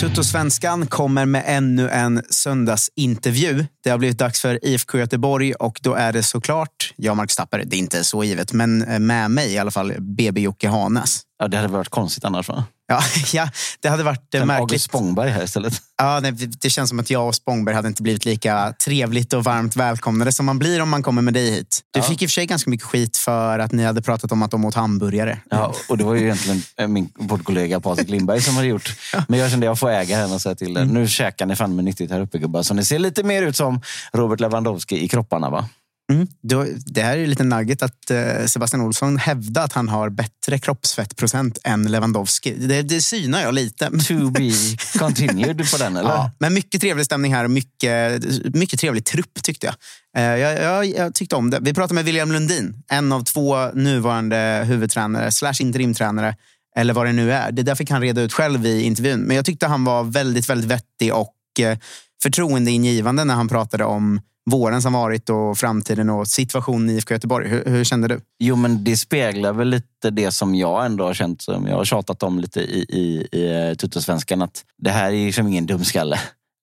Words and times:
Tuttosvenskan 0.00 0.86
kommer 0.86 1.26
med 1.26 1.42
ännu 1.46 1.88
en 1.88 2.22
söndagsintervju. 2.30 3.66
Det 3.84 3.90
har 3.90 3.98
blivit 3.98 4.18
dags 4.18 4.40
för 4.40 4.64
IFK 4.64 4.98
Göteborg 4.98 5.54
och 5.54 5.80
då 5.82 5.94
är 5.94 6.12
det 6.12 6.22
såklart 6.22 6.92
jag, 6.96 7.16
Mark 7.16 7.30
Stapper. 7.30 7.62
Det 7.64 7.76
är 7.76 7.78
inte 7.78 8.04
så 8.04 8.24
givet, 8.24 8.52
men 8.52 8.78
med 9.06 9.30
mig 9.30 9.52
i 9.52 9.58
alla 9.58 9.70
fall 9.70 9.92
BB 9.98 10.40
Jocke 10.40 10.68
Hanes. 10.68 11.20
Ja, 11.38 11.48
det 11.48 11.56
hade 11.56 11.68
varit 11.68 11.88
konstigt 11.88 12.24
annars 12.24 12.48
va? 12.48 12.64
Ja, 12.86 13.00
ja 13.32 13.48
det 13.80 13.88
hade 13.88 14.02
varit 14.02 14.28
Sen 14.32 14.46
märkligt. 14.46 14.60
August 14.60 14.84
Spångberg 14.84 15.30
här 15.30 15.44
istället. 15.44 15.74
Ja, 15.98 16.20
det, 16.20 16.30
det 16.30 16.70
känns 16.70 16.88
som 16.88 17.00
att 17.00 17.10
jag 17.10 17.28
och 17.28 17.34
Spångberg 17.34 17.74
hade 17.74 17.88
inte 17.88 18.02
blivit 18.02 18.24
lika 18.24 18.74
trevligt 18.84 19.32
och 19.32 19.44
varmt 19.44 19.76
välkomnade 19.76 20.32
som 20.32 20.46
man 20.46 20.58
blir 20.58 20.82
om 20.82 20.88
man 20.88 21.02
kommer 21.02 21.22
med 21.22 21.34
dig 21.34 21.50
hit. 21.50 21.80
Du 21.90 22.00
Ja. 22.00 22.04
fick 22.06 22.22
i 22.22 22.26
och 22.26 22.30
för 22.30 22.32
sig 22.32 22.46
ganska 22.46 22.70
mycket 22.70 22.86
skit 22.86 23.16
för 23.16 23.58
att 23.58 23.72
ni 23.72 23.84
hade 23.84 24.02
pratat 24.02 24.32
om 24.32 24.42
att 24.42 24.50
de 24.50 24.64
åt 24.64 24.74
hamburgare. 24.74 25.38
Ja, 25.50 25.74
och 25.88 25.98
det 25.98 26.04
var 26.04 26.14
ju 26.14 26.22
egentligen 26.24 26.62
eh, 26.76 26.88
min 26.88 27.08
poddkollega 27.28 27.80
Patrik 27.80 28.08
Lindberg 28.08 28.40
som 28.42 28.54
hade 28.56 28.68
gjort. 28.68 28.96
Men 29.28 29.38
jag 29.38 29.50
kände 29.50 29.66
att 29.66 29.68
jag 29.68 29.78
får 29.78 29.90
äga 29.90 30.16
henne 30.16 30.34
och 30.34 30.40
säga 30.42 30.54
till 30.54 30.76
er. 30.76 30.84
Nu 30.84 31.08
käkar 31.08 31.46
ni 31.46 31.56
fan 31.56 31.76
med 31.76 31.84
nyttigt 31.84 32.10
här 32.10 32.20
uppe 32.20 32.38
gubbar. 32.38 32.62
Så 32.62 32.74
ni 32.74 32.84
ser 32.84 32.98
lite 32.98 33.22
mer 33.22 33.42
ut 33.42 33.56
som 33.56 33.80
Robert 34.12 34.40
Lewandowski 34.40 35.04
i 35.04 35.08
kropparna 35.08 35.50
va? 35.50 35.68
Mm. 36.12 36.26
Då, 36.42 36.66
det 36.86 37.02
här 37.02 37.12
är 37.12 37.20
ju 37.20 37.26
lite 37.26 37.44
nugget 37.44 37.82
att 37.82 38.10
eh, 38.10 38.46
Sebastian 38.46 38.82
Olsson 38.82 39.16
hävdar 39.18 39.64
att 39.64 39.72
han 39.72 39.88
har 39.88 40.10
bättre 40.10 40.58
kroppsfettprocent 40.58 41.58
än 41.64 41.90
Lewandowski. 41.90 42.54
Det, 42.54 42.82
det 42.82 43.02
synar 43.02 43.42
jag 43.42 43.54
lite. 43.54 43.90
To 43.90 44.30
be 44.30 44.50
continued 44.98 45.70
på 45.70 45.76
den 45.76 45.96
eller? 45.96 46.10
Ja, 46.10 46.30
men 46.38 46.54
mycket 46.54 46.80
trevlig 46.80 47.06
stämning 47.06 47.34
här 47.34 47.44
och 47.44 47.50
mycket, 47.50 48.24
mycket 48.54 48.80
trevlig 48.80 49.04
trupp 49.04 49.42
tyckte 49.42 49.66
jag. 49.66 49.74
Eh, 50.16 50.38
Jag, 50.38 50.62
jag. 50.62 50.86
jag 50.86 51.14
tyckte 51.14 51.36
om 51.36 51.50
det. 51.50 51.58
Vi 51.62 51.74
pratade 51.74 51.94
med 51.94 52.04
William 52.04 52.32
Lundin, 52.32 52.82
en 52.88 53.12
av 53.12 53.24
två 53.24 53.70
nuvarande 53.70 54.64
huvudtränare 54.66 55.32
slash 55.32 55.54
interimtränare 55.60 56.36
eller 56.76 56.94
vad 56.94 57.06
det 57.06 57.12
nu 57.12 57.32
är. 57.32 57.52
Det 57.52 57.62
där 57.62 57.74
fick 57.74 57.90
han 57.90 58.00
reda 58.00 58.20
ut 58.20 58.32
själv 58.32 58.66
i 58.66 58.82
intervjun. 58.82 59.20
Men 59.20 59.36
jag 59.36 59.44
tyckte 59.44 59.66
han 59.66 59.84
var 59.84 60.04
väldigt, 60.04 60.48
väldigt 60.48 60.70
vettig 60.70 61.14
och 61.14 61.34
eh, 61.60 61.78
förtroendeingivande 62.22 63.24
när 63.24 63.34
han 63.34 63.48
pratade 63.48 63.84
om 63.84 64.20
våren 64.50 64.82
som 64.82 64.92
varit 64.92 65.30
och 65.30 65.58
framtiden 65.58 66.10
och 66.10 66.28
situationen 66.28 66.90
i 66.90 66.92
IFK 66.92 67.14
Göteborg. 67.14 67.48
Hur, 67.48 67.64
hur 67.64 67.84
kände 67.84 68.08
du? 68.08 68.20
Jo, 68.38 68.56
men 68.56 68.84
det 68.84 68.96
speglar 68.96 69.52
väl 69.52 69.68
lite 69.68 70.10
det 70.10 70.30
som 70.30 70.54
jag 70.54 70.86
ändå 70.86 71.04
har 71.04 71.14
känt, 71.14 71.42
som 71.42 71.66
jag 71.66 71.76
har 71.76 71.84
tjatat 71.84 72.22
om 72.22 72.38
lite 72.38 72.60
i, 72.60 72.86
i, 72.88 73.28
i 73.38 73.68
eh, 73.68 73.74
Tuttosvenskan, 73.74 74.42
att 74.42 74.64
det 74.78 74.90
här 74.90 75.12
är 75.12 75.26
liksom 75.26 75.48
ingen 75.48 75.66
dumskalle. 75.66 76.18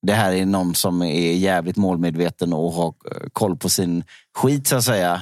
Det 0.08 0.14
här 0.14 0.34
är 0.34 0.46
någon 0.46 0.76
som 0.76 1.02
är 1.02 1.34
jävligt 1.34 1.78
målmedveten 1.78 2.54
och 2.54 2.72
har 2.72 2.88
eh, 2.88 3.30
koll 3.34 3.58
på 3.58 3.70
sin 3.70 4.04
skit 4.38 4.68
så 4.68 4.76
att 4.76 4.84
säga. 4.84 5.22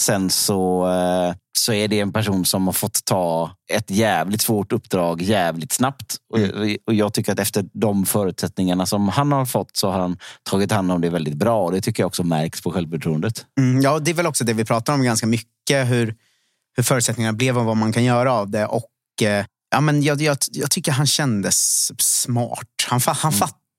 Sen 0.00 0.30
så, 0.30 0.86
eh, 0.86 1.34
så 1.58 1.72
är 1.72 1.88
det 1.88 2.00
en 2.00 2.12
person 2.12 2.44
som 2.44 2.66
har 2.66 2.72
fått 2.72 3.04
ta 3.04 3.50
ett 3.72 3.90
jävligt 3.90 4.42
svårt 4.42 4.72
uppdrag 4.72 5.22
jävligt 5.22 5.72
snabbt. 5.72 6.16
Och, 6.32 6.38
och 6.86 6.94
jag 6.94 7.12
tycker 7.12 7.32
att 7.32 7.38
efter 7.38 7.64
de 7.72 8.06
förutsättningarna 8.06 8.86
som 8.86 9.08
han 9.08 9.32
har 9.32 9.46
fått 9.46 9.76
så 9.76 9.90
har 9.90 10.00
han 10.00 10.18
tagit 10.42 10.72
hand 10.72 10.92
om 10.92 11.00
det 11.00 11.10
väldigt 11.10 11.34
bra. 11.34 11.64
Och 11.64 11.72
det 11.72 11.80
tycker 11.80 12.02
jag 12.02 12.06
också 12.06 12.22
märks 12.22 12.62
på 12.62 12.72
självförtroendet. 12.72 13.46
Mm, 13.58 13.80
ja, 13.80 13.98
det 13.98 14.10
är 14.10 14.14
väl 14.14 14.26
också 14.26 14.44
det 14.44 14.52
vi 14.52 14.64
pratar 14.64 14.94
om 14.94 15.02
ganska 15.02 15.26
mycket. 15.26 15.88
Hur, 15.88 16.14
hur 16.76 16.82
förutsättningarna 16.82 17.36
blev 17.36 17.58
och 17.58 17.64
vad 17.64 17.76
man 17.76 17.92
kan 17.92 18.04
göra 18.04 18.32
av 18.32 18.50
det. 18.50 18.66
Och 18.66 19.22
eh, 19.22 19.44
ja, 19.70 19.80
men 19.80 20.02
jag, 20.02 20.20
jag, 20.20 20.36
jag 20.52 20.70
tycker 20.70 20.92
han 20.92 21.06
kändes 21.06 21.90
smart. 21.98 22.68
Han, 22.88 23.00
han, 23.06 23.32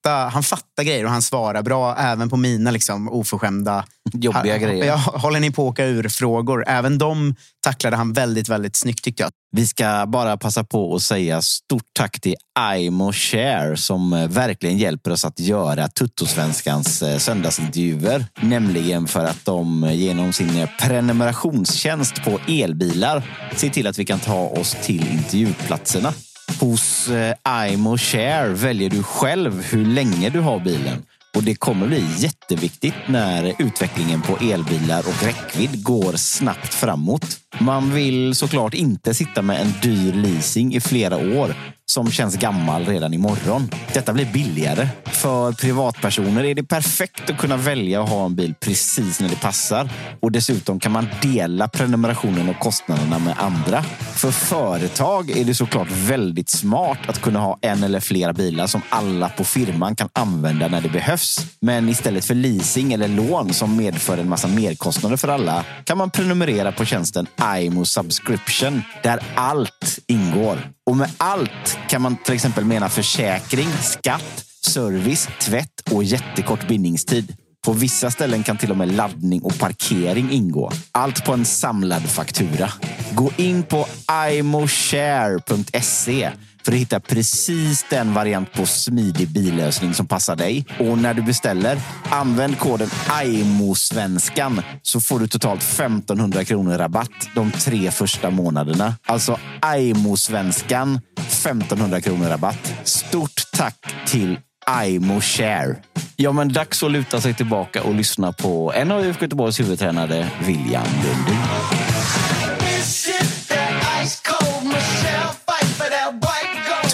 fattar, 0.07 0.29
han 0.29 0.43
fattar 0.43 0.83
grejer 0.83 1.05
och 1.05 1.11
han 1.11 1.21
svarar 1.21 1.61
bra 1.61 1.95
även 1.97 2.29
på 2.29 2.37
mina 2.37 2.71
liksom, 2.71 3.09
oförskämda 3.09 3.85
Jobbiga 4.13 4.53
Ha- 4.53 4.59
grejer. 4.59 4.85
Ja, 4.85 4.95
håller 4.95 5.39
ni 5.39 5.51
på 5.51 5.63
att 5.67 5.71
åka 5.71 5.85
ur 5.85 6.09
frågor? 6.09 6.63
Även 6.67 6.97
de 6.97 7.35
tacklade 7.63 7.95
han 7.97 8.13
väldigt, 8.13 8.49
väldigt 8.49 8.75
snyggt 8.75 9.03
tyckte 9.03 9.23
jag. 9.23 9.31
Vi 9.51 9.67
ska 9.67 10.05
bara 10.07 10.37
passa 10.37 10.63
på 10.63 10.95
att 10.95 11.01
säga 11.01 11.41
stort 11.41 11.83
tack 11.93 12.21
till 12.21 12.35
Aimo 12.59 13.13
Share 13.13 13.77
som 13.77 14.13
eh, 14.13 14.27
verkligen 14.27 14.77
hjälper 14.77 15.11
oss 15.11 15.25
att 15.25 15.39
göra 15.39 15.87
Tuttosvenskans 15.87 17.01
eh, 17.01 17.17
söndagsintervjuer. 17.17 18.25
Nämligen 18.41 19.07
för 19.07 19.25
att 19.25 19.45
de 19.45 19.83
eh, 19.83 19.93
genom 19.93 20.33
sin 20.33 20.67
prenumerationstjänst 20.81 22.23
på 22.23 22.39
elbilar 22.47 23.23
ser 23.55 23.69
till 23.69 23.87
att 23.87 23.99
vi 23.99 24.05
kan 24.05 24.19
ta 24.19 24.47
oss 24.47 24.75
till 24.83 25.07
intervjuplatserna. 25.11 26.13
Hos 26.59 27.09
eh, 27.09 27.71
IMO 27.71 27.97
Share 27.97 28.53
väljer 28.53 28.89
du 28.89 29.03
själv 29.03 29.63
hur 29.63 29.85
länge 29.85 30.29
du 30.29 30.39
har 30.39 30.59
bilen. 30.59 31.03
Och 31.35 31.43
det 31.43 31.55
kommer 31.55 31.87
bli 31.87 32.05
jätteviktigt 32.17 32.93
när 33.07 33.55
utvecklingen 33.59 34.21
på 34.21 34.37
elbilar 34.37 34.99
och 34.99 35.23
räckvidd 35.23 35.83
går 35.83 36.13
snabbt 36.13 36.73
framåt. 36.73 37.25
Man 37.59 37.93
vill 37.93 38.35
såklart 38.35 38.73
inte 38.73 39.13
sitta 39.13 39.41
med 39.41 39.61
en 39.61 39.73
dyr 39.81 40.13
leasing 40.13 40.75
i 40.75 40.79
flera 40.81 41.17
år 41.17 41.55
som 41.89 42.11
känns 42.11 42.35
gammal 42.35 42.85
redan 42.85 43.13
imorgon. 43.13 43.69
Detta 43.93 44.13
blir 44.13 44.25
billigare. 44.25 44.87
För 45.05 45.51
privatpersoner 45.51 46.43
är 46.43 46.55
det 46.55 46.63
perfekt 46.63 47.29
att 47.29 47.37
kunna 47.37 47.57
välja 47.57 48.03
att 48.03 48.09
ha 48.09 48.25
en 48.25 48.35
bil 48.35 48.53
precis 48.59 49.19
när 49.19 49.29
det 49.29 49.41
passar. 49.41 49.89
Och 50.19 50.31
dessutom 50.31 50.79
kan 50.79 50.91
man 50.91 51.07
dela 51.21 51.67
prenumerationen 51.67 52.49
och 52.49 52.59
kostnaderna 52.59 53.19
med 53.19 53.35
andra. 53.37 53.83
För 54.15 54.31
företag 54.31 55.29
är 55.29 55.45
det 55.45 55.55
såklart 55.55 55.91
väldigt 55.91 56.49
smart 56.49 56.99
att 57.07 57.21
kunna 57.21 57.39
ha 57.39 57.59
en 57.61 57.83
eller 57.83 57.99
flera 57.99 58.33
bilar 58.33 58.67
som 58.67 58.81
alla 58.89 59.29
på 59.29 59.43
firman 59.43 59.95
kan 59.95 60.09
använda 60.13 60.67
när 60.67 60.81
det 60.81 60.89
behövs. 60.89 61.39
Men 61.61 61.89
istället 61.89 62.25
för 62.25 62.35
leasing 62.35 62.93
eller 62.93 63.07
lån 63.07 63.53
som 63.53 63.77
medför 63.77 64.17
en 64.17 64.29
massa 64.29 64.47
merkostnader 64.47 65.17
för 65.17 65.27
alla 65.27 65.63
kan 65.83 65.97
man 65.97 66.09
prenumerera 66.09 66.71
på 66.71 66.85
tjänsten 66.85 67.27
IMO 67.59 67.85
Subscription 67.85 68.81
där 69.03 69.19
allt 69.35 69.99
ingår. 70.07 70.71
Och 70.85 70.97
med 70.97 71.09
allt 71.17 71.76
kan 71.89 72.01
man 72.01 72.17
till 72.17 72.33
exempel 72.33 72.65
mena 72.65 72.89
försäkring, 72.89 73.67
skatt, 73.81 74.45
service, 74.65 75.29
tvätt 75.41 75.81
och 75.91 76.03
jättekort 76.03 76.67
bindningstid. 76.67 77.35
På 77.65 77.73
vissa 77.73 78.11
ställen 78.11 78.43
kan 78.43 78.57
till 78.57 78.71
och 78.71 78.77
med 78.77 78.95
laddning 78.95 79.41
och 79.41 79.59
parkering 79.59 80.31
ingå. 80.31 80.71
Allt 80.91 81.25
på 81.25 81.33
en 81.33 81.45
samlad 81.45 82.09
faktura. 82.09 82.69
Gå 83.11 83.31
in 83.37 83.63
på 83.63 83.85
imoshare.se 84.31 86.31
för 86.67 86.71
att 86.71 86.79
hitta 86.79 86.99
precis 86.99 87.85
den 87.89 88.13
variant 88.13 88.53
på 88.53 88.65
smidig 88.65 89.27
billösning 89.29 89.93
som 89.93 90.07
passar 90.07 90.35
dig. 90.35 90.65
Och 90.79 90.97
när 90.97 91.13
du 91.13 91.21
beställer, 91.21 91.79
använd 92.09 92.59
koden 92.59 92.89
IMOSvenskan 93.23 94.61
så 94.81 95.01
får 95.01 95.19
du 95.19 95.27
totalt 95.27 95.63
1500 95.63 96.45
kronor 96.45 96.77
rabatt 96.77 97.11
de 97.35 97.51
tre 97.51 97.91
första 97.91 98.29
månaderna. 98.29 98.95
Alltså 99.05 99.39
IMOSvenskan, 99.77 100.99
1500 101.17 102.01
kronor 102.01 102.27
rabatt. 102.27 102.73
Stort 102.83 103.41
tack 103.53 103.95
till 104.07 104.39
IMO 104.85 105.21
Share. 105.21 105.75
Ja, 106.15 106.31
men 106.31 106.53
dags 106.53 106.83
att 106.83 106.91
luta 106.91 107.21
sig 107.21 107.33
tillbaka 107.33 107.83
och 107.83 107.95
lyssna 107.95 108.31
på 108.31 108.73
en 108.73 108.91
av 108.91 109.05
IFK 109.05 109.21
Göteborgs 109.21 109.59
huvudtränare, 109.59 110.27
William 110.45 110.87
Lundin. 111.03 111.76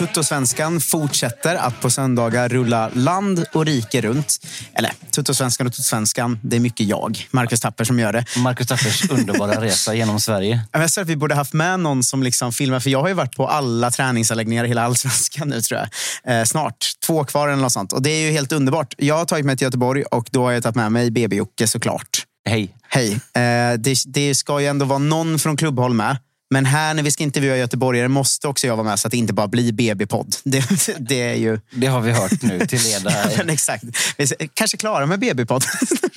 Tuttosvenskan 0.08 0.80
fortsätter 0.80 1.56
att 1.56 1.82
på 1.82 1.90
söndagar 1.90 2.50
rulla 2.50 2.90
land 2.94 3.46
och 3.54 3.66
rike 3.66 4.02
runt. 4.02 4.46
Eller 4.74 4.92
Tuttosvenskan 5.12 5.68
och 5.68 5.74
Tuttosvenskan, 5.74 6.40
det 6.44 6.56
är 6.56 6.60
mycket 6.60 6.88
jag, 6.88 7.28
Marcus 7.32 7.60
Tapper, 7.62 7.84
som 7.84 8.00
gör 8.00 8.14
det. 8.14 8.26
Marcus 8.38 8.68
Tappers 8.68 9.10
underbara 9.10 9.62
resa 9.62 9.94
genom 9.94 10.20
Sverige. 10.20 10.62
Jag 10.72 10.92
tror 10.92 11.02
att 11.02 11.10
vi 11.10 11.16
borde 11.16 11.36
haft 11.36 11.54
med 11.54 11.80
någon 11.80 12.04
som 12.04 12.24
liksom 12.24 12.54
filmar, 12.54 12.80
för 12.80 12.90
jag 12.90 13.02
har 13.02 13.08
ju 13.08 13.14
varit 13.14 13.36
på 13.36 13.48
alla 13.48 13.92
träningsanläggningar 13.92 14.66
i 14.66 14.68
hela 14.68 14.84
allsvenskan 14.84 15.50
nu 15.50 15.62
tror 15.62 15.80
jag. 15.80 16.40
Eh, 16.40 16.46
snart, 16.46 16.86
två 17.06 17.24
kvar 17.24 17.48
eller 17.48 17.62
något 17.62 17.72
sånt. 17.72 17.94
Och 17.94 18.02
det 18.02 18.10
är 18.10 18.26
ju 18.26 18.32
helt 18.32 18.52
underbart. 18.52 18.94
Jag 18.98 19.18
har 19.18 19.26
tagit 19.26 19.46
mig 19.46 19.58
till 19.58 19.66
Göteborg 19.66 20.04
och 20.04 20.28
då 20.32 20.44
har 20.44 20.52
jag 20.52 20.64
tagit 20.64 20.76
med 20.76 20.92
mig 20.92 21.12
BB-Jocke 21.12 21.68
såklart. 21.68 22.24
Hej. 22.50 22.76
Hej. 22.90 23.14
Eh, 23.14 23.78
det, 23.78 23.96
det 24.06 24.36
ska 24.36 24.62
ju 24.62 24.68
ändå 24.68 24.86
vara 24.86 25.00
någon 25.00 25.40
från 25.40 25.58
klubbhåll 25.58 25.94
med. 25.94 26.18
Men 26.54 26.66
här 26.66 26.94
när 26.94 27.04
vi 27.04 27.12
ska 27.12 27.24
intervjua 27.24 27.58
göteborgare 27.58 28.08
måste 28.08 28.48
också 28.48 28.68
jag 28.68 28.76
vara 28.76 28.88
med 28.88 29.00
så 29.00 29.08
att 29.08 29.12
det 29.12 29.18
inte 29.18 29.34
bara 29.34 29.48
blir 29.48 29.72
BB-podd. 29.72 30.36
Det, 30.44 30.66
det 31.00 31.22
är 31.22 31.36
ju... 31.36 31.60
Det 31.72 31.88
har 31.88 32.02
vi 32.02 32.12
hört 32.12 32.42
nu 32.42 32.66
till 32.66 32.80
leda. 32.84 33.12
Ja, 33.32 33.38
men 33.38 33.50
exakt. 33.50 33.84
Vi 34.18 34.28
kanske 34.54 34.78
klara 34.78 35.06
med 35.06 35.20
BB-podd. 35.20 35.64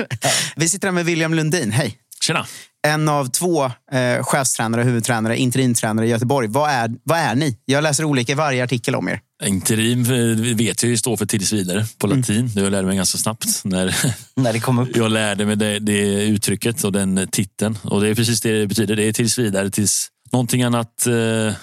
Vi 0.57 0.69
sitter 0.69 0.89
här 0.89 0.93
med 0.93 1.05
William 1.05 1.35
Lundin. 1.35 1.73
Hej. 1.73 1.97
Tjena. 2.21 2.47
En 2.87 3.09
av 3.09 3.31
två 3.31 3.65
eh, 3.93 4.23
chefstränare, 4.23 4.83
huvudtränare, 4.83 5.37
interimtränare 5.37 6.07
i 6.07 6.11
Göteborg. 6.11 6.49
Vad 6.49 6.71
är, 6.71 6.91
vad 7.03 7.19
är 7.19 7.35
ni? 7.35 7.59
Jag 7.65 7.83
läser 7.83 8.05
olika 8.05 8.33
i 8.33 8.35
varje 8.35 8.65
artikel 8.65 8.95
om 8.95 9.09
er. 9.09 9.21
Interim 9.45 10.01
eh, 10.01 10.57
vet 10.57 10.83
jag 10.83 10.91
ju 10.91 10.97
står 10.97 11.17
för 11.17 11.27
tills 11.27 11.53
vidare 11.53 11.85
på 11.99 12.07
latin. 12.07 12.37
Mm. 12.37 12.51
Jag 12.55 12.73
lärde 12.73 12.87
mig 12.87 12.97
ganska 12.97 13.19
snabbt 13.19 13.65
när, 13.65 13.97
när 14.37 14.53
det 14.53 14.61
kom 14.61 14.79
upp. 14.79 14.97
Jag 14.97 15.13
lärde 15.13 15.47
mig 15.47 15.57
det, 15.57 15.79
det 15.79 16.25
uttrycket 16.25 16.85
och 16.85 16.93
den 16.93 17.29
titeln. 17.33 17.79
Och 17.83 18.01
det 18.01 18.09
är 18.09 18.15
precis 18.15 18.41
det 18.41 18.61
det 18.61 18.67
betyder. 18.67 18.97
Det 18.97 19.05
är 19.05 19.13
tills 19.13 19.39
vidare 19.39 19.71
tills 19.71 20.11
någonting 20.33 20.63
annat, 20.63 21.07
eh, 21.07 21.55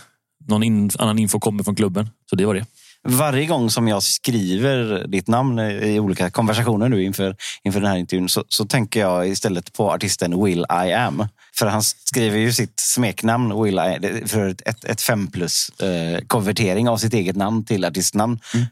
någon 0.48 0.64
in, 0.64 0.92
annan 1.00 1.20
info 1.20 1.40
kommer 1.40 1.64
från 1.64 1.76
klubben. 1.76 2.10
Så 2.30 2.36
det 2.36 2.46
var 2.46 2.54
det. 2.54 2.66
Varje 3.08 3.46
gång 3.46 3.70
som 3.70 3.88
jag 3.88 4.04
skriver 4.04 5.08
ditt 5.08 5.28
namn 5.28 5.60
i 5.60 6.00
olika 6.00 6.30
konversationer 6.30 6.90
nu 6.90 7.04
inför, 7.04 7.36
inför 7.64 7.80
den 7.82 7.90
här 7.90 7.98
intervjun 7.98 8.30
så, 8.30 8.44
så 8.48 8.66
tänker 8.66 9.00
jag 9.00 9.28
istället 9.28 9.74
på 9.74 9.92
artisten 9.92 10.44
Will 10.44 10.66
I 10.86 10.94
Am. 10.94 11.28
För 11.56 11.68
han 11.68 11.84
skriver 11.84 12.38
ju 12.38 12.54
sitt 12.54 12.80
smeknamn 12.80 13.64
Will 13.64 13.80
I, 13.80 14.28
för 14.28 14.56
ett, 14.66 14.86
ett 14.86 15.02
fem 15.02 15.28
plus 15.28 15.70
eh, 15.70 16.20
konvertering 16.28 16.90
av 16.90 16.98
sitt 16.98 17.14
eget 17.14 17.36
namn 17.36 17.66
till 17.66 17.86
artistnamn. 17.86 18.40
Mm. 18.54 18.66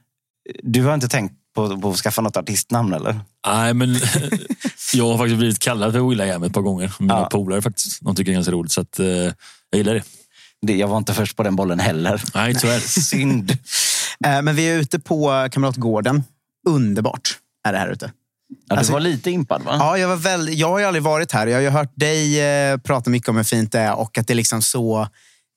Du 0.64 0.84
har 0.84 0.94
inte 0.94 1.08
tänkt 1.08 1.36
på, 1.56 1.82
på 1.82 1.90
att 1.90 1.98
skaffa 1.98 2.22
något 2.22 2.38
artistnamn 2.38 2.94
eller? 2.94 3.20
Nej, 3.48 3.74
men 3.74 3.90
jag 4.94 5.06
har 5.06 5.18
faktiskt 5.18 5.38
blivit 5.38 5.60
kallad 5.60 5.94
för 5.94 6.10
Will 6.10 6.22
I 6.22 6.32
Am 6.32 6.44
ett 6.44 6.54
par 6.54 6.62
gånger. 6.62 6.94
Mina 7.00 7.14
ja. 7.14 7.30
polare 7.32 7.62
faktiskt. 7.62 8.02
De 8.02 8.16
tycker 8.16 8.32
det 8.32 8.34
är 8.34 8.36
ganska 8.36 8.52
roligt. 8.52 8.72
Så 8.72 8.82
att, 8.82 9.00
eh, 9.00 9.08
jag 9.72 9.78
gillar 9.78 9.94
det. 9.94 10.04
det. 10.62 10.78
Jag 10.78 10.88
var 10.88 10.98
inte 10.98 11.14
först 11.14 11.38
på 11.38 11.44
den 11.44 11.56
bollen 11.56 11.80
heller. 11.80 12.24
Nej, 12.36 12.56
tyvärr. 12.56 12.80
Synd. 13.02 13.52
Eh, 14.26 14.42
men 14.42 14.56
vi 14.56 14.70
är 14.70 14.80
ute 14.80 15.00
på 15.00 15.50
Kamratgården. 15.52 16.24
Underbart 16.68 17.38
är 17.68 17.74
det 17.74 17.80
här 17.80 17.90
ute. 17.90 18.12
Ja, 18.52 18.76
du 18.76 18.80
alltså, 18.80 18.94
var 18.94 19.00
lite 19.00 19.32
impad 19.32 19.64
va? 19.64 19.76
Ja, 19.80 19.98
jag, 19.98 20.08
var 20.08 20.16
väldigt, 20.16 20.56
jag 20.56 20.68
har 20.68 20.80
ju 20.80 20.86
aldrig 20.86 21.04
varit 21.04 21.32
här. 21.32 21.48
Jag 21.48 21.58
har 21.58 21.62
ju 21.62 21.70
hört 21.70 21.92
dig 21.96 22.42
eh, 22.42 22.78
prata 22.78 23.10
mycket 23.10 23.30
om 23.30 23.38
hur 23.38 23.44
fint 23.44 23.72
det 23.72 23.80
är 23.80 23.96
och 23.96 24.18
att 24.18 24.28
det 24.28 24.34
är 24.34 24.36
liksom 24.36 24.62
så 24.62 25.08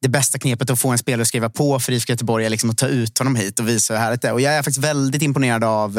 det 0.02 0.08
bästa 0.08 0.38
knepet 0.38 0.70
att 0.70 0.80
få 0.80 0.88
en 0.88 0.98
spelare 0.98 1.22
att 1.22 1.28
skriva 1.28 1.50
på 1.50 1.80
för 1.80 1.92
IFK 1.92 2.12
Göteborg 2.12 2.46
är 2.46 2.50
liksom 2.50 2.70
att 2.70 2.78
ta 2.78 2.86
ut 2.86 3.18
honom 3.18 3.36
hit 3.36 3.60
och 3.60 3.68
visa 3.68 3.94
hur 3.94 4.00
härligt 4.00 4.22
det 4.22 4.28
är. 4.28 4.32
Och 4.32 4.40
jag 4.40 4.54
är 4.54 4.58
faktiskt 4.62 4.78
väldigt 4.78 5.22
imponerad 5.22 5.64
av 5.64 5.98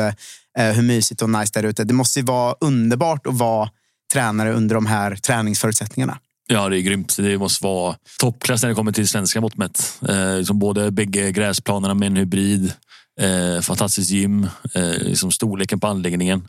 eh, 0.58 0.66
hur 0.66 0.82
mysigt 0.82 1.22
och 1.22 1.30
nice 1.30 1.52
det 1.54 1.60
är 1.60 1.64
ute. 1.64 1.84
Det 1.84 1.94
måste 1.94 2.20
ju 2.20 2.26
vara 2.26 2.56
underbart 2.60 3.28
att 3.28 3.34
vara 3.34 3.70
tränare 4.14 4.54
under 4.54 4.76
de 4.76 4.86
här 4.86 5.16
träningsförutsättningarna. 5.16 6.18
Ja, 6.48 6.70
det 6.70 6.80
är 6.80 6.82
grymt. 6.82 7.16
Det 7.18 7.38
måste 7.38 7.64
vara 7.64 7.96
toppklass 8.20 8.62
när 8.62 8.70
det 8.70 8.76
kommer 8.76 8.92
till 8.92 9.10
svenska 9.10 9.42
mått 9.42 9.58
mätt. 9.58 10.00
Eh, 10.10 10.38
liksom 10.38 10.60
både 10.60 10.92
bägge 10.92 11.32
gräsplanerna 11.32 11.94
med 11.94 12.08
en 12.08 12.16
hybrid, 12.16 12.74
eh, 13.22 13.62
fantastiskt 13.62 14.12
gym, 14.12 14.48
eh, 14.76 14.98
liksom 15.00 15.32
storleken 15.32 15.80
på 15.80 15.88
anläggningen 15.88 16.48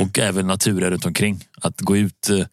och 0.00 0.18
även 0.18 0.46
naturen 0.46 0.90
runt 0.90 1.06
omkring. 1.06 1.44
Att 1.60 1.80
gå 1.80 1.96
ut 1.96 2.30
eh, 2.30 2.46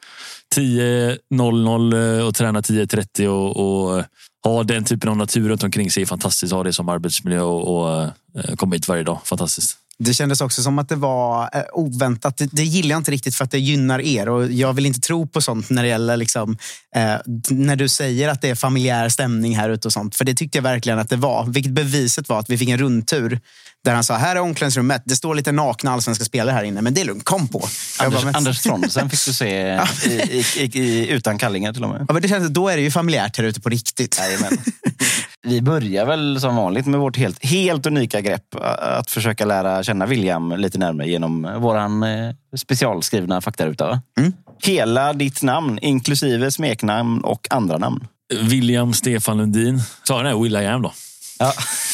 10.00 0.56 2.20
eh, 2.20 2.28
och 2.28 2.36
träna 2.36 2.62
10.30 2.62 3.28
och, 3.28 3.58
och 3.58 4.00
eh, 4.00 4.06
ha 4.44 4.64
den 4.64 4.84
typen 4.84 5.10
av 5.10 5.18
natur 5.18 5.50
runt 5.50 5.64
omkring 5.64 5.92
sig 5.92 6.04
är 6.04 6.08
fantastiskt. 6.08 6.54
Ha 6.54 6.64
det 6.64 6.74
som 6.74 6.90
arbetsmiljö 6.90 7.42
och, 7.42 7.78
och 7.78 8.04
eh, 8.04 8.56
komma 8.56 8.76
hit 8.76 8.88
varje 8.88 9.04
dag. 9.04 9.20
Fantastiskt. 9.26 9.78
Det 10.04 10.14
kändes 10.14 10.42
också 10.42 10.64
som 10.64 10.80
att 10.80 10.90
det 10.90 10.96
var 10.96 11.50
eh, 11.54 11.62
oväntat. 11.74 12.38
Det, 12.38 12.50
det 12.52 12.64
gillar 12.64 12.90
jag 12.90 13.00
inte 13.00 13.12
riktigt 13.12 13.36
för 13.36 13.44
att 13.44 13.52
det 13.52 13.60
gynnar 13.60 14.02
er 14.02 14.30
och 14.30 14.52
jag 14.52 14.74
vill 14.74 14.86
inte 14.86 15.00
tro 15.00 15.28
på 15.28 15.42
sånt 15.42 15.70
när 15.70 15.84
det 15.84 15.90
gäller 15.90 16.18
liksom, 16.18 16.58
eh, 16.96 17.16
när 17.50 17.76
du 17.76 17.88
säger 17.88 18.30
att 18.30 18.42
det 18.42 18.50
är 18.50 18.56
familjär 18.56 19.10
stämning 19.10 19.58
här 19.58 19.70
ute 19.70 19.88
och 19.88 19.94
sånt. 19.94 20.16
För 20.16 20.26
det 20.26 20.36
tyckte 20.36 20.58
jag 20.58 20.64
verkligen 20.64 21.00
att 21.00 21.10
det 21.10 21.16
var. 21.16 21.46
Vilket 21.46 21.72
beviset 21.72 22.30
var 22.30 22.40
att 22.40 22.50
vi 22.50 22.58
fick 22.58 22.70
en 22.70 22.78
rundtur 22.78 23.40
där 23.84 23.94
han 23.94 24.04
sa, 24.04 24.18
här 24.18 24.36
är 24.36 24.40
omklädningsrummet. 24.40 25.02
Det 25.06 25.16
står 25.16 25.36
lite 25.36 25.52
nakna 25.52 25.92
allsvenska 25.92 26.26
spelare 26.26 26.56
här 26.56 26.64
inne, 26.64 26.82
men 26.82 26.94
det 26.94 27.02
är 27.02 27.06
lugnt. 27.06 27.24
Kom 27.24 27.48
på. 27.48 27.68
Anders, 28.00 28.24
bara, 28.24 28.34
Anders 28.34 28.62
Trondsen 28.62 29.10
fick 29.10 29.26
du 29.26 29.34
se 29.34 29.80
i, 30.06 30.46
i, 30.58 30.80
i, 30.80 31.08
utan 31.10 31.38
kallingar 31.38 31.74
till 31.74 31.84
och 31.84 31.90
med. 31.90 32.06
Ja, 32.08 32.14
men 32.14 32.22
det 32.22 32.28
känns, 32.28 32.50
då 32.50 32.70
är 32.70 32.76
det 32.76 32.84
ju 32.84 32.92
familjärt 32.92 33.38
här 33.38 33.44
ute 33.44 33.62
på 33.62 33.70
riktigt. 33.70 34.22
Vi 35.46 35.62
börjar 35.62 36.06
väl 36.06 36.40
som 36.40 36.56
vanligt 36.56 36.86
med 36.86 37.00
vårt 37.00 37.18
helt, 37.18 37.46
helt 37.46 37.86
unika 37.86 38.22
grepp. 38.22 38.56
Att 38.80 39.12
försöka 39.12 39.46
lära 39.46 39.84
känna 39.84 40.06
William 40.06 40.52
lite 40.52 40.78
närmare 40.78 41.10
genom 41.10 41.62
våran 41.62 42.04
eh, 42.04 42.36
specialskrivna 42.58 43.42
faktaruta. 43.42 44.02
Mm. 44.20 44.34
Hela 44.64 45.14
ditt 45.14 45.44
namn, 45.44 45.80
inklusive 45.82 46.52
smeknamn 46.52 47.22
och 47.24 47.48
andra 47.50 47.78
namn. 47.78 48.08
William 48.42 48.94
Stefan 48.94 49.38
Lundin. 49.38 49.82
Sa 50.04 50.18
den 50.18 50.26
här 50.26 50.44
Will 50.44 50.56
I 50.56 50.66
am 50.66 50.82
då? 50.82 50.94
Ja, 51.40 51.54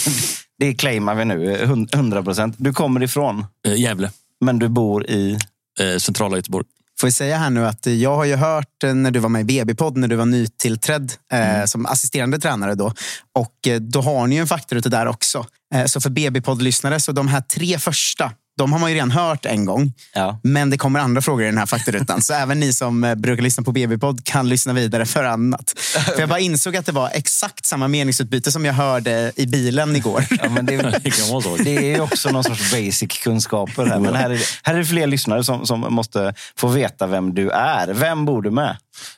det 0.60 0.74
claimar 0.74 1.16
vi 1.16 1.26
nu, 1.26 1.56
100 1.94 2.24
procent. 2.24 2.56
Du 2.58 2.74
kommer 2.74 3.04
ifrån? 3.04 3.46
Eh, 3.68 3.82
Gävle. 3.82 4.12
Men 4.42 4.60
du 4.60 4.68
bor 4.68 5.10
i? 5.10 5.38
Eh, 5.80 5.98
centrala 5.98 6.36
Göteborg. 6.36 6.66
Får 7.00 7.08
jag 7.08 7.14
säga 7.14 7.38
här 7.38 7.50
nu 7.50 7.66
att 7.66 7.86
jag 7.86 8.16
har 8.16 8.26
ju 8.26 8.36
hört 8.36 8.84
eh, 8.84 8.94
när 8.94 9.12
du 9.12 9.20
var 9.20 9.30
med 9.30 9.42
i 9.42 9.44
BB-podd, 9.44 9.98
när 9.98 10.08
du 10.08 10.16
var 10.16 10.26
nytillträdd 10.26 11.12
eh, 11.34 11.56
mm. 11.56 11.68
som 11.68 11.86
assisterande 11.86 12.40
tränare 12.40 12.76
då. 12.76 12.94
Och 13.36 13.68
eh, 13.68 13.80
då 13.80 14.02
har 14.02 14.28
ni 14.28 14.36
ju 14.36 14.42
en 14.42 14.48
faktaruta 14.48 14.90
där 14.90 15.06
också. 15.06 15.46
Eh, 15.76 15.86
så 15.86 16.02
för 16.02 16.10
BB-podd-lyssnare, 16.10 17.00
så 17.00 17.12
de 17.12 17.28
här 17.28 17.42
tre 17.42 17.80
första 17.80 18.32
de 18.60 18.74
har 18.74 18.80
man 18.80 18.90
ju 18.90 18.96
redan 18.96 19.12
hört 19.12 19.46
en 19.46 19.66
gång. 19.66 19.94
Ja. 20.14 20.40
Men 20.44 20.70
det 20.70 20.78
kommer 20.78 21.00
andra 21.00 21.22
frågor 21.22 21.44
i 21.44 21.46
den 21.46 21.58
här 21.58 21.66
faktarutan. 21.66 22.22
så 22.22 22.34
även 22.34 22.60
ni 22.60 22.74
som 22.74 23.04
eh, 23.04 23.16
brukar 23.16 23.44
lyssna 23.44 23.64
på 23.64 23.72
BB-podd 23.72 24.24
kan 24.24 24.50
lyssna 24.50 24.74
vidare 24.74 25.06
för 25.06 25.24
annat. 25.24 25.74
För 25.80 26.20
jag 26.20 26.30
bara 26.30 26.40
insåg 26.40 26.76
att 26.76 26.86
det 26.86 26.92
var 26.92 27.10
exakt 27.14 27.66
samma 27.66 27.88
meningsutbyte 27.88 28.52
som 28.52 28.66
jag 28.66 28.74
hörde 28.74 29.32
i 29.36 29.48
bilen 29.48 29.96
igår. 29.96 30.26
Ja, 30.30 30.50
men 30.50 30.66
det, 30.66 30.76
är, 30.76 31.64
det 31.64 31.94
är 31.94 32.02
också 32.02 32.30
någon 32.30 32.44
sorts 32.44 32.72
basic 32.72 33.24
kunskaper. 33.24 33.86
Här. 33.86 34.00
Men 34.00 34.16
här 34.16 34.30
är, 34.30 34.40
här 34.64 34.74
är 34.74 34.78
det 34.78 34.86
fler 34.86 35.08
lyssnare 35.08 35.44
som, 35.44 35.66
som 35.66 35.80
måste 35.80 36.34
få 36.56 36.68
veta 36.68 37.08
vem 37.08 37.34
du 37.34 37.50
är. 37.50 37.94
Vem 37.94 38.26
bor 38.26 38.42
du 38.42 38.52
med? 38.52 38.78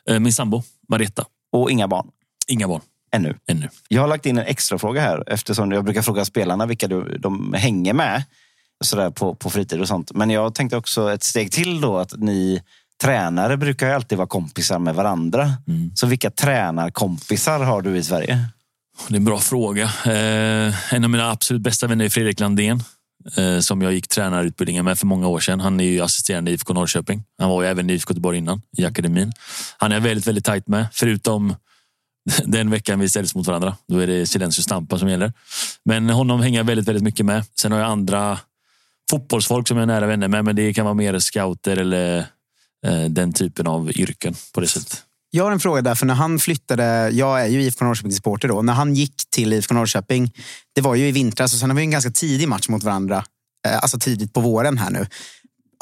Eh, 0.10 0.20
min 0.20 0.34
sambo, 0.34 0.64
Marietta. 0.90 1.26
Och 1.52 1.72
inga 1.72 1.88
barn? 1.88 2.08
Inga 2.48 2.68
barn. 2.68 2.82
Ännu. 3.14 3.36
ännu. 3.48 3.70
Jag 3.88 4.02
har 4.02 4.08
lagt 4.08 4.26
in 4.26 4.38
en 4.38 4.46
extra 4.46 4.80
fråga 4.80 5.02
här 5.02 5.24
eftersom 5.28 5.72
jag 5.72 5.84
brukar 5.84 6.02
fråga 6.02 6.26
spelarna 6.26 6.66
vilka 6.66 6.88
du, 6.88 7.18
de 7.18 7.54
hänger 7.54 7.94
med 7.94 8.24
sådär 8.82 9.10
på, 9.10 9.36
på 9.36 9.50
fritid 9.50 9.82
och 9.82 9.88
sånt. 9.88 10.12
Men 10.14 10.30
jag 10.30 10.56
tänkte 10.56 10.78
också 10.78 11.12
ett 11.12 11.24
steg 11.24 11.52
till 11.52 11.82
då 11.82 11.98
att 11.98 12.14
ni 12.18 12.62
tränare 13.02 13.58
brukar 13.58 13.88
ju 13.88 13.94
alltid 13.94 14.18
vara 14.18 14.28
kompisar 14.28 14.80
med 14.80 14.96
varandra. 14.96 15.54
Så 15.96 16.08
vilka 16.08 16.32
tränarkompisar 16.32 17.60
har 17.60 17.82
du 17.82 17.98
i 17.98 18.04
Sverige? 18.04 18.46
Det 19.08 19.14
är 19.14 19.18
en 19.18 19.26
bra 19.26 19.40
fråga. 19.40 19.84
Eh, 20.06 20.94
en 20.94 21.04
av 21.04 21.10
mina 21.10 21.32
absolut 21.32 21.62
bästa 21.62 21.88
vänner 21.88 22.06
är 22.06 22.10
Fredrik 22.10 22.40
Landén. 22.40 22.84
Eh, 23.38 23.60
som 23.60 23.82
jag 23.82 23.94
gick 23.94 24.08
tränarutbildningen 24.08 24.86
med 24.86 25.00
för 25.00 25.06
många 25.06 25.28
år 25.28 25.40
sedan. 25.40 25.60
Han 25.60 25.80
är 25.80 25.84
ju 25.84 26.02
assisterande 26.02 26.52
i 26.52 26.54
IFK 26.54 26.74
Norrköping. 26.74 27.24
Han 27.38 27.50
var 27.50 27.62
ju 27.62 27.68
även 27.68 27.90
i 27.90 27.94
IFK 27.94 28.12
Göteborg 28.12 28.38
innan, 28.38 28.62
i 28.78 28.86
akademin. 28.86 29.32
Han 29.78 29.92
är 29.92 30.00
väldigt, 30.00 30.28
väldigt 30.28 30.46
tajt 30.46 30.68
med. 30.68 30.88
Förutom 30.94 31.56
den 32.46 32.70
veckan 32.70 33.00
vi 33.00 33.10
ställs 33.10 33.36
mot 33.36 33.48
varandra. 33.48 33.76
Då 33.88 33.98
är 34.00 34.08
det 34.08 34.28
Silencio 34.28 34.62
Stampa 34.62 35.00
som 35.00 35.10
gäller. 35.10 35.34
Men 35.86 36.10
honom 36.10 36.42
hänger 36.42 36.60
jag 36.60 36.64
väldigt, 36.64 36.88
väldigt 36.88 37.04
mycket 37.04 37.26
med. 37.26 37.44
Sen 37.56 37.72
har 37.72 37.80
jag 37.80 37.88
andra 37.88 38.40
fotbollsfolk 39.12 39.68
som 39.68 39.77
jag 39.77 39.84
är 39.84 39.88
nära 39.88 40.08
vänner 40.08 40.27
med. 40.27 40.46
Men 40.46 40.56
det 40.56 40.74
kan 40.74 40.86
vara 40.86 40.94
mer 40.94 41.20
scouter 41.20 41.77
eller 41.77 42.18
eh, 42.88 43.03
den 43.10 43.34
typen 43.34 43.68
av 43.68 43.91
yrken 43.91 44.36
på 44.53 44.62
det 44.62 44.68
sättet. 44.68 45.03
Jag 45.34 45.44
har 45.44 45.51
en 45.51 45.60
fråga 45.60 45.82
där, 45.82 45.96
för 45.96 46.06
när 46.06 46.13
han 46.13 46.39
flyttade, 46.39 47.10
jag 47.10 47.41
är 47.41 47.48
ju 47.48 47.62
IFK 47.62 47.86
Norrköping-supporter 47.86 48.48
då, 48.48 48.62
när 48.62 48.74
han 48.74 48.96
gick 48.96 49.13
till 49.30 49.53
IFK 49.53 49.74
Norrköping, 49.74 50.32
det 50.75 50.82
var 50.82 50.96
ju 50.96 51.08
i 51.08 51.12
vintras 51.12 51.53
och 51.53 51.60
sen 51.60 51.70
har 51.70 51.77
vi 51.77 51.84
en 51.84 51.91
ganska 51.91 52.12
tidig 52.12 52.48
match 52.48 52.70
mot 52.70 52.84
varandra, 52.84 53.24
eh, 53.68 53.77
alltså 53.77 54.00
tidigt 54.00 54.34
på 54.34 54.41
våren 54.41 54.77
här 54.77 54.89
nu. 54.89 55.08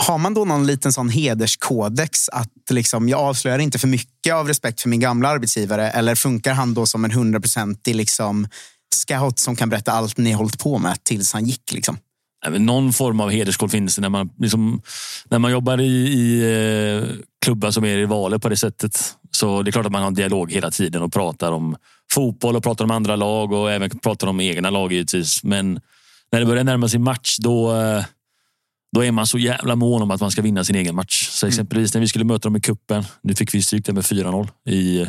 Har 0.02 0.18
man 0.18 0.34
då 0.34 0.46
någon 0.46 0.68
liten 0.68 0.94
sån 0.94 1.10
hederskodex 1.10 2.30
att 2.30 2.52
liksom, 2.70 3.10
jag 3.10 3.20
avslöjar 3.20 3.60
inte 3.60 3.80
för 3.80 3.88
mycket 3.88 4.34
av 4.34 4.48
respekt 4.48 4.82
för 4.82 4.90
min 4.90 5.00
gamla 5.00 5.30
arbetsgivare 5.30 5.92
eller 5.92 6.16
funkar 6.16 6.54
han 6.54 6.74
då 6.74 6.86
som 6.86 7.06
en 7.06 7.12
hundraprocentig 7.12 7.96
liksom, 7.96 8.48
scout 8.96 9.40
som 9.40 9.56
kan 9.56 9.70
berätta 9.70 9.92
allt 9.92 10.18
ni 10.18 10.32
hållit 10.32 10.60
på 10.60 10.78
med 10.78 11.04
tills 11.04 11.34
han 11.34 11.46
gick? 11.46 11.72
Liksom? 11.72 11.98
Någon 12.48 12.94
form 12.94 13.20
av 13.20 13.30
hederskod 13.30 13.72
finns 13.72 13.96
det 13.96 14.02
när 14.02 14.10
man, 14.10 14.30
liksom, 14.38 14.82
när 15.30 15.40
man 15.40 15.52
jobbar 15.52 15.82
i, 15.82 16.08
i 16.08 16.42
eh, 16.98 17.04
klubbar 17.42 17.72
som 17.72 17.86
är 17.86 17.98
rivaler 17.98 18.38
på 18.38 18.50
det 18.50 18.58
sättet. 18.58 19.16
Så 19.32 19.62
det 19.62 19.70
är 19.70 19.72
klart 19.72 19.86
att 19.86 19.92
man 19.92 20.02
har 20.02 20.08
en 20.08 20.14
dialog 20.14 20.52
hela 20.52 20.72
tiden 20.72 21.02
och 21.02 21.14
pratar 21.14 21.52
om 21.52 21.76
fotboll 22.12 22.56
och 22.56 22.64
pratar 22.64 22.86
om 22.86 22.92
andra 22.92 23.16
lag 23.16 23.52
och 23.52 23.72
även 23.72 23.90
pratar 23.90 24.28
om 24.28 24.40
egna 24.40 24.70
lag 24.70 24.92
givetvis. 24.92 25.44
Men 25.44 25.80
när 26.32 26.40
det 26.40 26.46
börjar 26.46 26.64
närma 26.64 26.88
sig 26.88 27.00
match 27.00 27.38
då, 27.40 27.76
eh, 27.76 28.06
då 28.96 29.04
är 29.06 29.12
man 29.12 29.28
så 29.28 29.38
jävla 29.38 29.76
mån 29.76 30.02
om 30.02 30.12
att 30.12 30.22
man 30.22 30.32
ska 30.32 30.42
vinna 30.42 30.64
sin 30.64 30.76
egen 30.76 30.96
match. 30.96 31.28
Så 31.30 31.48
exempelvis 31.48 31.94
när 31.94 32.02
vi 32.02 32.08
skulle 32.08 32.26
möta 32.26 32.50
dem 32.50 32.56
i 32.56 32.62
kuppen. 32.62 33.04
Nu 33.22 33.36
fick 33.36 33.54
vi 33.54 33.62
stryk 33.62 33.86
där 33.86 33.94
med 33.94 34.04
4-0 34.04 34.50
i 34.66 35.08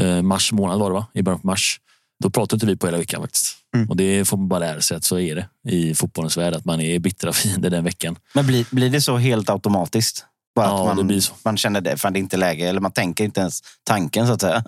eh, 0.00 0.22
mars 0.22 0.52
månad 0.52 0.78
var 0.78 0.90
det 0.90 0.94
va? 0.94 1.06
I 1.14 1.22
början 1.22 1.40
på 1.40 1.46
mars. 1.46 1.80
Då 2.22 2.30
pratade 2.30 2.56
inte 2.56 2.66
vi 2.66 2.76
på 2.76 2.86
hela 2.86 2.98
veckan 2.98 3.20
faktiskt. 3.22 3.56
Och 3.88 3.96
det 3.96 4.24
får 4.24 4.36
man 4.36 4.48
bara 4.48 4.60
lära 4.60 4.80
sig 4.80 4.96
att 4.96 5.04
så 5.04 5.18
är 5.18 5.34
det 5.34 5.70
i 5.70 5.94
fotbollens 5.94 6.36
värld. 6.36 6.54
Att 6.54 6.64
man 6.64 6.80
är 6.80 6.98
bittra 6.98 7.32
fiender 7.32 7.70
den 7.70 7.84
veckan. 7.84 8.16
Men 8.34 8.46
blir, 8.46 8.66
blir 8.70 8.90
det 8.90 9.00
så 9.00 9.16
helt 9.16 9.50
automatiskt? 9.50 10.24
Bara 10.56 10.66
Ja, 10.66 10.80
att 10.80 10.86
man, 10.86 10.96
det 10.96 11.04
blir 11.04 11.20
så. 11.20 11.32
man 11.44 11.56
känner 11.56 11.80
det, 11.80 11.96
fan 11.96 12.12
det 12.12 12.18
är 12.18 12.20
inte 12.20 12.36
läge, 12.36 12.68
eller 12.68 12.80
man 12.80 12.92
tänker 12.92 13.24
inte 13.24 13.40
ens 13.40 13.60
tanken 13.84 14.26
så 14.26 14.32
att 14.32 14.40
säga. 14.40 14.62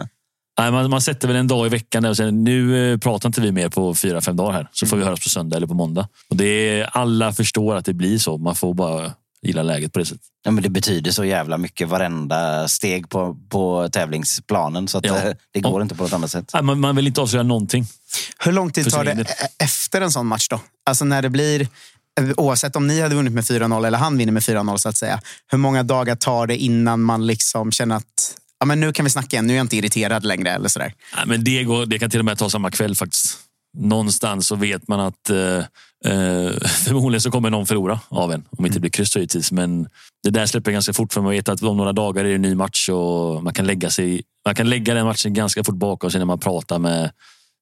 Nej, 0.58 0.70
man, 0.72 0.90
man 0.90 1.00
sätter 1.00 1.28
väl 1.28 1.36
en 1.36 1.48
dag 1.48 1.66
i 1.66 1.68
veckan 1.68 2.02
där 2.02 2.10
och 2.10 2.16
säger 2.16 2.32
nu 2.32 2.92
eh, 2.92 2.98
pratar 2.98 3.28
inte 3.28 3.40
vi 3.40 3.52
mer 3.52 3.68
på 3.68 3.94
fyra, 3.94 4.20
fem 4.20 4.36
dagar 4.36 4.52
här. 4.52 4.68
Så 4.72 4.86
får 4.86 4.96
vi 4.96 5.04
höras 5.04 5.22
på 5.22 5.28
söndag 5.28 5.56
eller 5.56 5.66
på 5.66 5.74
måndag. 5.74 6.08
Och 6.30 6.36
det 6.36 6.44
är, 6.80 6.84
alla 6.84 7.32
förstår 7.32 7.76
att 7.76 7.84
det 7.84 7.94
blir 7.94 8.18
så. 8.18 8.38
Man 8.38 8.54
får 8.54 8.74
bara 8.74 9.12
gilla 9.46 9.62
läget 9.62 9.92
på 9.92 9.98
det 9.98 10.04
sättet. 10.06 10.22
Ja, 10.44 10.50
men 10.50 10.62
det 10.62 10.68
betyder 10.70 11.10
så 11.10 11.24
jävla 11.24 11.58
mycket 11.58 11.88
varenda 11.88 12.68
steg 12.68 13.08
på, 13.08 13.36
på 13.48 13.88
tävlingsplanen 13.92 14.88
så 14.88 14.98
att 14.98 15.04
Ja. 15.06 15.16
eh, 15.22 15.32
det 15.52 15.60
går 15.60 15.80
Ja. 15.80 15.82
inte 15.82 15.94
på 15.94 16.02
något 16.02 16.12
annat 16.12 16.30
sätt. 16.30 16.50
Nej, 16.54 16.62
man, 16.62 16.80
man 16.80 16.96
vill 16.96 17.06
inte 17.06 17.20
avslöja 17.20 17.42
någonting. 17.42 17.86
Hur 18.38 18.52
lång 18.52 18.70
tid 18.72 18.90
tar 18.90 19.04
det 19.04 19.10
e- 19.12 19.24
efter 19.58 20.00
en 20.00 20.10
sån 20.12 20.26
match 20.26 20.48
då? 20.48 20.60
Alltså 20.86 21.04
när 21.04 21.22
det 21.22 21.30
blir, 21.30 21.68
oavsett 22.36 22.76
om 22.76 22.86
ni 22.86 23.00
hade 23.00 23.14
vunnit 23.14 23.32
med 23.32 23.44
4-0 23.44 23.86
eller 23.86 23.98
han 23.98 24.18
vinner 24.18 24.32
med 24.32 24.42
4-0 24.42 24.76
så 24.78 24.88
att 24.88 24.96
säga. 24.96 25.20
Hur 25.50 25.58
många 25.58 25.82
dagar 25.82 26.14
tar 26.16 26.46
det 26.46 26.56
innan 26.56 27.02
man 27.02 27.26
liksom 27.26 27.72
känner 27.72 27.96
att 27.96 28.36
ja, 28.60 28.66
men 28.66 28.80
nu 28.80 28.92
kan 28.92 29.04
vi 29.04 29.10
snacka 29.10 29.36
igen, 29.36 29.46
nu 29.46 29.52
är 29.52 29.56
jag 29.56 29.64
inte 29.64 29.76
irriterad 29.76 30.24
längre 30.24 30.50
eller 30.50 30.68
sådär. 30.68 30.94
Nej, 31.16 31.24
men 31.26 31.44
det, 31.44 31.64
går, 31.64 31.86
det 31.86 31.98
kan 31.98 32.10
till 32.10 32.18
och 32.18 32.24
med 32.24 32.38
ta 32.38 32.50
samma 32.50 32.70
kväll 32.70 32.94
faktiskt. 32.96 33.38
Någonstans 33.78 34.46
så 34.46 34.56
vet 34.56 34.88
man 34.88 35.00
att 35.00 35.30
eh, 35.30 35.56
eh, 36.04 36.52
förmodligen 36.84 37.20
så 37.20 37.30
kommer 37.30 37.50
någon 37.50 37.66
förlora 37.66 38.00
av 38.08 38.32
en. 38.32 38.44
Om 38.58 38.66
inte 38.66 38.76
det 38.76 38.80
blir 38.80 38.90
kryss 38.90 39.16
givetvis. 39.16 39.52
Men 39.52 39.88
det 40.24 40.30
där 40.30 40.46
släpper 40.46 40.72
ganska 40.72 40.92
fort 40.92 41.12
för 41.12 41.20
man 41.20 41.30
vet 41.30 41.48
att 41.48 41.62
om 41.62 41.76
några 41.76 41.92
dagar 41.92 42.24
är 42.24 42.28
det 42.28 42.34
en 42.34 42.42
ny 42.42 42.54
match 42.54 42.88
och 42.88 43.42
man 43.44 43.52
kan 43.54 43.66
lägga, 43.66 43.90
sig, 43.90 44.22
man 44.46 44.54
kan 44.54 44.68
lägga 44.70 44.94
den 44.94 45.06
matchen 45.06 45.34
ganska 45.34 45.64
fort 45.64 45.74
bakom 45.76 46.10
sig 46.10 46.18
när 46.18 46.26
man 46.26 46.38
pratar 46.38 46.78
med 46.78 47.10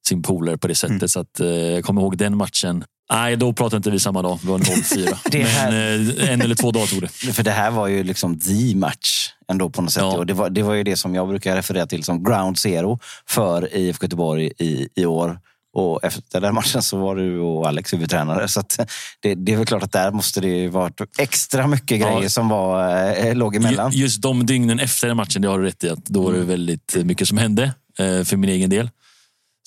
sin 0.09 0.23
polare 0.23 0.59
på 0.59 0.69
det 0.69 0.75
sättet. 0.75 1.11
Så 1.11 1.21
att, 1.21 1.41
eh, 1.41 1.47
jag 1.49 1.85
kommer 1.85 2.03
ihåg 2.03 2.17
den 2.17 2.37
matchen. 2.37 2.85
Nej, 3.13 3.37
då 3.37 3.53
pratade 3.53 3.77
inte 3.77 3.91
vi 3.91 3.99
samma 3.99 4.23
dag. 4.23 4.39
Det 4.43 4.49
var 4.49 4.59
0-4. 4.59 5.17
Det 5.31 5.43
här- 5.43 5.71
Men 5.71 6.11
eh, 6.19 6.31
en 6.33 6.43
eller 6.43 6.55
två 6.55 6.71
dagar 6.71 6.87
tog 6.87 7.01
det. 7.03 7.09
För 7.33 7.43
det 7.43 7.51
här 7.51 7.71
var 7.71 7.87
ju 7.89 8.05
liksom 8.05 8.39
the 8.41 8.75
match 8.75 9.29
ändå 9.49 9.71
på 9.71 9.83
något 9.83 9.93
sätt. 9.93 10.03
Ja. 10.03 10.17
Och 10.19 10.27
det, 10.27 10.33
var, 10.35 10.51
det 10.51 10.63
var 10.63 10.75
ju 10.75 10.83
det 10.83 10.97
som 10.97 11.15
jag 11.15 11.29
brukar 11.29 11.57
referera 11.57 11.87
till 11.87 12.05
som 12.05 12.25
ground 12.25 12.59
zero 12.59 12.99
för 13.29 13.75
IFK 13.77 14.05
Göteborg 14.05 14.53
i, 14.59 14.89
i 14.95 15.07
år. 15.07 15.39
Och 15.73 16.05
efter 16.05 16.41
den 16.41 16.55
matchen 16.55 16.83
så 16.83 16.99
var 16.99 17.17
du 17.17 17.39
och 17.39 17.69
Alex 17.69 17.93
huvudtränare. 17.93 18.49
Så 18.49 18.61
att 18.61 18.81
det, 19.21 19.35
det 19.35 19.53
är 19.53 19.57
väl 19.57 19.67
klart 19.67 19.83
att 19.83 19.93
där 19.93 20.11
måste 20.11 20.41
det 20.41 20.49
ju 20.49 20.69
varit 20.69 21.01
extra 21.19 21.67
mycket 21.67 22.01
Ja. 22.01 22.15
grejer 22.15 22.29
som 22.29 22.49
var, 22.49 22.95
eh, 23.27 23.35
låg 23.35 23.57
emellan. 23.57 23.93
Ju- 23.93 24.03
Just 24.03 24.23
de 24.23 24.47
dygnen 24.47 24.81
efter 24.81 25.09
den 25.09 25.17
matchen, 25.17 25.43
det 25.43 25.49
har 25.49 25.59
du 25.59 25.65
rätt 25.65 25.85
i. 25.85 25.91
Att 25.91 26.05
då 26.05 26.23
var 26.23 26.33
det 26.33 26.41
väldigt 26.41 26.97
mycket 27.05 27.29
som 27.29 27.39
hände 27.39 27.65
eh, 27.99 28.25
för 28.25 28.37
min 28.37 28.51
egen 28.51 28.71
del. 28.71 28.91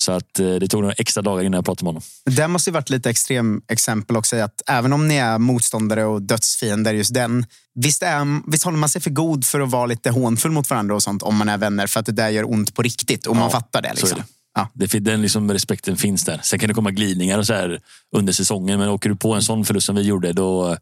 Så 0.02 0.12
att 0.12 0.38
eh, 0.38 0.46
det 0.54 0.68
tog 0.68 0.80
några 0.82 0.94
extra 0.94 1.22
dagar 1.22 1.42
innan 1.44 1.58
jag 1.58 1.64
pratade 1.64 1.84
med 1.84 1.88
honom. 1.88 2.02
Det 2.24 2.48
måste 2.48 2.70
ju 2.70 2.74
varit 2.74 2.90
lite 2.90 3.10
extrem 3.10 3.62
exempel 3.68 4.16
också. 4.16 4.36
Att 4.36 4.62
även 4.68 4.92
om 4.92 5.08
ni 5.08 5.16
är 5.16 5.38
motståndare 5.38 6.04
och 6.04 6.22
dödsfiender 6.22 6.94
just 6.94 7.14
den. 7.14 7.46
Visst, 7.74 8.02
är, 8.02 8.50
visst 8.50 8.64
håller 8.64 8.78
man 8.78 8.88
sig 8.88 9.00
för 9.00 9.10
god 9.10 9.44
för 9.44 9.60
att 9.60 9.70
vara 9.70 9.86
lite 9.86 10.10
hånfull 10.10 10.50
mot 10.52 10.70
varandra 10.70 10.94
och 10.94 11.02
sånt 11.02 11.22
om 11.22 11.36
man 11.36 11.48
är 11.48 11.58
vänner 11.58 11.86
för 11.86 12.00
att 12.00 12.06
det 12.06 12.12
där 12.12 12.28
gör 12.28 12.50
ont 12.50 12.74
på 12.74 12.82
riktigt 12.82 13.26
och 13.26 13.36
man 13.36 13.44
Ja, 13.44 13.50
fattar 13.50 13.82
det. 13.82 13.88
så 13.96 14.06
är 14.06 14.10
Liksom. 14.10 14.24
Ja. 14.54 14.68
Det, 14.74 15.00
den 15.00 15.22
liksom 15.22 15.52
respekten 15.52 15.96
finns 15.96 16.24
där. 16.24 16.40
Sen 16.42 16.58
kan 16.58 16.68
det 16.68 16.74
komma 16.74 16.90
glidningar 16.90 17.38
och 17.38 17.46
så 17.46 17.54
här 17.54 17.80
under 18.16 18.32
säsongen. 18.32 18.78
Men 18.78 18.88
åker 18.88 19.08
du 19.08 19.16
på 19.16 19.34
en 19.34 19.42
sån 19.42 19.64
förlust 19.64 19.86
som 19.86 19.96
vi 19.96 20.02
gjorde, 20.02 20.32
då, 20.32 20.76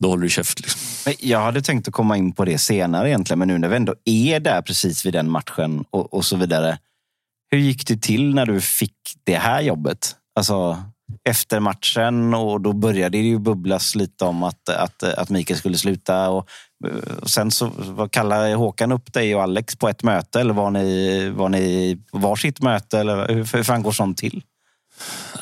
då 0.00 0.08
håller 0.08 0.22
du 0.22 0.28
käft. 0.28 0.60
Liksom. 0.60 0.80
Jag 1.18 1.40
hade 1.40 1.62
tänkt 1.62 1.88
att 1.88 1.94
komma 1.94 2.16
in 2.16 2.32
på 2.32 2.44
det 2.44 2.58
senare 2.58 3.08
egentligen, 3.08 3.38
men 3.38 3.48
nu 3.48 3.58
när 3.58 3.68
vi 3.68 3.76
ändå 3.76 3.94
är 4.04 4.40
där 4.40 4.62
precis 4.62 5.06
vid 5.06 5.12
den 5.12 5.30
matchen 5.30 5.84
och, 5.90 6.14
och 6.14 6.24
så 6.24 6.36
vidare. 6.36 6.78
Hur 7.50 7.58
gick 7.58 7.86
det 7.86 8.02
till 8.02 8.34
när 8.34 8.46
du 8.46 8.60
fick 8.60 8.96
det 9.24 9.36
här 9.36 9.60
jobbet? 9.60 10.16
Alltså 10.34 10.82
efter 11.24 11.60
matchen 11.60 12.34
och 12.34 12.60
då 12.60 12.72
började 12.72 13.18
det 13.18 13.24
ju 13.24 13.38
bubblas 13.38 13.94
lite 13.94 14.24
om 14.24 14.42
att, 14.42 14.68
att, 14.68 15.02
att 15.02 15.30
Mikael 15.30 15.58
skulle 15.58 15.78
sluta. 15.78 16.28
Och 16.30 16.48
Eh, 16.86 17.24
sen 17.26 17.50
så 17.50 17.70
kallar 17.70 18.08
kallade 18.08 18.54
Håkan 18.54 18.92
upp 18.92 19.12
dig 19.12 19.34
och 19.34 19.42
Alex 19.42 19.76
på 19.76 19.88
ett 19.88 20.02
möte 20.02 20.40
eller 20.40 20.54
var 20.54 20.70
ni, 20.70 21.30
var 21.30 21.48
ni 21.48 21.98
varsitt 22.12 22.62
möte? 22.62 22.98
Eller 22.98 23.34
hur, 23.34 23.62
fan 23.62 23.82
går 23.82 23.92
sånt 23.92 24.18
till? 24.18 24.42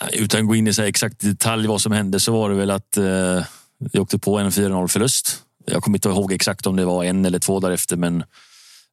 Eh, 0.00 0.22
utan 0.22 0.40
att 0.40 0.46
gå 0.46 0.54
in 0.54 0.66
i 0.66 0.74
så 0.74 0.82
här 0.82 0.88
exakt 0.88 1.20
detalj 1.20 1.66
vad 1.66 1.80
som 1.80 1.92
hände 1.92 2.20
så 2.20 2.32
var 2.32 2.50
det 2.50 2.56
väl 2.56 2.70
att 2.70 2.96
eh, 2.96 3.44
vi 3.92 3.98
åkte 3.98 4.18
på 4.18 4.38
en 4.38 4.50
4-0 4.50 4.88
förlust. 4.88 5.42
Jag 5.66 5.82
kommer 5.82 5.98
inte 5.98 6.08
ihåg 6.08 6.32
exakt 6.32 6.66
om 6.66 6.76
det 6.76 6.84
var 6.84 7.04
en 7.04 7.24
eller 7.24 7.38
två 7.38 7.60
dagar 7.60 7.74
efter 7.74 7.96
men 7.96 8.24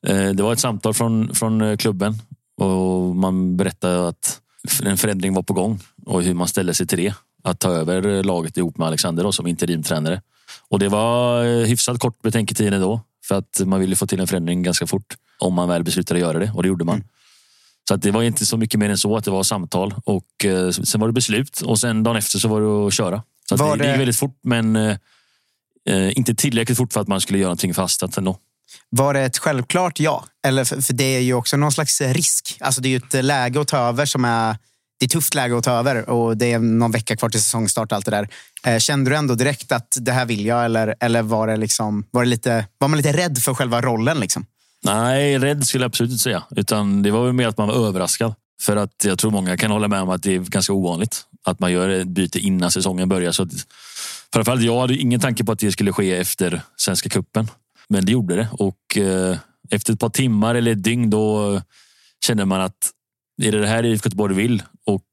eh, 0.07 0.29
det 0.29 0.43
var 0.43 0.53
ett 0.53 0.59
samtal 0.59 0.93
från, 0.93 1.35
från 1.35 1.61
eh, 1.61 1.77
klubben 1.77 2.21
och 2.57 3.15
man 3.15 3.57
berättade 3.57 4.07
att 4.07 4.41
en 4.83 4.97
förändring 4.97 5.33
var 5.33 5.43
på 5.43 5.53
gång 5.53 5.79
och 6.05 6.23
hur 6.23 6.33
man 6.33 6.47
ställde 6.47 6.73
sig 6.73 6.87
till 6.87 6.97
det. 6.97 7.13
Att 7.43 7.59
ta 7.59 7.69
över 7.69 8.23
laget 8.23 8.57
ihop 8.57 8.77
med 8.77 8.87
Alexander 8.87 9.23
då, 9.23 9.31
som 9.31 9.47
interimtränare. 9.47 10.21
Och 10.61 10.79
det 10.79 10.89
var 10.89 11.45
eh, 11.45 11.65
hyfsat 11.65 11.99
kort 11.99 12.21
betänketid 12.21 12.73
då 12.73 13.01
för 13.27 13.35
att 13.35 13.61
man 13.65 13.79
ville 13.79 13.95
få 13.95 14.07
till 14.07 14.19
en 14.19 14.27
förändring 14.27 14.63
ganska 14.63 14.87
fort 14.87 15.15
om 15.39 15.53
man 15.53 15.69
väl 15.69 15.83
beslutade 15.83 16.19
göra 16.19 16.39
det 16.39 16.51
och 16.55 16.63
det 16.63 16.67
gjorde 16.67 16.85
man. 16.85 17.03
Så 17.87 17.93
att 17.93 18.01
det 18.01 18.11
var 18.11 18.23
inte 18.23 18.45
så 18.45 18.57
mycket 18.57 18.79
mer 18.79 18.89
än 18.89 18.97
så 18.97 19.17
att 19.17 19.25
det 19.25 19.31
var 19.31 19.43
samtal 19.43 19.95
och 20.05 20.45
eh, 20.45 20.69
sen 20.69 21.01
var 21.01 21.07
det 21.07 21.13
beslut 21.13 21.61
och 21.61 21.79
sen 21.79 22.03
dagen 22.03 22.15
efter 22.15 22.39
så 22.39 22.47
var 22.47 22.61
det 22.61 22.87
att 22.87 22.93
köra. 22.93 23.23
Så 23.49 23.55
att 23.55 23.79
det, 23.79 23.83
det 23.83 23.91
gick 23.91 23.99
väldigt 23.99 24.17
fort 24.17 24.39
men 24.43 24.75
eh, 24.75 24.97
eh, 25.89 26.17
inte 26.17 26.35
tillräckligt 26.35 26.77
fort 26.77 26.93
för 26.93 27.01
att 27.01 27.07
man 27.07 27.21
skulle 27.21 27.39
göra 27.39 27.47
någonting 27.47 27.73
fastat 27.73 28.17
ändå. 28.17 28.37
Var 28.89 29.13
det 29.13 29.21
ett 29.21 29.37
självklart 29.37 29.99
ja? 29.99 30.25
Eller 30.47 30.63
för, 30.63 30.81
för 30.81 30.93
det 30.93 31.03
är 31.03 31.19
ju 31.19 31.33
också 31.33 31.57
någon 31.57 31.71
slags 31.71 32.01
risk. 32.01 32.57
Alltså 32.59 32.81
det 32.81 32.87
är 32.87 32.89
ju 32.89 32.97
ett 32.97 33.25
läge 33.25 33.61
att 33.61 33.67
ta 33.67 33.77
över 33.77 34.05
som 34.05 34.25
är 34.25 34.57
det 34.99 35.05
är 35.05 35.09
tufft 35.09 35.33
läge 35.33 35.57
att 35.57 35.63
ta 35.63 35.71
över 35.71 36.09
och 36.09 36.37
det 36.37 36.51
är 36.51 36.59
någon 36.59 36.91
vecka 36.91 37.15
kvar 37.15 37.29
till 37.29 37.43
säsongstart 37.43 37.91
och 37.91 37.95
allt 37.95 38.05
det 38.05 38.11
där. 38.11 38.29
Eh, 38.65 38.79
kände 38.79 39.11
du 39.11 39.15
ändå 39.15 39.35
direkt 39.35 39.71
att 39.71 39.97
det 39.99 40.11
här 40.11 40.25
vill 40.25 40.45
jag 40.45 40.65
eller, 40.65 40.95
eller 40.99 41.21
var, 41.21 41.47
det 41.47 41.57
liksom, 41.57 42.05
var, 42.11 42.23
det 42.23 42.29
lite, 42.29 42.67
var 42.77 42.87
man 42.87 42.97
lite 42.97 43.13
rädd 43.13 43.37
för 43.37 43.53
själva 43.53 43.81
rollen? 43.81 44.19
Liksom? 44.19 44.45
Nej, 44.83 45.39
rädd 45.39 45.67
skulle 45.67 45.83
jag 45.83 45.89
absolut 45.89 46.11
inte 46.11 46.23
säga. 46.23 46.43
Utan 46.55 47.01
det 47.01 47.11
var 47.11 47.23
väl 47.25 47.33
mer 47.33 47.47
att 47.47 47.57
man 47.57 47.67
var 47.67 47.87
överraskad. 47.87 48.33
För 48.61 48.75
att 48.75 49.05
jag 49.05 49.19
tror 49.19 49.31
många 49.31 49.57
kan 49.57 49.71
hålla 49.71 49.87
med 49.87 50.01
om 50.01 50.09
att 50.09 50.23
det 50.23 50.35
är 50.35 50.39
ganska 50.39 50.73
ovanligt 50.73 51.25
att 51.43 51.59
man 51.59 51.71
gör 51.71 51.89
ett 51.89 52.07
byte 52.07 52.39
innan 52.39 52.71
säsongen 52.71 53.09
börjar. 53.09 53.31
Så 53.31 53.43
att, 53.43 53.49
framförallt 54.33 54.61
jag 54.61 54.81
hade 54.81 54.95
ingen 54.95 55.19
tanke 55.19 55.43
på 55.43 55.51
att 55.51 55.59
det 55.59 55.71
skulle 55.71 55.93
ske 55.93 56.15
efter 56.15 56.61
Svenska 56.77 57.09
Cupen. 57.09 57.47
Men 57.89 58.05
det 58.05 58.11
gjorde 58.11 58.35
det 58.35 58.47
och 58.51 58.97
eh, 58.97 59.37
efter 59.69 59.93
ett 59.93 59.99
par 59.99 60.09
timmar 60.09 60.55
eller 60.55 60.71
ett 60.71 60.83
dygn 60.83 61.09
då 61.09 61.61
kände 62.25 62.45
man 62.45 62.61
att 62.61 62.91
är 63.43 63.51
det 63.51 63.59
det 63.59 63.67
här 63.67 63.85
IFK 63.85 64.07
Göteborg 64.07 64.35
vill 64.35 64.63
och 64.85 65.03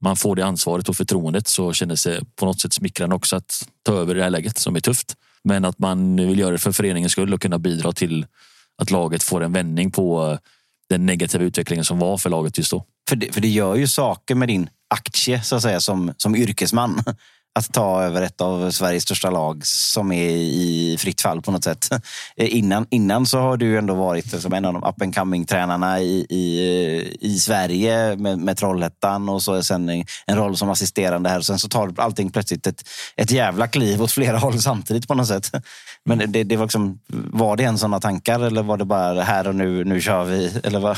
man 0.00 0.16
får 0.16 0.36
det 0.36 0.44
ansvaret 0.44 0.88
och 0.88 0.96
förtroendet 0.96 1.48
så 1.48 1.72
känner 1.72 1.96
sig 1.96 2.20
på 2.36 2.46
något 2.46 2.60
sätt 2.60 2.72
smickrande 2.72 3.16
också 3.16 3.36
att 3.36 3.68
ta 3.82 3.92
över 3.92 4.14
det 4.14 4.22
här 4.22 4.30
läget 4.30 4.58
som 4.58 4.76
är 4.76 4.80
tufft. 4.80 5.14
Men 5.44 5.64
att 5.64 5.78
man 5.78 6.16
vill 6.16 6.38
göra 6.38 6.50
det 6.50 6.58
för 6.58 6.72
föreningens 6.72 7.12
skull 7.12 7.34
och 7.34 7.42
kunna 7.42 7.58
bidra 7.58 7.92
till 7.92 8.26
att 8.82 8.90
laget 8.90 9.22
får 9.22 9.42
en 9.42 9.52
vändning 9.52 9.90
på 9.90 10.38
den 10.88 11.06
negativa 11.06 11.44
utvecklingen 11.44 11.84
som 11.84 11.98
var 11.98 12.18
för 12.18 12.30
laget 12.30 12.58
just 12.58 12.70
då. 12.70 12.84
För 13.08 13.16
det, 13.16 13.34
för 13.34 13.40
det 13.40 13.48
gör 13.48 13.74
ju 13.74 13.86
saker 13.86 14.34
med 14.34 14.48
din 14.48 14.70
aktie 14.94 15.42
så 15.42 15.56
att 15.56 15.62
säga 15.62 15.80
som, 15.80 16.14
som 16.16 16.36
yrkesman. 16.36 17.02
Att 17.54 17.72
ta 17.72 18.02
över 18.02 18.22
ett 18.22 18.40
av 18.40 18.70
Sveriges 18.70 19.02
största 19.02 19.30
lag 19.30 19.66
som 19.66 20.12
är 20.12 20.30
i 20.36 20.96
fritt 20.98 21.20
fall 21.20 21.42
på 21.42 21.50
något 21.50 21.64
sätt. 21.64 21.88
Eh, 22.36 22.56
innan, 22.56 22.86
innan 22.90 23.26
så 23.26 23.38
har 23.38 23.56
du 23.56 23.78
ändå 23.78 23.94
varit 23.94 24.40
som 24.42 24.52
en 24.52 24.64
av 24.64 24.72
de 24.72 24.84
up 24.84 25.02
and 25.02 25.14
coming 25.14 25.46
tränarna 25.46 26.00
i, 26.00 26.26
i, 26.28 26.58
eh, 26.58 27.28
i 27.30 27.38
Sverige 27.38 28.16
med, 28.16 28.38
med 28.38 28.56
Trollhättan 28.56 29.28
och 29.28 29.42
så 29.42 29.62
sen 29.62 29.88
en, 29.88 30.04
en 30.26 30.36
roll 30.36 30.56
som 30.56 30.70
assisterande 30.70 31.30
här. 31.30 31.40
Sen 31.40 31.58
så 31.58 31.68
tar 31.68 31.94
allting 31.96 32.30
plötsligt 32.30 32.66
ett, 32.66 32.88
ett 33.16 33.30
jävla 33.30 33.68
kliv 33.68 34.02
åt 34.02 34.12
flera 34.12 34.38
håll 34.38 34.60
samtidigt 34.62 35.08
på 35.08 35.14
något 35.14 35.28
sätt. 35.28 35.50
Men 36.04 36.32
det, 36.32 36.44
det 36.44 36.56
var, 36.56 36.64
liksom, 36.64 36.98
var 37.32 37.56
det 37.56 37.64
en 37.64 37.78
sådana 37.78 38.00
tankar 38.00 38.40
eller 38.40 38.62
var 38.62 38.76
det 38.76 38.84
bara 38.84 39.22
här 39.22 39.48
och 39.48 39.54
nu, 39.54 39.84
nu 39.84 40.00
kör 40.00 40.24
vi? 40.24 40.60
Eller 40.64 40.80
vad? 40.80 40.96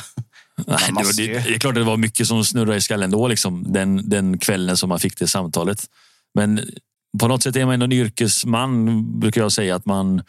Nej, 0.67 0.79
det, 0.89 1.05
var, 1.05 1.17
det, 1.17 1.27
det 1.27 1.55
är 1.55 1.59
klart 1.59 1.71
att 1.71 1.81
det 1.81 1.85
var 1.85 1.97
mycket 1.97 2.27
som 2.27 2.45
snurrade 2.45 2.77
i 2.77 2.81
skallen 2.81 3.11
då, 3.11 3.29
liksom, 3.29 3.73
den, 3.73 4.09
den 4.09 4.39
kvällen 4.39 4.77
som 4.77 4.89
man 4.89 4.99
fick 4.99 5.19
det 5.19 5.29
samtalet. 5.29 5.87
Men 6.35 6.61
på 7.19 7.29
något 7.29 7.43
sätt 7.43 7.57
är 7.57 7.65
man 7.65 7.75
ändå 7.75 7.85
en 7.85 7.93
yrkesman, 7.93 9.21
brukar 9.21 9.41
jag 9.41 9.53
säga. 9.53 9.77
Att 9.77 9.87
man 9.87 10.23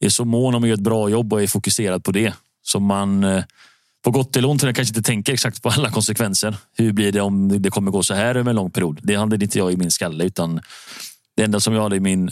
är 0.00 0.08
så 0.08 0.24
mån 0.24 0.54
om 0.54 0.62
att 0.62 0.68
göra 0.68 0.78
ett 0.78 0.84
bra 0.84 1.08
jobb 1.08 1.32
och 1.32 1.42
är 1.42 1.46
fokuserad 1.46 2.04
på 2.04 2.12
det. 2.12 2.34
Så 2.62 2.80
man 2.80 3.24
eh, 3.24 3.44
på 4.04 4.10
gott 4.10 4.36
eller 4.36 4.48
ont 4.48 4.60
kanske 4.60 4.82
inte 4.82 5.02
tänker 5.02 5.32
exakt 5.32 5.62
på 5.62 5.68
alla 5.68 5.90
konsekvenser. 5.90 6.56
Hur 6.76 6.92
blir 6.92 7.12
det 7.12 7.20
om 7.20 7.62
det 7.62 7.70
kommer 7.70 7.90
gå 7.90 8.02
så 8.02 8.14
här 8.14 8.34
över 8.34 8.50
en 8.50 8.56
lång 8.56 8.70
period? 8.70 9.00
Det 9.02 9.14
hade 9.14 9.44
inte 9.44 9.58
jag 9.58 9.72
i 9.72 9.76
min 9.76 9.90
skalle. 9.90 10.24
utan 10.24 10.60
Det 11.36 11.42
enda 11.42 11.60
som 11.60 11.74
jag 11.74 11.82
hade 11.82 11.96
i 11.96 12.00
min, 12.00 12.30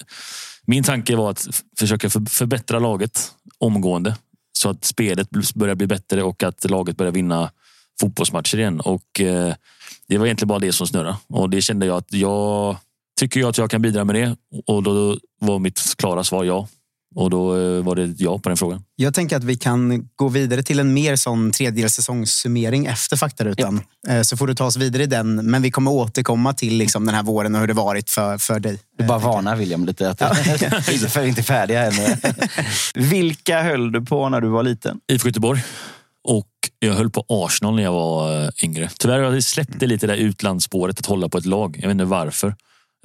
min 0.64 0.84
tanke 0.84 1.16
var 1.16 1.30
att 1.30 1.62
försöka 1.78 2.10
förbättra 2.10 2.78
laget 2.78 3.32
omgående. 3.58 4.16
Så 4.52 4.68
att 4.70 4.84
spelet 4.84 5.28
börjar 5.54 5.74
bli 5.74 5.86
bättre 5.86 6.22
och 6.22 6.42
att 6.42 6.70
laget 6.70 6.96
börjar 6.96 7.12
vinna 7.12 7.50
fotbollsmatcher 8.00 8.58
igen. 8.58 8.80
Och 8.80 9.20
eh, 9.20 9.54
Det 10.08 10.18
var 10.18 10.26
egentligen 10.26 10.48
bara 10.48 10.58
det 10.58 10.72
som 10.72 10.86
snurrade. 10.86 11.16
Och 11.28 11.50
det 11.50 11.62
kände 11.62 11.86
jag 11.86 11.96
att 11.96 12.12
jag 12.12 12.76
tycker 13.16 13.40
jag 13.40 13.48
att 13.48 13.58
jag 13.58 13.70
kan 13.70 13.82
bidra 13.82 14.04
med 14.04 14.14
det. 14.14 14.36
Och 14.66 14.82
då 14.82 15.18
var 15.40 15.58
mitt 15.58 15.94
klara 15.96 16.24
svar 16.24 16.44
ja. 16.44 16.68
Och 17.14 17.30
då 17.30 17.56
eh, 17.56 17.82
var 17.82 17.96
det 17.96 18.14
ja 18.18 18.38
på 18.38 18.48
den 18.48 18.56
frågan. 18.56 18.82
Jag 18.96 19.14
tänker 19.14 19.36
att 19.36 19.44
vi 19.44 19.56
kan 19.56 20.08
gå 20.16 20.28
vidare 20.28 20.62
till 20.62 20.78
en 20.78 20.94
mer 20.94 21.16
sån 21.16 21.52
tredjedels 21.52 21.94
säsongssummering 21.94 22.86
efter 22.86 23.16
faktarutan. 23.16 23.80
Ja. 24.08 24.24
Så 24.24 24.36
får 24.36 24.46
du 24.46 24.54
ta 24.54 24.64
oss 24.64 24.76
vidare 24.76 25.02
i 25.02 25.06
den. 25.06 25.50
Men 25.50 25.62
vi 25.62 25.70
kommer 25.70 25.90
återkomma 25.90 26.52
till 26.52 26.76
liksom 26.76 27.06
den 27.06 27.14
här 27.14 27.22
våren 27.22 27.54
och 27.54 27.60
hur 27.60 27.68
det 27.68 27.74
varit 27.74 28.10
för, 28.10 28.38
för 28.38 28.60
dig. 28.60 28.78
Du 28.98 29.04
bara 29.04 29.18
varnar 29.18 29.56
William 29.56 29.86
lite. 29.86 30.10
Att 30.10 30.20
ja. 30.20 30.36
vi 30.88 31.20
är 31.20 31.24
inte 31.24 31.42
färdiga 31.42 31.82
än. 31.84 31.92
Vilka 33.10 33.62
höll 33.62 33.92
du 33.92 34.04
på 34.04 34.28
när 34.28 34.40
du 34.40 34.48
var 34.48 34.62
liten? 34.62 35.00
IFK 35.12 35.28
Göteborg. 35.28 35.62
Och 36.24 36.48
jag 36.78 36.94
höll 36.94 37.10
på 37.10 37.24
Arsenal 37.28 37.76
när 37.76 37.82
jag 37.82 37.92
var 37.92 38.44
eh, 38.44 38.48
yngre. 38.62 38.90
Tyvärr 38.98 39.18
har 39.18 39.32
jag 39.32 39.44
släppt 39.44 39.80
det 39.80 39.86
lite 39.86 40.06
där 40.06 40.16
utlandsspåret 40.16 40.98
att 40.98 41.06
hålla 41.06 41.28
på 41.28 41.38
ett 41.38 41.46
lag. 41.46 41.76
Jag 41.76 41.88
vet 41.88 41.94
inte 41.94 42.04
varför. 42.04 42.54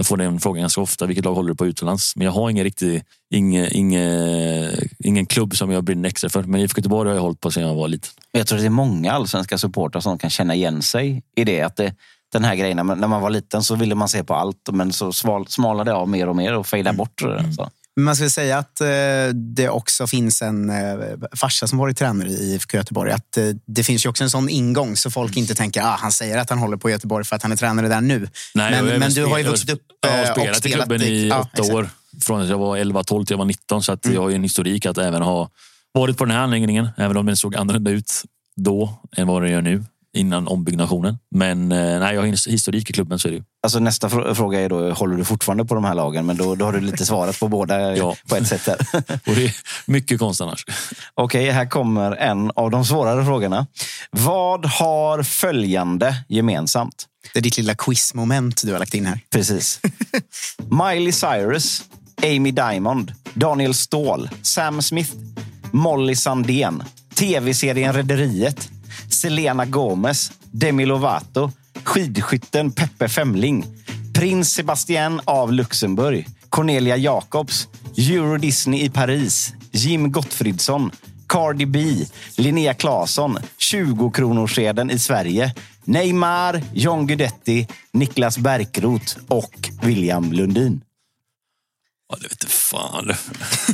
Jag 0.02 0.06
får 0.08 0.18
den 0.18 0.40
frågan 0.40 0.62
ganska 0.62 0.82
ofta. 0.82 1.06
Vilket 1.06 1.26
lag 1.26 1.34
håller 1.34 1.50
du 1.50 1.56
på 1.56 1.66
utomlands? 1.66 2.16
Men 2.16 2.26
jag 2.26 2.32
har 2.32 2.50
ingen 2.50 2.64
riktig, 2.64 3.04
ingen, 3.34 3.68
ingen, 3.72 4.72
ingen 5.04 5.26
klubb 5.26 5.56
som 5.56 5.72
jag 5.72 5.84
brinner 5.84 6.10
extra 6.10 6.30
för. 6.30 6.44
Men 6.44 6.62
IFK 6.62 6.80
Göteborg 6.80 7.10
har 7.10 7.16
jag 7.16 7.22
hållit 7.22 7.40
på 7.40 7.52
sedan 7.52 7.64
jag 7.64 7.76
var 7.76 7.88
liten. 7.88 8.12
Jag 8.32 8.48
tror 8.48 8.60
det 8.60 8.66
är 8.66 8.70
många 8.70 9.12
allsvenska 9.12 9.58
supportrar 9.58 10.02
som 10.02 10.18
kan 10.18 10.30
känna 10.30 10.56
igen 10.56 10.82
sig 10.82 11.24
i 11.36 11.44
det. 11.44 11.62
Att 11.62 11.76
det, 11.76 11.96
den 12.32 12.44
här 12.44 12.56
grejen, 12.56 12.78
när 12.78 13.08
man 13.08 13.22
var 13.22 13.30
liten 13.30 13.64
så 13.64 13.76
ville 13.76 13.96
man 13.96 14.10
se 14.10 14.24
på 14.24 14.34
allt 14.34 14.70
men 14.72 14.94
så 14.94 15.12
smalade 15.48 15.92
det 15.92 15.96
av 15.96 16.10
mer 16.10 16.30
och 16.30 16.36
mer 16.36 16.54
och 16.54 16.68
fejdade 16.68 16.98
bort. 16.98 17.22
Mm. 17.22 17.54
Så. 17.54 17.70
Man 18.00 18.16
skulle 18.16 18.30
säga 18.30 18.58
att 18.58 18.82
eh, 18.82 18.88
det 19.34 19.70
också 19.70 20.08
finns 20.08 20.42
en 20.42 20.70
eh, 20.70 20.96
farsa 21.36 21.68
som 21.68 21.78
varit 21.78 21.98
tränare 21.98 22.30
i 22.30 22.54
IFK 22.54 22.78
Göteborg. 22.78 23.12
Att 23.12 23.38
eh, 23.38 23.46
det 23.66 23.84
finns 23.84 24.06
ju 24.06 24.10
också 24.10 24.24
en 24.24 24.30
sån 24.30 24.50
ingång 24.50 24.96
så 24.96 25.12
folk 25.12 25.38
inte 25.38 25.56
tänker 25.56 25.82
att 25.82 25.88
ah, 25.88 25.98
han 26.02 26.12
säger 26.12 26.38
att 26.38 26.50
han 26.50 26.60
håller 26.60 26.78
på 26.78 26.90
Göteborg 26.90 27.26
för 27.26 27.36
att 27.36 27.44
han 27.44 27.52
är 27.52 27.56
tränare 27.56 27.88
där 27.88 28.02
nu. 28.02 28.28
Nej, 28.56 28.84
men 28.84 29.00
men 29.00 29.14
du 29.14 29.26
har 29.26 29.38
ju 29.38 29.44
vuxit 29.44 29.70
upp 29.70 29.82
jag 30.02 30.26
har 30.26 30.34
spelat 30.34 30.66
i 30.66 30.72
klubben 30.72 31.02
i 31.02 31.28
ja, 31.28 31.40
åtta 31.40 31.50
exakt. 31.54 31.74
år. 31.74 31.90
Från 32.22 32.42
att 32.42 32.50
jag 32.50 32.58
var 32.58 32.78
11-12 32.78 33.04
till 33.26 33.34
jag 33.34 33.38
var 33.38 33.46
19. 33.46 33.84
Så 33.84 33.92
att 33.92 34.06
mm. 34.06 34.16
jag 34.16 34.22
har 34.22 34.32
en 34.32 34.44
historik 34.44 34.86
att 34.86 34.98
även 34.98 35.22
ha 35.22 35.50
varit 35.92 36.18
på 36.18 36.26
den 36.26 36.36
här 36.36 36.44
anläggningen. 36.44 36.90
Även 36.98 37.18
om 37.18 37.26
den 37.26 37.38
såg 37.38 37.56
annorlunda 37.56 37.92
ut 37.92 38.12
då 38.56 39.02
än 39.18 39.28
vad 39.28 39.42
den 39.42 39.52
gör 39.52 39.62
nu 39.62 39.84
innan 40.14 40.48
ombyggnationen. 40.48 41.18
Men 41.36 41.72
eh, 41.72 42.00
nej, 42.00 42.16
jag 42.16 42.22
har 42.22 42.50
historik 42.50 42.90
i 42.90 42.94
klubben 42.94 43.20
så 43.20 43.28
är 43.28 43.32
det 43.32 43.44
Alltså 43.64 43.80
nästa 43.80 44.10
fråga 44.10 44.60
är 44.60 44.70
då, 44.70 44.92
håller 44.92 45.18
du 45.18 45.26
fortfarande 45.26 45.66
på 45.66 45.76
de 45.76 45.84
här 45.84 45.96
lagen? 45.96 46.26
Men 46.26 46.38
då, 46.38 46.56
då 46.56 46.66
har 46.66 46.74
du 46.74 46.82
lite 46.82 47.06
svarat 47.06 47.40
på 47.40 47.48
båda 47.48 47.96
ja. 47.96 48.16
på 48.28 48.36
ett 48.36 48.48
sätt. 48.48 48.68
Här. 48.68 48.78
Och 49.28 49.36
det 49.36 49.46
är 49.46 49.56
mycket 49.86 50.20
konst 50.20 50.42
annars. 50.42 50.66
Okej, 51.14 51.42
okay, 51.42 51.52
här 51.52 51.66
kommer 51.66 52.12
en 52.12 52.52
av 52.56 52.72
de 52.72 52.86
svårare 52.86 53.26
frågorna. 53.26 53.68
Vad 54.12 54.66
har 54.66 55.24
följande 55.24 56.16
gemensamt? 56.28 57.08
Det 57.34 57.40
är 57.40 57.44
ditt 57.44 57.58
lilla 57.58 57.76
quizmoment 57.76 58.62
du 58.66 58.72
har 58.72 58.80
lagt 58.80 58.94
in 58.94 59.06
här. 59.06 59.20
Precis. 59.30 59.80
Miley 60.58 61.12
Cyrus, 61.12 61.84
Amy 62.24 62.52
Diamond, 62.52 63.14
Daniel 63.34 63.74
Ståhl, 63.74 64.30
Sam 64.42 64.82
Smith, 64.82 65.12
Molly 65.72 66.16
Sandén, 66.16 66.84
tv-serien 67.16 67.94
Rederiet, 67.94 68.70
Selena 69.14 69.66
Gomez, 69.66 70.32
Demi 70.52 70.86
Lovato, 70.86 71.52
skidskytten 71.84 72.72
Peppe 72.72 73.10
Femling, 73.10 73.66
prins 74.14 74.54
Sebastian 74.54 75.22
av 75.26 75.54
Luxemburg, 75.54 76.28
Cornelia 76.50 76.98
Jacobs, 76.98 77.68
Euro 77.98 78.38
Disney 78.38 78.86
i 78.86 78.90
Paris, 78.90 79.54
Jim 79.72 80.12
Gottfridsson, 80.12 80.92
Cardi 81.28 81.66
B, 81.66 82.06
Linnea 82.38 82.74
Claesson, 82.74 83.38
20-kronorssedeln 83.58 84.92
i 84.92 85.00
Sverige, 85.00 85.54
Neymar, 85.84 86.62
John 86.74 87.08
Guidetti, 87.08 87.68
Niklas 87.94 88.38
Bärkroth 88.38 89.18
och 89.28 89.70
William 89.82 90.34
Lundin. 90.34 90.82
Ja, 92.10 92.18
det 92.22 92.28
vet 92.28 92.52
fan. 92.52 93.10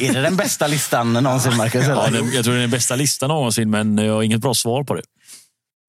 Är 0.02 0.14
det 0.14 0.22
den 0.22 0.36
bästa 0.36 0.68
listan 0.68 1.14
någonsin, 1.14 1.58
Marcus? 1.58 1.88
Ja, 1.88 2.10
jag 2.34 2.44
tror 2.44 2.54
det 2.54 2.60
är 2.60 2.62
den 2.62 2.70
bästa 2.70 2.96
listan 2.96 3.30
någonsin, 3.30 3.70
men 3.70 3.98
jag 3.98 4.14
har 4.14 4.24
inget 4.24 4.42
bra 4.42 4.54
svar 4.54 4.84
på 4.84 4.94
det. 4.94 5.02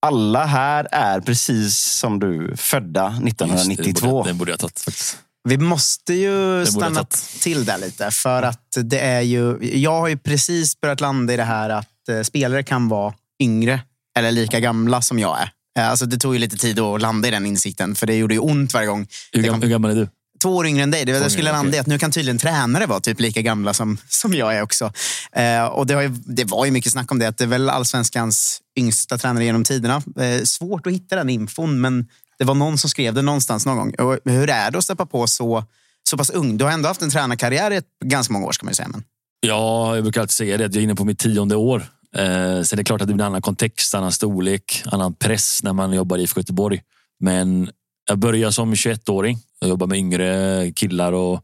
Alla 0.06 0.44
här 0.44 0.88
är 0.92 1.20
precis 1.20 1.78
som 1.78 2.18
du, 2.18 2.56
födda 2.56 3.06
1992. 3.06 3.84
Just, 3.84 4.02
den, 4.02 4.10
borde, 4.10 4.28
den 4.28 4.38
borde 4.38 4.50
jag 4.50 4.60
tagit 4.60 4.80
faktiskt. 4.80 5.18
Vi 5.48 5.58
måste 5.58 6.14
ju 6.14 6.66
stanna 6.66 7.04
till 7.40 7.64
där 7.64 7.78
lite. 7.78 8.10
För 8.10 8.42
att 8.42 8.76
det 8.82 8.98
är 8.98 9.20
ju, 9.20 9.58
jag 9.78 10.00
har 10.00 10.08
ju 10.08 10.18
precis 10.18 10.80
börjat 10.80 11.00
landa 11.00 11.34
i 11.34 11.36
det 11.36 11.44
här 11.44 11.70
att 11.70 12.08
eh, 12.10 12.22
spelare 12.22 12.62
kan 12.62 12.88
vara 12.88 13.14
yngre 13.42 13.80
eller 14.18 14.30
lika 14.32 14.60
gamla 14.60 15.02
som 15.02 15.18
jag 15.18 15.38
är. 15.40 15.50
Eh, 15.78 15.90
alltså 15.90 16.06
det 16.06 16.18
tog 16.18 16.34
ju 16.34 16.40
lite 16.40 16.56
tid 16.56 16.78
att 16.78 17.02
landa 17.02 17.28
i 17.28 17.30
den 17.30 17.46
insikten, 17.46 17.94
för 17.94 18.06
det 18.06 18.14
gjorde 18.14 18.34
ju 18.34 18.40
ont 18.40 18.74
varje 18.74 18.86
gång. 18.86 19.06
Hur, 19.32 19.42
gam, 19.42 19.62
hur 19.62 19.68
gammal 19.68 19.90
är 19.90 19.94
du? 19.94 20.08
Två 20.38 20.56
år 20.56 20.66
yngre 20.66 20.82
än 20.82 20.90
dig. 20.90 21.04
Det 21.04 21.12
var, 21.12 21.20
jag 21.20 21.32
skulle 21.32 21.52
landa 21.52 21.76
i 21.76 21.80
att 21.80 21.86
nu 21.86 21.98
kan 21.98 22.10
tydligen 22.10 22.38
tränare 22.38 22.86
vara 22.86 23.00
typ 23.00 23.20
lika 23.20 23.42
gamla 23.42 23.74
som, 23.74 23.98
som 24.08 24.34
jag 24.34 24.56
är 24.56 24.62
också. 24.62 24.92
Eh, 25.32 25.64
och 25.64 25.86
det, 25.86 26.02
ju, 26.02 26.08
det, 26.08 26.44
var 26.44 26.64
ju 26.64 26.70
mycket 26.70 26.92
snack 26.92 27.12
om 27.12 27.18
det. 27.18 27.28
Att 27.28 27.38
det 27.38 27.44
är 27.44 27.48
väl 27.48 27.70
allsvenskans 27.70 28.60
yngsta 28.78 29.18
tränare 29.18 29.44
genom 29.44 29.64
tiderna. 29.64 30.02
Eh, 30.20 30.42
svårt 30.44 30.86
att 30.86 30.92
hitta 30.92 31.16
den 31.16 31.30
infon, 31.30 31.80
men 31.80 32.06
det 32.38 32.44
var 32.44 32.54
någon 32.54 32.78
som 32.78 32.90
skrev 32.90 33.14
det 33.14 33.22
någonstans 33.22 33.66
någon 33.66 33.76
gång. 33.76 33.94
Och 33.94 34.18
hur 34.24 34.50
är 34.50 34.70
det 34.70 34.78
att 34.78 34.84
steppa 34.84 35.06
på 35.06 35.26
så, 35.26 35.64
så 36.10 36.16
pass 36.16 36.30
ung? 36.30 36.56
Du 36.56 36.64
har 36.64 36.72
ändå 36.72 36.88
haft 36.88 37.02
en 37.02 37.10
tränarkarriär 37.10 37.72
i 37.72 37.80
ganska 38.04 38.32
många 38.32 38.46
år, 38.46 38.52
ska 38.52 38.64
man 38.64 38.74
säga. 38.74 38.88
Men... 38.88 39.02
Ja, 39.40 39.94
jag 39.94 40.04
brukar 40.04 40.20
alltid 40.20 40.34
säga 40.34 40.56
det. 40.56 40.64
Att 40.64 40.74
jag 40.74 40.80
är 40.80 40.84
inne 40.84 40.94
på 40.94 41.04
mitt 41.04 41.18
tionde 41.18 41.56
år. 41.56 41.86
Eh, 42.16 42.22
sen 42.62 42.76
är 42.76 42.76
det 42.76 42.84
klart 42.84 43.00
att 43.00 43.08
det 43.08 43.14
blir 43.14 43.24
en 43.24 43.30
annan 43.30 43.42
kontext, 43.42 43.94
annan 43.94 44.12
storlek, 44.12 44.82
annan 44.86 45.14
press 45.14 45.60
när 45.62 45.72
man 45.72 45.92
jobbar 45.92 46.18
i 46.18 46.22
IFK 46.22 46.40
Göteborg. 46.40 46.82
Men 47.20 47.70
jag 48.08 48.18
började 48.18 48.52
som 48.52 48.74
21-åring. 48.74 49.38
Jag 49.60 49.68
jobbade 49.68 49.90
med 49.90 49.98
yngre 49.98 50.72
killar 50.72 51.12
och 51.12 51.40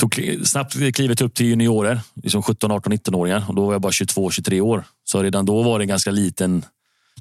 tog 0.00 0.38
snabbt 0.44 0.94
klivet 0.94 1.20
upp 1.20 1.34
till 1.34 1.46
juniorer. 1.46 2.00
Liksom 2.14 2.42
17, 2.42 2.70
18, 2.70 2.92
19-åringar. 2.92 3.44
Och 3.48 3.54
då 3.54 3.66
var 3.66 3.72
jag 3.72 3.80
bara 3.80 3.92
22, 3.92 4.30
23 4.30 4.60
år. 4.60 4.84
Så 5.04 5.22
redan 5.22 5.46
då 5.46 5.62
var 5.62 5.78
det 5.78 5.82
en 5.82 5.88
ganska 5.88 6.10
liten, 6.10 6.64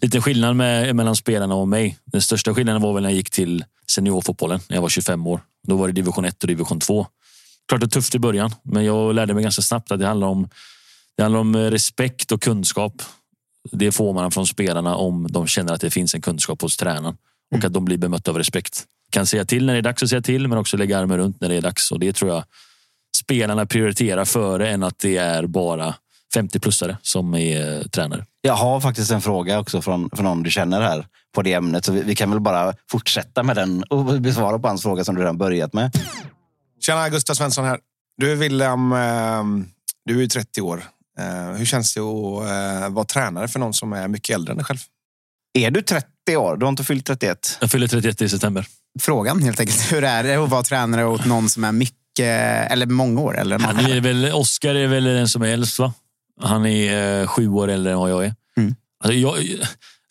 liten 0.02 0.22
skillnad 0.22 0.56
med, 0.56 0.96
mellan 0.96 1.16
spelarna 1.16 1.56
och 1.56 1.68
mig. 1.68 1.98
Den 2.06 2.22
största 2.22 2.54
skillnaden 2.54 2.82
var 2.82 2.94
väl 2.94 3.04
när 3.04 3.10
jag 3.10 3.18
gick 3.18 3.30
till 3.30 3.66
seniorfotbollen 3.92 4.60
när 4.70 4.78
jag 4.78 4.82
var 4.82 4.90
25 4.90 5.28
år. 5.28 5.42
Då 5.68 5.76
var 5.76 5.88
det 5.88 5.94
division 5.94 6.26
1 6.26 6.44
och 6.44 6.48
division 6.48 6.80
2. 6.80 7.08
Klart 7.68 7.82
det 7.82 7.86
var 7.86 7.90
tufft 7.90 8.16
i 8.16 8.20
början, 8.20 8.52
men 8.64 8.86
jag 8.86 9.16
lärde 9.16 9.34
mig 9.34 9.44
ganska 9.44 9.62
snabbt 9.62 9.92
att 9.92 10.00
det 10.00 10.08
handlar 10.08 10.28
om, 10.28 10.50
det 11.18 11.24
handlar 11.24 11.40
om 11.40 11.56
respekt 11.56 12.32
och 12.32 12.42
kunskap. 12.42 13.02
Det 13.72 13.92
får 13.92 14.14
man 14.14 14.32
från 14.32 14.48
spelarna 14.48 14.96
om 14.96 15.28
de 15.30 15.48
känner 15.48 15.74
att 15.74 15.82
det 15.82 15.90
finns 15.90 16.16
en 16.16 16.22
kunskap 16.22 16.62
hos 16.62 16.78
tränaren 16.78 17.18
och 17.52 17.58
mm. 17.58 17.68
att 17.68 17.74
de 17.74 17.86
blir 17.86 17.98
bemötta 17.98 18.32
av 18.32 18.38
respekt. 18.38 18.86
Kan 19.10 19.26
säga 19.26 19.46
till 19.46 19.66
när 19.66 19.74
det 19.74 19.80
är 19.80 19.84
dags 19.84 20.04
att 20.04 20.10
säga 20.10 20.22
till, 20.22 20.48
men 20.48 20.58
också 20.58 20.78
lägga 20.78 21.00
armen 21.00 21.18
runt 21.18 21.42
när 21.42 21.50
det 21.50 21.56
är 21.56 21.62
dags. 21.62 21.92
Och 21.92 22.00
det 22.00 22.14
tror 22.14 22.32
jag 22.32 22.44
spelarna 23.18 23.66
prioriterar 23.66 24.26
före 24.26 24.70
än 24.70 24.84
att 24.84 25.00
det 25.00 25.18
är 25.18 25.48
bara 25.48 25.96
50-plussare 26.36 26.98
som 27.02 27.34
är 27.36 27.78
eh, 27.78 27.82
tränare. 27.82 28.26
Jag 28.42 28.54
har 28.54 28.82
faktiskt 28.82 29.12
en 29.12 29.22
fråga 29.22 29.60
också 29.60 29.82
från, 29.82 30.10
från 30.10 30.26
någon 30.26 30.44
du 30.44 30.52
känner 30.52 30.82
här 30.82 31.08
på 31.36 31.42
det 31.42 31.54
ämnet. 31.54 31.86
Så 31.86 31.92
vi, 31.92 32.02
vi 32.02 32.16
kan 32.16 32.32
väl 32.32 32.40
bara 32.40 32.74
fortsätta 32.92 33.44
med 33.44 33.56
den 33.56 33.84
och 33.84 34.22
besvara 34.22 34.60
på 34.60 34.68
hans 34.68 34.82
fråga 34.82 35.04
som 35.04 35.16
du 35.16 35.22
redan 35.22 35.38
börjat 35.38 35.74
med. 35.74 35.92
Tjena, 36.80 37.10
Gustav 37.10 37.34
Svensson 37.34 37.66
här. 37.66 37.80
Du 38.18 38.36
William, 38.36 38.94
eh, 38.94 39.44
du 40.06 40.24
är 40.24 40.28
30 40.28 40.62
år. 40.62 40.84
Eh, 41.20 41.58
hur 41.58 41.66
känns 41.66 41.94
det 41.94 42.02
att 42.02 42.92
vara 42.92 43.06
tränare 43.06 43.48
för 43.48 43.60
någon 43.60 43.74
som 43.74 43.94
är 43.94 44.08
mycket 44.08 44.36
äldre 44.36 44.52
än 44.52 44.58
dig 44.58 44.66
själv? 44.66 44.80
Är 45.54 45.72
du 45.72 45.82
30 45.82 46.11
år? 46.30 46.58
Du 46.58 46.66
har 46.66 46.70
inte 46.70 46.84
fyllt 46.84 47.06
31? 47.06 47.58
Jag 47.62 47.72
fyller 47.72 47.88
31 47.88 48.22
i 48.22 48.30
september. 48.30 48.66
Frågan 49.00 49.44
helt 49.44 49.60
enkelt. 49.60 49.92
Hur 49.92 50.04
är 50.04 50.24
det 50.24 50.36
att 50.36 50.50
vara 50.50 50.64
tränare 50.64 51.06
åt 51.06 51.26
någon 51.26 51.50
som 51.50 51.64
är 51.64 51.72
mycket, 51.72 52.72
eller 52.72 52.86
många 52.86 53.22
år? 53.22 53.40
Eller 53.40 53.60
Han 53.60 53.80
är 53.80 54.02
väl, 54.02 54.32
Oscar 54.34 54.76
är 54.76 54.88
väl 54.88 55.04
den 55.04 55.28
som 55.28 55.42
är 55.42 55.48
äldst 55.48 55.80
va? 55.80 55.94
Han 56.42 56.66
är 56.66 57.22
eh, 57.22 57.28
sju 57.28 57.48
år 57.48 57.68
äldre 57.68 57.92
än 57.92 58.00
vad 58.00 58.12
jag 58.12 58.26
är. 58.26 58.36
Mm. 58.58 58.76
Alltså, 59.04 59.18
jag, 59.18 59.36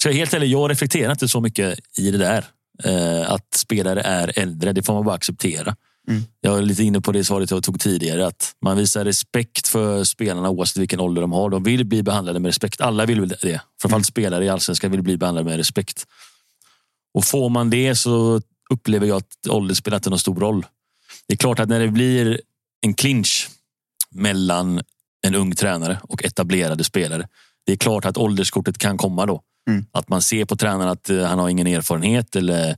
så 0.03 0.09
jag 0.09 0.15
helt 0.15 0.35
ärlig, 0.35 0.47
jag 0.47 0.71
reflekterar 0.71 1.13
inte 1.13 1.29
så 1.29 1.41
mycket 1.41 1.79
i 1.99 2.11
det 2.11 2.19
där. 2.19 2.45
Eh, 2.85 3.33
att 3.33 3.55
spelare 3.55 4.01
är 4.01 4.39
äldre, 4.39 4.73
det 4.73 4.83
får 4.83 4.95
man 4.95 5.05
bara 5.05 5.15
acceptera. 5.15 5.77
Mm. 6.09 6.23
Jag 6.41 6.59
är 6.59 6.63
lite 6.63 6.83
inne 6.83 7.01
på 7.01 7.13
det 7.13 7.25
svaret 7.25 7.51
jag 7.51 7.63
tog 7.63 7.81
tidigare. 7.81 8.27
Att 8.27 8.55
man 8.63 8.77
visar 8.77 9.05
respekt 9.05 9.69
för 9.69 10.05
spelarna 10.05 10.51
oavsett 10.51 10.77
vilken 10.77 11.01
ålder 11.01 11.23
de 11.23 11.33
har. 11.33 11.51
De 11.51 11.63
vill 11.63 11.85
bli 11.87 12.03
behandlade 12.03 12.41
med 12.41 12.49
respekt. 12.49 12.81
Alla 12.81 13.07
vill 13.07 13.29
det. 13.29 13.61
Framförallt 13.83 13.93
Mm. 13.93 14.05
spelare 14.05 14.45
i 14.45 14.49
allsvenskan 14.49 14.91
vill 14.91 15.03
bli 15.03 15.17
behandlade 15.17 15.49
med 15.51 15.57
respekt. 15.57 16.07
Och 17.15 17.25
får 17.25 17.49
man 17.51 17.71
det 17.71 17.95
så 17.97 18.41
upplever 18.71 19.07
jag 19.07 19.17
att 19.17 19.47
ålder 19.49 19.75
spelar 19.75 19.97
inte 19.99 20.11
någon 20.11 20.19
stor 20.19 20.41
roll. 20.41 20.67
Det 21.27 21.35
är 21.35 21.37
klart 21.37 21.59
att 21.59 21.69
när 21.69 21.81
det 21.81 21.89
blir 21.89 22.41
en 22.81 22.95
clinch 22.95 23.49
mellan 24.11 24.83
en 25.27 25.35
ung 25.35 25.55
tränare 25.55 26.01
och 26.03 26.25
etablerade 26.25 26.85
spelare. 26.85 27.29
Det 27.67 27.73
är 27.73 27.77
klart 27.77 28.05
att 28.05 28.17
ålderskortet 28.17 28.79
kan 28.79 28.99
komma 28.99 29.27
då. 29.27 29.43
Mm. 29.69 29.87
Att 29.93 30.09
man 30.09 30.23
ser 30.23 30.45
på 30.45 30.57
tränaren 30.57 30.89
att 30.89 31.11
eh, 31.11 31.23
han 31.23 31.39
har 31.39 31.49
ingen 31.49 31.67
erfarenhet 31.67 32.37
eller 32.37 32.77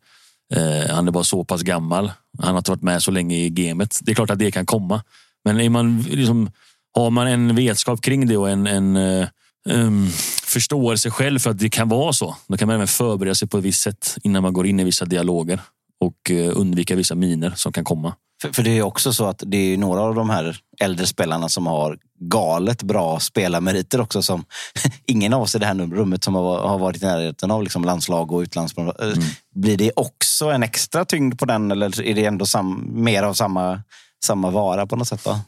eh, 0.53 0.95
han 0.95 1.09
är 1.09 1.13
bara 1.13 1.25
så 1.25 1.45
pass 1.45 1.63
gammal. 1.63 2.13
Han 2.39 2.51
har 2.51 2.59
inte 2.59 2.71
varit 2.71 2.83
med 2.83 3.03
så 3.03 3.11
länge 3.11 3.37
i 3.37 3.51
gamet. 3.51 3.99
Det 4.03 4.11
är 4.11 4.15
klart 4.15 4.31
att 4.31 4.39
det 4.39 4.51
kan 4.51 4.67
komma. 4.67 5.03
Men 5.45 5.61
är 5.61 5.71
man, 5.71 6.03
liksom, 6.03 6.51
har 6.95 7.11
man 7.11 7.27
en 7.27 7.55
vetskap 7.55 8.01
kring 8.01 8.27
det 8.27 8.37
och 8.37 8.51
en, 8.51 8.67
en 8.67 8.97
eh, 8.97 9.29
um, 9.69 10.11
förståelse 10.43 11.11
själv 11.11 11.39
för 11.39 11.51
att 11.51 11.59
det 11.59 11.69
kan 11.69 11.89
vara 11.89 12.13
så. 12.13 12.37
Då 12.49 12.57
kan 12.57 12.69
man 12.69 12.75
även 12.75 12.89
förbereda 12.89 13.35
sig 13.35 13.49
på 13.49 13.59
ett 13.59 13.65
visst 13.65 13.83
sätt 13.83 14.17
innan 14.23 14.43
man 14.43 14.53
går 14.53 14.67
in 14.67 14.81
i 14.81 14.85
vissa 14.85 15.05
dialoger 15.05 15.61
och 16.01 16.31
eh, 16.31 16.53
undvika 16.55 16.97
vissa 16.97 17.15
miner 17.15 17.53
som 17.57 17.73
kan 17.73 17.85
komma. 17.85 18.15
För, 18.43 18.53
för 18.53 18.63
det 18.63 18.79
är 18.79 18.83
också 18.83 19.13
så 19.13 19.27
att 19.27 19.43
det 19.47 19.57
är 19.57 19.77
några 19.77 20.01
av 20.01 20.15
de 20.15 20.31
här 20.31 20.57
äldre 20.81 21.07
spelarna 21.07 21.49
som 21.49 21.67
har 21.67 21.99
galet 22.21 22.83
bra 22.83 23.21
spelarmeriter 23.21 24.01
också. 24.01 24.23
Som 24.23 24.45
ingen 25.07 25.33
av 25.33 25.43
oss 25.43 25.55
i 25.55 25.59
det 25.59 25.67
här 25.67 25.75
rummet 25.75 26.25
som 26.25 26.35
har, 26.35 26.59
har 26.69 26.79
varit 26.79 27.03
i 27.03 27.07
närheten 27.07 27.51
av 27.51 27.63
liksom 27.63 27.85
landslag 27.85 28.33
och 28.33 28.41
utlandsplan. 28.41 28.93
Mm. 29.01 29.19
Blir 29.55 29.77
det 29.77 29.93
också 29.97 30.51
en 30.51 30.63
extra 30.63 31.05
tyngd 31.05 31.39
på 31.39 31.45
den 31.45 31.71
eller 31.71 32.03
är 32.03 32.15
det 32.15 32.25
ändå 32.25 32.47
sam, 32.47 32.89
mer 32.93 33.23
av 33.23 33.35
samma, 33.35 33.83
samma 34.25 34.51
vara 34.51 34.87
på 34.87 34.97
något 34.97 35.09
sätt? 35.09 35.25
Då? 35.25 35.41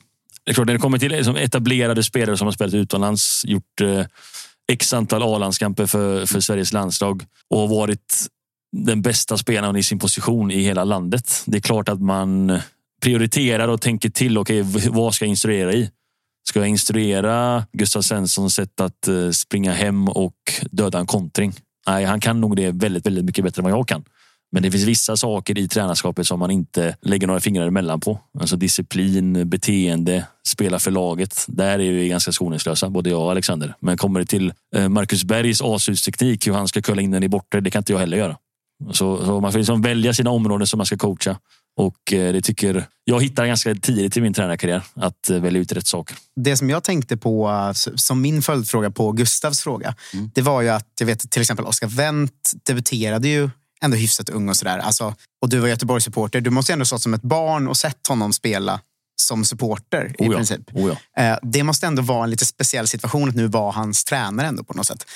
Det 0.45 0.51
är 0.51 0.55
klart, 0.55 0.67
när 0.67 0.75
det 0.75 0.81
kommer 0.81 0.99
till 0.99 1.13
liksom, 1.13 1.37
etablerade 1.37 2.03
spelare 2.03 2.37
som 2.37 2.47
har 2.47 2.53
spelat 2.53 2.75
utomlands, 2.75 3.43
gjort 3.45 3.81
eh, 3.81 4.05
x 4.73 4.93
antal 4.93 5.23
A-landskamper 5.23 5.87
för, 5.87 6.27
för 6.27 6.41
Sveriges 6.41 6.73
landslag 6.73 7.25
och 7.51 7.69
varit 7.69 8.27
den 8.73 9.03
bästa 9.03 9.39
spelaren 9.39 9.77
i 9.77 9.83
sin 9.83 9.99
position 9.99 10.51
i 10.51 10.63
hela 10.63 10.85
landet. 10.85 11.43
Det 11.47 11.57
är 11.57 11.61
klart 11.61 11.89
att 11.89 12.01
man 12.01 12.59
prioriterar 13.05 13.69
och 13.69 13.81
tänker 13.81 14.11
till. 14.11 14.39
Okej, 14.39 14.63
okay, 14.63 14.91
vad 14.91 15.15
ska 15.15 15.25
jag 15.25 15.31
instruera 15.31 15.73
i? 15.73 15.91
Ska 16.49 16.61
jag 16.61 16.69
instruera 16.69 17.67
Gustav 17.73 18.03
Svenssons 18.03 18.55
sätt 18.55 18.81
att 18.81 19.09
eh, 19.09 19.31
springa 19.31 19.73
hem 19.73 20.09
och 20.09 20.35
döda 20.71 20.99
en 20.99 21.07
kontring? 21.07 21.53
Nej, 21.87 22.05
han 22.05 22.21
kan 22.21 22.41
nog 22.41 22.57
det 22.57 22.71
väldigt, 22.71 23.07
väldigt 23.07 23.25
mycket 23.25 23.45
bättre 23.45 23.61
än 23.61 23.65
vad 23.65 23.73
jag 23.73 23.89
kan. 23.89 24.05
Men 24.53 24.63
det 24.63 24.71
finns 24.71 24.85
vissa 24.85 25.17
saker 25.17 25.59
i 25.59 25.69
tränarskapet 25.69 26.27
som 26.27 26.39
man 26.39 26.51
inte 26.51 26.97
lägger 27.03 27.27
några 27.27 27.41
fingrar 27.41 27.67
emellan 27.67 28.01
på. 28.01 28.21
Alltså 28.41 28.57
disciplin, 28.57 29.49
beteende, 29.49 30.27
spela 30.49 30.79
för 30.79 30.91
laget. 30.91 31.45
Där 31.49 31.79
är 31.79 31.93
vi 31.93 32.09
ganska 32.09 32.33
skoningslösa, 32.33 32.91
både 32.91 33.11
jag 33.11 33.23
och 33.23 33.31
Alexander. 33.31 33.75
Men 33.81 33.97
kommer 33.97 34.21
det 34.21 34.27
till 34.27 34.53
eh, 34.77 34.89
Marcus 34.89 35.25
Bergs 35.25 35.61
avslutsteknik, 35.61 36.47
hur 36.47 36.53
han 36.53 36.69
ska 36.69 36.83
köra 36.83 37.01
in 37.01 37.11
den 37.11 37.23
i 37.23 37.29
bortre, 37.29 37.61
det 37.61 37.71
kan 37.71 37.81
inte 37.81 37.93
jag 37.93 38.01
heller 38.01 38.17
göra. 38.17 38.37
Så, 38.93 39.25
så 39.25 39.41
man 39.41 39.53
får 39.53 39.59
liksom 39.59 39.83
välja 39.83 40.15
sina 40.15 40.31
områden 40.31 40.67
som 40.67 40.79
man 40.79 40.87
ska 40.87 40.97
coacha. 40.97 41.37
Och 41.77 42.13
eh, 42.13 42.33
det 42.33 42.41
tycker 42.41 42.87
jag 43.05 43.23
hittar 43.23 43.47
ganska 43.47 43.75
tidigt 43.75 44.17
i 44.17 44.21
min 44.21 44.35
tränarkarriär 44.35 44.83
att 44.95 45.31
eh, 45.31 45.41
välja 45.41 45.61
ut 45.61 45.73
rätt 45.73 45.87
saker. 45.87 46.17
Det 46.37 46.57
som 46.57 46.71
jag 46.71 46.85
tänkte 46.85 47.17
på 47.17 47.73
som 47.75 48.21
min 48.21 48.43
följdfråga 48.43 48.91
på 48.91 49.13
Gustavs 49.13 49.61
fråga, 49.61 49.95
mm. 50.15 50.31
det 50.35 50.43
var 50.43 50.63
ju 50.63 50.69
att 50.69 50.89
jag 50.99 51.07
vet 51.07 51.31
till 51.31 51.43
exempel 51.43 51.67
Oskar 51.67 51.87
Wendt 51.87 52.53
debuterade 52.67 53.29
ju 53.29 53.51
ändå 53.83 53.97
hyfsat 53.97 54.29
ung 54.29 54.49
och 54.49 54.57
sådär. 54.57 54.79
Alltså, 54.79 55.15
och 55.43 55.49
du 55.49 55.59
var 55.59 55.69
Göteborgssupporter. 55.69 56.41
Du 56.41 56.51
måste 56.51 56.73
ändå 56.73 56.85
stått 56.85 57.03
som 57.03 57.15
ett 57.15 57.23
barn 57.23 57.69
och 57.69 57.77
sett 57.77 58.07
honom 58.07 58.33
spela 58.33 58.81
som 59.17 59.45
supporter 59.45 60.15
i 60.19 60.23
oh 60.23 60.33
ja. 60.33 60.37
princip. 60.37 60.61
Oh 60.73 60.97
ja. 61.15 61.39
Det 61.43 61.63
måste 61.63 61.87
ändå 61.87 62.03
vara 62.03 62.25
en 62.25 62.31
lite 62.31 62.47
speciell 62.47 62.89
situation 62.89 63.29
att 63.29 63.35
nu 63.35 63.47
vara 63.47 63.73
hans 63.73 64.05
tränare 64.05 64.47
ändå 64.47 64.65
på 64.65 64.75
något 64.75 64.87
sätt. 64.87 65.07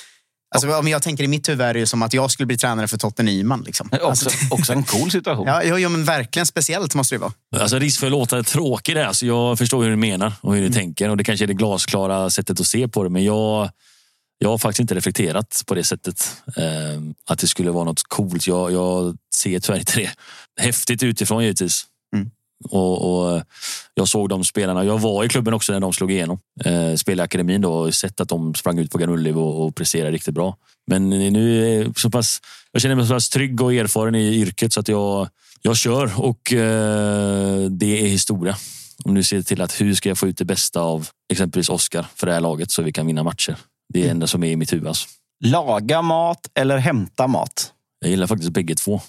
Alltså, 0.55 0.75
om 0.75 0.87
jag 0.87 1.01
tänker 1.01 1.23
i 1.23 1.27
mitt 1.27 1.49
huvud 1.49 1.61
är 1.61 1.73
det 1.73 1.79
ju 1.79 1.85
som 1.85 2.01
att 2.01 2.13
jag 2.13 2.31
skulle 2.31 2.47
bli 2.47 2.57
tränare 2.57 2.87
för 2.87 2.97
Totte 2.97 3.23
Nyman. 3.23 3.61
Liksom. 3.61 3.89
Också, 3.91 4.07
alltså, 4.07 4.29
också 4.51 4.73
en 4.73 4.83
cool 4.83 5.11
situation. 5.11 5.47
ja, 5.47 5.63
ja, 5.63 5.79
ja, 5.79 5.89
men 5.89 6.03
verkligen 6.03 6.45
speciellt 6.45 6.95
måste 6.95 7.15
det 7.15 7.19
vara. 7.19 7.31
Alltså, 7.57 7.79
risk 7.79 7.99
för 7.99 8.07
att 8.07 8.11
låta 8.11 8.43
tråkig 8.43 8.95
där. 8.95 9.05
Alltså, 9.05 9.25
jag 9.25 9.57
förstår 9.57 9.83
hur 9.83 9.89
du 9.89 9.95
menar 9.95 10.33
och 10.41 10.53
hur 10.53 10.61
du 10.61 10.67
mm. 10.67 10.77
tänker. 10.77 11.09
Och 11.09 11.17
Det 11.17 11.23
kanske 11.23 11.45
är 11.45 11.47
det 11.47 11.53
glasklara 11.53 12.29
sättet 12.29 12.59
att 12.59 12.67
se 12.67 12.87
på 12.87 13.03
det. 13.03 13.09
Men 13.09 13.23
jag, 13.23 13.69
jag 14.37 14.49
har 14.49 14.57
faktiskt 14.57 14.79
inte 14.79 14.95
reflekterat 14.95 15.63
på 15.67 15.75
det 15.75 15.83
sättet. 15.83 16.31
Eh, 16.57 17.01
att 17.25 17.39
det 17.39 17.47
skulle 17.47 17.71
vara 17.71 17.83
något 17.83 18.03
coolt. 18.03 18.47
Jag, 18.47 18.71
jag 18.71 19.17
ser 19.35 19.59
tyvärr 19.59 19.79
inte 19.79 19.99
det. 19.99 20.11
Häftigt 20.61 21.03
utifrån 21.03 21.43
givetvis. 21.43 21.85
Och, 22.63 23.31
och, 23.33 23.41
Jag 23.93 24.07
såg 24.07 24.29
de 24.29 24.43
spelarna. 24.43 24.83
Jag 24.83 24.99
var 24.99 25.23
i 25.23 25.29
klubben 25.29 25.53
också 25.53 25.73
när 25.73 25.79
de 25.79 25.93
slog 25.93 26.11
igenom. 26.11 26.39
Eh, 26.65 26.95
spelade 26.95 27.23
i 27.23 27.25
akademin 27.25 27.61
då 27.61 27.73
och 27.73 27.95
sett 27.95 28.21
att 28.21 28.29
de 28.29 28.55
sprang 28.55 28.79
ut 28.79 28.91
på 28.91 28.97
Garnulliv 28.97 29.37
och, 29.37 29.65
och 29.65 29.75
presterade 29.75 30.11
riktigt 30.11 30.33
bra. 30.33 30.57
Men 30.87 31.09
nu 31.09 31.75
är 31.79 31.91
så 31.95 32.09
pass, 32.09 32.41
jag 32.71 32.81
känner 32.81 32.95
mig 32.95 33.07
så 33.07 33.13
pass 33.13 33.29
trygg 33.29 33.61
och 33.61 33.73
erfaren 33.73 34.15
i 34.15 34.35
yrket 34.35 34.73
så 34.73 34.79
att 34.79 34.87
jag, 34.87 35.29
jag 35.61 35.77
kör 35.77 36.19
och 36.19 36.53
eh, 36.53 37.69
det 37.69 38.01
är 38.01 38.07
historia. 38.07 38.57
Om 39.03 39.13
nu 39.13 39.23
ser 39.23 39.41
till 39.41 39.61
att 39.61 39.81
hur 39.81 39.93
ska 39.93 40.09
jag 40.09 40.17
få 40.17 40.27
ut 40.27 40.37
det 40.37 40.45
bästa 40.45 40.81
av 40.81 41.07
exempelvis 41.31 41.69
Oskar 41.69 42.05
för 42.15 42.27
det 42.27 42.33
här 42.33 42.41
laget 42.41 42.71
så 42.71 42.81
vi 42.81 42.91
kan 42.91 43.07
vinna 43.07 43.23
matcher. 43.23 43.57
Det 43.93 43.99
är 43.99 44.03
det 44.03 44.09
enda 44.09 44.27
som 44.27 44.43
är 44.43 44.51
i 44.51 44.55
mitt 44.55 44.73
huvud. 44.73 44.87
Alltså. 44.87 45.07
Laga 45.45 46.01
mat 46.01 46.49
eller 46.53 46.77
hämta 46.77 47.27
mat? 47.27 47.73
Jag 47.99 48.11
gillar 48.11 48.27
faktiskt 48.27 48.51
bägge 48.51 48.75
två. 48.75 49.01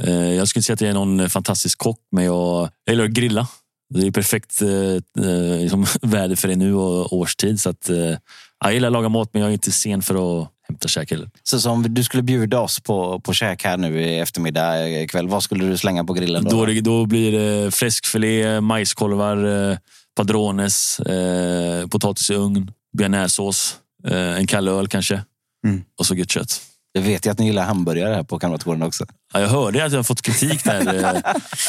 Eh, 0.00 0.34
jag 0.34 0.48
skulle 0.48 0.58
inte 0.58 0.66
säga 0.66 0.74
att 0.74 0.80
jag 0.80 0.90
är 0.90 0.94
någon 0.94 1.30
fantastisk 1.30 1.78
kock, 1.78 2.00
men 2.12 2.24
jag, 2.24 2.70
jag 2.84 2.92
gillar 2.92 3.04
att 3.04 3.10
grilla. 3.10 3.48
Det 3.94 4.06
är 4.06 4.10
perfekt 4.10 4.62
eh, 4.62 5.60
liksom, 5.60 5.86
väder 6.02 6.36
för 6.36 6.48
det 6.48 6.56
nu 6.56 6.74
och 6.74 7.12
årstid. 7.12 7.60
Så 7.60 7.70
att, 7.70 7.88
eh, 7.88 8.16
jag 8.64 8.74
gillar 8.74 8.88
att 8.88 8.92
laga 8.92 9.08
mat, 9.08 9.30
men 9.32 9.42
jag 9.42 9.48
är 9.48 9.52
inte 9.52 9.72
sen 9.72 10.02
för 10.02 10.42
att 10.42 10.48
hämta 10.68 10.88
käk 10.88 11.10
heller. 11.10 11.30
Så 11.42 11.70
om 11.70 11.94
du 11.94 12.04
skulle 12.04 12.22
bjuda 12.22 12.60
oss 12.60 12.80
på, 12.80 13.20
på 13.20 13.32
käk 13.32 13.64
här 13.64 13.76
nu 13.76 14.02
i 14.02 14.18
eftermiddag 14.18 15.06
kväll, 15.08 15.28
vad 15.28 15.42
skulle 15.42 15.64
du 15.64 15.76
slänga 15.76 16.04
på 16.04 16.12
grillen? 16.12 16.44
Då, 16.44 16.66
då, 16.66 16.72
då 16.80 17.06
blir 17.06 17.32
det 17.32 17.70
fläskfilé, 17.70 18.60
majskolvar, 18.60 19.70
eh, 19.70 19.78
padrones, 20.16 21.00
eh, 21.00 21.86
potatis 21.86 22.30
i 22.30 22.34
ugn, 22.34 22.70
bearnaisesås, 22.98 23.76
eh, 24.08 24.36
en 24.36 24.46
kall 24.46 24.68
öl 24.68 24.88
kanske 24.88 25.22
mm. 25.66 25.82
och 25.98 26.06
så 26.06 26.14
gött 26.14 26.30
kött. 26.30 26.62
Jag 26.96 27.02
vet 27.02 27.26
ju 27.26 27.30
att 27.30 27.38
ni 27.38 27.46
gillar 27.46 27.64
hamburgare 27.64 28.14
här 28.14 28.22
på 28.22 28.38
Kamratgården 28.38 28.82
också. 28.82 29.04
Ja, 29.34 29.40
jag 29.40 29.48
hörde 29.48 29.84
att 29.84 29.92
jag 29.92 29.98
har 29.98 30.04
fått 30.04 30.22
kritik 30.22 30.64
där, 30.64 31.22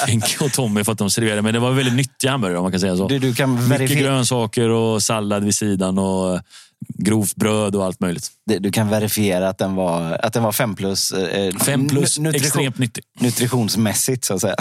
Henke 0.07 0.45
och 0.45 0.53
Tommy, 0.53 0.83
för 0.83 0.91
att 0.91 0.97
de 0.97 1.09
serverade. 1.09 1.41
Men 1.41 1.53
det 1.53 1.59
var 1.59 1.71
väldigt 1.71 1.93
nyttiga 1.93 2.31
hamburgare 2.31 2.57
om 2.57 2.63
man 2.63 2.71
kan 2.71 2.81
säga 2.81 2.97
så. 2.97 3.07
Du, 3.07 3.19
du 3.19 3.33
kan 3.35 3.67
Mycket 3.67 3.97
grönsaker 3.97 4.69
och 4.69 5.03
sallad 5.03 5.43
vid 5.43 5.55
sidan 5.55 5.97
och 5.97 6.39
grovt 6.97 7.35
bröd 7.35 7.75
och 7.75 7.85
allt 7.85 7.99
möjligt. 7.99 8.31
Du 8.45 8.71
kan 8.71 8.89
verifiera 8.89 9.49
att 9.49 9.57
den 9.57 9.75
var, 9.75 10.25
att 10.25 10.33
den 10.33 10.43
var 10.43 10.51
fem 10.51 10.75
plus. 10.75 11.11
Eh, 11.11 11.55
fem 11.55 11.87
plus, 11.87 12.19
nutrition, 12.19 12.45
extremt 12.45 12.77
nyttig. 12.77 13.03
Nutritionsmässigt 13.19 14.25
så 14.25 14.33
att 14.33 14.41
säga. 14.41 14.55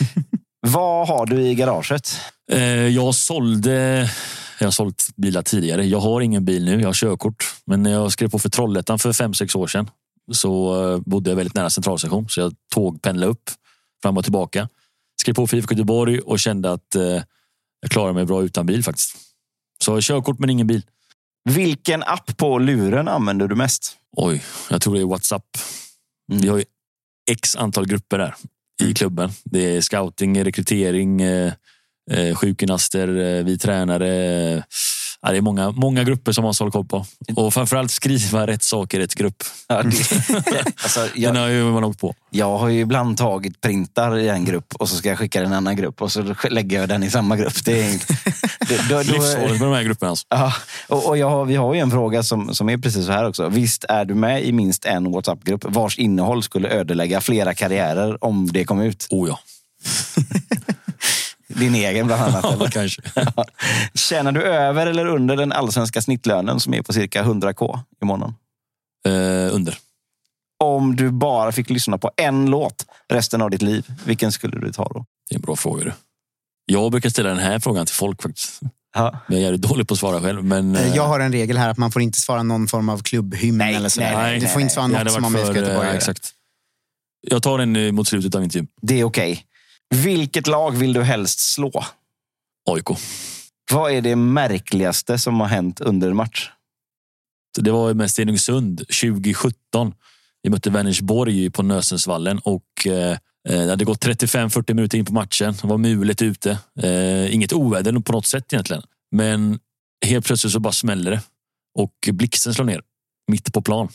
Vad 0.66 1.08
har 1.08 1.26
du 1.26 1.40
i 1.40 1.54
garaget? 1.54 2.20
Eh, 2.52 2.86
jag 2.86 3.14
sålde 3.14 4.10
jag 4.58 4.66
har 4.66 4.70
sålt 4.72 5.08
bilar 5.16 5.42
tidigare. 5.42 5.86
Jag 5.86 6.00
har 6.00 6.20
ingen 6.20 6.44
bil 6.44 6.64
nu, 6.64 6.80
jag 6.80 6.88
har 6.88 6.94
körkort. 6.94 7.54
Men 7.64 7.82
när 7.82 7.90
jag 7.90 8.12
skrev 8.12 8.30
på 8.30 8.38
för 8.38 8.48
Trollhättan 8.48 8.98
för 8.98 9.12
fem 9.12 9.34
sex 9.34 9.54
år 9.54 9.66
sedan 9.66 9.90
så 10.32 11.02
bodde 11.06 11.30
jag 11.30 11.36
väldigt 11.36 11.54
nära 11.54 11.70
centralstation. 11.70 12.28
Så 12.28 12.40
jag 12.40 12.52
tågpendlade 12.74 13.32
upp 13.32 13.50
fram 14.02 14.16
och 14.16 14.24
tillbaka. 14.24 14.68
Skrev 15.20 15.34
på 15.34 15.46
för 15.46 15.56
IFK 15.56 15.74
Göteborg 15.74 16.18
och 16.18 16.38
kände 16.38 16.72
att 16.72 16.94
eh, 16.94 17.22
jag 17.80 17.90
klarar 17.90 18.12
mig 18.12 18.24
bra 18.24 18.42
utan 18.42 18.66
bil 18.66 18.84
faktiskt. 18.84 19.16
Så 19.84 20.00
körkort 20.00 20.38
men 20.38 20.50
ingen 20.50 20.66
bil. 20.66 20.82
Vilken 21.50 22.02
app 22.02 22.36
på 22.36 22.58
luren 22.58 23.08
använder 23.08 23.48
du 23.48 23.54
mest? 23.54 23.96
Oj, 24.16 24.42
jag 24.70 24.82
tror 24.82 24.94
det 24.94 25.00
är 25.00 25.04
Whatsapp. 25.04 25.46
Mm. 26.32 26.42
Vi 26.42 26.48
har 26.48 26.58
ju 26.58 26.64
x 27.30 27.56
antal 27.56 27.86
grupper 27.86 28.18
där 28.18 28.34
i 28.82 28.94
klubben. 28.94 29.30
Det 29.44 29.76
är 29.76 29.80
scouting, 29.80 30.44
rekrytering, 30.44 31.22
eh, 31.22 31.52
sjukgymnaster, 32.34 33.42
vi 33.42 33.58
tränare, 33.58 34.62
Ja, 35.22 35.30
det 35.30 35.36
är 35.36 35.42
många, 35.42 35.70
många 35.70 36.04
grupper 36.04 36.32
som 36.32 36.44
man 36.44 36.54
hålla 36.58 36.70
koll 36.70 36.84
på. 36.84 37.06
Och 37.36 37.54
framförallt 37.54 37.90
skriva 37.90 38.46
rätt 38.46 38.62
saker 38.62 39.00
i 39.00 39.02
rätt 39.02 39.14
grupp. 39.14 39.42
Ja, 39.68 39.82
det, 39.82 39.90
alltså, 40.82 41.00
Den 41.00 41.22
jag, 41.22 41.34
har 41.34 41.48
ju 41.48 41.64
man 41.64 41.84
åkt 41.84 42.00
på. 42.00 42.14
jag 42.30 42.58
har 42.58 42.68
ju 42.68 42.80
ibland 42.80 43.18
tagit 43.18 43.60
printar 43.60 44.18
i 44.18 44.28
en 44.28 44.44
grupp 44.44 44.74
och 44.78 44.88
så 44.88 44.96
ska 44.96 45.08
jag 45.08 45.18
skicka 45.18 45.40
den 45.40 45.48
i 45.48 45.52
en 45.52 45.56
annan 45.56 45.76
grupp 45.76 46.02
och 46.02 46.12
så 46.12 46.34
lägger 46.50 46.80
jag 46.80 46.88
den 46.88 47.02
i 47.02 47.10
samma 47.10 47.36
grupp. 47.36 47.64
Det 47.64 47.80
är, 47.80 47.92
Livsfarligt 49.04 49.60
med 49.60 49.68
de 49.68 49.74
här 49.74 49.82
grupperna. 49.82 50.10
Alltså. 50.10 50.26
Ja, 50.28 50.52
och, 50.88 51.08
och 51.08 51.16
har, 51.16 51.44
vi 51.44 51.56
har 51.56 51.74
ju 51.74 51.80
en 51.80 51.90
fråga 51.90 52.22
som, 52.22 52.54
som 52.54 52.68
är 52.68 52.78
precis 52.78 53.06
så 53.06 53.12
här 53.12 53.28
också. 53.28 53.48
Visst 53.48 53.84
är 53.88 54.04
du 54.04 54.14
med 54.14 54.44
i 54.44 54.52
minst 54.52 54.84
en 54.84 55.12
WhatsApp-grupp 55.12 55.64
vars 55.68 55.98
innehåll 55.98 56.42
skulle 56.42 56.68
ödelägga 56.68 57.20
flera 57.20 57.54
karriärer 57.54 58.24
om 58.24 58.46
det 58.52 58.64
kom 58.64 58.80
ut? 58.80 59.06
Oh 59.10 59.28
ja. 59.28 59.38
Din 61.48 61.74
egen 61.74 62.06
bland 62.06 62.22
annat. 62.22 62.40
ja, 62.44 62.52
eller? 62.52 62.70
kanske. 62.70 63.02
Tjänar 63.94 64.32
du 64.32 64.42
över 64.42 64.86
eller 64.86 65.06
under 65.06 65.36
den 65.36 65.52
allsvenska 65.52 66.02
snittlönen 66.02 66.60
som 66.60 66.74
är 66.74 66.82
på 66.82 66.92
cirka 66.92 67.22
100k 67.22 67.80
i 68.02 68.04
månaden? 68.04 68.34
Eh, 69.06 69.54
under. 69.54 69.78
Om 70.64 70.96
du 70.96 71.10
bara 71.10 71.52
fick 71.52 71.70
lyssna 71.70 71.98
på 71.98 72.10
en 72.16 72.46
låt 72.46 72.86
resten 73.08 73.42
av 73.42 73.50
ditt 73.50 73.62
liv, 73.62 73.86
vilken 74.04 74.32
skulle 74.32 74.58
du 74.60 74.72
ta 74.72 74.84
då? 74.84 75.04
Det 75.28 75.34
är 75.34 75.38
en 75.38 75.42
bra 75.42 75.56
fråga. 75.56 75.84
du. 75.84 75.92
Jag 76.66 76.90
brukar 76.90 77.10
ställa 77.10 77.28
den 77.28 77.38
här 77.38 77.58
frågan 77.58 77.86
till 77.86 77.94
folk 77.94 78.22
faktiskt. 78.22 78.60
Ja. 78.94 79.18
Men 79.28 79.42
jag 79.42 79.54
är 79.54 79.56
dålig 79.56 79.88
på 79.88 79.94
att 79.94 80.00
svara 80.00 80.20
själv. 80.20 80.44
Men, 80.44 80.76
eh, 80.76 80.96
Jag 80.96 81.06
har 81.06 81.20
en 81.20 81.32
regel 81.32 81.56
här 81.56 81.68
att 81.68 81.78
man 81.78 81.90
får 81.90 82.02
inte 82.02 82.18
svara 82.20 82.42
någon 82.42 82.66
form 82.68 82.88
av 82.88 82.98
klubbhymn 83.02 83.58
Nej, 83.58 83.74
eller 83.74 83.88
sådär. 83.88 84.12
nej, 84.16 84.30
nej, 84.30 84.40
det 84.40 84.48
får 84.48 84.62
inte 84.62 84.74
svara 84.74 84.88
det 84.88 85.04
något 85.04 85.12
som 85.12 85.32
med 85.32 85.42
IFK 85.42 85.54
Göteborg 85.54 85.88
eh, 85.88 85.94
exakt. 85.94 86.30
Jag 87.20 87.42
tar 87.42 87.58
den 87.58 87.76
eh, 87.76 87.92
mot 87.92 88.08
slutet 88.08 88.34
av 88.34 88.44
intervjun. 88.44 88.68
Det 88.82 89.00
är 89.00 89.04
okej. 89.04 89.44
Vilket 89.94 90.46
lag 90.46 90.76
vill 90.76 90.92
du 90.92 91.02
helst 91.02 91.40
slå? 91.40 91.84
AIK. 92.70 92.98
Vad 93.72 93.92
är 93.92 94.00
det 94.00 94.16
märkligaste 94.16 95.18
som 95.18 95.40
har 95.40 95.46
hänt 95.46 95.80
under 95.80 96.10
en 96.10 96.16
match? 96.16 96.50
Det 97.58 97.70
var 97.70 97.94
med 97.94 98.10
Stenungsund 98.10 98.78
2017. 98.78 99.94
Vi 100.42 100.50
mötte 100.50 100.70
Vänersborg 100.70 101.50
på 101.50 101.62
Nösensvallen 101.62 102.38
och 102.38 102.86
eh, 102.86 103.16
det 103.48 103.70
hade 103.70 103.84
gått 103.84 104.04
35-40 104.04 104.74
minuter 104.74 104.98
in 104.98 105.04
på 105.04 105.12
matchen. 105.12 105.54
Det 105.62 105.68
var 105.68 105.78
mulet 105.78 106.22
ute. 106.22 106.58
Eh, 106.80 107.34
inget 107.34 107.52
oväder 107.52 108.00
på 108.00 108.12
något 108.12 108.26
sätt 108.26 108.52
egentligen. 108.52 108.82
Men 109.10 109.58
helt 110.06 110.26
plötsligt 110.26 110.52
så 110.52 110.60
bara 110.60 110.72
smäller 110.72 111.10
det 111.10 111.20
och 111.78 112.08
blixten 112.12 112.54
slår 112.54 112.64
ner 112.64 112.80
mitt 113.30 113.52
på 113.52 113.62
plan. 113.62 113.88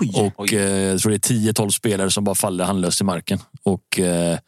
Oj. 0.00 0.32
Och 0.36 0.52
eh, 0.52 0.78
jag 0.78 1.00
tror 1.00 1.10
det 1.10 1.30
är 1.30 1.34
10-12 1.34 1.70
spelare 1.70 2.10
som 2.10 2.24
bara 2.24 2.34
faller 2.34 2.64
handlöst 2.64 3.00
i 3.00 3.04
marken. 3.04 3.38
Och 3.62 3.98
eh, 3.98 4.38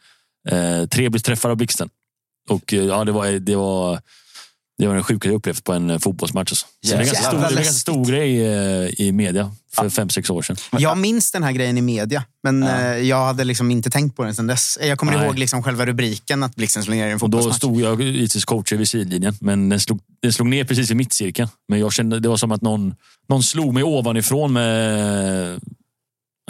eh, 0.49 0.85
tre 0.85 1.09
blir 1.09 1.21
träffade 1.21 1.51
av 1.51 1.57
blixten. 1.57 1.89
Och 2.49 2.73
eh, 2.73 2.83
ja, 2.83 3.05
det 3.05 3.11
var, 3.11 3.27
det 3.27 3.55
var, 3.55 3.99
det 4.77 4.87
var 4.87 4.93
den 4.93 5.03
sjukaste 5.03 5.27
jag 5.27 5.35
upplevt 5.35 5.63
på 5.63 5.73
en 5.73 5.89
eh, 5.89 5.99
fotbollsmatch. 5.99 6.51
Alltså. 6.51 6.65
Så 6.85 6.91
det 6.91 6.97
är 6.97 6.99
en 6.99 7.05
ganska 7.05 7.23
stor, 7.23 7.37
det 7.39 7.45
är 7.45 7.49
en 7.49 7.55
ganska 7.55 7.73
stor 7.73 8.05
grej 8.05 8.45
eh, 8.45 9.01
i 9.01 9.11
media 9.11 9.51
för 9.75 9.89
fem 9.89 10.09
sex 10.09 10.29
år 10.29 10.41
sedan. 10.41 10.57
Jag 10.77 10.97
minns 10.97 11.31
den 11.31 11.43
här 11.43 11.51
grejen 11.51 11.77
i 11.77 11.81
media, 11.81 12.23
men 12.43 12.63
eh, 12.63 12.97
jag 12.97 13.25
hade 13.25 13.43
liksom 13.43 13.71
inte 13.71 13.89
tänkt 13.89 14.15
på 14.15 14.23
den 14.23 14.35
sedan 14.35 14.47
dess. 14.47 14.77
Jag 14.81 14.97
kommer 14.97 15.13
Nej. 15.17 15.25
ihåg 15.25 15.39
liksom 15.39 15.63
själva 15.63 15.85
rubriken 15.85 16.43
att 16.43 16.55
blixten 16.55 16.83
slår 16.83 16.95
ner 16.95 17.07
i 17.07 17.11
en 17.11 17.13
Och 17.13 17.29
då 17.29 17.37
fotbollsmatch. 17.37 17.57
stod 17.57 17.81
jag 17.81 18.01
givetvis 18.01 18.45
coach 18.45 18.71
vid 18.71 18.89
sidlinjen, 18.89 19.37
men 19.41 19.69
den 19.69 19.79
slog, 19.79 19.99
den 20.21 20.33
slog 20.33 20.47
ner 20.47 20.63
precis 20.63 20.91
i 20.91 20.95
mittcirkeln. 20.95 21.49
Men 21.67 21.79
jag 21.79 21.93
kände 21.93 22.19
det 22.19 22.29
var 22.29 22.37
som 22.37 22.51
att 22.51 22.61
någon, 22.61 22.95
någon 23.29 23.43
slog 23.43 23.73
mig 23.73 23.83
ovanifrån 23.83 24.53
med 24.53 25.59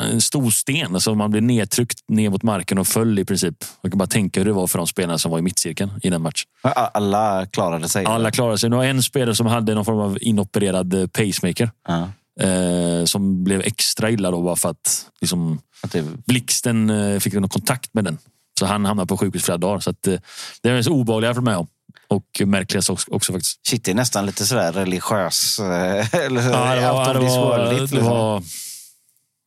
en 0.01 0.21
stor 0.21 0.49
sten. 0.51 0.93
Alltså 0.95 1.15
man 1.15 1.31
blev 1.31 1.43
nedtryckt 1.43 1.99
ner 2.07 2.29
mot 2.29 2.43
marken 2.43 2.77
och 2.77 2.87
föll 2.87 3.19
i 3.19 3.25
princip. 3.25 3.55
Jag 3.81 3.91
kan 3.91 3.97
bara 3.97 4.07
tänka 4.07 4.39
hur 4.39 4.45
det 4.45 4.53
var 4.53 4.67
för 4.67 4.77
de 4.77 4.87
spelarna 4.87 5.17
som 5.17 5.31
var 5.31 5.39
i 5.39 5.41
mittcirkeln 5.41 5.91
i 6.03 6.09
den 6.09 6.21
matchen. 6.21 6.45
Alla 6.61 7.45
klarade 7.45 7.89
sig. 7.89 8.05
Alla 8.05 8.31
klarade 8.31 8.57
sig. 8.57 8.69
Det 8.69 8.75
var 8.75 8.83
en 8.85 9.03
spelare 9.03 9.35
som 9.35 9.47
hade 9.47 9.75
någon 9.75 9.85
form 9.85 9.99
av 9.99 10.17
inopererad 10.21 10.93
eh, 10.93 11.07
pacemaker. 11.07 11.71
Ja. 11.87 12.09
Eh, 12.47 13.05
som 13.05 13.43
blev 13.43 13.61
extra 13.61 14.09
illa 14.11 14.31
då 14.31 14.41
bara 14.41 14.55
för 14.55 14.69
att 14.69 15.05
liksom, 15.21 15.59
Att 15.83 15.91
det, 15.91 16.03
blixten 16.25 16.89
eh, 16.89 17.19
fick 17.19 17.33
någon 17.33 17.49
kontakt 17.49 17.93
med 17.93 18.03
den. 18.03 18.17
Så 18.59 18.65
han 18.65 18.85
hamnade 18.85 19.07
på 19.07 19.17
sjukhus 19.17 19.43
flera 19.43 19.57
dagar. 19.57 19.79
Så 19.79 19.89
att, 19.89 20.07
eh, 20.07 20.15
det 20.61 20.69
är 20.69 20.81
så 20.81 20.91
obehagliga 20.91 21.29
jag 21.29 21.33
varit 21.35 21.43
med 21.43 21.57
om. 21.57 21.67
Och 22.07 22.41
märkligast 22.45 22.89
också, 22.89 23.11
också 23.11 23.33
faktiskt. 23.33 23.67
shit, 23.67 23.83
det 23.83 23.91
är 23.91 23.95
nästan 23.95 24.25
lite 24.25 24.45
sådär 24.45 24.71
religiös. 24.71 25.59
eh, 25.59 26.15
Eller 26.25 26.49
Ja, 26.49 26.75
det, 26.75 27.19
var, 27.19 27.59
det, 27.59 27.73
det, 27.73 27.81
liksom. 27.81 28.43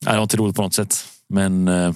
Nej, 0.05 0.13
det 0.13 0.17
var 0.17 0.23
inte 0.23 0.37
roligt 0.37 0.55
på 0.55 0.61
något 0.61 0.73
sätt. 0.73 1.05
Men 1.29 1.67
eh, 1.67 1.93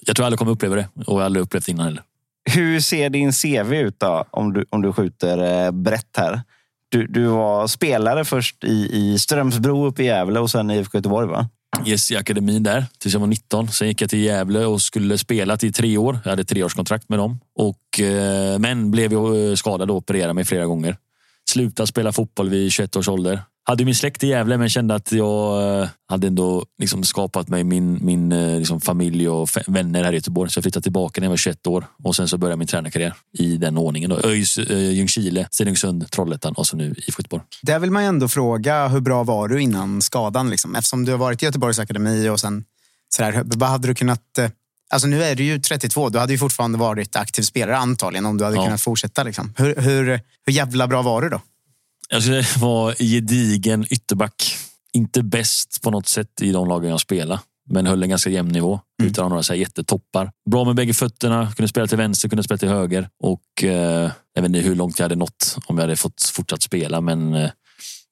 jag 0.00 0.16
tror 0.16 0.24
jag 0.24 0.26
aldrig 0.26 0.38
kommer 0.38 0.52
uppleva 0.52 0.76
det. 0.76 0.88
Och 0.94 1.04
jag 1.06 1.14
har 1.14 1.22
aldrig 1.22 1.42
upplevt 1.42 1.66
det 1.66 1.72
innan 1.72 1.84
heller. 1.84 2.02
Hur 2.50 2.80
ser 2.80 3.10
din 3.10 3.32
CV 3.32 3.74
ut 3.74 4.00
då, 4.00 4.24
om 4.30 4.52
du, 4.52 4.64
om 4.70 4.82
du 4.82 4.92
skjuter 4.92 5.64
eh, 5.66 5.70
brett 5.70 6.16
här? 6.16 6.42
Du, 6.88 7.06
du 7.06 7.24
var 7.24 7.66
spelare 7.66 8.24
först 8.24 8.64
i, 8.64 8.88
i 8.92 9.18
Strömsbro 9.18 9.86
uppe 9.86 10.02
i 10.02 10.06
Gävle 10.06 10.40
och 10.40 10.50
sen 10.50 10.70
i 10.70 10.78
IFK 10.78 10.98
Göteborg, 10.98 11.28
va? 11.28 11.48
Yes, 11.86 12.10
i 12.10 12.16
akademin 12.16 12.62
där 12.62 12.84
tills 12.98 13.14
jag 13.14 13.20
var 13.20 13.26
19. 13.26 13.68
Sen 13.68 13.88
gick 13.88 14.02
jag 14.02 14.10
till 14.10 14.18
Gävle 14.18 14.66
och 14.66 14.82
skulle 14.82 15.18
spela 15.18 15.58
i 15.62 15.72
tre 15.72 15.98
år. 15.98 16.18
Jag 16.24 16.30
hade 16.30 16.44
treårskontrakt 16.44 17.08
med 17.08 17.18
dem. 17.18 17.40
Och, 17.54 18.00
eh, 18.00 18.58
men 18.58 18.90
blev 18.90 19.10
skadad 19.56 19.90
och 19.90 19.96
opererade 19.96 20.34
mig 20.34 20.44
flera 20.44 20.66
gånger. 20.66 20.96
Slutade 21.50 21.86
spela 21.86 22.12
fotboll 22.12 22.48
vid 22.48 22.72
21 22.72 22.96
års 22.96 23.08
ålder. 23.08 23.42
Hade 23.64 23.84
min 23.84 23.94
släkt 23.94 24.24
i 24.24 24.26
Gävle 24.26 24.58
men 24.58 24.68
kände 24.68 24.94
att 24.94 25.12
jag 25.12 25.80
eh, 25.82 25.88
hade 26.08 26.26
ändå 26.26 26.64
liksom 26.78 27.04
skapat 27.04 27.48
mig 27.48 27.64
min, 27.64 27.98
min 28.06 28.32
eh, 28.32 28.58
liksom 28.58 28.80
familj 28.80 29.28
och 29.28 29.48
vänner 29.66 30.04
här 30.04 30.12
i 30.12 30.14
Göteborg. 30.14 30.50
Så 30.50 30.58
jag 30.58 30.64
flyttade 30.64 30.82
tillbaka 30.82 31.20
när 31.20 31.26
jag 31.26 31.30
var 31.30 31.36
21 31.36 31.66
år 31.66 31.86
och 32.04 32.16
sen 32.16 32.28
så 32.28 32.38
började 32.38 32.56
min 32.58 32.68
tränarkarriär 32.68 33.14
i 33.38 33.56
den 33.56 33.78
ordningen. 33.78 34.10
Då. 34.10 34.20
ÖIS, 34.24 34.58
eh, 34.58 34.90
Ljungskile, 34.90 35.48
Stenungsund, 35.50 36.10
Trollhättan 36.10 36.52
och 36.52 36.66
så 36.66 36.76
nu 36.76 36.90
i 36.90 37.02
Göteborg. 37.18 37.42
Där 37.62 37.78
vill 37.78 37.90
man 37.90 38.02
ju 38.02 38.08
ändå 38.08 38.28
fråga, 38.28 38.88
hur 38.88 39.00
bra 39.00 39.22
var 39.22 39.48
du 39.48 39.60
innan 39.62 40.02
skadan? 40.02 40.50
Liksom? 40.50 40.74
Eftersom 40.76 41.04
du 41.04 41.12
har 41.12 41.18
varit 41.18 41.42
i 41.42 41.46
Göteborgs 41.46 41.78
akademi 41.78 42.28
och 42.28 42.40
sen 42.40 42.64
sådär, 43.08 43.42
vad 43.44 43.68
hade 43.68 43.88
du 43.88 43.94
kunnat... 43.94 44.22
Alltså 44.92 45.08
nu 45.08 45.22
är 45.24 45.34
du 45.34 45.44
ju 45.44 45.58
32, 45.58 46.08
du 46.08 46.18
hade 46.18 46.32
ju 46.32 46.38
fortfarande 46.38 46.78
varit 46.78 47.16
aktiv 47.16 47.42
spelare 47.42 47.76
antagligen 47.76 48.26
om 48.26 48.38
du 48.38 48.44
hade 48.44 48.56
Ja. 48.56 48.64
kunnat 48.64 48.80
fortsätta. 48.80 49.22
Liksom. 49.22 49.54
Hur, 49.56 49.74
hur, 49.76 50.20
hur 50.46 50.52
jävla 50.52 50.86
bra 50.86 51.02
var 51.02 51.22
du 51.22 51.28
då? 51.28 51.40
Jag 52.12 52.22
skulle 52.22 52.42
vara 52.60 52.94
gedigen 52.94 53.86
ytterback. 53.90 54.56
Inte 54.92 55.22
bäst 55.22 55.82
på 55.82 55.90
något 55.90 56.08
sätt 56.08 56.42
i 56.42 56.52
de 56.52 56.68
lagen 56.68 56.90
jag 56.90 57.00
spelade. 57.00 57.40
Men 57.70 57.86
höll 57.86 58.02
en 58.02 58.08
ganska 58.10 58.30
jämn 58.30 58.52
nivå 58.52 58.80
utan 59.02 59.10
att 59.10 59.16
ha 59.16 59.28
några 59.28 59.42
så 59.42 59.52
här 59.52 59.60
jättetoppar. 59.60 60.32
Bra 60.50 60.64
med 60.64 60.74
bägge 60.74 60.94
fötterna. 60.94 61.52
Kunde 61.52 61.68
spela 61.68 61.86
till 61.86 61.98
vänster, 61.98 62.28
kunde 62.28 62.42
spela 62.42 62.58
till 62.58 62.68
höger. 62.68 63.08
Och 63.22 63.64
eh, 63.64 64.10
jag 64.34 64.42
vet 64.42 64.48
inte 64.48 64.58
hur 64.58 64.74
långt 64.74 64.98
jag 64.98 65.04
hade 65.04 65.16
nått 65.16 65.56
om 65.66 65.78
jag 65.78 65.82
hade 65.82 65.96
fått 65.96 66.22
fortsatt 66.22 66.62
spela. 66.62 67.00
Men 67.00 67.34
eh, 67.34 67.50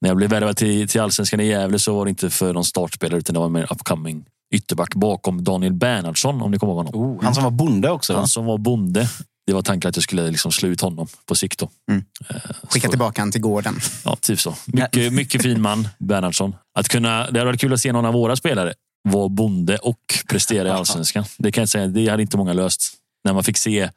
när 0.01 0.09
jag 0.11 0.17
blev 0.17 0.31
värvad 0.31 0.57
till, 0.57 0.89
till 0.89 1.01
Allsvenskan 1.01 1.41
i 1.41 1.47
Gävle 1.47 1.79
så 1.79 1.95
var 1.95 2.05
det 2.05 2.09
inte 2.09 2.31
för 2.31 2.53
någon 2.53 2.65
startspelare 2.65 3.19
utan 3.19 3.35
det 3.35 3.41
var 3.41 3.49
mer 3.49 3.73
upcoming 3.73 4.25
ytterback 4.55 4.95
bakom 4.95 5.45
Daniel 5.45 5.73
Bernhardsson 5.73 6.43
om 6.43 6.51
ni 6.51 6.59
kommer 6.59 6.73
ihåg 6.73 6.87
honom. 6.87 7.03
Oh, 7.03 7.25
han 7.25 7.35
som 7.35 7.45
var 7.45 7.51
bonde 7.51 7.91
också. 7.91 8.13
va? 8.13 8.19
Han 8.19 8.29
som 8.29 8.45
var 8.47 8.59
bonde. 8.59 9.09
Det 9.49 9.55
var 9.55 9.63
tanken 9.63 9.89
att 9.89 9.97
jag 9.97 10.03
skulle 10.03 10.31
liksom 10.31 10.53
slå 10.53 10.69
ut 10.69 10.81
honom 10.81 11.07
på 11.27 11.35
sikt. 11.35 11.59
Då. 11.59 11.71
Eh, 11.91 11.97
Skicka 12.69 12.87
så- 12.87 12.91
tillbaka 12.91 13.23
han 13.23 13.33
till 13.33 13.41
gården. 13.41 13.81
Ja, 14.05 14.17
typ 14.21 14.41
så. 14.41 14.55
Mycket, 14.67 15.13
mycket 15.13 15.43
fin 15.43 15.61
man, 15.61 15.89
Bernhardsson. 15.99 16.55
Att 16.75 16.89
kunna, 16.89 17.19
det 17.19 17.39
hade 17.39 17.45
varit 17.45 17.61
kul 17.61 17.73
att 17.73 17.81
se 17.81 17.93
någon 17.93 18.05
av 18.05 18.13
våra 18.15 18.37
spelare 18.37 18.75
vara 19.09 19.29
bonde 19.29 19.77
och 19.77 19.99
prestera 20.29 20.69
i 20.69 20.71
allsvenskan. 20.71 21.25
Det 21.39 21.53
kan 21.53 21.63
jag 21.63 21.69
säga, 21.69 21.87
det 21.87 22.09
hade 22.09 22.23
inte 22.23 22.37
många 22.37 22.53
löst. 22.53 22.93
När 23.25 23.33
man 23.33 23.45
fick 23.45 23.57
se 23.59 23.91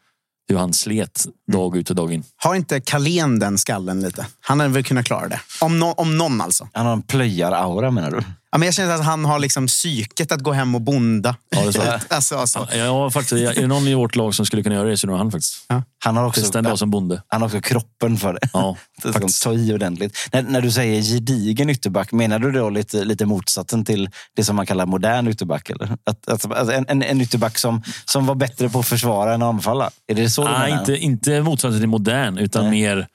hur 0.50 0.58
han 0.58 0.74
slet 0.74 1.26
dag 1.52 1.78
ut 1.78 1.90
och 1.90 1.96
dag 1.96 2.14
in. 2.14 2.24
Har 2.36 2.56
inte 2.56 2.82
Carlén 2.82 3.40
den 3.40 3.58
skallen 3.58 4.02
lite? 4.02 4.26
Han 4.42 4.60
hade 4.60 4.74
väl 4.74 4.84
kunnat 4.84 5.06
klara 5.06 5.28
det. 5.28 5.40
Om, 5.62 5.80
no, 5.80 5.86
om 5.86 6.18
någon 6.18 6.42
alltså. 6.42 6.70
Han 6.74 6.86
har 6.86 6.94
en 6.94 7.02
plöjar-aura 7.02 7.92
menar 7.92 8.12
du? 8.12 8.24
Ja, 8.52 8.58
men 8.58 8.66
jag 8.66 8.74
känner 8.74 8.96
att 8.96 9.06
han 9.06 9.26
har 9.26 9.40
liksom 9.40 9.68
psyket 9.68 10.32
att 10.32 10.42
gå 10.42 10.52
hem 10.52 10.76
och 10.76 10.82
bonda. 10.82 11.36
Ja, 11.50 11.62
det 11.62 11.68
är 11.68 11.72
så. 11.72 11.82
Alltså, 12.16 12.36
alltså. 12.36 12.60
Har 12.60 13.10
faktiskt, 13.10 13.58
är 13.58 13.62
det 13.62 13.68
någon 13.68 13.88
i 13.88 13.94
vårt 13.94 14.16
lag 14.16 14.36
som 14.36 14.46
skulle 14.46 14.64
kunna 14.64 14.76
göra 14.76 14.90
det 14.90 14.98
så 14.98 15.08
är 15.08 15.12
det 15.12 15.18
han 15.18 15.32
faktiskt. 15.32 15.66
Han 16.04 16.18
har 16.18 16.26
också, 16.28 16.58
en 16.58 16.64
dag 16.64 16.80
som 16.80 16.92
bonde. 16.92 17.24
han 17.28 17.42
har 17.42 17.48
också 17.48 17.62
kroppen 17.62 18.18
för 18.18 18.34
det. 18.34 18.40
Ja, 18.54 18.78
Det 19.04 19.14
faktiskt. 19.14 19.44
ta 19.44 19.54
i 19.54 19.74
ordentligt. 19.74 20.18
När, 20.34 20.42
när 20.42 20.62
du 20.62 20.72
säger 20.72 21.02
gedigen 21.02 21.70
ytterback, 21.70 22.12
menar 22.12 22.40
du 22.40 22.52
då 22.52 22.70
lite, 22.70 23.06
lite 23.06 23.26
motsatsen 23.26 23.86
till 23.86 24.10
det 24.36 24.44
som 24.44 24.56
man 24.56 24.66
kallar 24.66 24.86
modern 24.86 25.28
ytterback? 25.28 25.70
Eller? 25.70 25.98
Att, 26.04 26.28
att, 26.28 26.70
en, 26.70 26.86
en, 26.88 27.04
en 27.04 27.22
ytterback 27.22 27.58
som, 27.58 27.84
som 28.06 28.26
var 28.26 28.36
bättre 28.36 28.70
på 28.70 28.80
att 28.80 28.88
försvara 28.88 29.34
än 29.34 29.42
att 29.42 29.54
anfalla? 29.54 29.92
Är 30.08 30.16
det 30.16 30.30
så 30.30 30.48
du 30.48 30.52
Nej, 30.52 30.70
menar? 30.70 30.80
inte, 30.80 30.98
inte 30.98 31.42
motsatsen 31.42 31.80
till 31.80 31.90
modern, 31.90 32.38
utan 32.38 32.64
Nej. 32.64 32.72
mer 32.72 33.08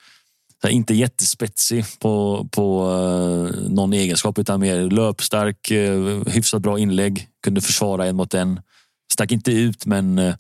inte 0.70 0.94
jättespetsig 0.94 1.85
på, 1.98 2.46
på 2.50 2.90
eh, 2.90 3.70
någon 3.70 3.92
egenskap, 3.92 4.38
utan 4.38 4.61
mer 4.61 4.90
löpstark, 4.90 5.70
uh, 5.70 6.29
hyfsat 6.29 6.62
bra 6.62 6.79
inlägg, 6.79 7.29
kunde 7.42 7.61
försvara 7.61 8.07
en 8.07 8.16
mot 8.16 8.35
en. 8.35 8.61
Stack 9.12 9.33
inte 9.33 9.52
ut, 9.52 9.87
men 9.87 10.18
uh, 10.18 10.35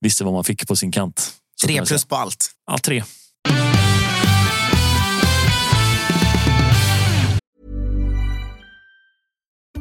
visste 0.00 0.24
vad 0.24 0.32
man 0.32 0.44
fick 0.44 0.68
på 0.68 0.76
sin 0.76 0.92
kant. 0.92 1.32
Tre 1.64 1.84
plus 1.84 2.04
på 2.04 2.16
allt. 2.16 2.50
Ja, 2.66 2.78
tre. 2.78 3.02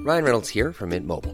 Ryan 0.06 0.24
Reynolds 0.24 0.50
here 0.50 0.74
from 0.74 0.90
Mint 0.90 1.08
Mobile. 1.08 1.34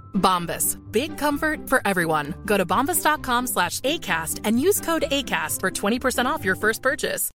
Bombas. 0.13 0.77
Big 0.91 1.17
comfort 1.17 1.69
for 1.69 1.81
everyone. 1.85 2.33
Go 2.45 2.57
to 2.57 2.65
bombas.com 2.65 3.47
slash 3.47 3.79
ACAST 3.81 4.39
and 4.43 4.59
use 4.59 4.81
code 4.81 5.03
ACAST 5.11 5.59
for 5.59 5.71
20% 5.71 6.25
off 6.25 6.45
your 6.45 6.55
first 6.55 6.81
purchase. 6.81 7.31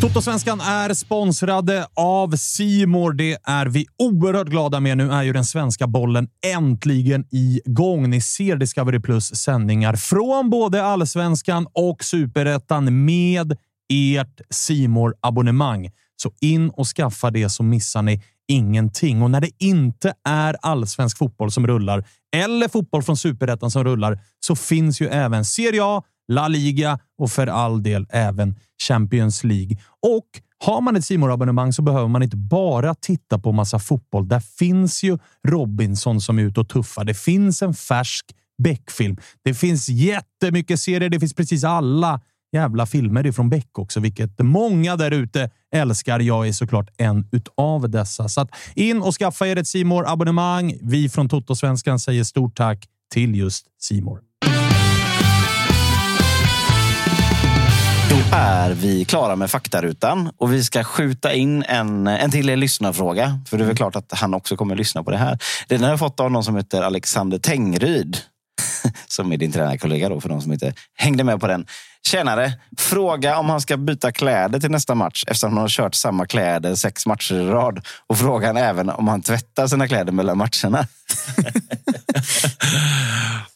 Totosvenskan 0.00 0.60
är 0.60 0.94
sponsrade 0.94 1.86
av 1.94 2.36
Simor. 2.36 3.12
Det 3.12 3.38
är 3.44 3.66
vi 3.66 3.86
oerhört 3.98 4.48
glada 4.48 4.80
med. 4.80 4.96
Nu 4.96 5.12
är 5.12 5.22
ju 5.22 5.32
den 5.32 5.44
svenska 5.44 5.86
bollen 5.86 6.28
äntligen 6.46 7.24
igång. 7.30 8.10
Ni 8.10 8.20
ser 8.20 8.56
Discovery 8.56 9.00
Plus 9.00 9.34
sändningar 9.36 9.94
från 9.94 10.50
både 10.50 10.84
allsvenskan 10.84 11.66
och 11.72 12.04
superettan 12.04 13.04
med 13.04 13.56
ert 13.92 14.40
simor 14.50 15.14
abonnemang 15.20 15.90
Så 16.16 16.32
in 16.40 16.70
och 16.70 16.86
skaffa 16.86 17.30
det 17.30 17.48
så 17.48 17.62
missar 17.62 18.02
ni 18.02 18.22
ingenting. 18.50 19.22
Och 19.22 19.30
när 19.30 19.40
det 19.40 19.50
inte 19.58 20.14
är 20.24 20.56
allsvensk 20.62 21.18
fotboll 21.18 21.50
som 21.50 21.66
rullar 21.66 22.04
eller 22.36 22.68
fotboll 22.68 23.02
från 23.02 23.16
superettan 23.16 23.70
som 23.70 23.84
rullar 23.84 24.20
så 24.40 24.56
finns 24.56 25.00
ju 25.00 25.06
även 25.06 25.44
Serie 25.44 25.80
A, 25.84 26.02
La 26.32 26.48
Liga 26.48 26.98
och 27.18 27.30
för 27.30 27.46
all 27.46 27.82
del 27.82 28.06
även 28.10 28.54
Champions 28.88 29.44
League. 29.44 29.76
Och 30.02 30.26
har 30.64 30.80
man 30.80 30.96
ett 30.96 31.04
simor 31.04 31.32
abonnemang 31.32 31.72
så 31.72 31.82
behöver 31.82 32.08
man 32.08 32.22
inte 32.22 32.36
bara 32.36 32.94
titta 32.94 33.38
på 33.38 33.52
massa 33.52 33.78
fotboll. 33.78 34.28
Där 34.28 34.40
finns 34.40 35.02
ju 35.02 35.18
Robinson 35.48 36.20
som 36.20 36.38
är 36.38 36.42
ute 36.42 36.60
och 36.60 36.68
tuffar. 36.68 37.04
Det 37.04 37.14
finns 37.14 37.62
en 37.62 37.74
färsk 37.74 38.26
Beck-film. 38.62 39.16
Det 39.44 39.54
finns 39.54 39.88
jättemycket 39.88 40.80
serier. 40.80 41.10
Det 41.10 41.20
finns 41.20 41.34
precis 41.34 41.64
alla 41.64 42.20
jävla 42.52 42.86
filmer 42.86 43.26
ifrån 43.26 43.48
Beck 43.48 43.78
också, 43.78 44.00
vilket 44.00 44.38
många 44.38 44.96
där 44.96 45.10
ute 45.10 45.50
älskar. 45.74 46.20
Jag 46.20 46.48
är 46.48 46.52
såklart 46.52 46.88
en 46.96 47.28
utav 47.32 47.90
dessa. 47.90 48.28
Så 48.28 48.40
att 48.40 48.50
in 48.74 49.02
och 49.02 49.14
skaffa 49.14 49.46
er 49.46 49.56
ett 49.56 49.66
simor 49.66 50.04
abonnemang 50.08 50.78
Vi 50.82 51.08
från 51.08 51.28
Toto-svenskan 51.28 51.98
säger 51.98 52.24
stort 52.24 52.56
tack 52.56 52.86
till 53.12 53.34
just 53.34 53.66
Simor. 53.80 54.20
Då 58.10 58.16
är 58.32 58.74
vi 58.74 59.04
klara 59.04 59.36
med 59.36 59.50
faktarutan 59.50 60.30
och 60.36 60.52
vi 60.52 60.64
ska 60.64 60.84
skjuta 60.84 61.32
in 61.32 61.62
en, 61.62 62.06
en 62.06 62.30
till 62.30 62.46
lyssnarfråga. 62.46 63.40
För 63.48 63.58
det 63.58 63.64
är 63.64 63.66
väl 63.66 63.76
klart 63.76 63.96
att 63.96 64.12
han 64.12 64.34
också 64.34 64.56
kommer 64.56 64.74
att 64.74 64.78
lyssna 64.78 65.02
på 65.02 65.10
det 65.10 65.16
här. 65.16 65.38
Den 65.68 65.82
har 65.82 65.90
jag 65.90 65.98
fått 65.98 66.20
av 66.20 66.30
någon 66.30 66.44
som 66.44 66.56
heter 66.56 66.82
Alexander 66.82 67.38
Tengryd. 67.38 68.16
Som 69.06 69.32
är 69.32 69.36
din 69.36 69.52
tränarkollega 69.52 70.08
då, 70.08 70.20
för 70.20 70.28
de 70.28 70.40
som 70.40 70.52
inte 70.52 70.74
hängde 70.94 71.24
med 71.24 71.40
på 71.40 71.46
den. 71.46 71.66
Tjänare, 72.06 72.52
fråga 72.78 73.38
om 73.38 73.50
han 73.50 73.60
ska 73.60 73.76
byta 73.76 74.12
kläder 74.12 74.60
till 74.60 74.70
nästa 74.70 74.94
match 74.94 75.24
eftersom 75.26 75.52
han 75.52 75.60
har 75.60 75.68
kört 75.68 75.94
samma 75.94 76.26
kläder 76.26 76.74
sex 76.74 77.06
matcher 77.06 77.34
i 77.34 77.46
rad. 77.46 77.86
Och 78.06 78.18
frågan 78.18 78.56
även 78.56 78.90
om 78.90 79.08
han 79.08 79.22
tvättar 79.22 79.66
sina 79.66 79.88
kläder 79.88 80.12
mellan 80.12 80.38
matcherna. 80.38 80.86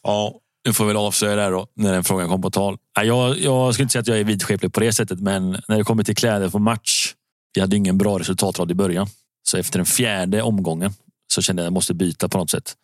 Ja, 0.06 0.34
nu 0.66 0.72
får 0.72 0.84
vi 0.84 0.88
väl 0.88 0.96
avslöja 0.96 1.36
det 1.36 1.42
här 1.42 1.50
då, 1.50 1.66
när 1.76 1.92
den 1.92 2.04
frågan 2.04 2.28
kom 2.28 2.42
på 2.42 2.50
tal. 2.50 2.76
Jag, 3.02 3.38
jag 3.38 3.74
skulle 3.74 3.82
inte 3.82 3.92
säga 3.92 4.00
att 4.00 4.06
jag 4.06 4.20
är 4.20 4.24
vidskeplig 4.24 4.72
på 4.72 4.80
det 4.80 4.92
sättet, 4.92 5.20
men 5.20 5.50
när 5.68 5.78
det 5.78 5.84
kommer 5.84 6.04
till 6.04 6.16
kläder 6.16 6.48
på 6.48 6.58
match. 6.58 7.14
Vi 7.54 7.60
hade 7.60 7.76
ingen 7.76 7.98
bra 7.98 8.18
resultatrad 8.18 8.70
i 8.70 8.74
början. 8.74 9.06
Så 9.42 9.56
efter 9.56 9.78
den 9.78 9.86
fjärde 9.86 10.42
omgången 10.42 10.94
så 11.32 11.42
kände 11.42 11.62
jag 11.62 11.64
att 11.64 11.66
jag 11.66 11.72
måste 11.72 11.94
byta 11.94 12.28
på 12.28 12.38
något 12.38 12.50
sätt. 12.50 12.74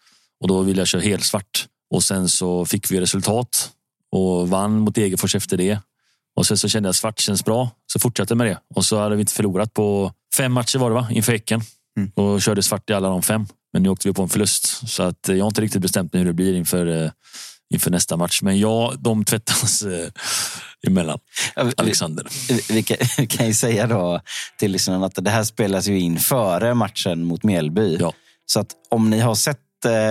Och 0.41 0.49
då 0.49 0.63
ville 0.63 0.81
jag 0.81 0.89
köra 0.89 1.03
helt 1.03 1.25
svart. 1.25 1.67
Och 1.91 2.05
sen 2.05 2.29
så 2.29 2.65
fick 2.65 2.91
vi 2.91 3.01
resultat 3.01 3.71
och 4.13 4.49
vann 4.49 4.79
mot 4.79 4.95
Degerfors 4.95 5.35
efter 5.35 5.57
det. 5.57 5.79
Och 6.37 6.47
sen 6.47 6.59
så 6.59 6.69
kände 6.69 6.87
jag 6.87 6.91
att 6.91 6.97
svart 6.97 7.19
känns 7.19 7.45
bra. 7.45 7.71
Så 7.93 7.99
fortsatte 7.99 8.35
med 8.35 8.47
det. 8.47 8.59
Och 8.75 8.85
så 8.85 8.99
hade 8.99 9.17
vi 9.17 9.21
inte 9.21 9.33
förlorat 9.33 9.75
på 9.75 10.13
fem 10.37 10.53
matcher 10.53 10.79
var 10.79 10.91
det 10.91 10.95
va? 10.95 11.09
Inför 11.11 11.33
Häcken. 11.33 11.63
Och 12.15 12.43
körde 12.43 12.63
svart 12.63 12.91
i 12.91 12.93
alla 12.93 13.09
de 13.09 13.23
fem. 13.23 13.47
Men 13.73 13.83
nu 13.83 13.89
åkte 13.89 14.09
vi 14.09 14.15
på 14.15 14.23
en 14.23 14.29
förlust. 14.29 14.89
Så 14.89 15.03
att 15.03 15.29
eh, 15.29 15.37
jag 15.37 15.45
har 15.45 15.51
inte 15.51 15.61
riktigt 15.61 15.83
bestämt 15.83 16.13
mig 16.13 16.21
hur 16.21 16.27
det 16.27 16.35
blir 16.35 16.55
inför, 16.55 17.05
eh, 17.05 17.11
inför 17.75 17.91
nästa 17.91 18.17
match. 18.17 18.43
Men 18.43 18.59
ja, 18.59 18.93
de 18.99 19.25
tvättas 19.25 19.83
eh, 19.83 20.09
emellan. 20.87 21.19
Alexander. 21.77 22.27
Vi, 22.49 22.61
vi, 22.71 22.83
kan, 22.83 22.97
vi 23.19 23.27
kan 23.27 23.47
ju 23.47 23.55
säga 23.55 23.87
då 23.87 24.21
till 24.59 24.73
lyssnarna 24.73 25.07
att 25.07 25.25
det 25.25 25.31
här 25.31 25.45
spelas 25.45 25.89
ju 25.89 26.01
in 26.01 26.19
före 26.19 26.75
matchen 26.75 27.25
mot 27.25 27.43
Mjällby. 27.43 27.99
Så 28.47 28.61
att 28.61 28.73
om 28.91 29.11
ni 29.11 29.21
har 29.21 29.35
sett 29.35 29.61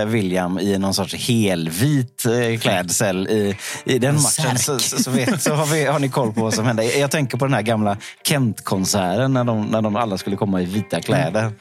William 0.06 0.60
i 0.60 0.78
någon 0.78 0.94
sorts 0.94 1.16
helvit 1.16 2.26
eh, 2.26 2.60
klädsel 2.60 3.28
i, 3.28 3.58
i 3.84 4.00
den 4.00 4.16
En 4.16 4.22
matchen 4.22 4.58
så, 4.58 4.80
så, 4.80 5.12
vet, 5.12 5.42
så 5.42 5.54
har, 5.54 5.66
vi, 5.66 5.86
har 5.86 6.00
ni 6.00 6.10
koll 6.10 6.34
på 6.34 6.42
vad 6.42 6.54
som 6.54 6.66
hände. 6.66 6.84
Jag, 6.84 7.12
tänker 7.12 7.38
på 7.38 7.46
den 7.46 7.54
här 7.54 7.62
gamla 7.62 7.98
Kent-konserten 8.24 9.34
när 9.34 9.44
de, 9.44 9.66
när 9.66 9.82
de 9.82 9.96
alla 9.96 10.18
skulle 10.18 10.36
komma 10.36 10.62
i 10.62 10.66
vita 10.66 11.02
kläder. 11.02 11.52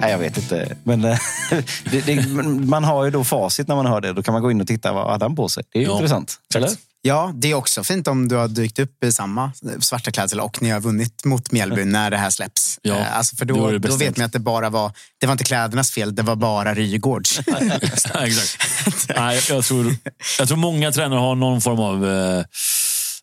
Nej, 0.00 0.10
jag 0.10 0.18
vet 0.18 0.36
inte. 0.36 0.76
Men 0.82 1.04
eh, 1.04 1.18
det, 1.90 2.06
det, 2.06 2.26
man 2.66 2.84
har 2.84 3.04
ju 3.04 3.10
då 3.10 3.24
facit 3.24 3.68
när 3.68 3.76
man 3.76 3.86
hör 3.86 4.00
det. 4.00 4.12
Då 4.12 4.22
kan 4.22 4.32
man 4.32 4.42
gå 4.42 4.50
in 4.50 4.60
och 4.60 4.66
titta 4.66 4.92
vad 4.92 5.10
hade 5.10 5.24
han 5.24 5.36
på 5.36 5.48
sig. 5.48 5.64
Det 5.72 5.78
är 5.78 5.82
ju 5.82 5.92
intressant. 5.92 6.36
Eller? 6.54 6.70
Ja, 7.08 7.32
det 7.34 7.50
är 7.50 7.54
också 7.54 7.84
fint 7.84 8.08
om 8.08 8.28
du 8.28 8.34
har 8.36 8.48
dykt 8.48 8.78
upp 8.78 9.04
i 9.04 9.12
samma 9.12 9.52
svarta 9.80 10.10
klädsel 10.10 10.40
och 10.40 10.62
ni 10.62 10.70
har 10.70 10.80
vunnit 10.80 11.24
mot 11.24 11.52
Mjällby 11.52 11.84
när 11.84 12.10
det 12.10 12.16
här 12.16 12.30
släpps. 12.30 12.78
Ja, 12.82 12.98
Eh, 12.98 13.16
alltså 13.16 13.36
för 13.36 13.44
då, 13.44 13.70
då 13.70 13.78
bästa 13.78 13.96
vet 13.96 14.16
man 14.16 14.26
att 14.26 14.32
det 14.32 14.38
bara 14.38 14.70
var, 14.70 14.92
det 15.20 15.26
var 15.26 15.32
inte 15.32 15.44
klädernas 15.44 15.90
fel, 15.90 16.14
det 16.14 16.22
var 16.22 16.36
bara 16.36 16.74
Rygårds. 16.74 17.38
Exakt. 17.80 18.58
Nej, 19.16 19.40
jag, 19.48 19.64
tror, 19.64 19.96
jag 20.38 20.48
tror 20.48 20.56
många 20.56 20.92
tränare 20.92 21.18
har 21.20 21.34
någon 21.34 21.60
form 21.60 21.80
av 21.80 22.06
eh, 22.06 22.44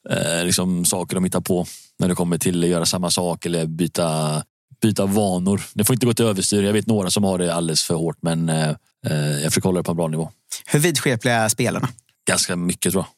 eh, 0.09 0.45
liksom 0.45 0.85
saker 0.85 1.15
de 1.15 1.23
hittar 1.23 1.41
på 1.41 1.65
när 1.99 2.07
det 2.07 2.15
kommer 2.15 2.37
till 2.37 2.63
att 2.63 2.69
göra 2.69 2.85
samma 2.85 3.11
sak 3.11 3.45
eller 3.45 3.65
byta, 3.65 4.43
byta 4.81 5.05
vanor. 5.05 5.61
Det 5.73 5.83
får 5.83 5.93
inte 5.93 6.05
gå 6.05 6.13
till 6.13 6.25
överstyr. 6.25 6.63
Jag 6.63 6.73
vet 6.73 6.87
några 6.87 7.09
som 7.09 7.23
har 7.23 7.37
det 7.37 7.55
alldeles 7.55 7.83
för 7.83 7.95
hårt, 7.95 8.17
men 8.21 8.49
eh, 8.49 8.69
eh, 9.07 9.15
jag 9.15 9.51
försöker 9.51 9.69
hålla 9.69 9.79
det 9.79 9.83
på 9.83 9.91
en 9.91 9.97
bra 9.97 10.07
nivå. 10.07 10.31
Hur 10.65 10.79
vidskepliga 10.79 11.35
är 11.35 11.49
spelarna? 11.49 11.89
Ganska 12.27 12.55
mycket 12.55 12.91
tror 12.91 13.03
jag. 13.03 13.14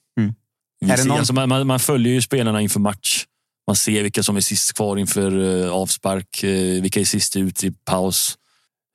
Vi 0.80 0.88
Är 0.88 0.92
det 0.92 0.98
ser, 1.02 1.10
någon- 1.10 1.18
alltså, 1.18 1.34
man, 1.34 1.68
man, 1.68 1.80
följer 1.80 2.14
ju 2.14 2.22
spelarna 2.22 2.62
inför 2.62 2.80
match. 2.80 3.26
Man 3.68 3.76
ser 3.76 4.04
vilka 4.04 4.24
som 4.24 4.36
är 4.38 4.42
sist 4.42 4.74
kvar 4.74 4.98
inför 4.98 5.64
eh, 5.66 5.72
avspark, 5.72 6.44
eh, 6.44 6.82
vilka 6.82 7.00
är 7.00 7.06
sist 7.06 7.36
ut 7.36 7.64
i 7.64 7.72
paus. 7.72 8.38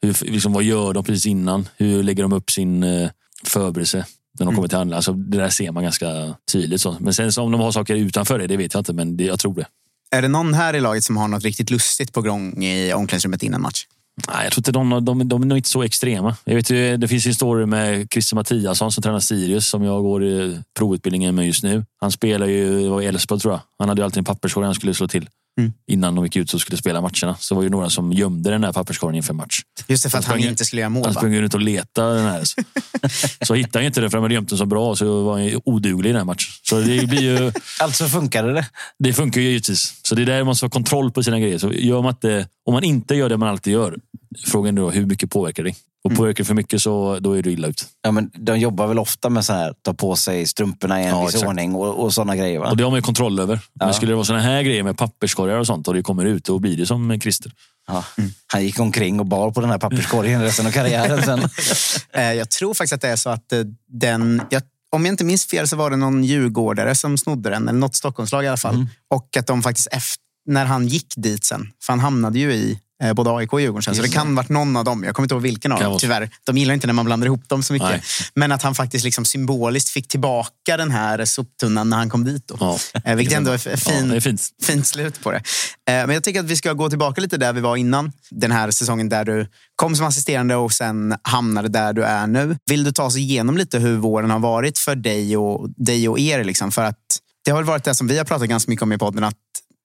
Hur, 0.02 0.24
liksom, 0.30 0.52
vad 0.52 0.62
gör 0.62 0.92
de 0.92 1.04
precis 1.04 1.26
innan? 1.26 1.68
Hur 1.76 2.02
lägger 2.02 2.22
de 2.22 2.32
upp 2.32 2.50
sin 2.50 2.82
eh, 2.82 3.10
förberedelse 3.44 3.96
när 3.98 4.04
de 4.38 4.42
Mm. 4.42 4.54
kommer 4.54 4.68
till 4.68 4.78
handla? 4.78 4.96
Alltså, 4.96 5.12
det 5.12 5.38
där 5.38 5.48
ser 5.50 5.72
man 5.72 5.82
ganska 5.82 6.34
tydligt. 6.52 6.80
Så. 6.80 6.96
Men 7.00 7.14
sen 7.14 7.32
så 7.32 7.42
om 7.42 7.52
de 7.52 7.60
har 7.60 7.72
saker 7.72 7.94
utanför 7.94 8.38
det, 8.38 8.46
det 8.46 8.56
vet 8.56 8.74
jag 8.74 8.80
inte, 8.80 8.92
men 8.92 9.16
det, 9.16 9.24
jag 9.24 9.40
tror 9.40 9.54
det. 9.54 9.66
Är 10.10 10.22
det 10.22 10.28
någon 10.28 10.54
här 10.54 10.74
i 10.74 10.80
laget 10.80 11.04
som 11.04 11.16
har 11.16 11.28
något 11.28 11.44
riktigt 11.44 11.70
lustigt 11.70 12.12
på 12.12 12.22
gång 12.22 12.64
i 12.64 12.92
omklädningsrummet 12.92 13.42
innan 13.42 13.62
match? 13.62 13.86
Nej, 14.28 14.44
jag 14.44 14.52
tror 14.52 14.60
inte 14.60 14.72
de, 14.72 15.04
de, 15.04 15.28
de 15.28 15.42
är 15.42 15.46
nog 15.46 15.58
inte 15.58 15.68
så 15.68 15.82
extrema. 15.82 16.36
Jag 16.44 16.54
vet 16.54 16.70
ju, 16.70 16.96
det 16.96 17.08
finns 17.08 17.26
ju 17.26 17.28
en 17.28 17.34
story 17.34 17.66
med 17.66 18.08
Christer 18.12 18.36
Mattiasson 18.36 18.92
som 18.92 19.02
tränar 19.02 19.20
Sirius 19.20 19.68
som 19.68 19.84
jag 19.84 20.02
går 20.02 20.24
i 20.24 20.60
provutbildningen 20.78 21.34
med 21.34 21.46
just 21.46 21.62
nu. 21.62 21.84
Han 22.00 22.12
spelar 22.12 22.46
ju 22.46 22.82
det 22.82 22.88
var 22.88 23.02
i 23.02 23.06
Elfsborg 23.06 23.40
tror 23.40 23.54
jag. 23.54 23.60
Han 23.78 23.88
hade 23.88 24.00
ju 24.00 24.04
alltid 24.04 24.18
en 24.18 24.24
papperskorg 24.24 24.66
han 24.66 24.74
skulle 24.74 24.94
slå 24.94 25.08
till. 25.08 25.28
Mm. 25.60 25.72
Innan 25.86 26.14
de 26.14 26.24
gick 26.24 26.36
ut 26.36 26.54
och 26.54 26.60
skulle 26.60 26.78
spela 26.78 27.00
matcherna. 27.00 27.36
Så 27.38 27.54
var 27.54 27.62
det 27.62 27.68
några 27.68 27.90
som 27.90 28.12
gömde 28.12 28.50
den 28.50 28.64
här 28.64 28.72
papperskorgen 28.72 29.16
inför 29.16 29.34
match. 29.34 29.60
Just 29.88 30.04
det, 30.04 30.10
för 30.10 30.18
att 30.18 30.24
han 30.24 30.38
sprang- 30.38 30.50
inte 30.50 30.64
skulle 30.64 30.80
göra 30.80 30.90
mål. 30.90 31.04
Han 31.04 31.14
sprang 31.14 31.40
runt 31.40 31.54
och 31.54 31.60
letade 31.60 32.14
den 32.16 32.24
här. 32.24 32.44
Så 33.46 33.54
hittade 33.54 33.78
han 33.78 33.86
inte 33.86 34.00
den 34.00 34.10
för 34.10 34.18
han 34.18 34.22
hade 34.22 34.34
gömt 34.34 34.48
den 34.48 34.58
så 34.58 34.66
bra 34.66 34.96
så 34.96 35.22
var 35.22 35.38
han 35.38 35.60
oduglig 35.64 36.10
i 36.10 36.12
den 36.12 36.18
här 36.20 36.24
matchen. 36.24 36.48
Så 36.62 36.80
det 36.80 37.08
blir 37.08 37.20
ju... 37.22 37.52
Alltså 37.80 38.06
funkade 38.06 38.52
det? 38.52 38.66
Det 38.98 39.12
funkar 39.12 39.40
ju 39.40 39.46
givetvis. 39.48 39.94
Så 40.02 40.14
det 40.14 40.22
är 40.22 40.26
där 40.26 40.38
man 40.38 40.46
måste 40.46 40.66
ha 40.66 40.70
kontroll 40.70 41.10
på 41.10 41.22
sina 41.22 41.40
grejer. 41.40 41.58
Så 41.58 41.72
gör 41.72 42.02
man 42.02 42.10
inte, 42.10 42.48
om 42.66 42.74
man 42.74 42.84
inte 42.84 43.14
gör 43.14 43.28
det 43.28 43.36
man 43.36 43.48
alltid 43.48 43.72
gör, 43.72 43.98
frågan 44.46 44.78
är 44.78 44.82
då 44.82 44.90
hur 44.90 45.06
mycket 45.06 45.30
påverkar 45.30 45.64
det? 45.64 45.74
Och 46.04 46.10
Mm. 46.10 46.16
påverkar 46.18 46.44
det 46.44 46.48
för 46.48 46.54
mycket 46.54 46.82
så 46.82 47.18
då 47.20 47.32
är 47.32 47.42
du 47.42 47.52
illa 47.52 47.68
ut. 47.68 47.86
Ja, 48.02 48.10
men 48.10 48.30
de 48.34 48.58
jobbar 48.58 48.86
väl 48.86 48.98
ofta 48.98 49.28
med 49.30 49.44
så 49.44 49.52
här, 49.52 49.74
ta 49.82 49.94
på 49.94 50.16
sig 50.16 50.46
strumporna 50.46 51.00
i 51.00 51.04
en 51.04 51.08
Ja, 51.08 51.20
viss 51.24 51.34
exakt. 51.34 51.48
ordning 51.48 51.74
och, 51.74 52.04
och 52.04 52.14
sådana 52.14 52.36
grejer. 52.36 52.58
Va? 52.58 52.70
Och 52.70 52.76
det 52.76 52.82
har 52.84 52.90
man 52.90 52.98
ju 52.98 53.02
kontroll 53.02 53.38
över. 53.40 53.60
Ja. 53.72 53.84
Men 53.86 53.94
skulle 53.94 54.12
det 54.12 54.16
vara 54.16 54.24
såna 54.24 54.40
här 54.40 54.62
grejer 54.62 54.82
med 54.82 54.96
papperskorgar 54.98 55.56
och 55.58 55.66
sånt 55.66 55.88
och 55.88 55.94
det 55.94 56.02
kommer 56.02 56.24
ut, 56.24 56.44
då 56.44 56.58
blir 56.58 56.76
det 56.76 56.86
som 56.86 57.20
Christer. 57.20 57.52
Ja. 57.88 58.04
Han 58.46 58.64
gick 58.64 58.80
omkring 58.80 59.20
och 59.20 59.26
bar 59.26 59.50
på 59.50 59.60
den 59.60 59.70
här 59.70 59.78
papperskorgen 59.78 60.42
resten 60.42 60.66
av 60.66 60.70
karriären. 60.70 61.22
Sen. 61.22 61.40
Eh, 62.14 62.32
Jag 62.32 62.50
tror 62.50 62.74
faktiskt 62.74 62.92
att 62.92 63.00
det 63.00 63.08
är 63.08 63.16
så 63.16 63.30
att 63.30 63.52
eh, 63.52 63.58
den... 63.88 64.42
Jag, 64.50 64.62
om 64.94 65.04
jag 65.04 65.12
inte 65.12 65.24
minns 65.24 65.46
fel 65.46 65.68
så 65.68 65.76
var 65.76 65.90
det 65.90 65.96
någon 65.96 66.24
djurgårdare 66.24 66.94
som 66.94 67.18
snodde 67.18 67.50
den, 67.50 67.68
eller 67.68 67.78
något 67.78 67.96
Stockholmslag 67.96 68.44
i 68.44 68.48
alla 68.48 68.56
fall. 68.56 68.86
Och 69.10 69.36
att 69.38 69.46
de 69.46 69.62
faktiskt, 69.62 69.86
efter, 69.92 70.22
när 70.46 70.64
han 70.64 70.86
gick 70.88 71.14
dit 71.16 71.44
sen, 71.44 71.68
för 71.84 71.92
han 71.92 72.00
hamnade 72.00 72.38
ju 72.38 72.52
i 72.52 72.78
både 73.14 73.30
AIK 73.30 73.52
och 73.52 73.60
Djurgården 73.60 73.82
sen, 73.82 73.94
så 73.94 74.02
det 74.02 74.06
Just 74.06 74.14
kan 74.18 74.26
ha 74.28 74.34
varit 74.34 74.48
någon 74.48 74.76
av 74.76 74.84
dem. 74.84 75.04
Jag 75.04 75.14
kommer 75.14 75.24
inte 75.24 75.34
ihåg 75.34 75.42
vilken 75.42 75.72
av 75.72 75.80
dem, 75.80 75.98
tyvärr. 75.98 76.30
De 76.44 76.56
gillar 76.58 76.74
inte 76.74 76.86
när 76.86 76.94
man 76.94 77.04
blandar 77.04 77.26
ihop 77.26 77.48
dem 77.48 77.62
så 77.62 77.72
mycket. 77.72 77.88
Nej. 77.90 78.02
Men 78.34 78.52
att 78.52 78.62
han 78.62 78.74
faktiskt 78.74 79.04
liksom 79.04 79.24
symboliskt 79.24 79.88
fick 79.88 80.08
tillbaka 80.08 80.76
den 80.76 80.90
här 80.90 81.24
soptunnan 81.24 81.88
när 81.90 81.96
han 81.96 82.10
kom 82.10 82.24
dit. 82.24 82.48
Då. 82.48 82.56
Ja. 82.60 82.78
Eh, 83.04 83.16
Vilket 83.16 83.36
ändå 83.36 83.50
är 83.50 83.68
Ja, 83.70 83.76
fin, 83.76 84.08
det 84.08 84.16
är 84.16 84.20
fint. 84.20 84.42
fint 84.62 84.86
slut 84.86 85.20
på 85.22 85.30
det. 85.30 85.36
Eh, 85.36 85.42
Men 85.86 86.10
jag 86.10 86.24
tycker 86.24 86.40
att 86.40 86.46
vi 86.46 86.56
ska 86.56 86.72
gå 86.72 86.88
tillbaka 86.88 87.20
lite 87.20 87.36
där 87.36 87.52
vi 87.52 87.60
var 87.60 87.76
innan. 87.76 88.12
Den 88.30 88.52
här 88.52 88.70
säsongen 88.70 89.08
där 89.08 89.24
du 89.24 89.46
kom 89.76 89.96
som 89.96 90.06
assisterande 90.06 90.56
och 90.56 90.72
sen 90.72 91.14
hamnade 91.22 91.68
där 91.68 91.92
du 91.92 92.04
är 92.04 92.26
nu. 92.26 92.56
Vill 92.66 92.84
du 92.84 92.92
ta 92.92 93.02
oss 93.04 93.16
igenom 93.16 93.56
lite 93.56 93.78
hur 93.78 93.96
våren 93.96 94.30
har 94.30 94.38
varit 94.38 94.78
för 94.78 94.94
dig 94.94 95.36
och, 95.36 95.68
dig 95.76 96.08
och 96.08 96.18
er? 96.18 96.44
Liksom? 96.44 96.72
För 96.72 96.84
att 96.84 96.98
det 97.44 97.50
har 97.50 97.58
väl 97.58 97.66
varit 97.66 97.84
det 97.84 97.94
som 97.94 98.06
vi 98.06 98.18
har 98.18 98.24
pratat 98.24 98.48
ganska 98.48 98.70
mycket 98.70 98.82
om 98.82 98.92
i 98.92 98.98
podden. 98.98 99.24
Att 99.24 99.34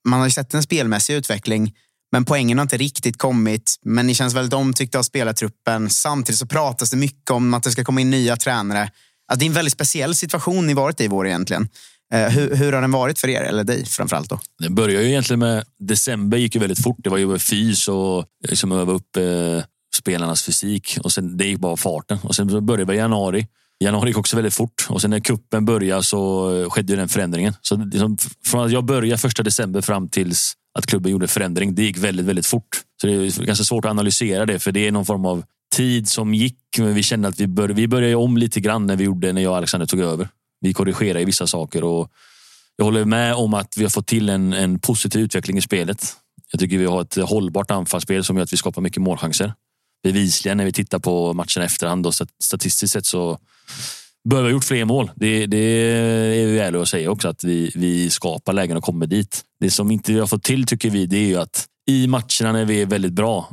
man 0.07 0.19
har 0.19 0.27
ju 0.27 0.31
sett 0.31 0.53
en 0.53 0.63
spelmässig 0.63 1.13
utveckling 1.13 1.73
men 2.11 2.25
poängen 2.25 2.57
har 2.57 2.63
inte 2.63 2.77
riktigt 2.77 3.17
kommit. 3.17 3.75
Men 3.85 4.07
ni 4.07 4.13
känns 4.13 4.33
väldigt 4.33 4.53
omtyckta 4.53 4.99
av 4.99 5.03
spelartruppen. 5.03 5.89
Samtidigt 5.89 6.39
så 6.39 6.45
pratas 6.45 6.89
det 6.89 6.97
mycket 6.97 7.31
om 7.31 7.53
att 7.53 7.63
det 7.63 7.71
ska 7.71 7.83
komma 7.83 8.01
in 8.01 8.09
nya 8.09 8.35
tränare. 8.35 8.81
Alltså 9.31 9.39
det 9.39 9.45
är 9.45 9.47
en 9.47 9.53
väldigt 9.53 9.73
speciell 9.73 10.15
situation 10.15 10.67
ni 10.67 10.73
varit 10.73 11.01
i 11.01 11.07
i 11.07 11.09
vår 11.09 11.27
egentligen. 11.27 11.67
Eh, 12.13 12.29
hur, 12.29 12.55
hur 12.55 12.73
har 12.73 12.81
den 12.81 12.91
varit 12.91 13.19
för 13.19 13.27
er, 13.27 13.41
eller 13.41 13.63
dig 13.63 13.85
framförallt? 13.85 14.29
Då? 14.29 14.39
Det 14.59 14.69
började 14.69 15.03
ju 15.03 15.09
egentligen 15.09 15.39
med... 15.39 15.63
December 15.79 16.37
gick 16.37 16.55
ju 16.55 16.61
väldigt 16.61 16.83
fort. 16.83 16.97
Det 16.99 17.09
var 17.09 17.17
ju 17.17 17.39
fys 17.39 17.87
och 17.87 18.19
eh, 18.19 18.25
liksom 18.49 18.71
öva 18.71 18.93
upp 18.93 19.17
eh, 19.17 19.63
spelarnas 19.95 20.43
fysik. 20.43 20.97
Och 21.03 21.11
sen, 21.11 21.37
det 21.37 21.45
gick 21.45 21.59
bara 21.59 21.77
farten. 21.77 22.17
Och 22.23 22.35
sen 22.35 22.65
började 22.65 22.91
vi 22.91 22.97
i 22.97 23.01
januari. 23.01 23.47
Januari 23.79 24.09
gick 24.09 24.17
också 24.17 24.35
väldigt 24.35 24.53
fort. 24.53 24.87
Och 24.89 25.01
sen 25.01 25.09
när 25.09 25.19
kuppen 25.19 25.65
började 25.65 26.03
så 26.03 26.53
eh, 26.55 26.69
skedde 26.69 26.93
ju 26.93 26.97
den 26.97 27.09
förändringen. 27.09 27.53
Så 27.61 27.75
liksom, 27.75 28.17
från 28.45 28.65
att 28.65 28.71
jag 28.71 28.85
började 28.85 29.17
första 29.17 29.43
december 29.43 29.81
fram 29.81 30.09
tills 30.09 30.53
att 30.77 30.85
klubben 30.85 31.11
gjorde 31.11 31.27
förändring, 31.27 31.75
det 31.75 31.83
gick 31.83 31.97
väldigt, 31.97 32.25
väldigt 32.25 32.45
fort. 32.45 32.83
Så 33.01 33.07
det 33.07 33.13
är 33.13 33.45
ganska 33.45 33.63
svårt 33.63 33.85
att 33.85 33.91
analysera 33.91 34.45
det, 34.45 34.59
för 34.59 34.71
det 34.71 34.87
är 34.87 34.91
någon 34.91 35.05
form 35.05 35.25
av 35.25 35.43
tid 35.75 36.09
som 36.09 36.33
gick. 36.33 36.57
Men 36.77 36.93
vi 36.93 37.03
kände 37.03 37.27
att 37.27 37.39
vi, 37.39 37.47
bör, 37.47 37.69
vi 37.69 37.87
började 37.87 38.15
om 38.15 38.37
lite 38.37 38.59
grann 38.59 38.85
när 38.85 38.95
vi 38.95 39.03
gjorde 39.03 39.33
när 39.33 39.41
jag 39.41 39.51
och 39.51 39.57
Alexander 39.57 39.87
tog 39.87 39.99
över. 39.99 40.29
Vi 40.61 40.73
korrigerade 40.73 41.25
vissa 41.25 41.47
saker 41.47 41.83
och 41.83 42.11
jag 42.75 42.85
håller 42.85 43.05
med 43.05 43.35
om 43.35 43.53
att 43.53 43.77
vi 43.77 43.83
har 43.83 43.89
fått 43.89 44.07
till 44.07 44.29
en, 44.29 44.53
en 44.53 44.79
positiv 44.79 45.21
utveckling 45.21 45.57
i 45.57 45.61
spelet. 45.61 46.15
Jag 46.51 46.59
tycker 46.59 46.77
vi 46.77 46.85
har 46.85 47.01
ett 47.01 47.15
hållbart 47.15 47.71
anfallsspel 47.71 48.23
som 48.23 48.37
gör 48.37 48.43
att 48.43 48.53
vi 48.53 48.57
skapar 48.57 48.81
mycket 48.81 49.01
målchanser. 49.01 49.53
Bevisligen 50.03 50.57
när 50.57 50.65
vi 50.65 50.73
tittar 50.73 50.99
på 50.99 51.33
matchen 51.33 51.63
i 51.63 51.65
efterhand 51.65 52.07
och 52.07 52.13
statistiskt 52.43 52.93
sett 52.93 53.05
så 53.05 53.39
vi 54.35 54.41
ha 54.41 54.49
gjort 54.49 54.63
fler 54.63 54.85
mål. 54.85 55.11
Det, 55.15 55.45
det 55.45 55.57
är 55.57 56.47
vi 56.47 56.59
ärliga 56.59 56.81
att 56.81 56.89
säga 56.89 57.11
också 57.11 57.27
att 57.27 57.43
vi, 57.43 57.71
vi 57.75 58.09
skapar 58.09 58.53
lägen 58.53 58.77
och 58.77 58.83
kommer 58.83 59.07
dit. 59.07 59.41
Det 59.59 59.71
som 59.71 59.91
inte 59.91 60.13
vi 60.13 60.19
har 60.19 60.27
fått 60.27 60.43
till 60.43 60.65
tycker 60.65 60.89
vi 60.89 61.05
det 61.05 61.17
är 61.17 61.27
ju 61.27 61.37
att 61.37 61.65
i 61.87 62.07
matcherna 62.07 62.51
när 62.51 62.65
vi 62.65 62.81
är 62.81 62.85
väldigt 62.85 63.13
bra 63.13 63.49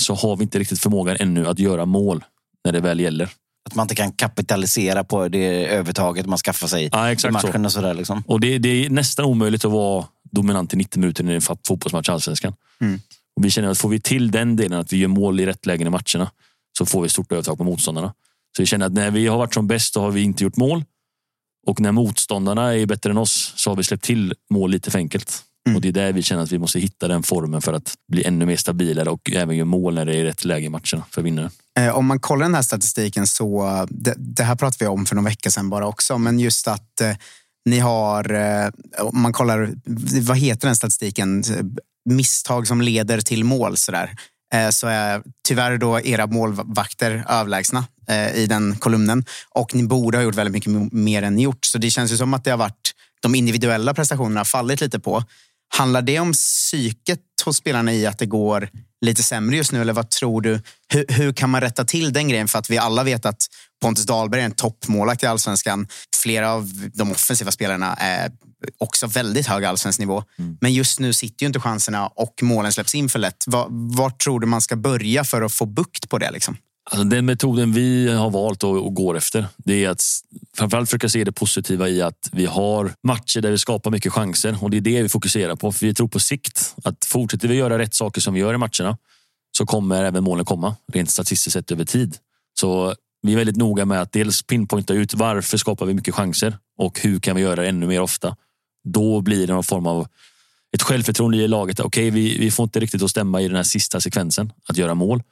så 0.00 0.14
har 0.14 0.36
vi 0.36 0.42
inte 0.42 0.58
riktigt 0.58 0.80
förmågan 0.80 1.16
ännu 1.20 1.46
att 1.46 1.58
göra 1.58 1.84
mål 1.84 2.24
när 2.64 2.72
det 2.72 2.80
väl 2.80 3.00
gäller. 3.00 3.28
Att 3.64 3.74
man 3.74 3.84
inte 3.84 3.94
kan 3.94 4.12
kapitalisera 4.12 5.04
på 5.04 5.28
det 5.28 5.66
övertaget 5.66 6.26
man 6.26 6.38
skaffar 6.38 6.66
sig 6.66 6.88
Ja, 6.92 7.10
i 7.10 7.30
matchen 7.30 7.52
så. 7.52 7.64
och 7.64 7.72
sådär. 7.72 7.94
Liksom. 7.94 8.22
Och 8.26 8.40
det, 8.40 8.58
det 8.58 8.68
är 8.68 8.90
nästan 8.90 9.24
omöjligt 9.24 9.64
att 9.64 9.72
vara 9.72 10.04
dominant 10.30 10.74
i 10.74 10.76
90 10.76 11.00
minuter 11.00 11.30
i 11.30 11.34
en 11.34 11.40
fotbollsmatch 11.40 12.08
i 12.08 12.12
Allsvenskan. 12.12 12.54
Mm. 12.80 13.00
Och 13.36 13.44
vi 13.44 13.50
känner 13.50 13.68
att 13.68 13.78
får 13.78 13.88
vi 13.88 14.00
till 14.00 14.30
den 14.30 14.56
delen, 14.56 14.80
att 14.80 14.92
vi 14.92 14.96
gör 14.96 15.08
mål 15.08 15.40
i 15.40 15.46
rätt 15.46 15.66
lägen 15.66 15.86
i 15.86 15.90
matcherna, 15.90 16.30
så 16.78 16.86
får 16.86 17.02
vi 17.02 17.08
stort 17.08 17.32
övertag 17.32 17.58
på 17.58 17.64
motståndarna. 17.64 18.12
Så 18.56 18.62
vi 18.62 18.66
känner 18.66 18.86
att 18.86 18.92
när 18.92 19.10
vi 19.10 19.26
har 19.26 19.38
varit 19.38 19.54
som 19.54 19.66
bäst 19.66 19.92
så 19.94 20.00
har 20.00 20.10
vi 20.10 20.22
inte 20.22 20.44
gjort 20.44 20.56
mål. 20.56 20.84
Och 21.66 21.80
när 21.80 21.92
motståndarna 21.92 22.74
är 22.74 22.86
bättre 22.86 23.10
än 23.10 23.18
oss 23.18 23.52
så 23.56 23.70
har 23.70 23.76
vi 23.76 23.84
släppt 23.84 24.04
till 24.04 24.34
mål 24.50 24.70
lite 24.70 24.90
för 24.90 24.98
enkelt. 24.98 25.44
Mm. 25.66 25.76
Och 25.76 25.82
det 25.82 25.88
är 25.88 25.92
där 25.92 26.12
vi 26.12 26.22
känner 26.22 26.42
att 26.42 26.52
vi 26.52 26.58
måste 26.58 26.80
hitta 26.80 27.08
den 27.08 27.22
formen 27.22 27.62
för 27.62 27.72
att 27.72 27.94
bli 28.08 28.24
ännu 28.24 28.46
mer 28.46 28.56
stabilare 28.56 29.10
och 29.10 29.30
även 29.32 29.56
göra 29.56 29.64
mål 29.64 29.94
när 29.94 30.04
det 30.04 30.16
är 30.16 30.24
rätt 30.24 30.44
läge 30.44 30.66
i 30.66 30.68
matcherna 30.68 31.04
för 31.10 31.22
vinnaren. 31.22 31.50
Eh, 31.78 31.96
Om 31.96 32.06
man 32.06 32.20
kollar 32.20 32.46
den 32.46 32.54
här 32.54 32.62
statistiken 32.62 33.26
så, 33.26 33.86
det, 33.90 34.14
det 34.18 34.42
här 34.42 34.56
pratade 34.56 34.84
vi 34.84 34.88
om 34.88 35.06
för 35.06 35.14
någon 35.14 35.24
vecka 35.24 35.50
sedan 35.50 35.70
bara 35.70 35.86
också, 35.86 36.18
men 36.18 36.38
just 36.38 36.68
att 36.68 37.00
eh, 37.00 37.16
ni 37.64 37.78
har, 37.78 38.32
eh, 38.32 38.70
om 39.00 39.22
man 39.22 39.32
kollar, 39.32 39.74
vad 40.20 40.38
heter 40.38 40.66
den 40.68 40.76
statistiken, 40.76 41.44
misstag 42.10 42.66
som 42.66 42.80
leder 42.80 43.20
till 43.20 43.44
mål 43.44 43.76
sådär. 43.76 44.16
Eh, 44.52 44.70
så 44.70 44.86
är 44.86 45.22
tyvärr 45.48 45.78
då 45.78 46.00
era 46.00 46.26
målvakter 46.26 47.24
överlägsna 47.28 47.84
eh, 48.08 48.34
i 48.34 48.46
den 48.46 48.76
kolumnen. 48.76 49.24
Och 49.50 49.74
ni 49.74 49.82
borde 49.82 50.18
ha 50.18 50.22
gjort 50.22 50.34
väldigt 50.34 50.52
mycket 50.52 50.92
mer 50.92 51.22
än 51.22 51.34
ni 51.34 51.42
gjort. 51.42 51.64
Så 51.64 51.78
det 51.78 51.90
känns 51.90 52.12
ju 52.12 52.16
som 52.16 52.34
att 52.34 52.44
det 52.44 52.50
har 52.50 52.58
varit 52.58 52.92
de 53.20 53.34
individuella 53.34 53.94
prestationerna 53.94 54.40
har 54.40 54.44
fallit 54.44 54.80
lite 54.80 55.00
på. 55.00 55.24
Handlar 55.74 56.02
det 56.02 56.18
om 56.18 56.32
psyket 56.32 57.20
hos 57.44 57.56
spelarna 57.56 57.92
i 57.92 58.06
att 58.06 58.18
det 58.18 58.26
går 58.26 58.68
lite 59.00 59.22
sämre 59.22 59.56
just 59.56 59.72
nu? 59.72 59.80
Eller 59.80 59.92
vad 59.92 60.10
tror 60.10 60.40
du? 60.40 60.60
Hur, 60.88 61.04
hur 61.08 61.32
kan 61.32 61.50
man 61.50 61.60
rätta 61.60 61.84
till 61.84 62.12
den 62.12 62.28
grejen? 62.28 62.48
För 62.48 62.58
att 62.58 62.70
vi 62.70 62.78
alla 62.78 63.04
vet 63.04 63.26
att 63.26 63.46
Pontus 63.82 64.06
Dahlberg 64.06 64.40
är 64.40 64.44
en 64.44 64.52
toppmålvakt 64.52 65.22
i 65.22 65.26
allsvenskan. 65.26 65.86
Flera 66.22 66.52
av 66.52 66.90
de 66.94 67.10
offensiva 67.10 67.50
spelarna 67.50 67.94
är 67.94 68.30
också 68.78 69.06
väldigt 69.06 69.46
hög 69.46 69.64
allsvensk 69.64 69.98
nivå. 69.98 70.24
Men 70.60 70.72
just 70.72 71.00
nu 71.00 71.12
sitter 71.12 71.42
ju 71.42 71.46
inte 71.46 71.60
chanserna 71.60 72.06
och 72.06 72.34
målen 72.42 72.72
släpps 72.72 72.94
in 72.94 73.08
för 73.08 73.18
lätt. 73.18 73.44
Var, 73.46 73.66
vart 73.70 74.22
tror 74.22 74.40
du 74.40 74.46
man 74.46 74.60
ska 74.60 74.76
börja 74.76 75.24
för 75.24 75.42
att 75.42 75.52
få 75.52 75.66
bukt 75.66 76.08
på 76.08 76.18
det? 76.18 76.30
Liksom? 76.30 76.56
Alltså 76.90 77.04
den 77.04 77.26
metoden 77.26 77.72
vi 77.72 78.12
har 78.12 78.30
valt 78.30 78.64
och, 78.64 78.94
går 78.94 79.16
efter, 79.16 79.46
det 79.56 79.84
är 79.84 79.88
att 79.88 80.02
framförallt 80.56 80.88
försöka 80.88 81.08
se 81.08 81.24
det 81.24 81.32
positiva 81.32 81.88
i 81.88 82.02
att 82.02 82.28
vi 82.32 82.46
har 82.46 82.92
matcher 83.02 83.40
där 83.40 83.50
vi 83.50 83.58
skapar 83.58 83.90
mycket 83.90 84.12
chanser 84.12 84.56
och 84.60 84.70
det 84.70 84.76
är 84.76 84.80
det 84.80 85.02
vi 85.02 85.08
fokuserar 85.08 85.56
på. 85.56 85.72
För 85.72 85.86
vi 85.86 85.94
tror 85.94 86.08
på 86.08 86.20
sikt 86.20 86.74
att 86.84 87.04
fortsätter 87.04 87.48
vi 87.48 87.54
göra 87.54 87.78
rätt 87.78 87.94
saker 87.94 88.20
som 88.20 88.34
vi 88.34 88.40
gör 88.40 88.54
i 88.54 88.58
matcherna 88.58 88.98
så 89.56 89.66
kommer 89.66 90.04
även 90.04 90.24
målen 90.24 90.44
komma 90.44 90.76
rent 90.92 91.10
statistiskt 91.10 91.52
sett 91.52 91.70
över 91.70 91.84
tid. 91.84 92.16
Så 92.60 92.94
vi 93.22 93.32
är 93.32 93.36
väldigt 93.36 93.56
noga 93.56 93.84
med 93.84 94.00
att 94.00 94.12
dels 94.12 94.42
pinpointa 94.42 94.94
ut 94.94 95.14
varför 95.14 95.58
skapar 95.58 95.86
vi 95.86 95.94
mycket 95.94 96.14
chanser 96.14 96.58
och 96.78 97.00
hur 97.00 97.20
kan 97.20 97.36
vi 97.36 97.42
göra 97.42 97.62
det 97.62 97.68
ännu 97.68 97.86
mer 97.86 98.00
ofta. 98.00 98.36
Då 98.84 99.20
blir 99.20 99.46
det 99.46 99.52
någon 99.52 99.64
form 99.64 99.86
av 99.86 100.06
ett 100.74 100.82
självförtroende 100.82 101.36
i 101.36 101.48
laget. 101.48 101.80
Okej, 101.80 102.10
vi, 102.10 102.38
vi 102.38 102.50
får 102.50 102.64
inte 102.64 102.80
riktigt 102.80 103.02
att 103.02 103.10
stämma 103.10 103.40
i 103.40 103.48
den 103.48 103.56
här 103.56 103.62
sista 103.62 104.00
sekvensen 104.00 104.52
att 104.68 104.76
göra 104.76 104.94
mål. 104.94 105.22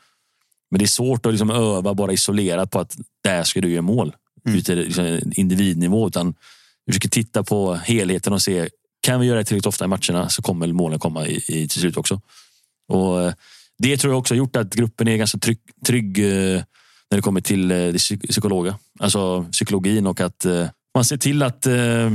Men 0.70 0.78
det 0.78 0.84
är 0.84 0.86
svårt 0.86 1.26
att 1.26 1.32
liksom 1.32 1.50
öva 1.50 1.94
bara 1.94 2.12
isolerat 2.12 2.70
på 2.70 2.80
att 2.80 2.96
där 3.24 3.44
ska 3.44 3.60
du 3.60 3.68
göra 3.68 3.82
mål. 3.82 4.16
Mm. 4.46 4.58
Ute 4.58 4.72
i 4.72 4.76
liksom 4.76 5.20
individnivå. 5.32 6.08
Utan 6.08 6.34
vi 6.86 6.92
försöker 6.92 7.08
titta 7.08 7.44
på 7.44 7.74
helheten 7.74 8.32
och 8.32 8.42
se, 8.42 8.68
kan 9.02 9.20
vi 9.20 9.26
göra 9.26 9.38
det 9.38 9.44
tillräckligt 9.44 9.66
ofta 9.66 9.84
i 9.84 9.88
matcherna 9.88 10.28
så 10.28 10.42
kommer 10.42 10.66
målen 10.66 10.98
komma 10.98 11.26
i, 11.26 11.36
i, 11.48 11.68
till 11.68 11.80
slut 11.80 11.96
också. 11.96 12.20
Och 12.88 13.22
eh, 13.22 13.32
Det 13.78 13.96
tror 13.96 14.12
jag 14.12 14.18
också 14.18 14.34
har 14.34 14.38
gjort 14.38 14.56
att 14.56 14.74
gruppen 14.74 15.08
är 15.08 15.16
ganska 15.16 15.38
trygg, 15.38 15.60
trygg 15.86 16.18
eh, 16.18 16.62
när 17.10 17.16
det 17.16 17.22
kommer 17.22 17.40
till 17.40 17.70
eh, 17.70 17.76
det 17.76 17.98
psykologa. 18.28 18.78
Alltså 19.00 19.46
psykologin 19.52 20.06
och 20.06 20.20
att 20.20 20.44
eh, 20.44 20.66
man 20.94 21.04
ser 21.04 21.16
till 21.16 21.42
att 21.42 21.66
eh, 21.66 22.10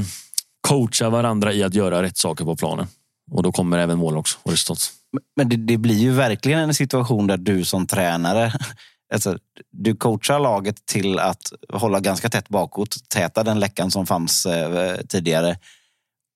coacha 0.68 1.10
varandra 1.10 1.54
i 1.54 1.64
att 1.64 1.74
göra 1.74 2.04
rätt 2.04 2.18
saker 2.18 2.46
på 2.46 2.56
planen. 2.56 2.88
Och 3.32 3.44
då 3.44 3.52
kommer 3.52 3.78
även 3.78 3.98
mål 3.98 4.18
också 4.18 4.38
och 4.44 4.52
resultat. 4.52 4.92
Men 5.36 5.50
det, 5.50 5.56
det 5.56 5.78
blir 5.78 5.96
ju 5.96 6.12
verkligen 6.12 6.60
en 6.60 6.74
situation 6.74 7.28
där 7.28 7.38
du 7.38 7.66
som 7.66 7.88
tränare 7.88 8.54
Alltså, 9.14 9.38
du 9.72 9.96
coachar 9.96 10.40
laget 10.40 10.86
till 10.86 11.20
att 11.20 11.54
hålla 11.74 12.00
ganska 12.00 12.30
tätt 12.30 12.50
bakåt, 12.50 13.10
täta 13.10 13.44
den 13.44 13.60
läckan 13.60 13.92
som 13.92 14.06
fanns 14.06 14.46
eh, 14.46 14.98
tidigare 15.08 15.58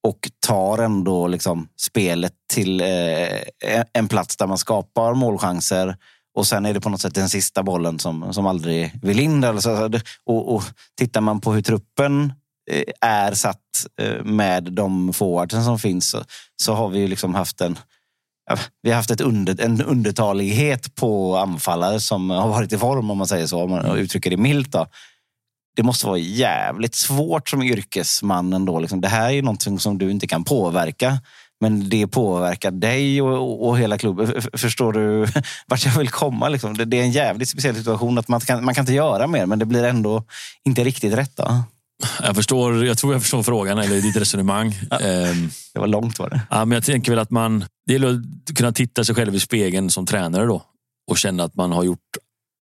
och 0.07 0.29
tar 0.47 0.77
ändå 0.77 1.27
liksom 1.27 1.67
spelet 1.77 2.33
till 2.53 2.81
eh, 2.81 3.83
en 3.93 4.07
plats 4.07 4.37
där 4.37 4.47
man 4.47 4.57
skapar 4.57 5.13
målchanser 5.13 5.97
och 6.35 6.47
sen 6.47 6.65
är 6.65 6.73
det 6.73 6.81
på 6.81 6.89
något 6.89 7.01
sätt 7.01 7.15
den 7.15 7.29
sista 7.29 7.63
bollen 7.63 7.99
som, 7.99 8.33
som 8.33 8.45
aldrig 8.45 8.91
vill 9.01 9.19
in. 9.19 9.43
Eller 9.43 9.59
så. 9.59 9.99
Och, 10.25 10.55
och 10.55 10.63
tittar 10.97 11.21
man 11.21 11.41
på 11.41 11.53
hur 11.53 11.61
truppen 11.61 12.33
eh, 12.71 12.83
är 13.01 13.33
satt 13.33 13.57
eh, 14.01 14.23
med 14.23 14.63
de 14.63 15.13
forwardsen 15.13 15.63
som 15.63 15.79
finns 15.79 16.09
så, 16.09 16.23
så 16.61 16.73
har 16.73 16.89
vi 16.89 16.99
ju 16.99 17.07
liksom 17.07 17.35
haft 17.35 17.61
en 17.61 17.79
vi 18.81 18.89
har 18.89 18.95
haft 18.95 19.11
ett 19.11 19.21
under, 19.21 19.61
en 19.61 19.81
undertalighet 19.81 20.95
på 20.95 21.37
anfallare 21.37 21.99
som 21.99 22.29
har 22.29 22.47
varit 22.47 22.73
i 22.73 22.77
form 22.77 23.11
om 23.11 23.17
man 23.17 23.27
säger 23.27 23.47
så, 23.47 23.63
om 23.63 23.71
man 23.71 23.97
uttrycker 23.97 24.29
det 24.29 24.37
milt. 24.37 24.71
Då. 24.71 24.87
Det 25.75 25.83
måste 25.83 26.07
vara 26.07 26.17
jävligt 26.17 26.95
svårt 26.95 27.49
som 27.49 27.63
yrkesman 27.63 28.53
ändå. 28.53 28.79
Liksom. 28.79 29.01
Det 29.01 29.07
här 29.07 29.31
är 29.31 29.41
någonting 29.41 29.79
som 29.79 29.97
du 29.97 30.11
inte 30.11 30.27
kan 30.27 30.43
påverka. 30.43 31.17
Men 31.61 31.89
det 31.89 32.07
påverkar 32.07 32.71
dig 32.71 33.21
och, 33.21 33.67
och 33.67 33.79
hela 33.79 33.97
klubben. 33.97 34.41
Förstår 34.53 34.93
du 34.93 35.27
vart 35.67 35.85
jag 35.85 35.97
vill 35.97 36.09
komma? 36.09 36.49
Liksom? 36.49 36.77
Det, 36.77 36.85
det, 36.85 36.99
är 36.99 37.03
en 37.03 37.11
jävligt 37.11 37.49
speciell 37.49 37.75
situation. 37.75 38.17
att 38.17 38.27
Man 38.27 38.39
kan, 38.39 38.65
man 38.65 38.75
kan 38.75 38.81
inte 38.81 38.93
göra 38.93 39.27
mer, 39.27 39.45
men 39.45 39.59
det 39.59 39.65
blir 39.65 39.83
ändå 39.83 40.23
inte 40.65 40.83
riktigt 40.83 41.13
rätt. 41.13 41.37
Då. 41.37 41.63
Jag, 42.23 42.35
förstår, 42.35 42.85
jag 42.85 42.97
tror 42.97 43.13
jag 43.13 43.21
förstår 43.21 43.43
frågan, 43.43 43.77
eller 43.77 44.01
ditt 44.01 44.15
resonemang. 44.15 44.75
Ja, 44.89 44.99
ehm, 44.99 45.49
det 45.73 45.79
var 45.79 45.87
långt 45.87 46.19
var 46.19 46.29
det. 46.29 46.41
Ja, 46.49 46.65
men 46.65 46.75
jag 46.75 46.83
tänker 46.83 47.11
väl 47.11 47.19
att 47.19 47.31
man... 47.31 47.65
Det 47.85 47.93
gäller 47.93 48.09
att 48.09 48.57
kunna 48.57 48.71
titta 48.71 49.03
sig 49.03 49.15
själv 49.15 49.35
i 49.35 49.39
spegeln 49.39 49.89
som 49.89 50.05
tränare 50.05 50.45
då 50.45 50.63
och 51.11 51.17
känna 51.17 51.43
att 51.43 51.55
man 51.55 51.71
har 51.71 51.83
gjort... 51.83 52.17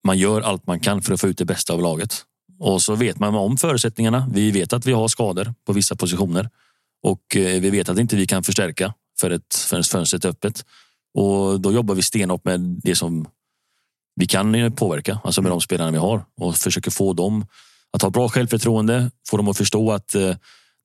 Man 0.07 0.19
gör 0.19 0.41
allt 0.41 0.67
man 0.67 0.81
kan 0.81 1.03
för 1.03 1.15
att 1.15 1.21
få 1.21 1.29
ut 1.29 1.39
det 1.39 1.45
bästa 1.45 1.73
av 1.73 1.83
laget. 1.83 2.25
Och 2.59 2.83
så 2.83 2.95
vet 2.95 3.19
man 3.19 3.35
om 3.35 3.57
förutsättningarna. 3.57 4.31
Vi 4.33 4.51
vet 4.51 4.73
att 4.73 4.87
vi 4.87 4.93
har 4.93 5.09
skador 5.09 5.55
på 5.67 5.73
vissa 5.73 5.97
positioner 5.97 6.51
och 7.03 7.37
eh, 7.37 7.61
vi 7.61 7.71
vet 7.71 7.89
att 7.89 7.99
inte 7.99 8.17
vi 8.17 8.27
kan 8.27 8.43
förstärka 8.43 8.95
för 9.21 9.31
ett 9.31 9.55
förrän 9.55 9.85
fönstret 9.85 10.25
är 10.25 10.29
öppet. 10.29 10.65
Och 11.15 11.61
då 11.61 11.73
jobbar 11.73 11.95
vi 11.95 12.03
stenhårt 12.03 12.45
med 12.45 12.61
det 12.61 12.95
som 12.95 13.29
vi 14.17 14.27
kan 14.27 14.73
påverka, 14.73 15.21
alltså 15.25 15.43
med 15.43 15.53
de 15.53 15.61
spelarna 15.61 15.91
vi 15.91 15.99
har 15.99 16.25
och 16.41 16.57
försöker 16.57 16.91
få 16.91 17.13
dem 17.13 17.47
att 17.93 18.03
ha 18.03 18.11
bra 18.11 18.29
självförtroende, 18.29 19.11
få 19.29 19.37
dem 19.37 19.49
att 19.49 19.59
förstå 19.59 19.93
att 19.93 20.15
eh, 20.15 20.37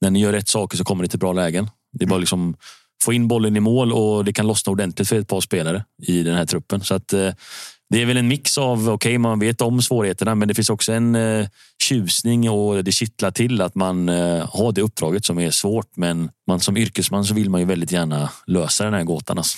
när 0.02 0.12
ni 0.12 0.20
gör 0.20 0.32
rätt 0.32 0.48
saker 0.48 0.78
så 0.78 0.84
kommer 0.84 1.04
ni 1.04 1.10
till 1.10 1.20
bra 1.20 1.34
lägen. 1.34 1.70
Det 1.92 2.06
är 2.06 2.10
bara 2.10 2.20
liksom 2.20 2.56
få 3.04 3.14
in 3.14 3.28
bollen 3.28 3.58
i 3.58 3.60
mål 3.60 3.94
och 3.94 4.26
det 4.26 4.34
kan 4.34 4.48
lossna 4.48 4.72
ordentligt 4.72 5.10
för 5.10 5.20
ett 5.20 5.28
par 5.28 5.42
spelare 5.42 5.86
i 6.02 6.24
den 6.24 6.36
här 6.36 6.46
truppen. 6.46 6.82
Så 6.82 6.96
att 6.96 7.14
eh, 7.14 7.34
det 7.90 8.02
är 8.02 8.06
väl 8.06 8.18
en 8.18 8.28
mix 8.28 8.58
av, 8.58 8.80
okej, 8.80 8.94
okay, 8.94 9.18
man 9.18 9.40
vet 9.40 9.62
om 9.62 9.82
svårigheterna, 9.82 10.36
men 10.36 10.48
det 10.48 10.54
finns 10.54 10.70
också 10.70 10.94
en 10.94 11.16
eh, 11.16 11.48
tjusning 11.84 12.50
och 12.50 12.84
det 12.84 12.92
kittlar 12.92 13.32
till 13.32 13.62
att 13.62 13.76
man 13.76 14.10
eh, 14.10 14.50
har 14.54 14.72
det 14.72 14.82
uppdraget 14.82 15.26
som 15.26 15.40
är 15.40 15.52
svårt. 15.52 15.98
Men 15.98 16.30
man 16.48 16.60
som 16.60 16.78
yrkesman 16.78 17.26
så 17.26 17.34
vill 17.34 17.50
man 17.50 17.62
ju 17.62 17.68
väldigt 17.68 17.92
gärna 17.92 18.30
lösa 18.48 18.84
den 18.84 18.94
här 18.94 19.04
gåtan. 19.04 19.38
Alltså. 19.38 19.58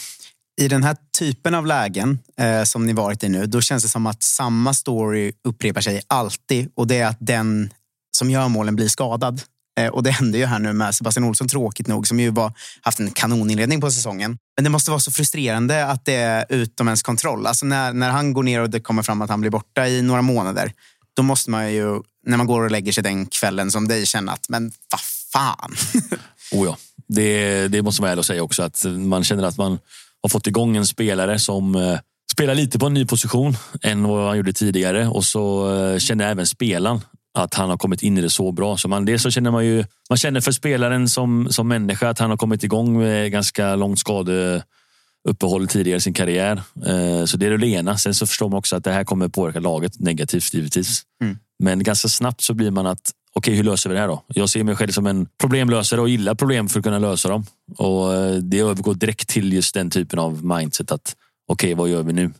I 0.61 0.67
den 0.67 0.83
här 0.83 0.97
typen 1.19 1.55
av 1.55 1.65
lägen 1.65 2.19
eh, 2.39 2.63
som 2.63 2.85
ni 2.85 2.93
varit 2.93 3.23
i 3.23 3.29
nu, 3.29 3.45
då 3.45 3.61
känns 3.61 3.83
det 3.83 3.89
som 3.89 4.05
att 4.07 4.23
samma 4.23 4.73
story 4.73 5.31
upprepar 5.43 5.81
sig 5.81 6.01
alltid 6.07 6.71
och 6.75 6.87
det 6.87 6.97
är 6.97 7.07
att 7.07 7.17
den 7.19 7.69
som 8.17 8.29
gör 8.29 8.47
målen 8.47 8.75
blir 8.75 8.87
skadad. 8.87 9.41
Eh, 9.77 9.87
och 9.87 10.03
det 10.03 10.11
hände 10.11 10.37
ju 10.37 10.45
här 10.45 10.59
nu 10.59 10.73
med 10.73 10.95
Sebastian 10.95 11.23
Olsson, 11.23 11.47
tråkigt 11.47 11.87
nog, 11.87 12.07
som 12.07 12.19
ju 12.19 12.29
var, 12.29 12.53
haft 12.81 12.99
en 12.99 13.11
kanoninledning 13.11 13.81
på 13.81 13.91
säsongen. 13.91 14.37
Men 14.55 14.63
det 14.63 14.69
måste 14.69 14.91
vara 14.91 14.99
så 14.99 15.11
frustrerande 15.11 15.85
att 15.85 16.05
det 16.05 16.15
är 16.15 16.45
utom 16.49 16.87
ens 16.87 17.03
kontroll. 17.03 17.47
Alltså 17.47 17.65
när, 17.65 17.93
när 17.93 18.09
han 18.09 18.33
går 18.33 18.43
ner 18.43 18.61
och 18.61 18.69
det 18.69 18.79
kommer 18.79 19.03
fram 19.03 19.21
att 19.21 19.29
han 19.29 19.41
blir 19.41 19.51
borta 19.51 19.87
i 19.87 20.01
några 20.01 20.21
månader, 20.21 20.73
då 21.15 21.23
måste 21.23 21.49
man 21.49 21.73
ju, 21.73 22.01
när 22.25 22.37
man 22.37 22.47
går 22.47 22.63
och 22.63 22.71
lägger 22.71 22.91
sig 22.91 23.03
den 23.03 23.25
kvällen 23.25 23.71
som 23.71 23.87
dig, 23.87 24.05
känna 24.05 24.31
att 24.31 24.49
men 24.49 24.71
vad 24.91 25.01
fan. 25.33 25.75
oh 26.51 26.65
ja, 26.65 26.77
det, 27.07 27.67
det 27.67 27.81
måste 27.81 28.01
man 28.01 28.11
ärlig 28.11 28.25
säga 28.25 28.43
också. 28.43 28.63
Att 28.63 28.85
man 28.85 29.23
känner 29.23 29.43
att 29.43 29.57
man 29.57 29.79
har 30.21 30.29
fått 30.29 30.47
igång 30.47 30.77
en 30.77 30.85
spelare 30.87 31.39
som 31.39 31.75
eh, 31.75 31.99
spelar 32.31 32.55
lite 32.55 32.79
på 32.79 32.85
en 32.85 32.93
ny 32.93 33.05
position 33.05 33.57
än 33.81 34.03
vad 34.03 34.27
han 34.27 34.37
gjorde 34.37 34.53
tidigare. 34.53 35.07
Och 35.07 35.25
så 35.25 35.75
eh, 35.75 35.97
känner 35.97 36.31
även 36.31 36.47
spelaren 36.47 37.01
att 37.43 37.53
han 37.53 37.69
har 37.69 37.77
kommit 37.77 38.03
in 38.03 38.17
i 38.17 38.21
det 38.21 38.29
så 38.29 38.51
bra. 38.51 38.77
Så 38.77 38.87
man, 38.87 39.05
det 39.05 39.19
så 39.19 39.31
känner 39.31 39.51
man 39.51 39.65
ju, 39.65 39.85
man 40.09 40.17
känner 40.17 40.41
för 40.41 40.51
spelaren 40.51 41.09
som, 41.09 41.47
som 41.51 41.67
människa 41.67 42.09
att 42.09 42.19
han 42.19 42.29
har 42.29 42.37
kommit 42.37 42.63
igång 42.63 42.97
med 42.97 43.31
ganska 43.31 43.75
långt 43.75 43.99
skadeuppehåll 43.99 45.67
tidigare 45.67 45.97
i 45.97 46.01
sin 46.01 46.13
karriär. 46.13 46.61
Eh, 46.85 47.25
så 47.25 47.37
det 47.37 47.45
är 47.45 47.57
det 47.57 47.67
ena. 47.67 47.97
Sen 47.97 48.13
så 48.13 48.27
förstår 48.27 48.49
man 48.49 48.57
också 48.57 48.75
att 48.75 48.83
det 48.83 48.91
här 48.91 49.03
kommer 49.03 49.27
påverka 49.27 49.59
laget 49.59 49.99
negativt 49.99 50.53
givetvis. 50.53 51.01
Mm. 51.23 51.37
Men 51.59 51.83
ganska 51.83 52.07
snabbt 52.07 52.41
så 52.41 52.53
blir 52.53 52.71
man 52.71 52.87
att 52.87 53.11
okej, 53.33 53.55
hur 53.55 53.63
löser 53.63 53.89
vi 53.89 53.93
det 53.95 54.01
här 54.01 54.07
då? 54.07 54.23
Jag 54.27 54.49
ser 54.49 54.63
mig 54.63 54.75
själv 54.75 54.91
som 54.91 55.07
en 55.07 55.27
problemlösare 55.41 56.01
och 56.01 56.09
gillar 56.09 56.35
problem 56.35 56.69
för 56.69 56.79
att 56.79 56.83
kunna 56.83 56.99
lösa 56.99 57.29
dem. 57.29 57.45
Och 57.77 58.15
eh, 58.15 58.35
det 58.35 58.59
övergår 58.59 58.93
direkt 58.93 59.29
till 59.29 59.53
just 59.53 59.73
den 59.73 59.89
typen 59.89 60.19
av 60.19 60.45
mindset 60.45 60.91
att 60.91 61.15
okej, 61.47 61.73
vad 61.73 61.89
gör 61.89 62.03
vi 62.03 62.13
nu? 62.13 62.31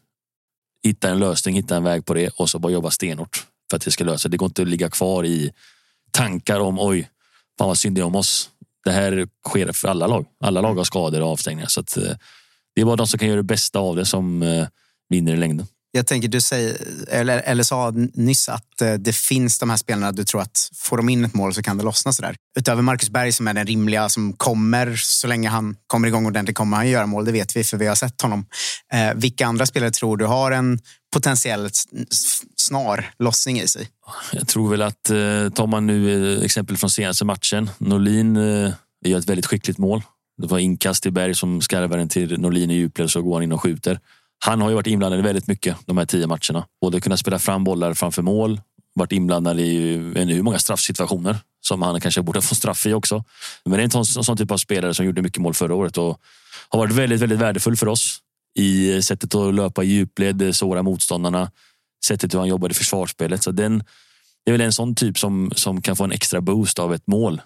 Hitta 0.83 1.09
en 1.09 1.19
lösning, 1.19 1.55
hitta 1.55 1.75
en 1.75 1.83
väg 1.83 2.05
på 2.05 2.13
det 2.13 2.29
och 2.29 2.49
så 2.49 2.59
bara 2.59 2.71
jobba 2.71 2.91
stenhårt 2.91 3.45
för 3.69 3.77
att 3.77 3.83
det 3.83 3.91
ska 3.91 4.03
lösa. 4.03 4.29
Det 4.29 4.37
går 4.37 4.45
inte 4.45 4.61
att 4.61 4.67
ligga 4.67 4.89
kvar 4.89 5.25
i 5.25 5.51
tankar 6.11 6.59
om 6.59 6.79
oj, 6.79 7.09
fan 7.57 7.67
vad 7.67 7.77
synd 7.77 7.95
det 7.95 8.01
är 8.01 8.05
om 8.05 8.15
oss. 8.15 8.49
Det 8.83 8.91
här 8.91 9.27
sker 9.47 9.71
för 9.71 9.87
alla 9.87 10.07
lag. 10.07 10.25
Alla 10.39 10.61
lag 10.61 10.75
har 10.75 10.83
skador 10.83 11.21
och 11.21 11.29
avstängningar. 11.29 11.67
Så 11.67 11.79
att, 11.79 11.97
eh, 11.97 12.13
det 12.75 12.81
är 12.81 12.85
bara 12.85 12.95
de 12.95 13.07
som 13.07 13.19
kan 13.19 13.27
göra 13.27 13.37
det 13.37 13.43
bästa 13.43 13.79
av 13.79 13.95
det 13.95 14.05
som 14.05 14.43
eh, 14.43 14.67
vinner 15.09 15.33
i 15.33 15.37
längden. 15.37 15.67
Jag 15.97 16.07
tänker, 16.07 16.27
du 16.27 16.41
säger, 16.41 16.77
eller, 17.07 17.37
eller 17.37 17.63
sa 17.63 17.93
nyss 18.13 18.49
att 18.49 18.81
eh, 18.81 18.93
det 18.93 19.15
finns 19.15 19.59
de 19.59 19.69
här 19.69 19.77
spelarna 19.77 20.11
du 20.11 20.23
tror 20.23 20.41
att 20.41 20.69
får 20.75 20.97
de 20.97 21.09
in 21.09 21.25
ett 21.25 21.33
mål 21.33 21.53
så 21.53 21.63
kan 21.63 21.77
det 21.77 21.83
lossna 21.83 22.13
sådär. 22.13 22.35
Utöver 22.59 22.81
Marcus 22.81 23.09
Berg 23.09 23.31
som 23.31 23.47
är 23.47 23.53
den 23.53 23.67
rimliga 23.67 24.09
som 24.09 24.33
kommer, 24.33 24.95
så 24.95 25.27
länge 25.27 25.49
han 25.49 25.75
kommer 25.87 26.07
igång 26.07 26.25
ordentligt 26.25 26.57
kommer 26.57 26.77
han 26.77 26.89
göra 26.89 27.05
mål. 27.05 27.25
Det 27.25 27.31
vet 27.31 27.55
vi 27.55 27.63
för 27.63 27.77
vi 27.77 27.87
har 27.87 27.95
sett 27.95 28.21
honom. 28.21 28.45
Eh, 28.93 29.13
vilka 29.15 29.45
andra 29.45 29.65
spelare 29.65 29.91
tror 29.91 30.17
du 30.17 30.25
har 30.25 30.51
en 30.51 30.79
potentiell 31.13 31.69
snar 32.55 33.11
lossning 33.19 33.59
i 33.59 33.67
sig? 33.67 33.89
Jag 34.31 34.47
tror 34.47 34.69
väl 34.69 34.81
att, 34.81 35.09
eh, 35.09 35.49
tar 35.49 35.67
man 35.67 35.87
nu 35.87 36.33
eh, 36.37 36.43
exempel 36.43 36.77
från 36.77 36.89
senaste 36.89 37.25
matchen, 37.25 37.69
Norlin 37.77 38.37
eh, 38.37 38.73
gör 39.05 39.19
ett 39.19 39.29
väldigt 39.29 39.45
skickligt 39.45 39.77
mål. 39.77 40.01
Det 40.41 40.47
var 40.47 40.59
inkast 40.59 41.05
i 41.05 41.11
Berg 41.11 41.35
som 41.35 41.61
skarvar 41.61 41.97
den 41.97 42.09
till 42.09 42.39
Norlin 42.39 42.71
i 42.71 42.73
djupled 42.73 43.09
så 43.11 43.21
går 43.21 43.33
han 43.33 43.43
in 43.43 43.51
och 43.51 43.61
skjuter. 43.61 43.99
Han 44.39 44.61
har 44.61 44.69
ju 44.69 44.75
varit 44.75 44.87
inblandad 44.87 45.19
i 45.19 45.23
väldigt 45.23 45.47
mycket 45.47 45.77
de 45.85 45.97
här 45.97 46.05
tio 46.05 46.27
matcherna. 46.27 46.65
Både 46.81 47.01
kunnat 47.01 47.19
spela 47.19 47.39
fram 47.39 47.63
bollar 47.63 47.93
framför 47.93 48.21
mål, 48.21 48.61
varit 48.95 49.11
inblandad 49.11 49.59
i 49.59 49.97
hur 50.15 50.41
många 50.41 50.59
straffsituationer 50.59 51.37
som 51.61 51.81
han 51.81 52.01
kanske 52.01 52.21
borde 52.21 52.41
få 52.41 52.55
straff 52.55 52.85
i 52.85 52.93
också. 52.93 53.23
Men 53.65 53.73
det 53.73 53.81
är 53.81 53.83
en 53.83 54.05
sån, 54.05 54.23
sån 54.23 54.37
typ 54.37 54.51
av 54.51 54.57
spelare 54.57 54.93
som 54.93 55.05
gjorde 55.05 55.21
mycket 55.21 55.41
mål 55.41 55.53
förra 55.53 55.75
året 55.75 55.97
och 55.97 56.21
har 56.69 56.79
varit 56.79 56.93
väldigt, 56.93 57.21
väldigt 57.21 57.39
värdefull 57.39 57.77
för 57.77 57.87
oss 57.87 58.19
i 58.59 59.01
sättet 59.01 59.35
att 59.35 59.53
löpa 59.53 59.83
i 59.83 59.87
djupled, 59.87 60.55
såra 60.55 60.83
motståndarna, 60.83 61.51
sättet 62.05 62.33
hur 62.33 62.39
han 62.39 62.47
jobbade 62.47 62.71
i 62.71 62.75
försvarsspelet. 62.75 63.43
Så 63.43 63.51
den, 63.51 63.83
det 64.45 64.51
är 64.51 64.51
väl 64.51 64.61
en 64.61 64.73
sån 64.73 64.95
typ 64.95 65.19
som, 65.19 65.51
som 65.55 65.81
kan 65.81 65.95
få 65.95 66.03
en 66.03 66.11
extra 66.11 66.41
boost 66.41 66.79
av 66.79 66.93
ett 66.93 67.07
mål 67.07 67.41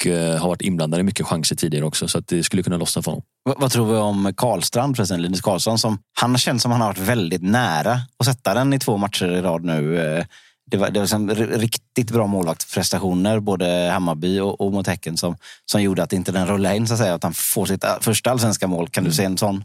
och 0.00 0.06
eh, 0.06 0.40
har 0.40 0.48
varit 0.48 0.62
inblandad 0.62 1.00
i 1.00 1.02
mycket 1.02 1.26
chanser 1.26 1.56
tidigare 1.56 1.84
också. 1.84 2.08
Så 2.08 2.18
att 2.18 2.26
det 2.26 2.42
skulle 2.42 2.62
kunna 2.62 2.76
lossna 2.76 3.02
för 3.02 3.10
honom. 3.10 3.24
V 3.48 3.54
vad 3.56 3.70
tror 3.70 3.92
vi 3.92 3.98
om 3.98 4.32
Karlstrand 4.36 4.96
förresten? 4.96 5.22
Linus 5.22 5.40
Karlsson 5.40 5.78
som 5.78 5.98
han 6.20 6.38
känns 6.38 6.62
som 6.62 6.72
han 6.72 6.80
har 6.80 6.88
varit 6.88 6.98
väldigt 6.98 7.42
nära 7.42 8.00
att 8.18 8.26
sätta 8.26 8.54
den 8.54 8.72
i 8.72 8.78
två 8.78 8.96
matcher 8.96 9.26
i 9.26 9.42
rad 9.42 9.64
nu. 9.64 10.00
Eh, 10.00 10.24
det 10.70 10.76
var, 10.76 10.90
det 10.90 11.00
var 11.00 11.06
som 11.06 11.30
riktigt 11.30 12.10
bra 12.10 12.26
målvaktsprestationer, 12.26 13.40
både 13.40 13.90
Hammarby 13.92 14.40
och, 14.40 14.60
och 14.60 14.72
mot 14.72 14.86
Häcken, 14.86 15.16
som, 15.16 15.36
som 15.66 15.82
gjorde 15.82 16.02
att 16.02 16.12
inte 16.12 16.32
den 16.32 16.46
rullade 16.46 16.76
in, 16.76 16.88
så 16.88 16.94
att 16.94 17.00
säga. 17.00 17.14
Att 17.14 17.22
han 17.22 17.34
får 17.34 17.66
sitt 17.66 17.84
eh, 17.84 18.00
första 18.00 18.30
allsvenska 18.30 18.66
mål. 18.66 18.88
Kan 18.88 19.04
du 19.04 19.08
mm. 19.08 19.16
se 19.16 19.24
en 19.24 19.38
sån 19.38 19.64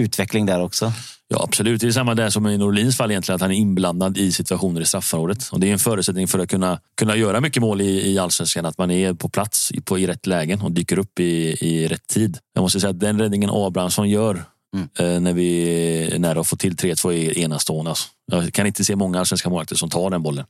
utveckling 0.00 0.46
där 0.46 0.62
också? 0.62 0.92
Ja, 1.28 1.42
absolut. 1.44 1.80
Det 1.80 1.86
är 1.86 1.90
samma 1.90 2.14
där 2.14 2.30
som 2.30 2.46
i 2.46 2.58
Norlins 2.58 2.96
fall 2.96 3.10
egentligen, 3.10 3.36
att 3.36 3.40
han 3.40 3.50
är 3.50 3.54
inblandad 3.54 4.18
i 4.18 4.32
situationer 4.32 4.80
i 4.80 4.84
straffområdet. 4.84 5.48
Och 5.52 5.60
det 5.60 5.68
är 5.68 5.72
en 5.72 5.78
förutsättning 5.78 6.28
för 6.28 6.38
att 6.38 6.50
kunna, 6.50 6.80
kunna 6.96 7.16
göra 7.16 7.40
mycket 7.40 7.60
mål 7.62 7.80
i, 7.80 8.12
i 8.12 8.18
allsvenskan, 8.18 8.66
att 8.66 8.78
man 8.78 8.90
är 8.90 9.14
på 9.14 9.28
plats 9.28 9.72
i, 9.72 9.80
på, 9.80 9.98
i 9.98 10.06
rätt 10.06 10.26
lägen 10.26 10.60
och 10.60 10.72
dyker 10.72 10.98
upp 10.98 11.20
i, 11.20 11.56
i 11.66 11.88
rätt 11.88 12.06
tid. 12.06 12.38
Jag 12.54 12.62
måste 12.62 12.80
säga 12.80 12.90
att 12.90 13.00
den 13.00 13.18
räddningen 13.18 13.50
Abrahamsson 13.52 14.10
gör 14.10 14.44
Mm. 14.76 14.88
Eh, 14.98 15.20
när 15.20 15.32
vi 15.32 15.68
är 16.14 16.18
nära 16.18 16.40
att 16.40 16.46
få 16.46 16.56
till 16.56 16.76
3-2 16.76 17.12
är 17.12 17.38
enastående. 17.38 17.90
Alltså. 17.90 18.08
Jag 18.32 18.52
kan 18.52 18.66
inte 18.66 18.84
se 18.84 18.96
många 18.96 19.20
allsvenska 19.20 19.50
målvakter 19.50 19.76
som 19.76 19.90
tar 19.90 20.10
den 20.10 20.22
bollen. 20.22 20.44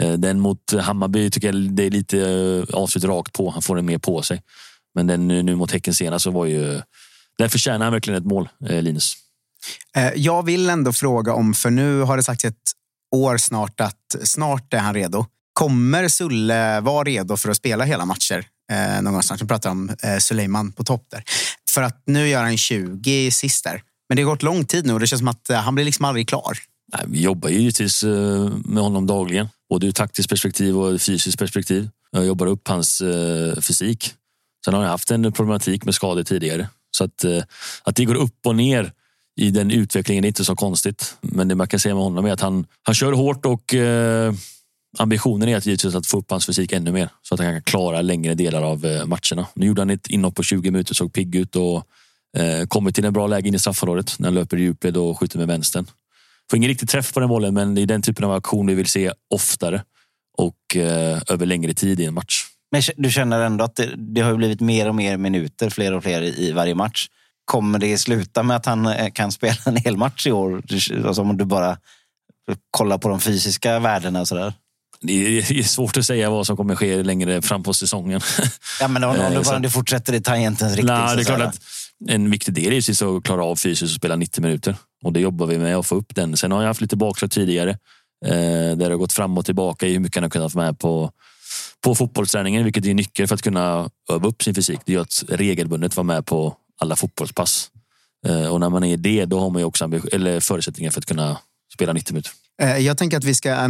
Eh, 0.00 0.12
den 0.12 0.40
mot 0.40 0.72
Hammarby 0.80 1.30
tycker 1.30 1.52
jag 1.52 1.72
det 1.72 1.82
är 1.82 1.90
lite 1.90 2.20
eh, 2.20 2.76
avslut 2.76 3.04
rakt 3.04 3.32
på. 3.32 3.50
Han 3.50 3.62
får 3.62 3.76
den 3.76 3.86
mer 3.86 3.98
på 3.98 4.22
sig. 4.22 4.42
Men 4.94 5.06
den 5.06 5.28
nu 5.28 5.56
mot 5.56 5.72
Häcken 5.72 5.94
senast 5.94 6.22
så 6.22 6.30
var 6.30 6.46
ju... 6.46 6.80
Där 7.38 7.48
förtjänar 7.48 7.86
han 7.86 7.92
verkligen 7.92 8.18
ett 8.18 8.26
mål, 8.26 8.48
Linus. 8.60 9.14
Jag 10.14 10.42
vill 10.42 10.70
ändå 10.70 10.92
fråga 10.92 11.34
om, 11.34 11.54
för 11.54 11.70
nu 11.70 12.00
har 12.00 12.16
det 12.16 12.22
sagts 12.22 12.44
ett 12.44 12.72
år 13.14 13.36
snart 13.36 13.80
att 13.80 14.16
snart 14.22 14.74
är 14.74 14.78
han 14.78 14.94
redo. 14.94 15.26
Kommer 15.52 16.08
Sulle 16.08 16.80
vara 16.80 17.04
redo 17.04 17.36
för 17.36 17.50
att 17.50 17.56
spela 17.56 17.84
hela 17.84 18.04
matcher? 18.04 18.46
Eh, 18.72 19.02
någonstans. 19.02 19.42
Vi 19.42 19.46
pratar 19.46 19.70
om 19.70 19.90
eh, 20.02 20.18
Suleiman 20.18 20.72
på 20.72 20.84
topp 20.84 21.06
där. 21.10 21.24
För 21.70 21.82
att 21.82 22.02
nu 22.06 22.28
gör 22.28 22.42
han 22.42 22.56
20 22.56 23.30
sist 23.30 23.64
där. 23.64 23.82
Men 24.08 24.16
det 24.16 24.22
har 24.22 24.30
gått 24.30 24.42
lång 24.42 24.64
tid 24.64 24.86
nu 24.86 24.92
och 24.92 25.00
det 25.00 25.06
känns 25.06 25.20
som 25.20 25.28
att 25.28 25.50
eh, 25.50 25.56
han 25.56 25.74
blir 25.74 25.84
liksom 25.84 26.04
aldrig 26.04 26.28
klar. 26.28 26.58
Nej, 26.92 27.04
vi 27.08 27.22
jobbar 27.22 27.48
ju 27.48 27.58
givetvis 27.58 28.02
eh, 28.02 28.50
med 28.64 28.82
honom 28.82 29.06
dagligen. 29.06 29.48
Både 29.70 29.86
ur 29.86 29.92
taktiskt 29.92 30.28
perspektiv 30.28 30.78
och 30.78 31.00
fysiskt 31.00 31.38
perspektiv. 31.38 31.88
Jag 32.10 32.26
jobbar 32.26 32.46
upp 32.46 32.68
hans 32.68 33.00
eh, 33.00 33.60
fysik. 33.60 34.14
Sen 34.64 34.74
har 34.74 34.80
han 34.80 34.90
haft 34.90 35.10
en 35.10 35.32
problematik 35.32 35.84
med 35.84 35.94
skador 35.94 36.22
tidigare. 36.22 36.68
Så 36.96 37.04
att, 37.04 37.24
eh, 37.24 37.42
att 37.82 37.96
det 37.96 38.04
går 38.04 38.14
upp 38.14 38.46
och 38.46 38.56
ner 38.56 38.92
i 39.36 39.50
den 39.50 39.70
utvecklingen. 39.70 40.24
Är 40.24 40.28
inte 40.28 40.44
så 40.44 40.56
konstigt. 40.56 41.16
Men 41.20 41.48
det 41.48 41.54
man 41.54 41.68
kan 41.68 41.80
säga 41.80 41.94
med 41.94 42.04
honom 42.04 42.24
är 42.24 42.32
att 42.32 42.40
han, 42.40 42.66
han 42.82 42.94
kör 42.94 43.12
hårt 43.12 43.46
och 43.46 43.74
eh, 43.74 44.34
ambitionen 44.98 45.48
är 45.48 45.56
att 45.56 45.66
givetvis 45.66 45.94
att 45.94 46.06
få 46.06 46.18
upp 46.18 46.30
hans 46.30 46.46
fysik 46.46 46.72
ännu 46.72 46.92
mer 46.92 47.08
så 47.22 47.34
att 47.34 47.40
han 47.40 47.52
kan 47.52 47.62
klara 47.62 48.02
längre 48.02 48.34
delar 48.34 48.62
av 48.62 48.86
eh, 48.86 49.06
matcherna. 49.06 49.46
Nu 49.54 49.66
gjorde 49.66 49.80
han 49.80 49.90
ett 49.90 50.06
inhopp 50.06 50.34
på 50.34 50.42
20 50.42 50.70
minuter, 50.70 50.94
såg 50.94 51.12
pigg 51.12 51.34
ut 51.34 51.56
och 51.56 51.86
eh, 52.36 52.66
kommer 52.68 52.90
till 52.90 53.04
en 53.04 53.12
bra 53.12 53.26
läge 53.26 53.48
in 53.48 53.54
i 53.54 53.58
straffområdet 53.58 54.14
när 54.18 54.26
han 54.26 54.34
löper 54.34 54.56
i 54.56 54.60
djupled 54.60 54.96
och 54.96 55.20
skjuter 55.20 55.38
med 55.38 55.46
vänstern. 55.46 55.86
Får 56.50 56.56
ingen 56.56 56.68
riktig 56.68 56.88
träff 56.88 57.12
på 57.12 57.20
den 57.20 57.28
bollen, 57.28 57.54
men 57.54 57.74
det 57.74 57.82
är 57.82 57.86
den 57.86 58.02
typen 58.02 58.24
av 58.24 58.32
aktion 58.32 58.66
vi 58.66 58.74
vill 58.74 58.86
se 58.86 59.12
oftare 59.30 59.82
och 60.36 60.76
eh, 60.76 61.22
över 61.28 61.46
längre 61.46 61.74
tid 61.74 62.00
i 62.00 62.04
en 62.04 62.14
match. 62.14 62.44
Men 62.74 62.82
du 62.96 63.10
känner 63.10 63.40
ändå 63.40 63.64
att 63.64 63.76
det, 63.76 63.90
det 63.96 64.20
har 64.20 64.34
blivit 64.34 64.60
mer 64.60 64.88
och 64.88 64.94
mer 64.94 65.16
minuter, 65.16 65.70
fler 65.70 65.92
och 65.92 66.02
fler 66.02 66.22
i 66.22 66.52
varje 66.52 66.74
match. 66.74 67.08
Kommer 67.44 67.78
det 67.78 67.98
sluta 67.98 68.42
med 68.42 68.56
att 68.56 68.66
han 68.66 68.86
eh, 68.86 69.10
kan 69.10 69.32
spela 69.38 69.56
en 69.66 69.76
hel 69.76 69.96
match 69.96 70.26
i 70.26 70.32
år? 70.32 70.62
Alltså 71.06 71.22
om 71.22 71.36
du 71.36 71.44
bara 71.44 71.78
kollar 72.70 72.98
på 72.98 73.08
de 73.08 73.20
fysiska 73.20 73.78
värdena 73.78 74.20
och 74.20 74.28
sådär. 74.28 74.52
Det 75.00 75.38
är 75.38 75.62
svårt 75.62 75.96
att 75.96 76.06
säga 76.06 76.30
vad 76.30 76.46
som 76.46 76.56
kommer 76.56 76.76
ske 76.76 77.02
längre 77.02 77.42
fram 77.42 77.62
på 77.62 77.74
säsongen. 77.74 78.20
Ja, 78.80 78.88
men 78.88 79.04
om, 79.04 79.10
om 79.10 79.34
du 79.34 79.42
bara 79.42 79.58
du 79.58 79.70
fortsätter 79.70 80.12
i 80.12 80.20
tangentens 80.20 80.76
riktning. 80.76 80.96
Nej, 80.96 81.16
det 81.16 81.22
är 81.22 81.24
klart 81.24 81.40
att 81.40 81.60
en 82.08 82.30
viktig 82.30 82.54
del 82.54 82.72
är 82.72 83.16
att 83.16 83.24
klara 83.24 83.44
av 83.44 83.56
fysiskt 83.56 83.82
och 83.82 83.96
spela 83.96 84.16
90 84.16 84.42
minuter. 84.42 84.76
Och 85.04 85.12
det 85.12 85.20
jobbar 85.20 85.46
vi 85.46 85.58
med 85.58 85.76
att 85.76 85.86
få 85.86 85.94
upp 85.94 86.14
den. 86.14 86.36
Sen 86.36 86.52
har 86.52 86.60
jag 86.60 86.68
haft 86.68 86.80
lite 86.80 86.96
bakslag 86.96 87.30
tidigare. 87.30 87.70
Eh, 88.26 88.30
där 88.30 88.76
det 88.76 88.84
har 88.84 88.96
gått 88.96 89.12
fram 89.12 89.38
och 89.38 89.44
tillbaka 89.44 89.86
i 89.86 89.92
hur 89.92 90.00
mycket 90.00 90.16
han 90.16 90.22
har 90.22 90.30
kunnat 90.30 90.54
vara 90.54 90.66
med 90.66 90.78
på, 90.78 91.10
på 91.84 91.94
fotbollsträningen. 91.94 92.64
Vilket 92.64 92.86
är 92.86 92.94
nyckeln 92.94 93.28
för 93.28 93.34
att 93.34 93.42
kunna 93.42 93.90
öva 94.10 94.28
upp 94.28 94.42
sin 94.42 94.54
fysik. 94.54 94.80
Det 94.84 94.94
är 94.94 94.98
att 94.98 95.24
regelbundet 95.28 95.96
vara 95.96 96.04
med 96.04 96.26
på 96.26 96.56
alla 96.80 96.96
fotbollspass. 96.96 97.70
Eh, 98.26 98.46
och 98.46 98.60
när 98.60 98.68
man 98.70 98.84
är 98.84 98.96
det, 98.96 99.24
då 99.24 99.40
har 99.40 99.50
man 99.50 99.60
ju 99.60 99.66
också 99.66 99.84
eller 100.12 100.40
förutsättningar 100.40 100.90
för 100.90 101.00
att 101.00 101.06
kunna 101.06 101.38
spela 101.74 101.92
90 101.92 102.12
minuter. 102.12 102.32
Eh, 102.62 102.78
jag 102.78 102.98
tänker 102.98 103.16
att 103.16 103.24
vi 103.24 103.34
ska 103.34 103.68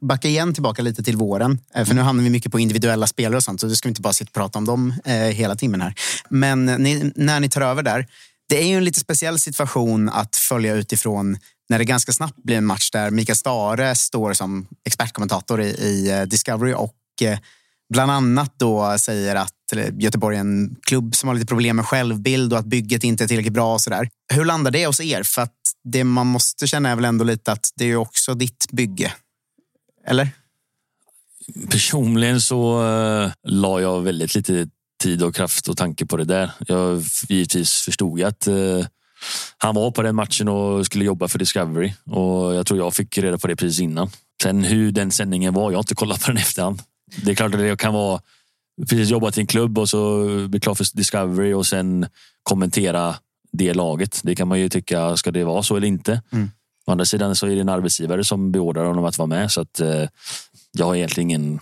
backa 0.00 0.28
igen 0.28 0.54
tillbaka 0.54 0.82
lite 0.82 1.02
till 1.02 1.16
våren. 1.16 1.58
Eh, 1.74 1.84
för 1.84 1.94
nu 1.94 2.00
hamnar 2.00 2.24
vi 2.24 2.30
mycket 2.30 2.52
på 2.52 2.58
individuella 2.58 3.06
spelare 3.06 3.36
och 3.36 3.42
sånt. 3.42 3.60
Så 3.60 3.66
du 3.66 3.76
ska 3.76 3.88
vi 3.88 3.90
inte 3.90 4.00
bara 4.00 4.12
sitta 4.12 4.28
och 4.28 4.34
prata 4.34 4.58
om 4.58 4.64
dem 4.64 4.94
hela 5.32 5.56
timmen 5.56 5.80
här. 5.80 5.94
Men 6.28 6.64
ni, 6.66 7.12
när 7.16 7.40
ni 7.40 7.48
tar 7.48 7.60
över 7.60 7.82
där. 7.82 8.06
Det 8.48 8.62
är 8.62 8.66
ju 8.66 8.76
en 8.76 8.84
lite 8.84 9.00
speciell 9.00 9.38
situation 9.38 10.08
att 10.08 10.36
följa 10.36 10.74
utifrån 10.74 11.38
när 11.68 11.78
det 11.78 11.84
ganska 11.84 12.12
snabbt 12.12 12.42
blir 12.42 12.56
en 12.56 12.64
match 12.64 12.90
där 12.90 13.10
Mikael 13.10 13.36
Stare 13.36 13.94
står 13.94 14.32
som 14.32 14.66
expertkommentator 14.86 15.62
i, 15.62 15.66
i 15.66 16.26
Discovery 16.26 16.72
och 16.74 16.94
Eh, 17.22 17.38
bland 17.92 18.10
annat 18.10 18.54
då 18.58 18.96
säger 18.98 19.36
att 19.36 19.72
eh, 19.76 19.88
Göteborg 19.98 20.36
är 20.36 20.40
en 20.40 20.76
klubb 20.82 21.14
som 21.14 21.28
har 21.28 21.34
lite 21.34 21.46
problem 21.46 21.76
med 21.76 21.86
självbild 21.86 22.52
och 22.52 22.58
att 22.58 22.66
bygget 22.66 23.04
inte 23.04 23.24
är 23.24 23.28
tillräckligt 23.28 23.52
bra. 23.52 23.74
Och 23.74 23.80
så 23.80 23.90
där. 23.90 24.08
Hur 24.34 24.44
landar 24.44 24.70
det 24.70 24.86
hos 24.86 25.00
er? 25.00 25.22
För 25.22 25.42
att 25.42 25.52
det 25.84 26.04
man 26.04 26.26
måste 26.26 26.66
känna 26.66 26.90
är 26.90 26.96
väl 26.96 27.04
ändå 27.04 27.24
lite 27.24 27.52
att 27.52 27.70
det 27.76 27.84
är 27.84 27.96
också 27.96 28.34
ditt 28.34 28.66
bygge. 28.72 29.12
Eller? 30.06 30.28
Personligen 31.70 32.40
så 32.40 32.82
uh, 32.82 33.32
la 33.42 33.80
jag 33.80 34.02
väldigt 34.02 34.34
lite 34.34 34.68
tid 35.02 35.22
och 35.22 35.34
kraft 35.34 35.68
och 35.68 35.76
tanke 35.76 36.06
på 36.06 36.16
det 36.16 36.24
där. 36.24 36.50
Jag 36.66 37.02
givetvis 37.28 37.72
förstod 37.72 38.22
att 38.22 38.48
uh, 38.48 38.86
han 39.58 39.74
var 39.74 39.90
på 39.90 40.02
den 40.02 40.14
matchen 40.14 40.48
och 40.48 40.86
skulle 40.86 41.04
jobba 41.04 41.28
för 41.28 41.38
Discovery. 41.38 41.92
Och 42.06 42.54
jag 42.54 42.66
tror 42.66 42.78
jag 42.78 42.94
fick 42.94 43.18
reda 43.18 43.38
på 43.38 43.46
det 43.46 43.56
precis 43.56 43.80
innan. 43.80 44.10
Sen 44.42 44.64
hur 44.64 44.92
den 44.92 45.10
sändningen 45.10 45.54
var, 45.54 45.70
jag 45.70 45.78
har 45.78 45.82
inte 45.82 45.94
kollat 45.94 46.20
på 46.20 46.26
den 46.26 46.36
efterhand. 46.36 46.82
Det 47.22 47.30
är 47.30 47.34
klart 47.34 47.54
att 47.54 47.60
det 47.60 47.78
kan 47.78 47.94
vara 47.94 48.20
precis 48.88 49.10
jobbat 49.10 49.38
i 49.38 49.40
en 49.40 49.46
klubb 49.46 49.78
och 49.78 49.88
så 49.88 50.26
bli 50.48 50.60
klar 50.60 50.74
för 50.74 50.86
Discovery 50.96 51.52
och 51.52 51.66
sen 51.66 52.06
kommentera 52.42 53.14
det 53.52 53.74
laget. 53.74 54.20
Det 54.24 54.34
kan 54.34 54.48
man 54.48 54.60
ju 54.60 54.68
tycka, 54.68 55.16
ska 55.16 55.30
det 55.30 55.44
vara 55.44 55.62
så 55.62 55.76
eller 55.76 55.86
inte? 55.86 56.22
Mm. 56.32 56.50
Å 56.86 56.92
andra 56.92 57.04
sidan 57.04 57.36
så 57.36 57.46
är 57.46 57.50
det 57.50 57.60
en 57.60 57.68
arbetsgivare 57.68 58.24
som 58.24 58.52
beordrar 58.52 58.84
honom 58.84 59.04
att 59.04 59.18
vara 59.18 59.26
med. 59.26 59.52
Så 59.52 59.60
att, 59.60 59.80
eh, 59.80 60.08
jag 60.72 60.86
har 60.86 60.94
egentligen 60.94 61.30
ingen, 61.30 61.60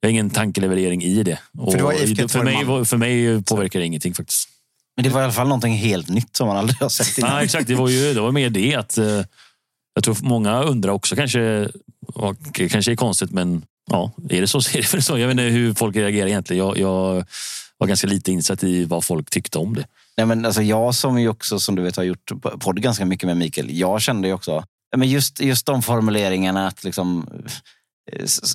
jag 0.00 0.08
har 0.08 0.10
ingen 0.10 0.30
tankeleverering 0.30 1.02
i 1.02 1.22
det. 1.22 1.38
För, 1.72 2.14
det 2.14 2.28
för, 2.28 2.44
mig, 2.44 2.84
för 2.84 2.96
mig 2.96 3.42
påverkar 3.42 3.80
det 3.80 3.86
ingenting 3.86 4.14
faktiskt. 4.14 4.48
Men 4.96 5.04
det 5.04 5.10
var 5.10 5.20
i 5.20 5.24
alla 5.24 5.32
fall 5.32 5.48
någonting 5.48 5.74
helt 5.74 6.08
nytt 6.08 6.36
som 6.36 6.46
man 6.46 6.56
aldrig 6.56 6.76
har 6.80 6.88
sett 6.88 7.18
innan. 7.18 7.30
Ja, 7.30 7.42
exakt, 7.42 7.68
det 7.68 7.74
var 7.74 7.88
ju 7.88 8.14
det 8.14 8.20
var 8.20 8.32
mer 8.32 8.50
det 8.50 8.74
att 8.74 8.98
eh, 8.98 9.22
jag 9.94 10.04
tror 10.04 10.16
många 10.22 10.62
undrar 10.62 10.92
också 10.92 11.16
kanske, 11.16 11.68
kanske 12.54 12.92
är 12.92 12.96
konstigt 12.96 13.30
men 13.30 13.62
ja, 13.90 14.12
är 14.28 14.40
det 14.40 14.46
så 14.46 14.60
så 14.62 14.78
är 14.78 14.96
det 14.96 15.02
så. 15.02 15.18
Jag 15.18 15.26
vet 15.26 15.32
inte 15.34 15.42
hur 15.42 15.74
folk 15.74 15.96
reagerar 15.96 16.26
egentligen. 16.26 16.66
Jag, 16.66 16.78
jag 16.78 17.24
var 17.78 17.86
ganska 17.86 18.06
lite 18.06 18.32
insatt 18.32 18.64
i 18.64 18.84
vad 18.84 19.04
folk 19.04 19.30
tyckte 19.30 19.58
om 19.58 19.74
det. 19.74 19.86
Nej, 20.16 20.26
men 20.26 20.44
alltså 20.44 20.62
jag 20.62 20.94
som 20.94 21.20
ju 21.20 21.28
också, 21.28 21.60
som 21.60 21.74
du 21.74 21.82
vet, 21.82 21.96
har 21.96 22.04
gjort 22.04 22.32
podd 22.60 22.82
ganska 22.82 23.04
mycket 23.04 23.26
med 23.26 23.36
Mikael. 23.36 23.78
Jag 23.78 24.02
kände 24.02 24.28
ju 24.28 24.34
också, 24.34 24.64
men 24.96 25.08
just, 25.08 25.40
just 25.40 25.66
de 25.66 25.82
formuleringarna 25.82 26.66
att 26.66 26.84
liksom, 26.84 27.28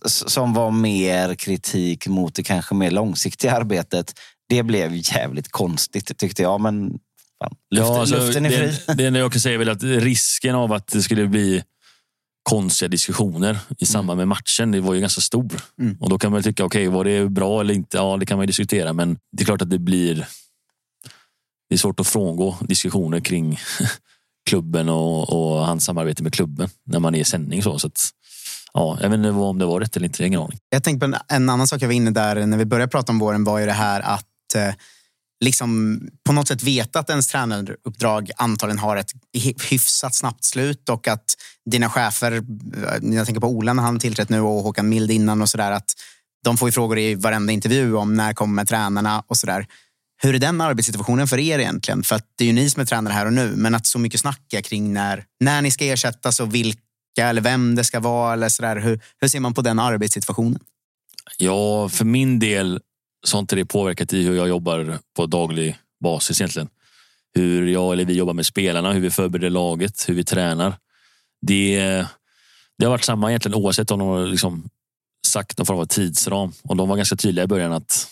som 0.05 0.53
var 0.53 0.71
mer 0.71 1.35
kritik 1.35 2.07
mot 2.07 2.35
det 2.35 2.43
kanske 2.43 2.75
mer 2.75 2.91
långsiktiga 2.91 3.51
arbetet. 3.51 4.13
Det 4.49 4.63
blev 4.63 4.91
jävligt 4.93 5.51
konstigt 5.51 6.17
tyckte 6.17 6.41
jag. 6.41 6.61
Men 6.61 6.99
fan, 7.43 7.55
luften, 7.71 7.93
ja, 7.93 7.99
alltså, 7.99 8.15
luften 8.15 8.45
är 8.45 8.49
fri. 8.49 8.77
Det, 8.87 8.93
det 8.93 9.05
enda 9.05 9.19
jag 9.19 9.31
kan 9.31 9.41
säga 9.41 9.53
är 9.53 9.57
väl 9.57 9.69
att 9.69 9.83
risken 9.83 10.55
av 10.55 10.73
att 10.73 10.87
det 10.87 11.01
skulle 11.01 11.27
bli 11.27 11.63
konstiga 12.43 12.89
diskussioner 12.89 13.59
i 13.77 13.85
samband 13.85 14.17
med 14.17 14.27
matchen. 14.27 14.71
Det 14.71 14.81
var 14.81 14.93
ju 14.93 15.01
ganska 15.01 15.21
stor. 15.21 15.61
Mm. 15.79 15.97
Och 15.99 16.09
då 16.09 16.17
kan 16.17 16.31
man 16.31 16.43
tycka, 16.43 16.65
okej, 16.65 16.87
okay, 16.87 16.97
var 16.97 17.03
det 17.03 17.29
bra 17.29 17.61
eller 17.61 17.73
inte? 17.73 17.97
Ja, 17.97 18.17
det 18.17 18.25
kan 18.25 18.37
man 18.37 18.47
diskutera. 18.47 18.93
Men 18.93 19.17
det 19.31 19.43
är 19.43 19.45
klart 19.45 19.61
att 19.61 19.69
det 19.69 19.79
blir... 19.79 20.27
Det 21.69 21.75
är 21.75 21.77
svårt 21.77 21.99
att 21.99 22.07
frångå 22.07 22.57
diskussioner 22.61 23.19
kring 23.19 23.59
klubben 24.49 24.89
och, 24.89 25.29
och 25.29 25.65
hans 25.65 25.85
samarbete 25.85 26.23
med 26.23 26.33
klubben 26.33 26.69
när 26.85 26.99
man 26.99 27.15
är 27.15 27.19
i 27.19 27.23
sändning. 27.23 27.63
Så, 27.63 27.79
så 27.79 27.87
att, 27.87 28.09
ja, 28.73 28.97
jag 29.01 29.09
vet 29.09 29.17
inte 29.17 29.29
om 29.29 29.59
det 29.59 29.65
var 29.65 29.79
rätt 29.79 29.95
eller 29.95 30.05
inte, 30.05 30.25
ingen 30.25 30.41
aning. 30.41 30.59
Jag 30.69 30.83
tänkte 30.83 31.07
på 31.07 31.15
en, 31.15 31.21
en 31.27 31.49
annan 31.49 31.67
sak 31.67 31.81
jag 31.81 31.87
var 31.87 31.93
inne 31.93 32.11
där 32.11 32.45
när 32.45 32.57
vi 32.57 32.65
började 32.65 32.91
prata 32.91 33.11
om 33.11 33.19
våren 33.19 33.43
var 33.43 33.59
ju 33.59 33.65
det 33.65 33.71
här 33.71 34.01
att 34.01 34.55
eh, 34.55 34.73
liksom 35.41 35.99
på 36.25 36.33
något 36.33 36.47
sätt 36.47 36.63
veta 36.63 36.99
att 36.99 37.09
ens 37.09 37.27
tränaruppdrag 37.27 38.31
antagligen 38.37 38.79
har 38.79 38.97
ett 38.97 39.11
hyfsat 39.69 40.15
snabbt 40.15 40.43
slut 40.43 40.89
och 40.89 41.07
att 41.07 41.25
dina 41.71 41.89
chefer, 41.89 42.43
jag 43.01 43.25
tänker 43.25 43.39
på 43.39 43.47
Ola 43.47 43.73
när 43.73 43.83
han 43.83 43.99
tillträtt 43.99 44.29
nu 44.29 44.41
och 44.41 44.63
Håkan 44.63 44.89
Mild 44.89 45.11
innan 45.11 45.41
och 45.41 45.49
sådär, 45.49 45.71
att 45.71 45.93
de 46.43 46.57
får 46.57 46.67
ju 46.67 46.71
frågor 46.71 46.99
i 46.99 47.15
varenda 47.15 47.53
intervju 47.53 47.95
om 47.95 48.13
när 48.13 48.33
kommer 48.33 48.65
tränarna 48.65 49.23
och 49.27 49.37
sådär. 49.37 49.67
Hur 50.23 50.35
är 50.35 50.39
den 50.39 50.61
arbetssituationen 50.61 51.27
för 51.27 51.39
er 51.39 51.59
egentligen? 51.59 52.03
För 52.03 52.15
att 52.15 52.25
det 52.37 52.43
är 52.43 52.45
ju 52.45 52.53
ni 52.53 52.69
som 52.69 52.81
är 52.81 52.85
tränare 52.85 53.13
här 53.13 53.25
och 53.25 53.33
nu, 53.33 53.53
men 53.55 53.75
att 53.75 53.85
så 53.85 53.99
mycket 53.99 54.19
snacka 54.19 54.61
kring 54.61 54.93
när, 54.93 55.25
när 55.39 55.61
ni 55.61 55.71
ska 55.71 55.85
ersättas 55.85 56.39
och 56.39 56.55
vilka 56.55 56.81
eller 57.17 57.41
vem 57.41 57.75
det 57.75 57.83
ska 57.83 57.99
vara 57.99 58.33
eller 58.33 58.49
sådär. 58.49 58.75
Hur, 58.75 59.01
hur 59.21 59.27
ser 59.27 59.39
man 59.39 59.53
på 59.53 59.61
den 59.61 59.79
arbetssituationen? 59.79 60.59
Ja, 61.37 61.89
för 61.89 62.05
min 62.05 62.39
del 62.39 62.79
så 63.23 63.37
har 63.37 63.39
inte 63.39 63.55
det 63.55 63.65
påverkat 63.65 64.13
i 64.13 64.23
hur 64.23 64.35
jag 64.35 64.47
jobbar 64.47 64.99
på 65.15 65.25
daglig 65.25 65.77
basis 66.03 66.41
egentligen. 66.41 66.69
Hur 67.33 67.67
jag 67.67 67.93
eller 67.93 68.05
vi 68.05 68.13
jobbar 68.13 68.33
med 68.33 68.45
spelarna, 68.45 68.93
hur 68.93 69.01
vi 69.01 69.11
förbereder 69.11 69.49
laget, 69.49 70.09
hur 70.09 70.13
vi 70.13 70.23
tränar. 70.23 70.73
Det, 71.41 71.79
det 72.77 72.85
har 72.85 72.89
varit 72.89 73.03
samma 73.03 73.29
egentligen 73.29 73.55
oavsett 73.55 73.91
om 73.91 73.99
de 73.99 74.07
har 74.07 74.25
liksom 74.25 74.69
sagt 75.27 75.57
någon 75.57 75.65
form 75.65 75.79
av 75.79 75.85
tidsram. 75.85 76.51
Och 76.63 76.75
de 76.75 76.89
var 76.89 76.97
ganska 76.97 77.15
tydliga 77.15 77.43
i 77.43 77.47
början 77.47 77.73
att 77.73 78.07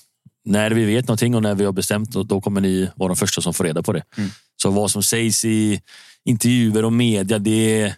när 0.46 0.72
vi 0.72 0.86
vet 0.86 1.08
någonting 1.08 1.36
och 1.36 1.44
när 1.44 1.56
vi 1.56 1.66
har 1.66 1.72
bestämt 1.72 2.12
då 2.12 2.42
kommer 2.42 2.62
ni 2.62 2.90
vara 2.96 3.08
de 3.08 3.16
första 3.18 3.42
som 3.42 3.54
får 3.54 3.64
reda 3.64 3.84
på 3.84 3.94
det. 3.94 4.04
Mm. 4.18 4.30
Så 4.62 4.70
vad 4.70 4.92
som 4.92 5.04
sägs 5.04 5.46
i 5.46 5.82
intervjuer 6.26 6.86
och 6.86 6.94
media, 6.94 7.40
det 7.40 7.94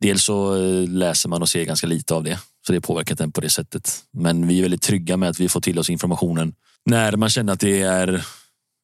dels 0.00 0.24
så 0.24 0.56
läser 0.86 1.28
man 1.28 1.42
och 1.42 1.48
ser 1.48 1.64
ganska 1.64 1.86
lite 1.86 2.14
av 2.14 2.24
det. 2.24 2.38
Så 2.66 2.72
det 2.72 2.76
har 2.76 2.80
påverkat 2.80 3.18
den 3.18 3.32
på 3.32 3.40
det 3.40 3.50
sättet. 3.50 4.04
Men 4.12 4.46
vi 4.46 4.58
är 4.58 4.62
väldigt 4.62 4.82
trygga 4.82 5.16
med 5.16 5.28
att 5.28 5.40
vi 5.40 5.48
får 5.48 5.60
till 5.60 5.78
oss 5.78 5.90
informationen 5.90 6.54
när 6.84 7.16
man 7.16 7.28
känner 7.28 7.52
att 7.52 7.60
det 7.60 7.82
är 7.82 8.26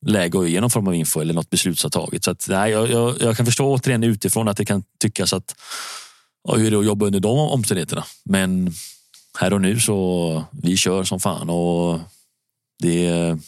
läge 0.07 0.39
att 0.39 0.51
ge 0.51 0.61
någon 0.61 0.71
form 0.71 0.89
av 0.89 0.95
info 0.95 1.21
eller 1.21 1.35
något 1.35 1.51
beslut 1.51 1.83
har 1.83 1.91
tagits. 1.91 2.25
Så 2.25 2.31
att, 2.31 2.47
nej, 2.49 2.71
jag, 2.71 2.91
jag, 2.91 3.17
jag, 3.21 3.37
kan 3.37 3.47
förstå 3.47 3.75
återigen 3.75 4.03
utifrån 4.03 4.49
att 4.49 4.57
det 4.57 4.65
kan 4.65 4.85
tyckas 5.01 5.33
att 5.33 5.55
ja, 6.49 6.55
hur 6.55 6.67
är 6.67 6.71
det 6.71 6.79
att 6.79 6.87
jobba 6.87 7.07
under 7.07 7.21
de 7.21 7.39
omständigheterna. 7.39 8.05
Men 8.25 8.73
här 9.39 9.53
och 9.53 9.61
nu 9.61 9.81
så 9.81 10.45
vi 10.63 10.77
kör 10.77 11.05
som 11.05 11.21
fan 11.21 11.51
och 11.51 12.01
det 12.79 13.39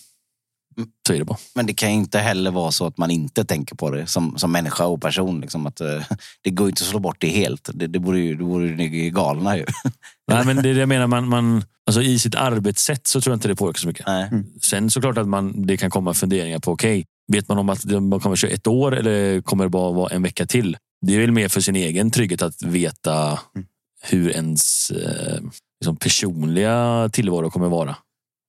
så 1.07 1.13
är 1.13 1.19
det 1.19 1.25
bara. 1.25 1.39
Men 1.55 1.67
det 1.67 1.75
kan 1.75 1.91
inte 1.91 2.19
heller 2.19 2.51
vara 2.51 2.71
så 2.71 2.87
att 2.87 2.99
man 2.99 3.11
inte 3.11 3.45
tänker 3.45 3.77
på 3.77 3.91
det 3.91 4.07
som, 4.07 4.39
som 4.39 4.53
människa 4.53 4.87
och 4.87 5.03
person. 5.03 5.41
Liksom, 5.41 5.67
att, 5.67 5.81
uh, 5.81 6.03
det 6.43 6.51
går 6.51 6.69
inte 6.69 6.83
att 6.83 6.89
slå 6.89 6.99
bort 6.99 7.17
det 7.21 7.29
helt. 7.29 7.71
Det, 7.75 7.87
det 7.87 7.99
vore 7.99 8.21
ju, 8.21 8.37
det 8.37 8.45
vore 8.45 8.85
ju 8.85 9.11
galna 9.11 9.57
ju. 9.57 9.65
Nej, 10.29 10.47
men 10.47 10.57
det 10.57 10.71
är 10.71 10.75
det 10.75 10.81
jag 10.81 10.89
menar. 10.89 11.07
Man, 11.07 11.29
man, 11.29 11.65
alltså, 11.87 12.03
I 12.03 12.19
sitt 12.19 12.35
arbetssätt 12.35 13.07
så 13.07 13.21
tror 13.21 13.33
jag 13.33 13.37
inte 13.37 13.49
det 13.49 13.57
påverkar 13.57 13.79
så 13.79 13.87
mycket. 13.87 14.09
Mm. 14.09 14.47
Sen 14.61 14.91
såklart 14.91 15.19
att 15.19 15.29
man, 15.29 15.67
det 15.67 15.77
kan 15.77 15.91
komma 15.91 16.15
funderingar 16.15 16.59
på, 16.59 16.73
okej, 16.73 16.99
okay, 16.99 17.05
vet 17.33 17.49
man 17.49 17.59
om 17.59 17.69
att 17.69 17.85
man 17.85 18.21
kommer 18.21 18.37
köra 18.37 18.51
ett 18.51 18.67
år 18.67 18.97
eller 18.97 19.41
kommer 19.41 19.65
det 19.65 19.71
bara 19.71 19.93
vara 19.93 20.15
en 20.15 20.23
vecka 20.23 20.47
till? 20.47 20.77
Det 21.07 21.15
är 21.15 21.21
väl 21.21 21.33
mer 21.33 21.49
för 21.49 21.61
sin 21.61 21.77
egen 21.77 22.11
trygghet 22.11 22.43
att 22.43 22.63
veta 22.63 23.39
mm. 23.55 23.67
hur 24.03 24.31
ens 24.31 24.91
eh, 24.91 25.41
liksom 25.81 25.97
personliga 25.97 27.09
tillvaro 27.13 27.51
kommer 27.51 27.69
vara. 27.69 27.97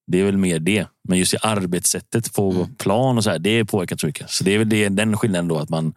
Det 0.07 0.19
är 0.19 0.23
väl 0.23 0.37
mer 0.37 0.59
det. 0.59 0.87
Men 1.07 1.19
just 1.19 1.33
i 1.33 1.37
arbetssättet 1.41 2.33
på 2.33 2.51
mm. 2.51 2.75
plan 2.75 3.17
och 3.17 3.23
så 3.23 3.29
här, 3.29 3.39
det 3.39 3.65
påverkar 3.65 3.97
så 3.97 4.07
mycket. 4.07 4.29
Så 4.29 4.43
det 4.43 4.51
är 4.51 4.57
väl 4.57 4.69
det, 4.69 4.89
den 4.89 5.17
skillnaden 5.17 5.47
då 5.47 5.57
att 5.57 5.69
man 5.69 5.93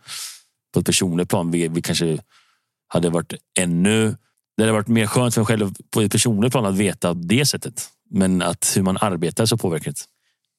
på 0.74 0.80
ett 0.80 0.86
personligt 0.86 1.28
plan. 1.28 1.50
Vi, 1.50 1.68
vi 1.68 1.82
kanske 1.82 2.18
hade 2.88 3.10
varit 3.10 3.34
ännu... 3.58 4.16
Det 4.56 4.62
hade 4.62 4.72
varit 4.72 4.88
mer 4.88 5.06
skönt 5.06 5.34
för 5.34 5.40
en 5.40 5.46
själv 5.46 5.74
på 5.90 6.00
ett 6.00 6.12
personligt 6.12 6.52
plan 6.52 6.66
att 6.66 6.76
veta 6.76 7.14
det 7.14 7.46
sättet. 7.46 7.88
Men 8.10 8.42
att 8.42 8.72
hur 8.76 8.82
man 8.82 8.98
arbetar 9.00 9.46
så 9.46 9.56
påverkar 9.56 9.90
det. 9.90 10.00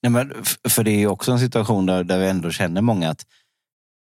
Nej, 0.04 0.12
men 0.12 0.34
för 0.70 0.84
det 0.84 0.92
är 0.92 1.08
också 1.08 1.32
en 1.32 1.40
situation 1.40 1.86
där, 1.86 2.04
där 2.04 2.20
vi 2.20 2.28
ändå 2.28 2.52
känner 2.52 2.82
många 2.82 3.10
att 3.10 3.26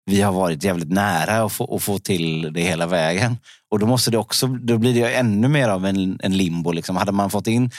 vi 0.06 0.20
har 0.20 0.32
varit 0.32 0.64
jävligt 0.64 0.90
nära 0.90 1.42
att 1.42 1.52
få, 1.52 1.76
att 1.76 1.82
få 1.82 1.98
till 1.98 2.52
det 2.52 2.60
hela 2.60 2.86
vägen. 2.86 3.36
Och 3.68 3.78
då 3.78 3.86
måste 3.86 4.10
det 4.10 4.18
också, 4.18 4.46
då 4.46 4.78
blir 4.78 4.94
det 4.94 5.14
ännu 5.14 5.48
mer 5.48 5.68
av 5.68 5.86
en, 5.86 6.20
en 6.22 6.36
limbo. 6.36 6.72
Liksom. 6.72 6.96
Hade 6.96 7.12
man 7.12 7.30
fått 7.30 7.46
in 7.46 7.70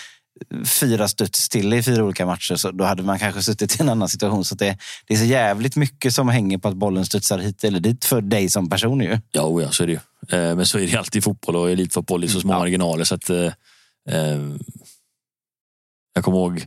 fyra 0.65 1.07
studs 1.07 1.49
till 1.49 1.73
i 1.73 1.84
fyra 1.84 2.03
olika 2.03 2.25
matcher 2.25 2.55
så 2.55 2.71
då 2.71 2.84
hade 2.84 3.03
man 3.03 3.19
kanske 3.19 3.41
suttit 3.43 3.79
i 3.79 3.84
en 3.84 3.89
annan 3.89 4.09
situation. 4.09 4.45
Så 4.45 4.55
det, 4.55 4.77
det 5.07 5.13
är 5.13 5.17
så 5.17 5.25
jävligt 5.25 5.75
mycket 5.75 6.13
som 6.13 6.29
hänger 6.29 6.57
på 6.57 6.67
att 6.67 6.75
bollen 6.75 7.05
studsar 7.05 7.39
hit 7.39 7.63
eller 7.63 7.79
dit 7.79 8.05
för 8.05 8.21
dig 8.21 8.49
som 8.49 8.69
person 8.69 9.01
ju. 9.01 9.19
Ja, 9.32 9.43
oh 9.43 9.63
ja 9.63 9.71
så 9.71 9.84
är 9.84 9.88
det 9.88 9.93
ju. 9.93 9.99
Eh, 10.38 10.55
Men 10.55 10.65
så 10.65 10.79
är 10.79 10.88
det 10.88 10.97
alltid 10.97 11.19
i 11.19 11.21
fotboll 11.21 11.55
och 11.55 11.71
elitfotboll 11.71 12.23
i 12.23 12.27
så 12.27 12.41
små 12.41 12.53
marginaler. 12.53 13.03
Så 13.03 13.15
att, 13.15 13.29
eh, 13.29 13.45
eh, 14.09 14.41
jag 16.13 16.23
kommer 16.23 16.38
ihåg 16.38 16.65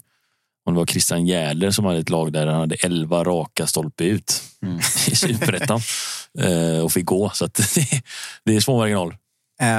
om 0.67 0.75
det 0.75 0.79
var 0.79 0.87
Christian 0.87 1.27
Jähler 1.27 1.71
som 1.71 1.85
hade 1.85 1.99
ett 1.99 2.11
lag 2.11 2.33
där 2.33 2.47
han 2.47 2.61
hade 2.61 2.75
elva 2.75 3.25
raka 3.25 3.67
stolpe 3.67 4.05
ut 4.05 4.43
i 5.09 5.17
superettan 5.17 5.81
eh, 6.39 6.85
och 6.85 6.93
fick 6.93 7.05
gå. 7.05 7.31
Så 7.35 7.45
att 7.45 7.55
det, 7.75 8.03
det 8.45 8.57
är 8.57 8.61
små 8.61 8.77
marginaler. 8.77 9.19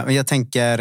Jag 0.07 0.27
tänker, 0.27 0.79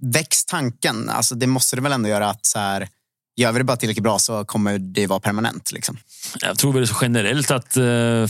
växt 0.00 0.48
tanken? 0.48 1.08
Alltså, 1.08 1.34
det 1.34 1.46
måste 1.46 1.76
det 1.76 1.82
väl 1.82 1.92
ändå 1.92 2.08
göra 2.08 2.30
att 2.30 2.46
så 2.46 2.58
här, 2.58 2.88
gör 3.36 3.52
vi 3.52 3.58
det 3.58 3.64
bara 3.64 3.76
tillräckligt 3.76 4.02
bra 4.02 4.18
så 4.18 4.44
kommer 4.44 4.78
det 4.78 5.06
vara 5.06 5.20
permanent. 5.20 5.72
Liksom. 5.72 5.96
Jag 6.40 6.58
tror 6.58 6.72
väl 6.72 6.86
generellt 7.00 7.50
att, 7.50 7.76
eh, 7.76 8.26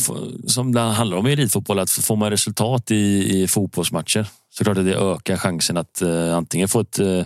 som 0.46 0.72
det 0.72 0.80
handlar 0.80 1.16
om 1.16 1.26
i 1.26 1.32
elitfotboll, 1.32 1.78
att 1.78 1.90
får 1.90 2.16
man 2.16 2.30
resultat 2.30 2.90
i, 2.90 3.42
i 3.42 3.48
fotbollsmatcher 3.48 4.26
så 4.50 4.64
klart 4.64 4.78
att 4.78 4.84
det 4.84 4.94
ökar 4.94 5.36
chansen 5.36 5.76
att 5.76 6.02
eh, 6.02 6.36
antingen 6.36 6.68
få 6.68 6.80
ett 6.80 6.98
eh, 6.98 7.24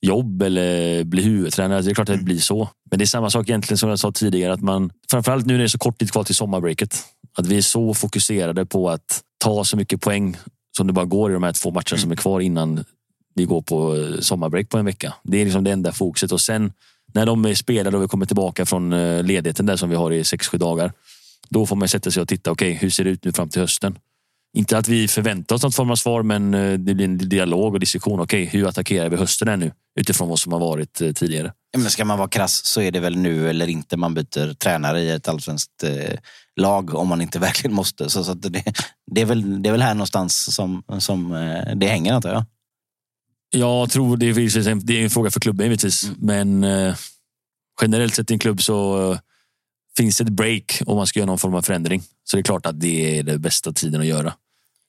jobb 0.00 0.42
eller 0.42 1.04
bli 1.04 1.22
huvudtränare. 1.22 1.82
Det 1.82 1.90
är 1.90 1.94
klart 1.94 2.08
att 2.08 2.18
det 2.18 2.24
blir 2.24 2.38
så. 2.38 2.68
Men 2.90 2.98
det 2.98 3.04
är 3.04 3.06
samma 3.06 3.30
sak 3.30 3.48
egentligen 3.48 3.78
som 3.78 3.88
jag 3.88 3.98
sa 3.98 4.12
tidigare, 4.12 4.52
att 4.52 4.62
man 4.62 4.90
framförallt 5.10 5.46
nu 5.46 5.52
när 5.52 5.58
det 5.58 5.66
är 5.66 5.68
så 5.68 5.78
kort 5.78 5.98
tid 5.98 6.12
kvar 6.12 6.24
till 6.24 6.34
sommarbreaket, 6.34 7.04
att 7.38 7.46
vi 7.46 7.56
är 7.56 7.62
så 7.62 7.94
fokuserade 7.94 8.66
på 8.66 8.90
att 8.90 9.22
ta 9.38 9.64
så 9.64 9.76
mycket 9.76 10.00
poäng 10.00 10.36
som 10.76 10.86
det 10.86 10.92
bara 10.92 11.04
går 11.04 11.30
i 11.30 11.34
de 11.34 11.42
här 11.42 11.52
två 11.52 11.70
matcherna 11.70 11.98
som 11.98 12.12
är 12.12 12.16
kvar 12.16 12.40
innan 12.40 12.84
vi 13.38 13.44
går 13.44 13.62
på 13.62 13.96
eh, 13.96 14.20
sommarbreak 14.20 14.68
på 14.68 14.78
en 14.78 14.84
vecka. 14.84 15.14
Det 15.22 15.40
är 15.40 15.44
liksom 15.44 15.64
det 15.64 15.70
enda 15.70 15.92
fokuset 15.92 16.32
och 16.32 16.40
sen 16.40 16.72
när 17.14 17.26
de 17.26 17.44
är 17.44 17.54
spelade 17.54 17.96
och 17.96 18.02
vi 18.02 18.08
kommer 18.08 18.26
tillbaka 18.26 18.66
från 18.66 18.92
eh, 18.92 19.22
ledigheten 19.22 19.66
där 19.66 19.76
som 19.76 19.90
vi 19.90 19.96
har 19.96 20.12
i 20.12 20.24
sex 20.24 20.48
sju 20.48 20.58
dagar. 20.58 20.92
Då 21.48 21.66
får 21.66 21.76
man 21.76 21.88
sätta 21.88 22.10
sig 22.10 22.22
och 22.22 22.28
titta. 22.28 22.50
Okej, 22.50 22.72
hur 22.72 22.90
ser 22.90 23.04
det 23.04 23.10
ut 23.10 23.24
nu 23.24 23.32
fram 23.32 23.48
till 23.48 23.60
hösten? 23.60 23.98
Inte 24.56 24.78
att 24.78 24.88
vi 24.88 25.08
förväntar 25.08 25.56
oss 25.56 25.62
något 25.62 25.74
form 25.74 25.90
av 25.90 25.96
svar, 25.96 26.22
men 26.22 26.54
eh, 26.54 26.78
det 26.78 26.94
blir 26.94 27.04
en 27.04 27.18
dialog 27.18 27.74
och 27.74 27.80
diskussion. 27.80 28.20
Okej, 28.20 28.44
hur 28.44 28.68
attackerar 28.68 29.08
vi 29.08 29.16
hösten 29.16 29.48
här 29.48 29.56
nu 29.56 29.72
utifrån 30.00 30.28
vad 30.28 30.38
som 30.38 30.52
har 30.52 30.60
varit 30.60 30.94
tidigare? 30.94 31.52
Ja, 31.70 31.78
Men 31.78 31.90
ska 31.90 32.04
man 32.04 32.18
vara 32.18 32.28
krass 32.28 32.64
så 32.64 32.80
är 32.80 32.92
det 32.92 33.00
väl 33.00 33.16
nu 33.16 33.50
eller 33.50 33.66
inte 33.66 33.96
man 33.96 34.14
byter 34.14 34.54
tränare 34.54 35.00
i 35.00 35.10
ett 35.10 35.28
allsvenskt 35.28 35.84
lag 36.60 36.94
om 36.94 37.08
man 37.08 37.20
inte 37.20 37.38
verkligen 37.48 37.74
måste. 37.74 38.10
Så, 38.10 38.24
så 38.24 38.32
att 38.32 38.42
det, 38.42 38.62
det, 39.10 39.20
är 39.20 39.24
väl, 39.24 39.62
det 39.62 39.68
är 39.68 39.72
väl 39.72 39.82
här 39.82 39.94
någonstans 39.94 40.54
som, 40.54 40.82
som 40.98 41.28
det 41.76 41.86
hänger 41.86 42.12
antar 42.12 42.32
jag. 42.32 42.44
Jag 43.50 43.90
tror 43.90 44.16
det 44.16 44.26
är, 44.26 44.86
det 44.86 45.00
är 45.00 45.04
en 45.04 45.10
fråga 45.10 45.30
för 45.30 45.40
klubben 45.40 45.66
givetvis, 45.66 46.10
men 46.18 46.64
eh, 46.64 46.94
generellt 47.82 48.14
sett 48.14 48.30
i 48.30 48.34
en 48.34 48.38
klubb 48.38 48.62
så 48.62 49.10
eh, 49.12 49.18
finns 49.96 50.18
det 50.18 50.24
ett 50.24 50.30
break 50.30 50.82
om 50.86 50.96
man 50.96 51.06
ska 51.06 51.18
göra 51.20 51.26
någon 51.26 51.38
form 51.38 51.54
av 51.54 51.62
förändring. 51.62 52.02
Så 52.24 52.36
det 52.36 52.40
är 52.40 52.44
klart 52.44 52.66
att 52.66 52.80
det 52.80 53.18
är 53.18 53.22
den 53.22 53.40
bästa 53.40 53.72
tiden 53.72 54.00
att 54.00 54.06
göra. 54.06 54.32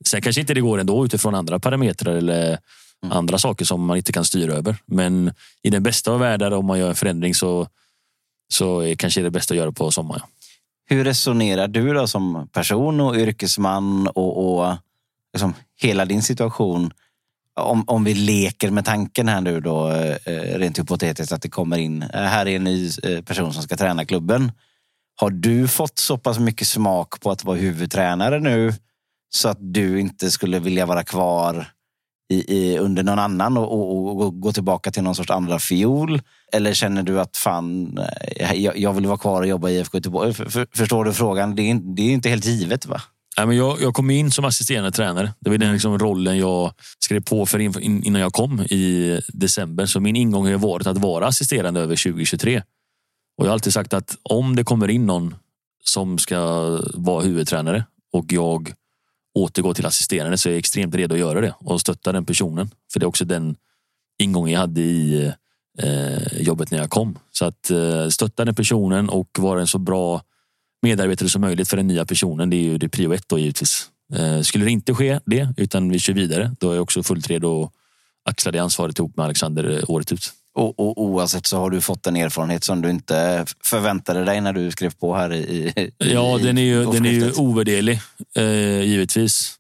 Sen 0.06 0.22
kanske 0.22 0.42
inte 0.42 0.54
det 0.54 0.62
går 0.62 0.80
ändå 0.80 1.06
utifrån 1.06 1.36
andra 1.36 1.60
parametrar 1.60 2.16
eller 2.16 2.60
andra 3.02 3.38
saker 3.38 3.66
som 3.66 3.86
man 3.86 3.98
inte 3.98 4.12
kan 4.12 4.26
styra 4.26 4.54
över. 4.54 4.78
Men 4.86 5.34
i 5.62 5.70
den 5.70 5.84
bästa 5.84 6.12
av 6.12 6.20
världar, 6.20 6.52
om 6.52 6.66
man 6.66 6.80
gör 6.80 6.90
en 6.90 6.96
förändring 6.96 7.36
så, 7.36 7.68
så 8.54 8.80
är 8.80 8.96
kanske 8.96 9.22
det 9.22 9.32
bästa 9.32 9.54
att 9.54 9.58
göra 9.58 9.72
på 9.72 9.92
sommaren. 9.92 10.22
Hur 10.86 11.04
resonerar 11.04 11.68
du 11.68 11.94
då 11.94 12.08
som 12.08 12.50
person 12.52 13.02
och 13.02 13.16
yrkesman 13.16 14.08
och, 14.08 14.60
och 14.60 14.78
liksom 15.34 15.54
hela 15.82 16.06
din 16.06 16.24
situation? 16.24 16.94
Om, 17.60 17.84
om 17.88 18.04
vi 18.04 18.14
leker 18.14 18.72
med 18.72 18.86
tanken 18.86 19.28
här 19.28 19.42
nu 19.42 19.60
då, 19.62 19.92
eh, 19.92 20.58
rent 20.58 20.80
hypotetiskt, 20.80 21.32
att 21.32 21.42
det 21.42 21.50
kommer 21.50 21.78
in, 21.78 22.02
eh, 22.02 22.22
här 22.22 22.48
är 22.48 22.56
en 22.56 22.64
ny 22.64 22.90
eh, 23.04 23.22
person 23.22 23.54
som 23.54 23.64
ska 23.64 23.78
träna 23.78 24.06
klubben. 24.06 24.52
Har 25.16 25.30
du 25.30 25.68
fått 25.68 26.00
så 26.00 26.18
pass 26.18 26.40
mycket 26.40 26.68
smak 26.68 27.20
på 27.22 27.32
att 27.32 27.44
vara 27.44 27.58
huvudtränare 27.58 28.40
nu 28.40 28.74
så 29.30 29.50
att 29.50 29.58
du 29.60 30.00
inte 30.00 30.32
skulle 30.32 30.60
vilja 30.60 30.86
vara 30.86 31.04
kvar 31.04 31.68
i, 32.30 32.56
i, 32.58 32.78
under 32.78 33.04
någon 33.04 33.20
annan 33.20 33.58
och, 33.58 33.74
och, 33.74 34.22
och 34.22 34.42
gå 34.42 34.52
tillbaka 34.52 34.92
till 34.92 35.04
någon 35.04 35.16
sorts 35.16 35.32
andra 35.32 35.60
fiol? 35.60 36.22
Eller 36.54 36.74
känner 36.74 37.04
du 37.04 37.20
att 37.20 37.38
fan, 37.38 38.00
jag, 38.56 38.78
jag 38.78 38.94
vill 38.94 39.06
vara 39.06 39.18
kvar 39.18 39.42
och 39.42 39.48
jobba 39.48 39.70
i 39.70 39.80
IFK 39.80 39.98
Göteborg? 39.98 40.34
För, 40.34 40.46
för, 40.46 40.68
förstår 40.76 41.06
du 41.06 41.14
frågan? 41.14 41.56
Det 41.56 41.72
är, 41.72 41.96
det 41.96 42.02
är 42.02 42.12
inte 42.12 42.30
helt 42.30 42.46
givet 42.46 42.86
va? 42.86 43.02
Nej, 43.40 43.48
men 43.48 43.58
jag, 43.58 43.82
jag 43.82 43.94
kom 43.94 44.10
in 44.10 44.32
som 44.32 44.46
assisterande 44.46 44.92
tränare. 44.92 45.34
Det 45.40 45.50
var 45.50 45.58
den 45.58 45.74
liksom 45.74 46.00
rollen 46.00 46.38
jag 46.38 46.74
skrev 47.00 47.24
på 47.24 47.46
för 47.46 47.60
in, 47.60 47.80
in, 47.80 48.04
innan 48.04 48.22
jag 48.22 48.34
kom 48.34 48.60
i 48.62 49.20
december. 49.28 49.86
Så 49.86 50.00
min 50.00 50.16
ingång 50.16 50.52
har 50.52 50.58
varit 50.58 50.88
att 50.88 50.98
vara 50.98 51.28
assisterande 51.28 51.80
över 51.80 51.96
2023. 51.96 52.64
Och 53.38 53.46
jag 53.46 53.50
har 53.50 53.54
alltid 53.54 53.74
sagt 53.74 53.94
att 53.94 54.18
om 54.24 54.56
det 54.56 54.64
kommer 54.64 54.88
in 54.88 55.06
någon 55.06 55.36
som 55.84 56.18
ska 56.18 56.40
vara 56.94 57.24
huvudtränare 57.24 57.84
och 58.14 58.26
jag 58.30 58.74
återgår 59.36 59.74
till 59.74 59.86
assisterande 59.86 60.38
så 60.38 60.50
är 60.50 60.54
jag 60.54 60.60
extremt 60.60 60.96
redo 60.96 61.16
att 61.16 61.20
göra 61.20 61.42
det 61.42 61.54
och 61.60 61.82
stötta 61.82 62.12
den 62.12 62.26
personen. 62.26 62.70
För 62.94 63.00
det 63.00 63.04
är 63.04 63.08
också 63.08 63.26
den 63.26 63.56
ingången 64.18 64.54
jag 64.54 64.60
hade 64.60 64.82
i 64.82 65.32
eh, 65.80 66.42
jobbet 66.42 66.72
när 66.72 66.78
jag 66.78 66.90
kom. 66.90 67.20
Så 67.32 67.46
att 67.46 67.72
eh, 67.72 68.08
stötta 68.08 68.46
den 68.46 68.56
personen 68.56 69.10
och 69.10 69.30
vara 69.40 69.60
en 69.60 69.68
så 69.68 69.78
bra 69.78 70.22
medarbetare 70.82 71.30
som 71.30 71.42
möjligt 71.42 71.70
för 71.70 71.78
den 71.78 71.88
nya 71.88 72.06
personen. 72.06 72.50
Det 72.50 72.56
är 72.56 72.64
ju 72.64 72.78
det 72.78 72.90
prio 72.90 73.14
ett 73.14 73.24
då 73.28 73.40
givetvis. 73.40 73.90
Eh, 74.14 74.42
skulle 74.42 74.66
det 74.66 74.72
inte 74.72 74.94
ske 74.94 75.20
det, 75.26 75.54
utan 75.58 75.90
vi 75.90 76.00
kör 76.00 76.14
vidare, 76.14 76.56
då 76.60 76.72
är 76.72 76.76
jag 76.76 76.84
också 76.84 77.04
fullt 77.04 77.28
redo 77.28 77.64
att 77.64 77.72
axla 78.30 78.52
det 78.52 78.60
ansvaret 78.60 79.00
ihop 79.00 79.18
med 79.18 79.24
Alexander 79.24 79.78
eh, 79.78 79.90
året 79.90 80.12
ut. 80.12 80.34
Och, 80.54 80.80
och 80.80 81.04
oavsett 81.04 81.46
så 81.46 81.58
har 81.58 81.70
du 81.70 81.82
fått 81.82 82.08
en 82.08 82.16
erfarenhet 82.16 82.64
som 82.64 82.82
du 82.82 82.90
inte 82.90 83.46
förväntade 83.64 84.26
dig 84.26 84.42
när 84.42 84.54
du 84.54 84.72
skrev 84.72 84.94
på 84.96 85.16
här 85.16 85.34
i... 85.34 85.74
i 85.76 85.92
Ja, 85.98 86.40
i 86.40 86.44
den 86.44 86.58
är 86.58 86.62
ju, 86.62 86.86
den 86.86 87.06
är 87.06 87.12
ju 87.12 87.32
ovärderlig, 87.32 88.00
eh, 88.36 88.82
givetvis. 88.82 89.56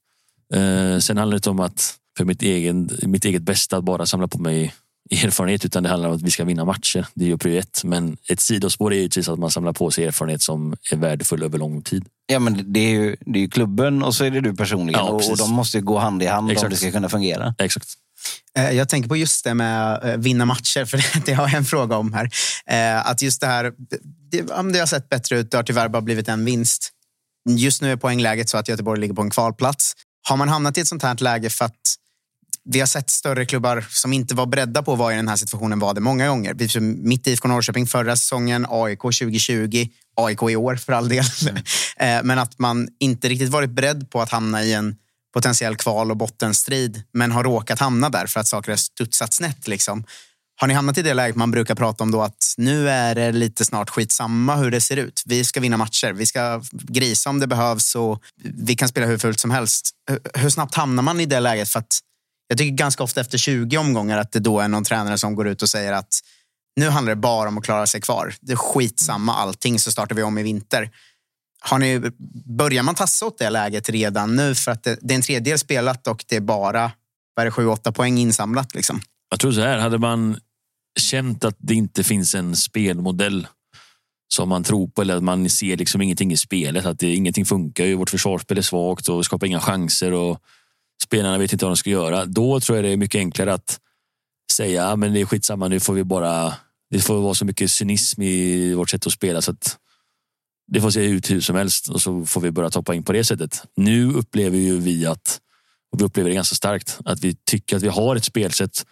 Eh, 0.53 0.97
sen 0.99 1.17
handlar 1.17 1.39
det 1.39 1.49
om 1.49 1.59
att 1.59 1.95
för 2.17 2.25
mitt, 2.25 2.41
egen, 2.41 2.89
mitt 3.01 3.25
eget 3.25 3.41
bästa 3.41 3.77
att 3.77 3.83
bara 3.83 4.05
samla 4.05 4.27
på 4.27 4.37
mig 4.37 4.73
erfarenhet, 5.11 5.65
utan 5.65 5.83
det 5.83 5.89
handlar 5.89 6.09
om 6.09 6.15
att 6.15 6.21
vi 6.21 6.31
ska 6.31 6.43
vinna 6.45 6.65
matcher. 6.65 7.07
Det 7.13 7.23
är 7.25 7.27
ju 7.29 7.37
prio 7.37 7.59
ett. 7.59 7.81
Men 7.83 8.17
ett 8.29 8.39
sidospår 8.39 8.93
är 8.93 8.97
givetvis 8.97 9.29
att 9.29 9.39
man 9.39 9.51
samlar 9.51 9.73
på 9.73 9.91
sig 9.91 10.05
erfarenhet 10.05 10.41
som 10.41 10.75
är 10.91 10.95
värdefull 10.95 11.43
över 11.43 11.57
lång 11.57 11.81
tid. 11.81 12.05
Ja, 12.31 12.39
men 12.39 12.73
det 12.73 12.79
är 12.79 12.89
ju, 12.89 13.15
det 13.19 13.39
är 13.39 13.41
ju 13.41 13.49
klubben 13.49 14.03
och 14.03 14.15
så 14.15 14.23
är 14.25 14.31
det 14.31 14.41
du 14.41 14.55
personligen. 14.55 14.99
Ja, 14.99 15.09
och, 15.09 15.31
och 15.31 15.37
de 15.37 15.51
måste 15.51 15.77
ju 15.77 15.83
gå 15.83 15.97
hand 15.97 16.23
i 16.23 16.25
hand 16.25 16.45
om 16.45 16.51
Exakt. 16.51 16.71
det 16.71 16.77
ska 16.77 16.91
kunna 16.91 17.09
fungera. 17.09 17.55
Exakt. 17.57 17.87
Eh, 18.57 18.71
Jag 18.71 18.89
tänker 18.89 19.09
på 19.09 19.15
just 19.17 19.43
det 19.43 19.53
med 19.53 20.03
eh, 20.03 20.17
vinna 20.17 20.45
matcher, 20.45 20.85
för 20.89 21.25
det- 21.25 21.33
har 21.33 21.43
jag 21.47 21.53
en 21.57 21.65
fråga 21.65 21.97
om 21.97 22.13
här. 22.13 22.29
Eh, 22.67 23.09
Att 23.09 23.21
just 23.21 23.41
det 23.41 23.47
här, 23.47 23.73
det, 24.31 24.41
det 24.73 24.79
har 24.79 24.85
sett 24.85 25.09
bättre 25.09 25.39
ut, 25.39 25.51
det 25.51 25.57
har 25.57 25.63
tyvärr 25.63 25.87
bara 25.89 26.01
blivit 26.01 26.27
en 26.27 26.45
vinst. 26.45 26.89
Just 27.49 27.81
nu 27.81 27.91
är 27.91 27.95
poängläget 27.95 28.49
så 28.49 28.57
att 28.57 28.67
Göteborg 28.67 28.99
ligger 29.01 29.13
på 29.13 29.21
en 29.21 29.29
kvalplats. 29.29 29.93
Har 30.29 30.37
man 30.37 30.49
hamnat 30.49 30.77
i 30.77 30.81
ett 30.81 30.87
sånt 30.87 31.03
här 31.03 31.15
läge 31.23 31.49
för 31.49 31.65
att 31.65 31.75
vi 32.71 32.79
har 32.79 32.87
sett 32.87 33.09
större 33.09 33.45
klubbar 33.45 33.85
som 33.89 34.13
inte 34.13 34.35
var 34.35 34.45
beredda 34.45 34.83
på 34.83 34.93
att 34.93 34.99
vara 34.99 35.13
i 35.13 35.15
den 35.15 35.27
här 35.27 35.35
situationen 35.35 35.79
var 35.79 35.93
det 35.93 36.01
många 36.01 36.27
gånger. 36.27 36.53
Vi- 36.53 36.79
Mitt 36.81 37.27
IFK 37.27 37.47
Norrköping 37.47 37.87
förra 37.87 38.15
säsongen, 38.15 38.65
AIK 38.69 38.99
2020, 39.01 39.87
AIK 40.15 40.39
i 40.51 40.55
år 40.55 40.75
för 40.75 40.93
all 40.93 41.09
del. 41.09 41.23
Eh, 41.99 42.23
Men 42.23 42.39
att 42.39 42.59
man 42.59 42.87
inte 42.99 43.29
riktigt 43.29 43.49
varit 43.49 43.69
beredd 43.69 44.11
på 44.11 44.21
att 44.21 44.29
hamna 44.29 44.63
i 44.63 44.73
en 44.73 44.95
potentiell 45.33 45.75
kval 45.75 46.11
och 46.11 46.17
bottenstrid 46.17 47.03
men 47.13 47.31
har 47.31 47.43
råkat 47.43 47.79
hamna 47.79 48.09
där 48.09 48.27
för 48.27 48.39
att 48.39 48.47
saker 48.47 48.71
har 48.71 48.77
studsat 48.77 49.33
snett. 49.33 49.67
Liksom. 49.67 50.03
Har 50.61 50.67
ni 50.67 50.73
hamnat 50.73 50.97
i 50.97 51.01
det 51.01 51.13
läget 51.13 51.35
man 51.35 51.51
brukar 51.51 51.75
prata 51.75 52.03
om 52.03 52.11
då 52.11 52.21
att 52.21 52.53
nu 52.57 52.89
är 52.89 53.15
det 53.15 53.31
lite 53.31 53.65
snart 53.65 53.89
skitsamma 53.89 54.55
hur 54.55 54.71
det 54.71 54.81
ser 54.81 54.97
ut. 54.97 55.23
Vi 55.25 55.43
ska 55.43 55.59
vinna 55.59 55.77
matcher, 55.77 56.13
vi 56.13 56.25
ska 56.25 56.61
grisa 56.71 57.29
om 57.29 57.39
det 57.39 57.47
behövs 57.47 57.95
och 57.95 58.21
vi 58.43 58.75
kan 58.75 58.89
spela 58.89 59.05
hur 59.07 59.17
fult 59.17 59.39
som 59.39 59.51
helst. 59.51 59.89
Hur 60.33 60.49
snabbt 60.49 60.75
hamnar 60.75 61.03
man 61.03 61.19
i 61.19 61.25
det 61.25 61.39
läget? 61.39 61.69
För 61.69 61.79
att 61.79 61.99
jag 62.49 62.57
tycker 62.57 62.75
ganska 62.75 63.03
ofta 63.03 63.21
efter 63.21 63.37
20 63.37 63.77
omgångar 63.77 64.17
att 64.17 64.31
det 64.31 64.39
då 64.39 64.59
är 64.59 64.67
någon 64.67 64.83
tränare 64.83 65.17
som 65.17 65.35
går 65.35 65.47
ut 65.47 65.61
och 65.61 65.69
säger 65.69 65.93
att 65.93 66.19
nu 66.75 66.89
handlar 66.89 67.15
det 67.15 67.21
bara 67.21 67.47
om 67.47 67.57
att 67.57 67.63
klara 67.63 67.87
sig 67.87 68.01
kvar. 68.01 68.33
Det 68.41 68.51
är 68.51 68.55
skitsamma 68.55 69.35
allting 69.35 69.79
så 69.79 69.91
startar 69.91 70.15
vi 70.15 70.23
om 70.23 70.37
i 70.37 70.43
vinter. 70.43 70.91
Har 71.61 71.79
ni, 71.79 72.11
börjar 72.45 72.83
man 72.83 72.95
tassa 72.95 73.25
åt 73.25 73.37
det 73.37 73.49
läget 73.49 73.89
redan 73.89 74.35
nu? 74.35 74.55
För 74.55 74.71
att 74.71 74.83
det, 74.83 74.97
det 75.01 75.13
är 75.13 75.15
en 75.15 75.21
tredjedel 75.21 75.59
spelat 75.59 76.07
och 76.07 76.25
det 76.27 76.35
är 76.35 76.41
bara 76.41 76.91
vad 77.35 77.41
är 77.41 77.45
det, 77.45 77.51
sju, 77.51 77.67
åtta 77.67 77.91
poäng 77.91 78.17
insamlat. 78.17 78.75
Liksom. 78.75 79.01
Jag 79.29 79.39
tror 79.39 79.51
så 79.51 79.61
här, 79.61 79.77
hade 79.77 79.97
man 79.97 80.39
känt 80.99 81.43
att 81.43 81.55
det 81.57 81.73
inte 81.73 82.03
finns 82.03 82.35
en 82.35 82.55
spelmodell 82.55 83.47
som 84.33 84.49
man 84.49 84.63
tror 84.63 84.87
på 84.87 85.01
eller 85.01 85.15
att 85.15 85.23
man 85.23 85.49
ser 85.49 85.77
liksom 85.77 86.01
ingenting 86.01 86.31
i 86.31 86.37
spelet. 86.37 86.85
Att 86.85 86.99
det, 86.99 87.15
ingenting 87.15 87.45
funkar. 87.45 87.85
Ju. 87.85 87.95
Vårt 87.95 88.09
försvarsspel 88.09 88.57
är 88.57 88.61
svagt 88.61 89.09
och 89.09 89.25
skapar 89.25 89.47
inga 89.47 89.59
chanser 89.59 90.11
och 90.11 90.41
spelarna 91.09 91.37
vet 91.37 91.53
inte 91.53 91.65
vad 91.65 91.71
de 91.71 91.77
ska 91.77 91.89
göra. 91.89 92.25
Då 92.25 92.59
tror 92.59 92.77
jag 92.77 92.85
det 92.85 92.89
är 92.89 92.97
mycket 92.97 93.19
enklare 93.19 93.53
att 93.53 93.79
säga 94.51 94.87
ah, 94.87 94.95
men 94.95 95.13
det 95.13 95.21
är 95.21 95.25
skitsamma, 95.25 95.67
nu 95.67 95.79
får 95.79 95.93
vi 95.93 96.03
bara... 96.03 96.53
Det 96.91 96.99
får 96.99 97.21
vara 97.21 97.33
så 97.33 97.45
mycket 97.45 97.71
cynism 97.71 98.21
i 98.21 98.73
vårt 98.73 98.89
sätt 98.89 99.07
att 99.07 99.13
spela 99.13 99.41
så 99.41 99.51
att 99.51 99.77
det 100.67 100.81
får 100.81 100.91
se 100.91 101.05
ut 101.05 101.31
hur 101.31 101.41
som 101.41 101.55
helst 101.55 101.89
och 101.89 102.01
så 102.01 102.25
får 102.25 102.41
vi 102.41 102.51
börja 102.51 102.69
toppa 102.69 102.95
in 102.95 103.03
på 103.03 103.11
det 103.11 103.23
sättet. 103.23 103.63
Nu 103.75 104.13
upplever 104.13 104.57
ju 104.57 104.79
vi 104.79 105.05
att, 105.05 105.39
och 105.91 106.01
vi 106.01 106.05
upplever 106.05 106.29
det 106.29 106.35
ganska 106.35 106.55
starkt, 106.55 106.99
att 107.05 107.23
vi 107.23 107.35
tycker 107.45 107.77
att 107.77 107.83
vi 107.83 107.87
har 107.87 108.15
ett 108.15 108.25
spelsätt 108.25 108.85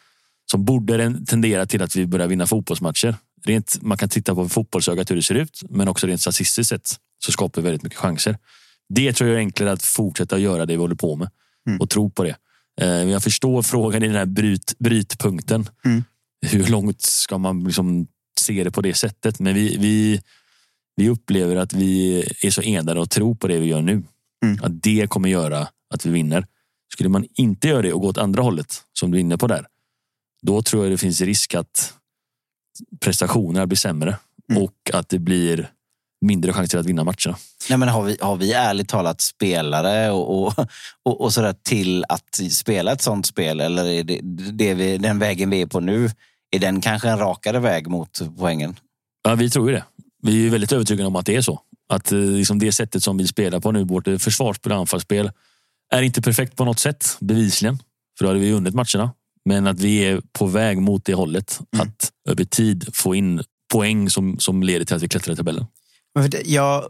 som 0.52 0.66
borde 0.66 1.26
tendera 1.26 1.66
till 1.66 1.82
att 1.82 1.96
vi 1.96 2.06
börjar 2.06 2.28
vinna 2.28 2.48
fotbollsmatcher. 2.48 3.16
Rent, 3.46 3.82
man 3.82 3.98
kan 3.98 4.10
titta 4.10 4.36
på 4.36 4.50
fotbollsögat 4.50 5.12
hur 5.12 5.16
det 5.16 5.24
ser 5.24 5.36
ut, 5.36 5.62
men 5.70 5.88
också 5.88 6.08
rent 6.08 6.22
statistiskt 6.22 6.70
sett 6.70 6.96
så 7.26 7.32
skapar 7.32 7.62
vi 7.62 7.66
väldigt 7.66 7.84
mycket 7.84 8.00
chanser. 8.00 8.38
Det 8.90 9.14
tror 9.14 9.30
jag 9.30 9.36
är 9.36 9.40
enklare 9.40 9.72
att 9.72 9.84
fortsätta 9.84 10.38
göra 10.38 10.66
det 10.66 10.74
vi 10.74 10.80
håller 10.80 10.96
på 10.96 11.16
med 11.16 11.30
och 11.80 11.90
tro 11.90 12.10
på 12.10 12.24
det. 12.24 12.36
Eh, 12.82 12.88
jag 12.88 13.24
förstår 13.24 13.62
frågan 13.62 14.04
i 14.04 14.08
den 14.08 14.16
här 14.16 14.26
bryt, 14.26 14.76
brytpunkten. 14.80 15.70
Hur 16.42 16.68
långt 16.68 17.02
ska 17.02 17.38
man 17.38 17.64
liksom 17.64 18.08
se 18.40 18.64
det 18.64 18.72
på 18.72 18.82
det 18.82 18.94
sättet? 18.94 19.40
Men 19.40 19.56
vi, 19.56 19.78
vi, 19.78 20.22
vi 20.96 21.10
upplever 21.10 21.56
att 21.56 21.74
vi 21.74 22.20
är 22.42 22.52
så 22.52 22.62
enade 22.62 23.00
och 23.00 23.10
tror 23.10 23.36
på 23.36 23.48
det 23.48 23.60
vi 23.60 23.66
gör 23.66 23.82
nu. 23.82 24.04
Att 24.62 24.84
det 24.84 25.10
kommer 25.10 25.30
göra 25.30 25.68
att 25.94 26.06
vi 26.06 26.10
vinner. 26.10 26.46
Skulle 26.94 27.10
man 27.10 27.26
inte 27.34 27.68
göra 27.68 27.82
det 27.82 27.94
och 27.94 28.02
gå 28.02 28.08
åt 28.08 28.18
andra 28.18 28.44
hållet, 28.44 28.84
som 28.94 29.12
du 29.12 29.18
är 29.18 29.22
inne 29.22 29.38
på 29.38 29.48
där, 29.48 29.68
då 30.42 30.62
tror 30.62 30.84
jag 30.84 30.94
det 30.94 30.98
finns 30.98 31.22
risk 31.22 31.56
att 31.56 31.94
prestationerna 33.00 33.68
blir 33.68 33.78
sämre 33.78 34.18
och 34.56 34.92
att 34.94 35.10
det 35.10 35.20
blir 35.20 35.72
mindre 36.22 36.54
chanser 36.54 36.78
att 36.78 36.86
vinna 36.86 37.04
matcherna. 37.04 37.38
Nej, 37.70 37.78
men 37.78 37.90
har, 37.90 38.04
vi, 38.04 38.18
har 38.22 38.36
vi 38.36 38.54
ärligt 38.54 38.90
talat 38.90 39.22
spelare 39.22 40.12
och, 40.12 40.48
och, 40.48 40.54
och, 41.04 41.22
och 41.22 41.34
sådär 41.34 41.56
till 41.64 42.06
att 42.10 42.40
spela 42.52 42.92
ett 42.92 43.02
sånt 43.02 43.26
spel? 43.26 43.60
Eller 43.60 43.86
är 43.86 44.04
det, 44.04 44.20
det 44.52 44.74
vi, 44.74 44.98
den 44.98 45.20
vägen 45.20 45.50
vi 45.50 45.62
är 45.62 45.66
på 45.66 45.80
nu, 45.80 46.10
är 46.52 46.60
den 46.60 46.82
kanske 46.82 47.10
en 47.10 47.20
rakare 47.20 47.60
väg 47.60 47.88
mot 47.88 48.22
poängen? 48.38 48.80
Ja, 49.24 49.36
vi 49.36 49.50
tror 49.50 49.70
ju 49.70 49.76
det. 49.76 49.84
Vi 50.24 50.48
är 50.48 50.50
väldigt 50.50 50.72
övertygade 50.72 51.08
om 51.08 51.16
att 51.16 51.26
det 51.26 51.36
är 51.36 51.42
så. 51.42 51.62
Att 51.90 52.12
eh, 52.12 52.20
liksom 52.20 52.60
det 52.60 52.72
sättet 52.72 53.04
som 53.04 53.18
vi 53.18 53.28
spelar 53.28 53.60
på 53.60 53.72
nu, 53.72 53.84
vårt 53.84 54.08
eh, 54.08 54.18
försvarsspel 54.18 54.72
och 54.72 54.78
anfallsspel, 54.78 55.32
är 55.94 56.02
inte 56.02 56.22
perfekt 56.22 56.56
på 56.56 56.66
något 56.66 56.80
sätt, 56.80 57.18
bevisligen. 57.20 57.80
För 58.18 58.26
då 58.26 58.30
hade 58.30 58.40
vi 58.40 58.52
vunnit 58.52 58.74
matcherna. 58.74 59.12
Men 59.46 59.68
att 59.68 59.80
vi 59.80 60.00
är 60.00 60.22
på 60.32 60.46
väg 60.46 60.82
mot 60.82 61.06
det 61.06 61.14
hållet. 61.14 61.60
Att 61.78 62.12
över 62.30 62.44
tid 62.44 62.90
få 62.94 63.16
in 63.16 63.44
poäng 63.74 64.10
som, 64.10 64.40
som 64.40 64.64
leder 64.64 64.86
till 64.86 64.96
att 64.96 65.04
vi 65.04 65.08
klättrar 65.08 65.34
i 65.34 65.38
tabellen. 65.38 65.66
Det- 66.22 66.42
Jag 66.46 66.90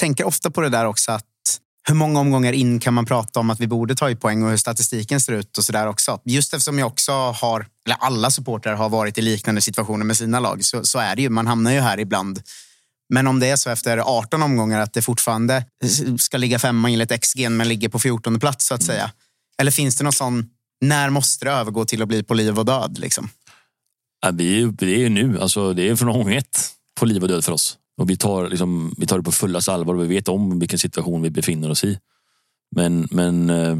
tänker 0.00 0.24
ofta 0.24 0.50
på 0.50 0.60
det 0.60 0.68
där 0.68 0.84
också 0.86 1.12
att 1.12 1.24
hur 1.88 1.94
många 1.94 2.20
omgångar 2.20 2.52
in 2.52 2.80
kan 2.80 2.94
man 2.94 3.06
prata 3.06 3.40
om 3.40 3.50
att 3.50 3.60
vi 3.60 3.66
borde 3.66 3.94
ta 3.94 4.10
i 4.10 4.16
poäng 4.16 4.42
och 4.42 4.50
hur 4.50 4.56
statistiken 4.56 5.20
ser 5.20 5.32
ut 5.32 5.58
och 5.58 5.64
sådär 5.64 5.86
också. 5.86 6.20
Just 6.24 6.54
eftersom 6.54 6.78
jag 6.78 6.86
också 6.86 7.12
har, 7.12 7.66
eller 7.86 7.96
alla 8.00 8.30
supportrar 8.30 8.74
har 8.74 8.88
varit 8.88 9.18
i 9.18 9.22
liknande 9.22 9.60
situationer 9.60 10.04
med 10.04 10.16
sina 10.16 10.40
lag 10.40 10.64
så, 10.64 10.84
så 10.84 10.98
är 10.98 11.16
det 11.16 11.22
ju, 11.22 11.28
man 11.30 11.46
hamnar 11.46 11.72
ju 11.72 11.80
här 11.80 12.00
ibland. 12.00 12.42
Men 13.14 13.26
om 13.26 13.40
det 13.40 13.46
är 13.48 13.56
så 13.56 13.70
efter 13.70 13.98
18 13.98 14.42
omgångar 14.42 14.80
att 14.80 14.92
det 14.92 15.02
fortfarande 15.02 15.64
ska 16.18 16.36
ligga 16.36 16.58
femma 16.58 16.90
enligt 16.90 17.20
XG 17.24 17.48
men 17.50 17.68
ligger 17.68 17.88
på 17.88 17.98
14 17.98 18.40
plats 18.40 18.66
så 18.66 18.74
att 18.74 18.82
säga. 18.82 19.10
Eller 19.58 19.70
finns 19.70 19.96
det 19.96 20.04
någon 20.04 20.12
sån, 20.12 20.50
när 20.80 21.10
måste 21.10 21.44
det 21.44 21.50
övergå 21.50 21.84
till 21.84 22.02
att 22.02 22.08
bli 22.08 22.22
på 22.22 22.34
liv 22.34 22.58
och 22.58 22.64
död? 22.64 22.98
Liksom? 22.98 23.28
Ja, 24.20 24.28
är- 24.28 24.72
det 24.72 24.94
är 24.94 24.98
ju 24.98 25.08
nu, 25.08 25.40
alltså, 25.40 25.72
det 25.72 25.88
är 25.88 25.96
från 25.96 26.08
omgång 26.08 26.34
ett 26.34 26.70
på 26.98 27.06
liv 27.06 27.22
och 27.22 27.28
död 27.28 27.44
för 27.44 27.52
oss. 27.52 27.78
Och 27.96 28.10
vi 28.10 28.16
tar, 28.16 28.48
liksom, 28.48 28.94
vi 28.98 29.06
tar 29.06 29.18
det 29.18 29.24
på 29.24 29.32
fullaste 29.32 29.72
allvar 29.72 29.94
och 29.94 30.02
vi 30.02 30.06
vet 30.06 30.28
om 30.28 30.58
vilken 30.58 30.78
situation 30.78 31.22
vi 31.22 31.30
befinner 31.30 31.70
oss 31.70 31.84
i. 31.84 31.98
Men, 32.76 33.08
men 33.10 33.50
eh, 33.50 33.78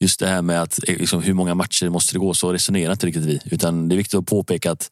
just 0.00 0.20
det 0.20 0.26
här 0.26 0.42
med 0.42 0.62
att 0.62 0.88
eh, 0.88 0.96
liksom, 0.96 1.22
hur 1.22 1.34
många 1.34 1.54
matcher 1.54 1.88
måste 1.88 2.14
det 2.14 2.18
gå 2.18 2.34
så 2.34 2.52
resonerar 2.52 2.92
inte 2.92 3.06
riktigt 3.06 3.24
vi. 3.24 3.40
Utan 3.44 3.88
det 3.88 3.94
är 3.94 3.96
viktigt 3.96 4.18
att 4.18 4.26
påpeka 4.26 4.70
att 4.70 4.90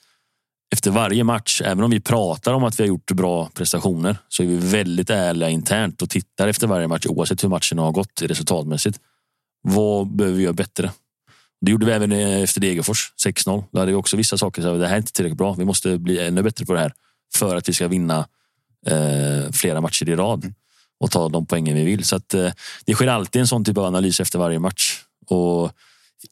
efter 0.73 0.91
varje 0.91 1.25
match, 1.25 1.63
även 1.65 1.85
om 1.85 1.91
vi 1.91 2.01
pratar 2.01 2.53
om 2.53 2.65
att 2.65 2.81
vi 2.81 2.83
har 2.83 2.89
gjort 2.89 3.13
bra 3.13 3.51
prestationer, 3.55 4.17
så 4.29 4.43
är 4.43 4.47
vi 4.47 4.57
väldigt 4.57 5.11
ärliga 5.11 5.51
internt 5.51 6.03
och 6.03 6.11
tittar 6.11 6.49
efter 6.49 6.67
varje 6.67 6.89
match 6.89 7.07
oavsett 7.07 7.45
hur 7.45 7.49
matchen 7.49 7.79
har 7.79 7.93
gått 7.93 8.23
resultatmässigt. 8.23 9.01
Vad 9.63 10.17
behöver 10.17 10.37
vi 10.37 10.43
göra 10.43 10.53
bättre? 10.53 10.93
Det 11.61 11.71
gjorde 11.71 11.87
vi 11.87 11.93
även 11.93 12.13
eh, 12.13 12.43
efter 12.43 12.61
Degerfors 12.61 13.13
6-0. 13.27 13.65
Då 13.73 13.79
hade 13.79 13.93
vi 13.93 13.97
också 13.97 14.17
vissa 14.17 14.39
saker 14.39 14.63
Så 14.63 14.77
det 14.77 14.87
här 14.87 14.95
är 14.95 14.99
inte 14.99 15.13
tillräckligt 15.13 15.39
bra. 15.39 15.53
Vi 15.53 15.65
måste 15.65 15.99
bli 15.99 16.19
ännu 16.19 16.43
bättre 16.43 16.67
på 16.67 16.73
det 16.73 16.81
här 16.81 16.93
för 17.35 17.57
att 17.57 17.69
vi 17.69 17.73
ska 17.73 17.89
vinna 17.89 18.29
eh, 18.87 19.53
flera 19.53 19.81
matcher 19.81 20.09
i 20.09 20.17
rad 20.17 20.53
och 21.01 21.11
ta 21.11 21.29
de 21.29 21.47
poängen 21.47 21.77
vi 21.77 21.85
vill. 21.85 22.05
Så 22.05 22.17
att, 22.17 22.35
eh, 22.35 22.51
det 22.85 22.95
sker 22.95 23.07
alltid 23.07 23.41
en 23.41 23.49
sån 23.49 23.65
typ 23.65 23.79
av 23.79 23.85
analys 23.85 24.21
efter 24.21 24.39
varje 24.39 24.59
match. 24.59 25.01
Och 25.27 25.73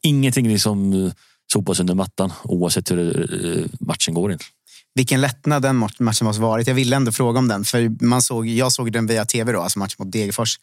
ingenting 0.01 0.47
liksom 0.47 1.05
eh, 1.05 1.11
sopas 1.53 1.79
under 1.79 1.93
mattan 1.95 2.33
oavsett 2.43 2.91
hur 2.91 3.57
eh, 3.57 3.65
matchen 3.79 4.13
går. 4.13 4.29
Egentligen. 4.29 4.53
Vilken 4.95 5.21
lättnad 5.21 5.61
den 5.61 5.75
mat- 5.75 5.99
matchen 5.99 6.25
måste 6.25 6.41
varit. 6.41 6.67
Jag 6.67 6.75
ville 6.75 6.95
ändå 6.95 7.11
fråga 7.11 7.39
om 7.39 7.47
den. 7.47 7.65
För 7.65 8.03
man 8.03 8.21
såg, 8.21 8.47
jag 8.47 8.71
såg 8.71 8.91
den 8.91 9.07
via 9.07 9.25
tv, 9.25 9.51
då, 9.51 9.61
alltså 9.61 9.79
matchen 9.79 9.95
mot 9.99 10.11
Degerfors. 10.11 10.59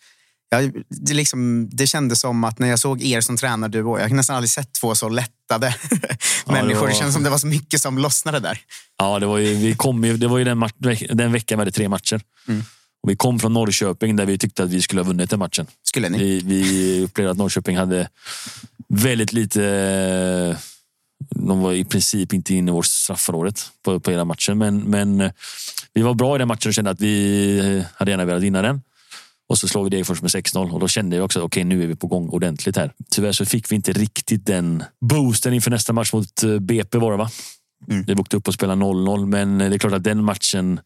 Jag, 0.49 0.73
det, 0.89 1.15
liksom, 1.15 1.69
det 1.73 1.87
kändes 1.87 2.21
som 2.21 2.45
att 2.45 2.59
när 2.59 2.69
jag 2.69 2.79
såg 2.79 3.03
er 3.03 3.21
som 3.21 3.37
tränarduo, 3.37 3.99
jag 3.99 4.09
har 4.09 4.15
nästan 4.17 4.37
aldrig 4.37 4.51
sett 4.51 4.73
två 4.73 4.95
så 4.95 5.09
lättade 5.09 5.75
människor. 6.47 6.69
Det, 6.87 6.93
var- 6.93 7.01
känns 7.01 7.15
som 7.15 7.23
det 7.23 7.31
var 7.31 7.39
så 7.39 7.47
mycket 7.47 7.81
som 7.81 7.99
lossnade 7.99 8.41
där. 8.41 8.59
Ja, 8.99 9.19
det 9.19 9.27
var 9.27 9.39
ju, 9.39 9.55
vi 9.55 9.75
kom 9.75 10.05
ju, 10.05 10.17
det 10.17 10.29
var 10.29 10.39
ju 10.39 10.45
den, 10.45 10.59
match, 10.59 10.73
den 11.11 11.33
veckan 11.33 11.59
vi 11.59 11.61
hade 11.61 11.73
tre 11.73 11.89
matcher. 11.89 12.21
Och 13.03 13.11
vi 13.11 13.17
kom 13.17 13.39
från 13.39 13.53
Norrköping 13.53 14.17
där 14.17 14.27
vi 14.27 14.39
tyckte 14.39 14.63
att 14.63 14.71
vi 14.71 14.83
skulle 14.83 15.01
ha 15.01 15.07
vunnit 15.07 15.31
den 15.31 15.39
matchen. 15.39 15.67
Skulle 15.83 16.09
ni? 16.09 16.19
Vi, 16.19 16.41
vi 16.41 17.01
upplevde 17.05 17.31
att 17.31 17.37
Norrköping 17.39 17.77
hade 17.77 18.09
väldigt 18.89 19.33
lite... 19.33 20.57
De 21.31 21.61
var 21.61 21.73
i 21.73 21.85
princip 21.85 22.33
inte 22.33 22.55
inne 22.55 22.71
i 22.71 22.73
vårt 22.73 22.87
straffområdet 22.87 23.61
på, 23.85 24.01
på 24.01 24.11
hela 24.11 24.25
matchen. 24.25 24.59
Men, 24.59 24.79
men 24.79 25.31
vi 25.95 26.03
var 26.03 26.15
bra 26.15 26.35
i 26.37 26.39
den 26.39 26.49
matchen 26.49 26.69
och 26.69 26.75
kände 26.75 26.91
att 26.91 27.01
vi 27.01 27.85
hade 27.95 28.11
gärna 28.11 28.25
velat 28.25 28.43
vinna 28.43 28.63
den. 28.63 28.83
Och 29.49 29.59
så 29.59 29.69
slår 29.69 29.85
vi 29.85 29.91
Degerfors 29.91 30.23
med 30.23 30.31
6-0 30.31 30.71
och 30.71 30.81
då 30.81 30.89
kände 30.89 31.17
jag 31.17 31.25
också 31.25 31.39
att 31.39 31.45
okej, 31.45 31.65
nu 31.65 31.83
är 31.83 31.87
vi 31.87 31.97
på 31.97 32.07
gång 32.07 32.29
ordentligt 32.29 32.77
här. 32.77 32.93
Tyvärr 33.11 33.33
så 33.33 33.45
fick 33.45 33.73
vi 33.73 33.77
inte 33.77 33.93
riktigt 33.93 34.47
den 34.47 34.85
boosten 35.01 35.53
inför 35.53 35.71
nästa 35.71 35.93
match 35.93 36.13
mot 36.13 36.43
eh, 36.43 36.59
BP 36.59 36.99
var 36.99 37.11
det 37.11 37.19
va? 37.19 37.31
Vi 38.07 38.15
åkte 38.15 38.37
upp 38.37 38.49
och 38.49 38.55
spelade 38.55 38.81
0-0, 38.83 39.27
men 39.27 39.59
det 39.59 39.65
är 39.65 39.79
klart 39.79 39.93
att 39.93 40.05
den 40.05 40.25
matchen 40.25 40.81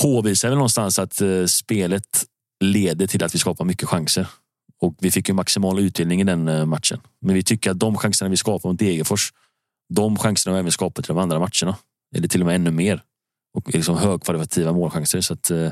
påvisar 0.00 0.48
väl 0.48 0.56
någonstans 0.56 0.98
att 0.98 1.20
eh, 1.20 1.44
spelet 1.46 2.24
leder 2.64 3.06
till 3.06 3.24
att 3.24 3.34
vi 3.34 3.38
skapar 3.38 3.64
mycket 3.64 3.88
chanser. 3.88 4.26
Och 4.80 4.94
vi 5.00 5.10
fick 5.10 5.28
ju 5.28 5.34
maximal 5.34 5.78
utdelning 5.78 6.20
i 6.20 6.24
den 6.24 6.48
eh, 6.48 6.66
matchen. 6.66 7.00
Men 7.20 7.34
vi 7.34 7.42
tycker 7.42 7.70
att 7.70 7.78
de 7.78 7.96
chanserna 7.96 8.30
vi 8.30 8.36
skapar 8.36 8.68
mot 8.68 8.78
Degerfors, 8.78 9.32
de 9.94 10.18
chanserna 10.18 10.52
har 10.52 10.56
vi 10.56 10.60
även 10.60 10.72
skapat 10.72 11.04
i 11.04 11.08
de 11.08 11.18
andra 11.18 11.38
matcherna. 11.38 11.76
Eller 12.16 12.28
till 12.28 12.40
och 12.40 12.46
med 12.46 12.54
ännu 12.54 12.70
mer. 12.70 13.02
Och 13.56 13.74
liksom 13.74 13.96
högkvalitativa 13.96 14.72
målchanser. 14.72 15.20
Så 15.20 15.34
att, 15.34 15.50
eh, 15.50 15.70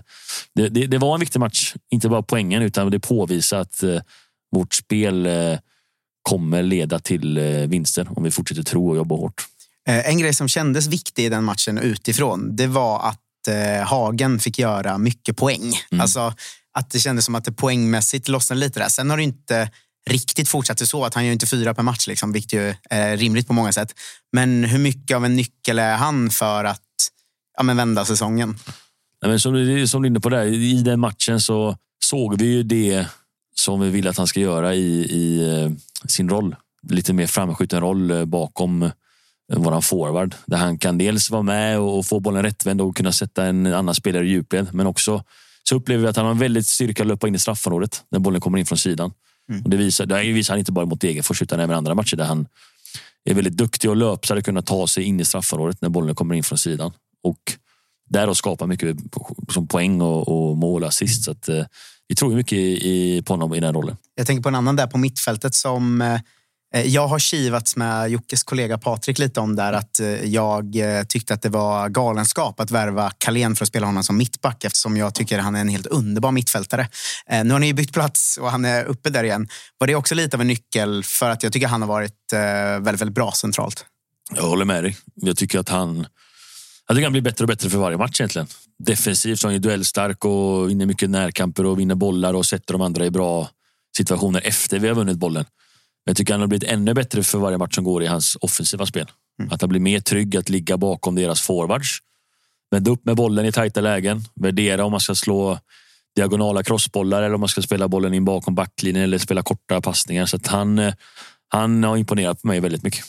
det, 0.54 0.68
det, 0.68 0.86
det 0.86 0.98
var 0.98 1.14
en 1.14 1.20
viktig 1.20 1.40
match. 1.40 1.74
Inte 1.90 2.08
bara 2.08 2.22
poängen, 2.22 2.62
utan 2.62 2.90
det 2.90 3.00
påvisar 3.00 3.60
att 3.60 3.82
eh, 3.82 4.00
vårt 4.50 4.74
spel 4.74 5.26
eh, 5.26 5.58
kommer 6.22 6.62
leda 6.62 6.98
till 6.98 7.38
vinster 7.68 8.08
om 8.16 8.24
vi 8.24 8.30
fortsätter 8.30 8.62
tro 8.62 8.90
och 8.90 8.96
jobba 8.96 9.14
hårt. 9.14 9.46
En 9.86 10.18
grej 10.18 10.34
som 10.34 10.48
kändes 10.48 10.86
viktig 10.86 11.24
i 11.24 11.28
den 11.28 11.44
matchen 11.44 11.78
utifrån, 11.78 12.56
det 12.56 12.66
var 12.66 13.08
att 13.08 13.20
Hagen 13.86 14.38
fick 14.40 14.58
göra 14.58 14.98
mycket 14.98 15.36
poäng. 15.36 15.72
Alltså 16.00 16.34
att 16.78 16.90
det 16.90 16.98
kändes 16.98 17.24
som 17.24 17.34
att 17.34 17.44
det 17.44 17.52
poängmässigt 17.52 18.28
lossnade 18.28 18.60
lite 18.60 18.80
där. 18.80 18.88
Sen 18.88 19.10
har 19.10 19.16
det 19.16 19.22
inte 19.22 19.70
riktigt 20.10 20.48
fortsatt 20.48 20.88
så 20.88 21.04
att 21.04 21.14
han 21.14 21.24
gör 21.24 21.32
inte 21.32 21.46
fyra 21.46 21.74
per 21.74 21.82
match, 21.82 22.06
liksom, 22.06 22.32
vilket 22.32 22.52
ju 22.52 22.74
är 22.90 23.16
rimligt 23.16 23.46
på 23.46 23.52
många 23.52 23.72
sätt. 23.72 23.94
Men 24.32 24.64
hur 24.64 24.78
mycket 24.78 25.16
av 25.16 25.24
en 25.24 25.36
nyckel 25.36 25.78
är 25.78 25.96
han 25.96 26.30
för 26.30 26.64
att 26.64 26.80
ja, 27.56 27.62
men 27.62 27.76
vända 27.76 28.04
säsongen? 28.04 28.48
Nej, 29.22 29.30
men 29.30 29.40
som, 29.40 29.52
som 29.88 30.02
du 30.02 30.06
är 30.06 30.10
inne 30.10 30.20
på 30.20 30.28
där, 30.28 30.44
i 30.44 30.82
den 30.82 31.00
matchen 31.00 31.40
så 31.40 31.76
såg 32.04 32.38
vi 32.38 32.46
ju 32.46 32.62
det 32.62 33.06
som 33.54 33.80
vi 33.80 33.90
vill 33.90 34.08
att 34.08 34.18
han 34.18 34.26
ska 34.26 34.40
göra 34.40 34.74
i, 34.74 35.04
i 35.10 35.50
eh, 35.62 35.70
sin 36.08 36.28
roll. 36.28 36.56
Lite 36.90 37.12
mer 37.12 37.26
framskjuten 37.26 37.80
roll 37.80 38.10
eh, 38.10 38.24
bakom 38.24 38.82
eh, 38.82 38.90
våran 39.48 39.82
forward. 39.82 40.34
Där 40.46 40.56
han 40.56 40.78
kan 40.78 40.98
dels 40.98 41.30
vara 41.30 41.42
med 41.42 41.78
och 41.78 42.06
få 42.06 42.20
bollen 42.20 42.42
rättvänd 42.42 42.80
och 42.80 42.96
kunna 42.96 43.12
sätta 43.12 43.44
en 43.44 43.66
annan 43.66 43.94
spelare 43.94 44.26
i 44.26 44.28
djupled. 44.28 44.68
Men 44.72 44.86
också 44.86 45.22
så 45.68 45.76
upplever 45.76 46.02
vi 46.02 46.08
att 46.08 46.16
han 46.16 46.24
har 46.24 46.32
en 46.32 46.38
väldigt 46.38 46.66
styrka 46.66 47.02
att 47.02 47.06
löpa 47.06 47.28
in 47.28 47.34
i 47.34 47.38
straffområdet 47.38 48.04
när 48.10 48.18
bollen 48.18 48.40
kommer 48.40 48.58
in 48.58 48.66
från 48.66 48.78
sidan. 48.78 49.12
Och 49.64 49.70
det, 49.70 49.76
visar, 49.76 50.06
det 50.06 50.32
visar 50.32 50.54
han 50.54 50.58
inte 50.58 50.72
bara 50.72 50.86
mot 50.86 51.00
Degerfors 51.00 51.42
utan 51.42 51.60
även 51.60 51.76
andra 51.76 51.94
matcher 51.94 52.16
där 52.16 52.24
han 52.24 52.46
är 53.24 53.34
väldigt 53.34 53.56
duktig 53.56 53.90
och 53.90 53.96
löpsare 53.96 54.42
kunna 54.42 54.62
ta 54.62 54.86
sig 54.86 55.04
in 55.04 55.20
i 55.20 55.24
straffområdet 55.24 55.80
när 55.80 55.88
bollen 55.88 56.14
kommer 56.14 56.34
in 56.34 56.44
från 56.44 56.58
sidan. 56.58 56.92
Och 57.24 57.40
därav 58.10 58.34
skapa 58.34 58.66
mycket 58.66 58.96
som 59.52 59.68
poäng 59.68 60.00
och, 60.00 60.28
och 60.28 60.56
mål 60.56 60.82
och 60.82 60.88
assist. 60.88 61.24
Så 61.24 61.30
att, 61.30 61.48
eh, 61.48 61.64
vi 62.08 62.14
tror 62.14 62.34
mycket 62.34 62.58
i, 62.58 62.88
i, 62.90 63.22
på 63.22 63.32
honom 63.32 63.54
i 63.54 63.60
den 63.60 63.74
rollen. 63.74 63.96
Jag 64.14 64.26
tänker 64.26 64.42
på 64.42 64.48
en 64.48 64.54
annan 64.54 64.76
där 64.76 64.86
på 64.86 64.98
mittfältet 64.98 65.54
som 65.54 66.00
eh, 66.02 66.20
Eh, 66.74 66.86
Jag 66.86 67.08
har 67.08 67.18
kivats 67.18 67.76
med 67.76 68.10
Jockes 68.10 68.42
kollega 68.42 68.78
Patrik 68.78 69.18
lite 69.18 69.40
om 69.40 69.56
där 69.56 69.72
att 69.72 70.00
eh, 70.00 70.24
jag 70.24 70.76
eh, 70.76 71.04
tyckte 71.04 71.34
att 71.34 71.42
det 71.42 71.48
var 71.48 71.88
galenskap 71.88 72.60
att 72.60 72.70
värva 72.70 73.10
Kalén 73.18 73.56
för 73.56 73.64
att 73.64 73.68
spela 73.68 73.86
honom 73.86 74.04
som 74.04 74.16
mittback 74.16 74.64
eftersom 74.64 74.96
jag 74.96 75.14
tycker 75.14 75.38
han 75.38 75.54
är 75.54 75.60
en 75.60 75.68
helt 75.68 75.86
underbar 75.86 76.32
mittfältare. 76.32 76.88
Eh, 77.26 77.44
Nu 77.44 77.52
har 77.52 77.58
ni 77.58 77.74
bytt 77.74 77.92
plats 77.92 78.38
och 78.38 78.50
han 78.50 78.64
är 78.64 78.84
uppe 78.84 79.10
där 79.10 79.24
igen. 79.24 79.48
Var 79.78 79.86
det 79.86 79.94
också 79.94 80.14
lite 80.14 80.36
av 80.36 80.40
en 80.40 80.46
nyckel 80.46 81.02
för 81.04 81.30
att 81.30 81.42
jag 81.42 81.52
tycker 81.52 81.66
han 81.66 81.82
har 81.82 81.88
varit 81.88 82.32
väldigt, 82.32 83.00
väldigt 83.00 83.14
bra 83.14 83.32
centralt? 83.32 83.84
Jag 84.34 84.42
håller 84.42 84.64
med 84.64 84.84
dig. 84.84 84.96
Jag 85.14 85.36
tycker 85.36 85.58
att 85.58 85.68
han, 85.68 86.06
jag 86.86 86.96
tycker 86.96 87.04
han 87.04 87.12
blir 87.12 87.22
bättre 87.22 87.44
och 87.44 87.48
bättre 87.48 87.70
för 87.70 87.78
varje 87.78 87.96
match 87.96 88.20
egentligen. 88.20 88.48
Defensivt 88.78 89.40
så 89.40 89.46
är 89.46 89.48
han 89.48 89.54
ju 89.54 89.58
duellstark 89.58 90.24
och 90.24 90.70
vinner 90.70 90.86
mycket 90.86 91.10
närkamper 91.10 91.66
och 91.66 91.80
vinner 91.80 91.94
bollar 91.94 92.34
och 92.34 92.46
sätter 92.46 92.74
de 92.74 92.82
andra 92.82 93.06
i 93.06 93.10
bra 93.10 93.48
situationer 93.96 94.40
efter 94.44 94.78
vi 94.78 94.88
har 94.88 94.94
vunnit 94.94 95.16
bollen. 95.16 95.44
Men 96.04 96.10
jag 96.10 96.16
tycker 96.16 96.34
han 96.34 96.40
har 96.40 96.48
blivit 96.48 96.68
ännu 96.68 96.94
bättre 96.94 97.22
för 97.22 97.38
varje 97.38 97.58
match 97.58 97.74
som 97.74 97.84
går 97.84 98.02
i 98.02 98.06
hans 98.06 98.36
offensiva 98.40 98.86
spel. 98.86 99.10
Att 99.50 99.60
han 99.60 99.70
blir 99.70 99.80
mer 99.80 100.00
trygg 100.00 100.36
att 100.36 100.48
ligga 100.48 100.76
bakom 100.76 101.14
deras 101.14 101.42
forwards. 101.42 101.98
Vända 102.70 102.90
upp 102.90 103.04
med 103.04 103.16
bollen 103.16 103.46
i 103.46 103.52
tajta 103.52 103.80
lägen. 103.80 104.24
Värdera 104.34 104.84
om 104.84 104.90
man 104.90 105.00
ska 105.00 105.14
slå 105.14 105.58
diagonala 106.16 106.62
crossbollar 106.62 107.22
eller 107.22 107.34
om 107.34 107.40
man 107.40 107.48
ska 107.48 107.62
spela 107.62 107.88
bollen 107.88 108.14
in 108.14 108.24
bakom 108.24 108.54
backlinjen 108.54 109.04
eller 109.04 109.18
spela 109.18 109.42
korta 109.42 109.80
passningar. 109.80 110.26
Så 110.26 110.38
han, 110.46 110.78
eh, 110.78 110.94
han 111.48 111.84
har 111.84 111.96
imponerat 111.96 112.42
på 112.42 112.46
mig 112.46 112.60
väldigt 112.60 112.82
mycket. 112.82 113.04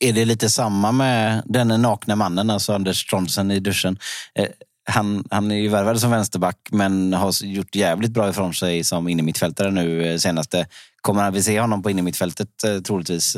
Är 0.00 0.12
det 0.12 0.24
lite 0.24 0.50
samma 0.50 0.92
med 0.92 1.42
den 1.46 1.68
nakna 1.68 2.16
mannen, 2.16 2.50
alltså 2.50 2.72
Anders 2.72 3.04
Trondsen 3.06 3.50
i 3.50 3.60
duschen? 3.60 3.98
Eh, 4.34 4.46
Han, 4.90 5.24
han 5.30 5.50
är 5.50 5.56
ju 5.56 5.68
värvad 5.68 6.00
som 6.00 6.10
vänsterback 6.10 6.56
men 6.70 7.12
har 7.12 7.44
gjort 7.44 7.74
jävligt 7.74 8.10
bra 8.10 8.30
ifrån 8.30 8.54
sig 8.54 8.84
som 8.84 9.08
innermittfältare 9.08 9.70
nu 9.70 10.06
eh, 10.06 10.18
senaste. 10.18 10.66
Kommer 11.00 11.30
vi 11.30 11.42
se 11.42 11.60
honom 11.60 11.82
på 11.82 11.90
innermittfältet 11.90 12.64
eh, 12.64 12.80
troligtvis 12.80 13.36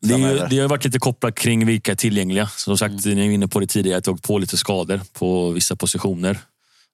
Det, 0.00 0.14
är 0.14 0.18
ju, 0.18 0.46
det 0.50 0.58
har 0.58 0.68
varit 0.68 0.84
lite 0.84 0.98
kopplat 0.98 1.34
kring 1.34 1.66
vilka 1.66 1.92
är 1.92 1.96
tillgängliga. 1.96 2.48
Som 2.56 2.78
sagt, 2.78 3.04
ni 3.04 3.26
är 3.26 3.30
inne 3.30 3.48
på 3.48 3.60
det 3.60 3.66
tidigare, 3.66 3.98
att 3.98 4.06
jag 4.06 4.22
på 4.22 4.38
lite 4.38 4.56
skador 4.56 5.00
på 5.12 5.50
vissa 5.50 5.76
positioner. 5.76 6.38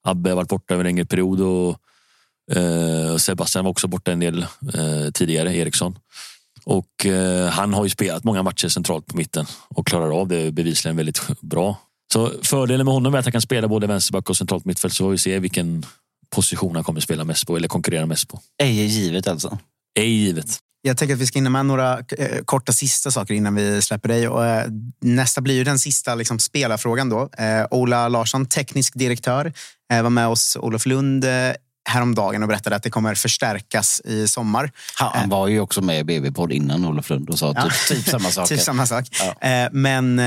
Abbe 0.05 0.31
har 0.31 0.37
varit 0.37 0.49
borta 0.49 0.75
över 0.75 0.85
en 0.85 0.89
längre 0.89 1.07
period 1.07 1.41
och, 1.41 1.79
eh, 2.57 3.17
Sebastian 3.17 3.65
var 3.65 3.71
också 3.71 3.89
borta 3.89 4.13
en 4.13 4.21
del 4.21 4.43
eh, 4.75 5.11
tidigare, 5.15 5.57
Eriksson. 5.57 5.99
Och 6.65 7.07
eh, 7.07 7.49
han 7.49 7.75
har 7.75 7.85
ju 7.85 7.91
spelat 7.91 8.25
många 8.25 8.43
matcher 8.43 8.69
centralt 8.69 9.07
på 9.07 9.17
mitten 9.17 9.47
och 9.69 9.87
klarar 9.87 10.21
av 10.21 10.29
det 10.29 10.53
bevisligen 10.53 10.97
väldigt 10.97 11.21
bra. 11.41 11.77
Så 12.13 12.33
fördelen 12.43 12.87
med 12.87 12.95
honom 12.95 13.15
är 13.15 13.19
att 13.19 13.25
han 13.25 13.33
kan 13.33 13.41
spela 13.41 13.69
både 13.69 13.87
vänsterback 13.87 14.31
och 14.31 14.37
centralt 14.37 14.65
mittfält 14.65 14.95
så 14.95 15.05
får 15.05 15.11
vi 15.11 15.19
se 15.19 15.39
vilken 15.39 15.87
position 16.31 16.75
han 16.75 16.85
kommer 16.85 17.01
spela 17.01 17.25
mest 17.25 17.47
på 17.47 17.57
eller 17.57 17.69
konkurrera 17.69 18.07
mest 18.07 18.29
på. 18.29 18.41
Ej 18.63 18.81
är 18.81 18.85
givet 18.85 19.27
alltså. 19.27 19.59
Ej 19.99 20.09
givet. 20.09 20.59
Jag 20.85 20.97
tänker 20.97 21.15
att 21.15 21.21
vi 21.21 21.27
ska 21.27 21.39
hinna 21.39 21.51
med 21.51 21.67
några 21.67 21.99
eh, 21.99 22.43
korta 22.45 22.73
sista 22.73 23.11
saker 23.11 23.35
innan 23.35 23.55
vi 23.55 23.83
släpper 23.83 24.09
dig. 24.09 24.29
Och, 24.29 24.47
eh, 24.47 24.67
nästa 25.01 25.41
blir 25.41 25.55
ju 25.55 25.65
den 25.65 25.79
sista 25.79 26.15
liksom, 26.15 26.39
spelarfrågan. 26.39 27.09
Då. 27.09 27.29
Eh, 27.39 27.67
Ola 27.71 28.09
Larsson, 28.09 28.47
teknisk 28.47 28.95
direktör, 28.95 29.53
eh, 29.93 30.03
var 30.03 30.11
med 30.11 30.29
oss 30.29 30.57
Olof 30.61 30.87
Lund 30.87 31.25
eh, 31.25 31.53
häromdagen 31.89 32.43
och 32.43 32.49
berättade 32.49 32.77
att 32.77 32.83
det 32.83 32.91
kommer 32.91 33.15
förstärkas 33.15 34.01
i 34.05 34.29
sommar. 34.29 34.71
Han, 34.95 35.11
han 35.15 35.29
var 35.29 35.49
ju 35.49 35.61
också 35.61 35.81
med 35.81 36.01
i 36.01 36.05
BB-podd 36.05 36.53
innan 36.53 36.85
Olof 36.85 37.11
Lund 37.11 37.31
och 37.31 37.39
sa 37.39 37.53
Ja. 37.57 37.71
typ, 37.89 37.97
typ 37.97 38.09
samma 38.09 38.31
sak. 38.31 38.49
typ 38.49 38.61
samma 38.61 38.87
sak. 38.87 39.05
Eh, 39.41 39.69
men 39.73 40.19
eh, 40.19 40.25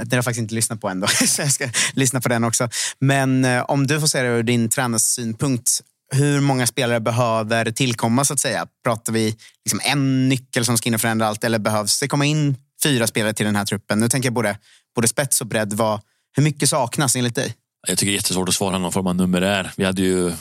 den 0.00 0.08
har 0.10 0.16
jag 0.16 0.24
faktiskt 0.24 0.42
inte 0.42 0.54
lyssnat 0.54 0.80
på 0.80 0.88
ändå. 0.88 1.06
Så 1.26 1.42
jag 1.42 1.52
ska 1.52 1.68
lyssna 1.94 2.20
på 2.20 2.28
den 2.28 2.44
också. 2.44 2.68
Men 2.98 3.44
eh, 3.44 3.62
om 3.62 3.86
du 3.86 4.00
får 4.00 4.06
säga 4.06 4.24
det 4.24 4.30
ur 4.38 4.42
din 4.42 4.68
tränarsynpunkt. 4.68 5.80
Hur 6.12 6.40
många 6.40 6.66
spelare 6.66 7.00
behöver 7.00 7.70
tillkomma 7.70 8.24
så 8.24 8.32
att 8.32 8.40
säga? 8.40 8.66
Pratar 8.84 9.12
vi 9.12 9.36
liksom 9.64 9.80
en 9.84 10.28
nyckel 10.28 10.64
som 10.64 10.78
ska 10.78 10.88
in 10.88 10.94
och 10.94 11.00
förändra 11.00 11.26
allt 11.26 11.44
eller 11.44 11.58
behövs 11.58 12.00
det 12.00 12.08
komma 12.08 12.24
in 12.24 12.56
fyra 12.82 13.06
spelare 13.06 13.32
till 13.32 13.46
den 13.46 13.56
här 13.56 13.64
truppen? 13.64 13.98
Nu 13.98 14.08
tänker 14.08 14.26
jag 14.26 14.34
både, 14.34 14.58
både 14.94 15.08
spets 15.08 15.40
och 15.40 15.46
bredd. 15.46 15.72
Vad, 15.72 16.00
hur 16.36 16.42
mycket 16.42 16.68
saknas 16.68 17.16
enligt 17.16 17.34
dig? 17.34 17.54
Jag 17.88 17.98
tycker 17.98 18.10
det 18.10 18.14
är 18.14 18.16
jättesvårt 18.16 18.48
att 18.48 18.54
svara 18.54 18.78
någon 18.78 18.92
form 18.92 19.06
av 19.06 19.16
numerär. 19.16 19.72
Vi 19.76 19.84
hade 19.84 20.02
ju 20.02 20.32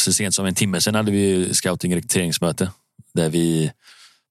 så 0.00 0.12
sent 0.12 0.34
som 0.34 0.46
en 0.46 0.54
timme 0.54 0.80
sedan 0.80 0.94
hade 0.94 1.10
vi 1.10 1.54
scouting 1.54 1.96
rekryteringsmöte 1.96 2.70
där 3.14 3.30
vi 3.30 3.72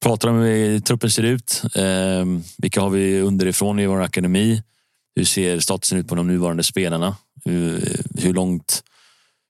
pratade 0.04 0.34
om 0.34 0.40
hur 0.40 0.80
truppen 0.80 1.12
ser 1.12 1.24
ut. 1.24 1.62
Eh, 1.76 2.26
vilka 2.58 2.82
har 2.82 2.90
vi 2.90 3.22
underifrån 3.22 3.80
i 3.80 3.86
vår 3.86 4.02
akademi? 4.02 4.64
Hur 5.16 5.26
ser 5.26 5.60
statusen 5.60 5.98
ut 5.98 6.08
på 6.08 6.16
de 6.16 6.28
nuvarande 6.28 6.64
spelarna? 6.64 7.16
Hur, 7.46 7.98
hur 8.18 8.34
långt 8.34 8.84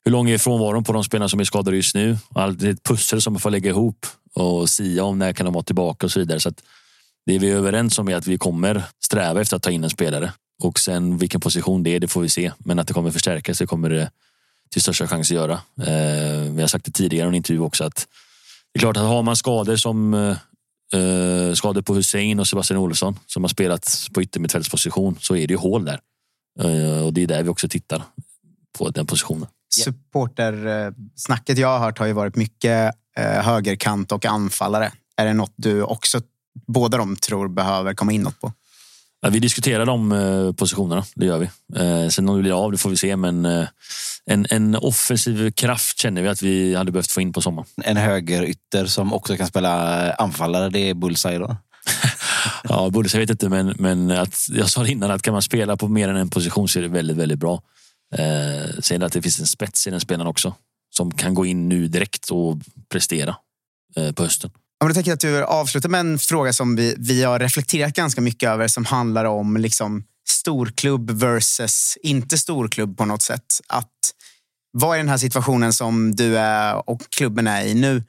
hur 0.05 0.11
lång 0.11 0.29
är 0.29 0.37
frånvaron 0.37 0.83
på 0.83 0.93
de 0.93 1.03
spelarna 1.03 1.29
som 1.29 1.39
är 1.39 1.43
skadade 1.43 1.75
just 1.75 1.95
nu? 1.95 2.17
Allt 2.35 2.59
det 2.59 2.67
är 2.67 2.71
ett 2.71 2.83
pussel 2.83 3.21
som 3.21 3.33
man 3.33 3.39
får 3.39 3.49
lägga 3.49 3.69
ihop 3.69 4.05
och 4.33 4.69
sia 4.69 5.03
om 5.03 5.19
när 5.19 5.33
kan 5.33 5.45
de 5.45 5.53
vara 5.53 5.63
tillbaka 5.63 6.05
och 6.05 6.11
så 6.11 6.19
vidare. 6.19 6.39
Så 6.39 6.49
att 6.49 6.63
det 7.25 7.39
vi 7.39 7.49
är 7.49 7.55
överens 7.55 7.99
om 7.99 8.09
är 8.09 8.15
att 8.15 8.27
vi 8.27 8.37
kommer 8.37 8.83
sträva 9.05 9.41
efter 9.41 9.55
att 9.55 9.63
ta 9.63 9.71
in 9.71 9.83
en 9.83 9.89
spelare. 9.89 10.33
Och 10.63 10.79
sen 10.79 11.17
vilken 11.17 11.41
position 11.41 11.83
det 11.83 11.95
är, 11.95 11.99
det 11.99 12.07
får 12.07 12.21
vi 12.21 12.29
se. 12.29 12.51
Men 12.57 12.79
att 12.79 12.87
det 12.87 12.93
kommer 12.93 13.11
förstärkas, 13.11 13.59
det 13.59 13.67
kommer 13.67 13.89
det 13.89 14.11
till 14.75 14.81
största 14.81 15.07
chans 15.07 15.31
att 15.31 15.35
göra. 15.35 15.53
Eh, 15.81 16.51
vi 16.51 16.61
har 16.61 16.67
sagt 16.67 16.85
det 16.85 16.91
tidigare 16.91 17.25
i 17.25 17.29
en 17.29 17.35
intervju 17.35 17.61
också 17.61 17.83
att 17.83 18.07
det 18.73 18.77
är 18.77 18.79
klart 18.79 18.97
att 18.97 19.03
har 19.03 19.23
man 19.23 19.35
skador 19.35 19.75
som 19.75 20.13
eh, 20.13 20.29
eh 20.99 21.53
skador 21.53 21.81
på 21.81 21.93
Hussein 21.93 22.39
och 22.39 22.47
Sebastian 22.47 22.79
Olsson 22.79 23.19
som 23.25 23.43
har 23.43 23.47
spelat 23.47 24.07
på 24.13 24.21
yttermittfältsposition 24.21 25.17
så 25.21 25.35
är 25.35 25.47
det 25.47 25.53
ju 25.53 25.57
hål 25.57 25.85
där. 25.85 25.99
Eh, 26.59 27.05
och 27.05 27.13
det 27.13 27.23
är 27.23 27.27
där 27.27 27.43
vi 27.43 27.49
också 27.49 27.67
tittar 27.67 28.03
på 28.77 28.89
den 28.89 29.07
positionen. 29.07 29.47
Supportersnacket 29.75 31.57
jag 31.57 31.67
har 31.67 31.79
hört 31.79 31.99
har 31.99 32.05
ju 32.05 32.13
varit 32.13 32.35
mycket 32.35 32.95
eh, 33.17 33.23
högerkant 33.23 34.11
och 34.11 34.25
anfallare. 34.25 34.91
Är 35.17 35.25
det 35.25 35.33
något 35.33 35.53
du 35.55 35.83
också, 35.83 36.21
båda 36.67 36.97
de 36.97 37.15
tror 37.15 37.47
behöver 37.47 37.93
komma 37.93 38.11
inåt 38.11 38.39
på? 38.39 38.53
Ja, 39.25 39.29
vi 39.29 39.39
diskuterar 39.39 39.85
de 39.85 40.11
eh, 40.11 40.53
positionerna, 40.53 41.03
det 41.15 41.25
gör 41.25 41.37
vi. 41.37 41.49
Eh, 41.75 42.09
sen 42.09 42.29
om 42.29 42.35
det 42.35 42.41
blir 42.41 42.63
av, 42.63 42.71
det 42.71 42.77
får 42.77 42.89
vi 42.89 42.95
se. 42.95 43.15
Men 43.15 43.45
eh, 43.45 43.67
en, 44.25 44.45
en 44.49 44.75
offensiv 44.75 45.51
kraft 45.51 45.99
känner 45.99 46.21
vi 46.21 46.27
att 46.27 46.41
vi 46.41 46.75
hade 46.75 46.91
behövt 46.91 47.11
få 47.11 47.21
in 47.21 47.33
på 47.33 47.41
sommaren. 47.41 47.67
En 47.83 47.97
högerytter 47.97 48.85
som 48.85 49.13
också 49.13 49.37
kan 49.37 49.47
spela 49.47 50.13
anfallare, 50.13 50.69
det 50.69 50.89
är 50.89 50.93
Bullseye 50.93 51.39
då? 51.39 51.57
Ja, 52.63 52.89
Bullis, 52.89 53.13
jag 53.13 53.21
vet 53.21 53.29
inte, 53.29 53.49
men, 53.49 53.75
men 53.79 54.11
att, 54.11 54.35
jag 54.49 54.69
sa 54.69 54.83
det 54.83 54.91
innan 54.91 55.11
att 55.11 55.21
kan 55.21 55.33
man 55.33 55.41
spela 55.41 55.77
på 55.77 55.87
mer 55.87 56.09
än 56.09 56.15
en 56.15 56.29
position 56.29 56.67
så 56.67 56.79
är 56.79 56.83
det 56.83 56.89
väldigt, 56.89 57.17
väldigt 57.17 57.39
bra. 57.39 57.61
Eh, 58.15 58.79
sen 58.79 59.03
att 59.03 59.13
det 59.13 59.21
finns 59.21 59.39
en 59.39 59.47
spets 59.47 59.87
i 59.87 59.89
den 59.89 59.99
spelaren 59.99 60.27
också 60.27 60.55
som 60.95 61.11
kan 61.11 61.33
gå 61.33 61.45
in 61.45 61.69
nu 61.69 61.87
direkt 61.87 62.29
och 62.29 62.57
prestera 62.89 63.35
eh, 63.95 64.11
på 64.11 64.23
hösten. 64.23 64.51
Ja, 64.79 64.85
men 64.85 64.87
då 64.87 64.93
tänker 64.93 65.11
jag 65.11 65.15
att 65.15 65.21
du 65.21 65.43
avslutar 65.43 65.89
med 65.89 65.99
en 65.99 66.19
fråga 66.19 66.53
som 66.53 66.75
vi, 66.75 66.95
vi 66.97 67.23
har 67.23 67.39
reflekterat 67.39 67.93
ganska 67.93 68.21
mycket 68.21 68.49
över 68.49 68.67
som 68.67 68.85
handlar 68.85 69.25
om 69.25 69.57
liksom 69.57 70.03
storklubb 70.27 71.11
versus 71.11 71.97
inte 72.03 72.37
storklubb 72.37 72.97
på 72.97 73.05
något 73.05 73.21
sätt. 73.21 73.61
Att 73.67 73.91
vad 74.71 74.93
är 74.93 74.97
den 74.97 75.09
här 75.09 75.17
situationen 75.17 75.73
som 75.73 76.15
du 76.15 76.37
är 76.37 76.89
och 76.89 77.01
klubben 77.09 77.47
är 77.47 77.65
i 77.65 77.73
nu 77.73 78.03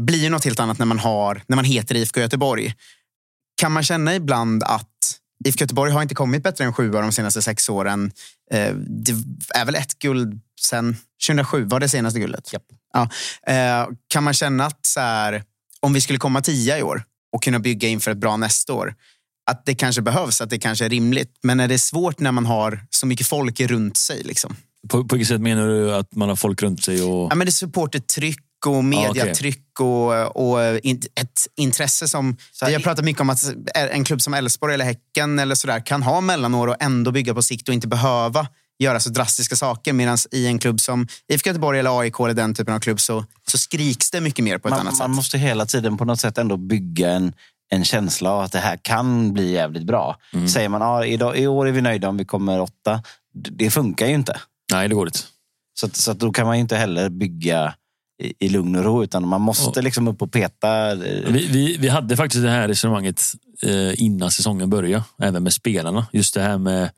blir 0.00 0.18
ju 0.18 0.28
något 0.30 0.44
helt 0.44 0.60
annat 0.60 0.78
när 0.78 0.86
man, 0.86 0.98
har, 0.98 1.42
när 1.46 1.56
man 1.56 1.64
heter 1.64 1.94
IFK 1.94 2.20
Göteborg. 2.20 2.74
Kan 3.60 3.72
man 3.72 3.82
känna 3.82 4.14
ibland 4.14 4.62
att 4.62 4.88
IFK 5.44 5.60
Göteborg 5.62 5.92
har 5.92 6.02
inte 6.02 6.14
kommit 6.14 6.42
bättre 6.42 6.64
än 6.64 6.72
sjua 6.72 7.00
de 7.00 7.12
senaste 7.12 7.42
sex 7.42 7.68
åren. 7.68 8.12
Eh, 8.50 8.74
Det 8.76 9.12
är 9.54 9.64
väl 9.64 9.74
ett 9.74 9.98
guld 9.98 10.40
sen 10.60 10.96
2007 11.26 11.64
var 11.64 11.80
det 11.80 11.88
senaste 11.88 12.20
guldet. 12.20 12.50
Ja. 12.92 13.08
Eh, 13.52 13.88
Kan 14.08 14.24
man 14.24 14.34
känna 14.34 14.66
att 14.66 14.86
så 14.86 15.00
här, 15.00 15.42
om 15.84 15.92
vi 15.92 16.00
skulle 16.00 16.18
komma 16.18 16.40
tia 16.40 16.78
i 16.78 16.82
år 16.82 17.04
och 17.32 17.42
kunna 17.42 17.58
bygga 17.58 17.88
inför 17.88 18.10
ett 18.10 18.18
bra 18.18 18.36
nästa 18.36 18.72
år, 18.72 18.94
att 19.50 19.66
det 19.66 19.74
kanske 19.74 20.02
behövs, 20.02 20.40
att 20.40 20.50
det 20.50 20.58
kanske 20.58 20.84
är 20.84 20.88
rimligt. 20.88 21.38
Men 21.42 21.60
är 21.60 21.68
det 21.68 21.78
svårt 21.78 22.20
när 22.20 22.32
man 22.32 22.46
har 22.46 22.86
så 22.90 23.06
mycket 23.06 23.26
folk 23.26 23.60
runt 23.60 23.96
sig? 23.96 24.22
Liksom? 24.22 24.56
På, 24.88 25.04
på 25.04 25.16
vilket 25.16 25.28
sätt 25.28 25.40
menar 25.40 25.68
du 25.68 25.94
att 25.94 26.14
man 26.14 26.28
har 26.28 26.36
folk 26.36 26.62
runt 26.62 26.84
sig? 26.84 27.02
Och... 27.02 27.28
Ja, 27.30 27.34
men 27.34 27.46
det 27.46 27.48
är 27.48 27.52
supportertryck 27.52 28.40
och 28.66 28.84
mediatryck 28.84 29.80
och, 29.80 30.36
och 30.36 30.78
in, 30.82 31.02
ett 31.20 31.46
intresse 31.56 32.08
som... 32.08 32.36
Vi 32.66 32.74
har 32.74 32.80
pratat 32.80 33.04
mycket 33.04 33.20
om 33.20 33.30
att 33.30 33.54
en 33.74 34.04
klubb 34.04 34.22
som 34.22 34.34
Elfsborg 34.34 34.74
eller 34.74 34.84
Häcken 34.84 35.38
eller 35.38 35.54
sådär 35.54 35.86
kan 35.86 36.02
ha 36.02 36.20
mellanår 36.20 36.66
och 36.68 36.76
ändå 36.80 37.10
bygga 37.10 37.34
på 37.34 37.42
sikt 37.42 37.68
och 37.68 37.74
inte 37.74 37.88
behöva 37.88 38.48
göra 38.78 39.00
så 39.00 39.10
drastiska 39.10 39.56
saker. 39.56 39.92
Medan 39.92 40.18
i 40.30 40.46
en 40.46 40.58
klubb 40.58 40.80
som 40.80 41.08
IFK 41.28 41.48
Göteborg 41.48 41.78
eller 41.78 42.00
AIK 42.00 42.20
eller 42.20 42.34
den 42.34 42.54
typen 42.54 42.74
av 42.74 42.80
klubb 42.80 43.00
så, 43.00 43.24
så 43.46 43.58
skriks 43.58 44.10
det 44.10 44.20
mycket 44.20 44.44
mer 44.44 44.58
på 44.58 44.68
ett 44.68 44.72
man, 44.72 44.80
annat 44.80 44.98
man 44.98 45.08
sätt. 45.08 45.16
måste 45.16 45.38
hela 45.38 45.66
tiden 45.66 45.96
på 45.96 46.04
något 46.04 46.20
sätt 46.20 46.38
ändå 46.38 46.56
bygga 46.56 47.10
en, 47.10 47.32
en 47.70 47.84
känsla 47.84 48.30
av 48.30 48.40
att 48.40 48.52
det 48.52 48.58
här 48.58 48.78
kan 48.82 49.32
bli 49.32 49.52
jävligt 49.52 49.84
bra. 49.84 50.16
Mm. 50.32 50.48
Säger 50.48 50.68
man 50.68 50.82
ah, 50.82 51.04
idag, 51.04 51.38
i 51.38 51.46
år 51.46 51.68
är 51.68 51.72
vi 51.72 51.80
nöjda 51.80 52.08
om 52.08 52.16
vi 52.16 52.24
kommer 52.24 52.60
åtta, 52.60 53.02
det 53.34 53.70
funkar 53.70 54.06
ju 54.06 54.14
inte. 54.14 54.40
Nej, 54.72 54.88
det 54.88 54.94
går 54.94 55.06
inte. 55.06 55.20
Så, 55.74 55.86
att, 55.86 55.96
så 55.96 56.10
att 56.10 56.18
då 56.18 56.32
kan 56.32 56.46
man 56.46 56.56
ju 56.56 56.60
inte 56.60 56.76
heller 56.76 57.08
bygga 57.08 57.74
i, 58.22 58.46
i 58.46 58.48
lugn 58.48 58.76
och 58.76 58.84
ro 58.84 59.04
utan 59.04 59.28
man 59.28 59.40
måste 59.40 59.82
liksom 59.82 60.08
upp 60.08 60.22
och 60.22 60.32
peta. 60.32 60.94
Vi, 60.94 61.48
vi, 61.50 61.76
vi 61.76 61.88
hade 61.88 62.16
faktiskt 62.16 62.42
det 62.42 62.50
här 62.50 62.68
resonemanget 62.68 63.22
eh, 63.62 64.02
innan 64.02 64.30
säsongen 64.30 64.70
började, 64.70 65.04
även 65.22 65.42
med 65.42 65.52
spelarna. 65.52 66.06
Just 66.12 66.34
det 66.34 66.40
här 66.40 66.58
med 66.58 66.90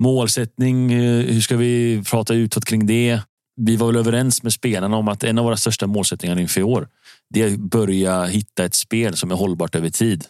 målsättning, 0.00 0.92
eh, 0.92 1.24
hur 1.24 1.40
ska 1.40 1.56
vi 1.56 2.02
prata 2.10 2.34
utåt 2.34 2.64
kring 2.64 2.86
det? 2.86 3.20
Vi 3.56 3.76
var 3.76 3.86
väl 3.86 3.96
överens 3.96 4.42
med 4.42 4.52
spelarna 4.52 4.96
om 4.96 5.08
att 5.08 5.24
en 5.24 5.38
av 5.38 5.44
våra 5.44 5.56
största 5.56 5.86
målsättningar 5.86 6.40
inför 6.40 6.60
i 6.60 6.64
år 6.64 6.88
det 7.30 7.42
är 7.42 7.52
att 7.52 7.58
börja 7.58 8.24
hitta 8.24 8.64
ett 8.64 8.74
spel 8.74 9.16
som 9.16 9.30
är 9.30 9.34
hållbart 9.34 9.74
över 9.74 9.90
tid. 9.90 10.24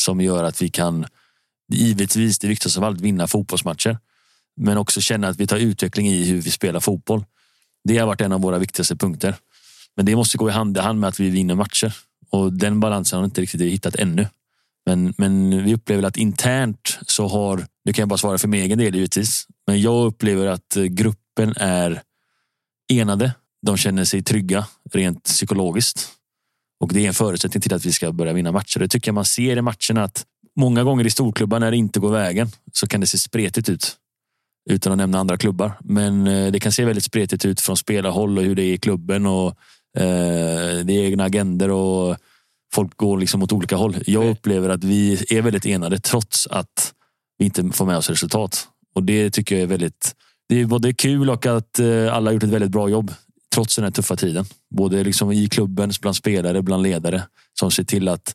som 0.00 0.20
gör 0.20 0.44
att 0.44 0.62
vi 0.62 0.68
kan, 0.68 1.06
givetvis 1.72 2.38
det 2.38 2.48
viktigaste 2.48 2.80
av 2.80 2.84
allt, 2.84 3.00
vinna 3.00 3.26
fotbollsmatcher. 3.26 3.98
Men 4.56 4.78
också 4.78 5.00
känna 5.00 5.28
att 5.28 5.40
vi 5.40 5.46
tar 5.46 5.56
utveckling 5.56 6.08
i 6.08 6.24
hur 6.24 6.40
vi 6.40 6.50
spelar 6.50 6.80
fotboll. 6.80 7.24
Det 7.84 7.98
har 7.98 8.06
varit 8.06 8.20
en 8.20 8.32
av 8.32 8.40
våra 8.40 8.58
viktigaste 8.58 8.96
punkter. 8.96 9.34
Men 9.96 10.06
det 10.06 10.16
måste 10.16 10.38
gå 10.38 10.48
i 10.48 10.52
hand 10.52 10.76
i 10.76 10.80
hand 10.80 11.00
med 11.00 11.08
att 11.08 11.20
vi 11.20 11.30
vinner 11.30 11.54
matcher. 11.54 11.94
Och 12.30 12.52
den 12.52 12.80
balansen 12.80 13.16
har 13.16 13.22
vi 13.22 13.24
inte 13.24 13.40
riktigt 13.40 13.60
hittat 13.60 13.96
ännu. 13.96 14.26
Men, 14.86 15.14
men 15.18 15.64
vi 15.64 15.74
upplever 15.74 16.02
att 16.02 16.16
internt 16.16 16.98
så 17.06 17.28
har, 17.28 17.66
nu 17.90 17.94
kan 17.94 18.02
jag 18.02 18.08
bara 18.08 18.18
svara 18.18 18.38
för 18.38 18.48
min 18.48 18.62
egen 18.62 18.78
del 18.78 18.94
givetvis, 18.94 19.46
men 19.66 19.80
jag 19.80 20.06
upplever 20.06 20.46
att 20.46 20.76
eh, 20.76 20.84
gruppen 20.84 21.54
är 21.56 22.02
enade. 22.92 23.32
De 23.66 23.76
känner 23.76 24.04
sig 24.04 24.22
trygga 24.22 24.66
rent 24.92 25.24
psykologiskt. 25.24 26.08
Och 26.80 26.92
det 26.94 27.04
är 27.04 27.08
en 27.08 27.14
förutsättning 27.14 27.60
till 27.60 27.74
att 27.74 27.84
vi 27.84 27.92
ska 27.92 28.12
börja 28.12 28.32
vinna 28.32 28.52
matcher. 28.52 28.78
Det 28.78 28.88
tycker 28.88 29.08
jag 29.08 29.14
man 29.14 29.24
ser 29.24 29.56
i 29.56 29.62
matcherna 29.62 30.04
att 30.04 30.24
många 30.56 30.84
gånger 30.84 31.06
i 31.06 31.10
storklubbar 31.10 31.60
när 31.60 31.70
det 31.70 31.76
inte 31.76 32.00
går 32.00 32.10
vägen 32.10 32.48
så 32.72 32.86
kan 32.86 33.00
det 33.00 33.06
se 33.06 33.18
spretigt 33.18 33.68
ut. 33.68 33.96
Utan 34.70 34.92
att 34.92 34.98
nämna 34.98 35.18
andra 35.18 35.36
klubbar. 35.36 35.72
Men 35.80 36.26
eh, 36.26 36.52
det 36.52 36.60
kan 36.60 36.72
se 36.72 36.84
väldigt 36.84 37.04
spretigt 37.04 37.44
ut 37.44 37.60
från 37.60 37.76
spelarhåll 37.76 38.38
och 38.38 38.44
hur 38.44 38.54
det 38.54 38.62
är 38.62 38.72
i 38.72 38.78
klubben 38.78 39.26
och 39.26 39.48
eh, 39.96 40.84
det 40.84 40.92
är 40.92 41.04
egna 41.04 41.24
agender 41.24 41.70
och 41.70 42.16
folk 42.74 42.96
går 42.96 43.18
liksom 43.18 43.42
åt 43.42 43.52
olika 43.52 43.76
håll. 43.76 43.96
Jag 44.06 44.30
upplever 44.30 44.68
att 44.68 44.84
vi 44.84 45.24
är 45.30 45.42
väldigt 45.42 45.66
enade 45.66 45.98
trots 46.00 46.46
att 46.46 46.94
vi 47.40 47.44
inte 47.44 47.70
får 47.72 47.86
med 47.86 47.96
oss 47.96 48.10
resultat. 48.10 48.68
Och 48.94 49.02
det 49.02 49.30
tycker 49.30 49.54
jag 49.54 49.62
är 49.62 49.66
väldigt 49.66 50.14
det 50.48 50.60
är 50.60 50.66
både 50.66 50.92
kul 50.92 51.30
och 51.30 51.46
att 51.46 51.78
eh, 51.78 52.14
alla 52.14 52.28
har 52.30 52.32
gjort 52.32 52.42
ett 52.42 52.48
väldigt 52.48 52.70
bra 52.70 52.88
jobb 52.88 53.12
trots 53.54 53.76
den 53.76 53.84
här 53.84 53.90
tuffa 53.90 54.16
tiden. 54.16 54.44
Både 54.70 55.04
liksom 55.04 55.32
i 55.32 55.48
klubben, 55.48 55.92
bland 56.00 56.16
spelare, 56.16 56.62
bland 56.62 56.82
ledare 56.82 57.22
som 57.60 57.70
ser 57.70 57.84
till 57.84 58.08
att 58.08 58.34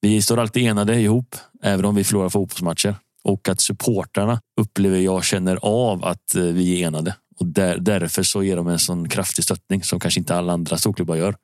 vi 0.00 0.22
står 0.22 0.40
alltid 0.40 0.62
enade 0.62 1.00
ihop, 1.00 1.36
även 1.62 1.84
om 1.84 1.94
vi 1.94 2.04
förlorar 2.04 2.28
fotbollsmatcher. 2.28 2.96
Och 3.24 3.48
att 3.48 3.60
supportrarna 3.60 4.40
upplever 4.60 4.98
jag 4.98 5.24
känner 5.24 5.58
av 5.62 6.04
att 6.04 6.34
eh, 6.34 6.42
vi 6.42 6.82
är 6.82 6.86
enade. 6.86 7.16
Och 7.40 7.46
där, 7.46 7.78
därför 7.78 8.22
så 8.22 8.42
ger 8.42 8.56
de 8.56 8.68
en 8.68 8.78
sån 8.78 9.08
kraftig 9.08 9.44
stöttning 9.44 9.82
som 9.82 10.00
kanske 10.00 10.20
inte 10.20 10.36
alla 10.36 10.52
andra 10.52 10.78
storklubbar 10.78 11.16
gör 11.16 11.36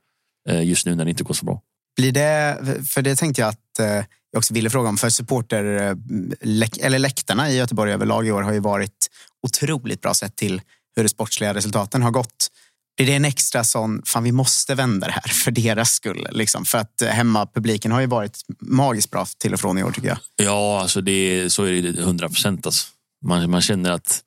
eh, 0.48 0.62
just 0.62 0.86
nu 0.86 0.94
när 0.94 1.04
det 1.04 1.11
inte 1.11 1.24
går 1.24 1.34
så 1.34 1.44
bra. 1.44 1.62
Blir 1.96 2.12
det, 2.12 2.58
för 2.88 3.02
det 3.02 3.16
tänkte 3.16 3.40
jag 3.40 3.48
att 3.48 3.78
eh, 3.78 4.04
jag 4.30 4.38
också 4.38 4.54
ville 4.54 4.70
fråga 4.70 4.88
om, 4.88 4.96
för 4.96 5.08
supporter, 5.08 5.64
eh, 5.64 6.86
eller 6.86 6.98
läktarna 6.98 7.50
i 7.50 7.56
Göteborg 7.56 7.92
överlag 7.92 8.26
i 8.26 8.32
år 8.32 8.42
har 8.42 8.52
ju 8.52 8.60
varit 8.60 9.10
otroligt 9.46 10.00
bra 10.00 10.14
sett 10.14 10.36
till 10.36 10.62
hur 10.96 11.02
de 11.02 11.08
sportsliga 11.08 11.54
resultaten 11.54 12.02
har 12.02 12.10
gått. 12.10 12.48
Blir 12.96 13.06
det 13.06 13.14
en 13.14 13.24
extra 13.24 13.64
sån, 13.64 14.02
fan 14.06 14.24
vi 14.24 14.32
måste 14.32 14.74
vända 14.74 15.06
det 15.06 15.12
här 15.12 15.32
för 15.32 15.50
deras 15.50 15.90
skull? 15.90 16.26
Liksom? 16.30 16.64
För 16.64 16.78
att 16.78 17.02
eh, 17.02 17.08
hemmapubliken 17.08 17.92
har 17.92 18.00
ju 18.00 18.06
varit 18.06 18.38
magiskt 18.60 19.10
bra 19.10 19.26
till 19.38 19.54
och 19.54 19.60
från 19.60 19.78
i 19.78 19.84
år 19.84 19.92
tycker 19.92 20.08
jag. 20.08 20.18
Ja, 20.36 20.80
alltså 20.80 21.00
det, 21.00 21.50
så 21.52 21.64
är 21.64 21.82
det 21.82 22.02
hundra 22.02 22.28
procent. 22.28 22.66
Alltså. 22.66 22.86
Man, 23.26 23.50
man 23.50 23.60
känner 23.60 23.90
att 23.90 24.22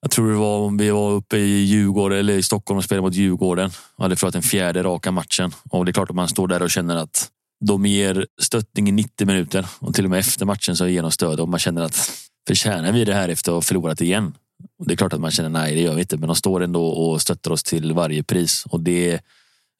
jag 0.00 0.10
tror 0.10 0.30
det 0.30 0.36
var 0.36 0.58
om 0.58 0.76
vi 0.76 0.90
var 0.90 1.10
uppe 1.10 1.36
i 1.36 1.64
Djurgården 1.64 2.18
eller 2.18 2.34
i 2.34 2.42
Stockholm 2.42 2.78
och 2.78 2.84
spelade 2.84 3.02
mot 3.02 3.14
Djurgården. 3.14 3.70
och 3.96 4.02
hade 4.02 4.16
förlorat 4.16 4.32
den 4.32 4.42
fjärde 4.42 4.82
raka 4.82 5.10
matchen. 5.10 5.54
Och 5.70 5.84
det 5.84 5.90
är 5.90 5.92
klart 5.92 6.10
att 6.10 6.16
man 6.16 6.28
står 6.28 6.48
där 6.48 6.62
och 6.62 6.70
känner 6.70 6.96
att 6.96 7.30
de 7.66 7.86
ger 7.86 8.26
stöttning 8.42 8.88
i 8.88 8.92
90 8.92 9.26
minuter 9.26 9.66
och 9.78 9.94
till 9.94 10.04
och 10.04 10.10
med 10.10 10.18
efter 10.18 10.46
matchen 10.46 10.76
så 10.76 10.86
ger 10.86 11.02
de 11.02 11.10
stöd 11.10 11.40
och 11.40 11.48
man 11.48 11.60
känner 11.60 11.82
att 11.82 12.10
förtjänar 12.48 12.92
vi 12.92 13.04
det 13.04 13.14
här 13.14 13.28
efter 13.28 13.52
att 13.52 13.54
ha 13.54 13.62
förlorat 13.62 14.00
igen? 14.00 14.34
Och 14.78 14.86
det 14.86 14.94
är 14.94 14.96
klart 14.96 15.12
att 15.12 15.20
man 15.20 15.30
känner 15.30 15.48
nej, 15.48 15.74
det 15.74 15.80
gör 15.80 15.94
vi 15.94 16.00
inte, 16.00 16.16
men 16.16 16.26
de 16.26 16.36
står 16.36 16.62
ändå 16.62 16.86
och 16.86 17.22
stöttar 17.22 17.50
oss 17.50 17.62
till 17.62 17.92
varje 17.92 18.22
pris 18.22 18.64
och 18.68 18.80
det. 18.80 19.20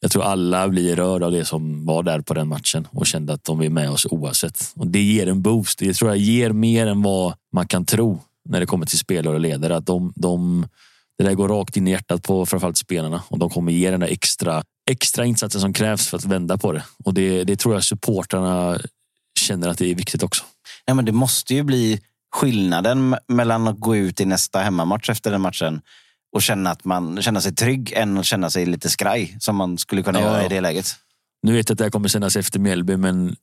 Jag 0.01 0.11
tror 0.11 0.23
alla 0.23 0.69
blir 0.69 0.97
rörda 0.97 1.27
av 1.27 1.33
det 1.33 1.45
som 1.45 1.87
var 1.87 2.03
där 2.03 2.21
på 2.21 2.35
den 2.35 2.49
matchen 2.49 2.89
och 2.91 3.07
kände 3.07 3.33
att 3.33 3.45
de 3.45 3.63
är 3.63 3.69
med 3.69 3.91
oss 3.91 4.07
oavsett. 4.11 4.73
Och 4.75 4.87
det 4.87 5.03
ger 5.03 5.29
en 5.29 5.43
boost. 5.43 5.79
Det 5.79 5.95
tror 5.95 6.11
jag 6.11 6.19
ger 6.19 6.51
mer 6.51 6.87
än 6.87 7.03
vad 7.03 7.35
man 7.53 7.67
kan 7.67 7.85
tro 7.85 8.21
när 8.49 8.61
det 8.61 8.67
kommer 8.67 8.87
till 8.87 8.99
spelare 8.99 9.35
och 9.35 9.41
ledare. 9.41 9.77
Att 9.77 9.87
de, 9.87 10.13
de, 10.17 10.67
det 11.19 11.25
där 11.25 11.35
går 11.35 11.49
rakt 11.49 11.77
in 11.77 11.89
i 11.89 11.91
hjärtat 11.91 12.23
på 12.23 12.47
framförallt 12.47 12.77
spelarna 12.77 13.23
och 13.29 13.39
de 13.39 13.51
kommer 13.51 13.73
ge 13.73 13.91
den 13.91 14.01
där 14.01 14.09
extra, 14.09 14.63
extra 14.91 15.25
insatsen 15.25 15.61
som 15.61 15.73
krävs 15.73 16.09
för 16.09 16.17
att 16.17 16.25
vända 16.25 16.59
på 16.59 16.73
det. 16.73 16.85
Och 17.05 17.15
det, 17.15 17.45
det 17.45 17.57
tror 17.57 17.75
jag 17.75 17.85
supportrarna 17.85 18.79
känner 19.41 19.69
att 19.69 19.79
det 19.79 19.91
är 19.91 19.95
viktigt 19.95 20.23
också. 20.23 20.45
Ja, 20.85 20.95
men 20.95 21.05
det 21.05 21.13
måste 21.13 21.55
ju 21.55 21.63
bli 21.63 22.01
skillnaden 22.35 23.17
mellan 23.29 23.69
att 23.69 23.81
gå 23.81 23.97
ut 23.97 24.21
i 24.21 24.25
nästa 24.25 24.59
hemmamatch 24.59 25.11
efter 25.11 25.31
den 25.31 25.41
matchen 25.41 25.81
och 26.35 26.43
känna 26.43 26.71
att 26.71 26.85
man 26.85 27.23
känner 27.23 27.41
sig 27.41 27.55
trygg 27.55 27.93
än 27.93 28.19
att 28.19 28.25
känna 28.25 28.51
sig 28.51 28.67
lite 28.67 28.91
skraj 28.91 29.37
som 29.41 29.57
man 29.57 29.79
skulle 29.79 30.03
kunna 30.03 30.21
ja. 30.21 30.27
göra 30.27 30.47
i 30.47 30.49
det 30.49 30.61
läget. 30.61 30.87
Nu 31.43 31.53
vet 31.53 31.69
jag 31.69 31.75
att 31.75 31.79
det 31.79 31.85
här 31.85 31.91
kommer 31.91 32.09
sändas 32.09 32.37
efter 32.37 32.59
Mjällby, 32.59 32.97
men 32.97 33.37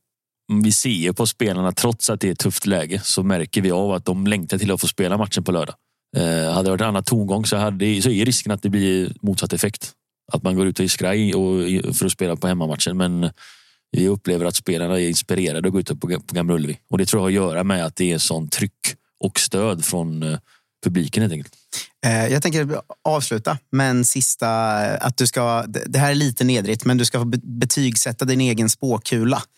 vi 0.64 0.72
ser 0.72 1.14
på 1.14 1.28
spelarna, 1.28 1.72
trots 1.72 2.10
att 2.10 2.20
det 2.20 2.28
är 2.28 2.32
ett 2.32 2.40
tufft 2.40 2.66
läge, 2.66 3.02
så 3.04 3.24
märker 3.24 3.62
vi 3.62 3.72
av 3.72 3.92
att 3.92 4.06
de 4.06 4.28
längtar 4.28 4.58
till 4.58 4.72
att 4.72 4.82
få 4.82 4.88
spela 4.88 5.18
matchen 5.18 5.44
på 5.44 5.52
lördag. 5.52 5.76
Eh, 6.18 6.54
hade 6.54 6.64
det 6.64 6.70
varit 6.70 6.82
en 6.82 6.88
annan 6.88 7.04
tongång 7.04 7.46
så, 7.46 7.58
hade, 7.58 8.02
så 8.02 8.10
är 8.10 8.26
risken 8.26 8.52
att 8.52 8.62
det 8.62 8.70
blir 8.70 9.14
motsatt 9.22 9.54
effekt. 9.54 9.94
Att 10.32 10.44
man 10.44 10.56
går 10.56 10.68
ut 10.68 10.80
och 10.80 10.86
är 10.86 10.90
skraj 10.90 11.34
och, 11.34 11.96
för 11.96 12.06
att 12.06 12.12
spela 12.12 12.36
på 12.36 12.48
hemmamatchen. 12.48 12.98
Men 12.98 13.30
vi 13.92 14.08
upplever 14.08 14.46
att 14.46 14.56
spelarna 14.56 15.00
är 15.00 15.08
inspirerade 15.08 15.68
att 15.68 15.74
gå 15.74 15.80
ut 15.80 15.88
på, 15.88 15.96
på 15.96 16.36
Gamla 16.36 16.54
Ullevi. 16.54 16.80
Och 16.90 16.98
det 16.98 17.06
tror 17.06 17.20
jag 17.20 17.42
har 17.42 17.48
att 17.48 17.54
göra 17.54 17.64
med 17.64 17.86
att 17.86 17.96
det 17.96 18.12
är 18.12 18.18
sån 18.18 18.50
tryck 18.50 18.96
och 19.20 19.40
stöd 19.40 19.86
från 19.86 20.24
eh, 20.24 20.40
publiken 20.84 21.22
helt 21.22 21.34
enkelt. 21.34 21.54
Eh, 22.06 22.28
jag 22.28 22.42
tänker 22.42 22.82
avsluta 23.04 23.58
med 23.72 23.90
en 23.90 24.06
sista, 24.06 24.78
att 24.98 25.18
du 25.18 25.28
ska, 25.28 25.66
det 25.68 26.00
här 26.00 26.12
är 26.12 26.16
lite 26.16 26.44
nedrigt, 26.44 26.86
men 26.86 26.98
du 26.98 27.06
ska 27.06 27.20
få 27.20 27.26
betygsätta 27.44 28.26
din 28.26 28.42
egen 28.42 28.70
spåkula. 28.70 29.42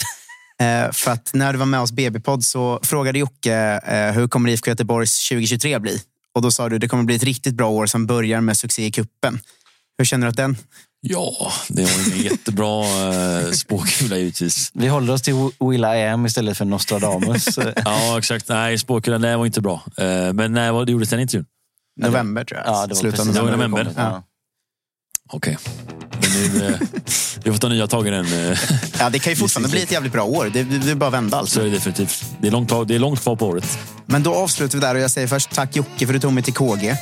Eh, 0.59 0.91
för 0.91 1.11
att 1.11 1.32
när 1.34 1.53
du 1.53 1.59
var 1.59 1.65
med 1.65 1.80
oss 1.80 1.91
BB-podd 1.91 2.43
så 2.43 2.80
frågade 2.84 3.19
Jocke 3.19 3.82
hur 4.15 4.28
kommer 4.28 4.49
IFK 4.49 4.69
Göteborgs 4.69 5.30
2023 5.30 5.80
bli? 5.80 6.01
Och 6.34 6.41
då 6.41 6.51
sa 6.51 6.69
du 6.69 6.78
det 6.78 6.88
kommer 6.88 7.03
bli 7.03 7.15
ett 7.15 7.24
riktigt 7.24 7.53
bra 7.53 7.69
år 7.69 7.86
som 7.86 8.05
börjar 8.05 8.41
med 8.41 8.57
succé 8.57 8.86
i 8.86 8.91
kuppen. 8.91 9.39
Hur 9.98 10.06
känner 10.06 10.28
du 10.28 10.30
att 10.30 10.38
den? 10.38 10.58
Ja, 11.02 11.52
det 11.70 11.84
var 11.84 12.14
en 12.14 12.22
jättebra 12.22 12.86
eh, 13.39 13.52
spåkula 13.52 14.18
givetvis. 14.18 14.72
Vi 14.74 14.88
håller 14.88 15.14
oss 15.14 15.22
till 15.22 15.50
Will 15.60 15.84
I 15.84 16.04
Am 16.08 16.26
istället 16.26 16.58
för 16.58 16.66
Nostradamus. 16.66 17.60
ja, 17.86 18.18
exakt. 18.18 18.50
Nej, 18.50 18.78
spåkulan 18.78 19.22
var 19.39 19.46
inte 19.46 19.62
bra. 19.62 19.84
Men 20.34 20.54
när 20.54 20.86
det 20.86 20.91
gjordes 20.91 21.10
den 21.10 21.20
intervjun? 21.20 21.46
November 22.02 22.44
tror 22.44 22.60
jag. 22.60 22.68
Ja, 22.68 22.88
det 22.88 22.94
var 22.94 23.00
Slutet 23.00 23.20
av 23.20 23.28
november. 23.28 23.68
november. 23.68 23.94
Ja. 23.98 24.24
Okej. 25.30 25.58
Okay. 25.58 26.03
Nu, 26.34 26.66
eh, 26.66 26.74
vi 27.44 27.52
får 27.52 27.58
ta 27.58 27.70
nya 27.70 27.88
tag 27.88 28.08
i 28.08 28.10
den. 28.10 28.26
Eh, 28.26 28.58
ja, 29.00 29.10
det 29.10 29.20
kan 29.20 29.34
ju 29.34 29.38
fortfarande 29.38 29.70
bli 29.70 29.84
ett 29.84 29.92
jävligt 29.92 30.14
bra 30.14 30.24
år. 30.24 30.50
Det, 30.54 30.64
det 30.64 30.92
är 30.92 30.96
bara 30.96 31.08
att 31.08 31.14
vända 31.14 31.38
alltså. 31.38 31.56
Så 31.56 31.62
är 31.62 31.66
det 31.66 31.72
definitivt. 31.72 32.26
Det 32.42 32.48
är, 32.48 32.52
långt, 32.52 32.88
det 32.88 32.96
är 32.96 33.00
långt 33.00 33.22
kvar 33.22 33.36
på 33.36 33.48
året. 33.48 33.78
Men 34.06 34.24
då 34.24 34.36
avslutar 34.36 34.78
vi 34.78 34.82
där 34.82 34.96
och 34.96 35.02
jag 35.02 35.12
säger 35.12 35.28
först 35.28 35.50
tack 35.52 35.76
Jocke 35.76 36.06
för 36.06 36.06
att 36.06 36.14
du 36.14 36.20
tog 36.20 36.34
mig 36.34 36.44
till 36.44 36.54
KG. 36.54 36.96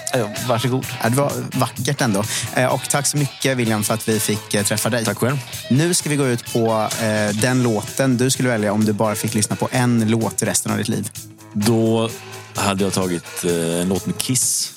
Varsågod. 0.48 0.86
Ja, 1.04 1.10
det 1.10 1.16
var 1.16 1.32
vackert 1.54 2.02
ändå. 2.02 2.24
Eh, 2.56 2.66
och 2.66 2.90
tack 2.90 3.08
så 3.08 3.18
mycket 3.18 3.58
William 3.58 3.84
för 3.84 3.94
att 3.94 4.10
vi 4.10 4.20
fick 4.20 4.50
träffa 4.50 4.90
dig. 4.90 5.06
Tack 5.06 5.18
själv. 5.18 5.38
Nu 5.70 5.94
ska 5.94 6.10
vi 6.10 6.16
gå 6.16 6.28
ut 6.28 6.54
på 6.54 6.90
den 7.34 7.64
låten 7.64 8.18
du 8.18 8.30
skulle 8.30 8.50
välja 8.50 8.74
om 8.74 8.86
du 8.86 8.94
bara 8.94 9.16
fick 9.16 9.34
lyssna 9.34 9.56
på 9.56 9.70
en 9.72 10.10
låt 10.10 10.44
resten 10.44 10.72
av 10.72 10.78
ditt 10.78 10.88
liv. 10.90 11.10
Då 11.54 12.10
hade 12.56 12.84
jag 12.84 12.94
tagit 12.94 13.44
en 13.44 13.90
låt 13.90 14.06
med 14.06 14.18
Kiss. 14.18 14.74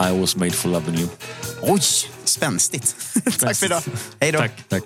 I 0.00 0.12
was 0.12 0.36
made 0.36 0.54
for 0.54 0.68
loving 0.68 0.94
you. 0.94 1.08
Oj, 1.62 1.80
spänstigt. 2.24 2.96
tack 3.40 3.56
för 3.56 3.66
idag. 3.66 3.82
Hej 4.20 4.32
då. 4.32 4.38
Tack, 4.38 4.68
tack. 4.68 4.82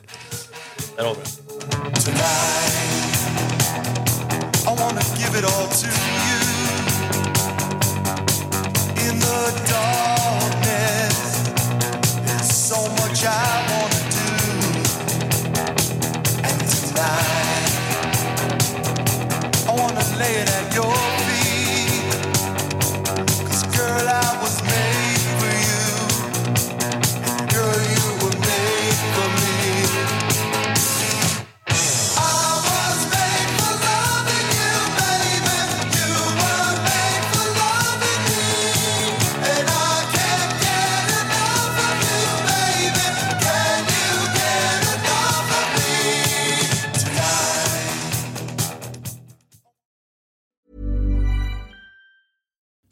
Där 0.97 1.05
har 1.05 1.15
vi 1.15 1.21
I 4.65 4.75
wanna 4.77 5.01
give 5.19 5.39
it 5.39 5.45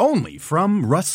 Only 0.00 0.38
from 0.38 0.86
Rust 0.86 1.12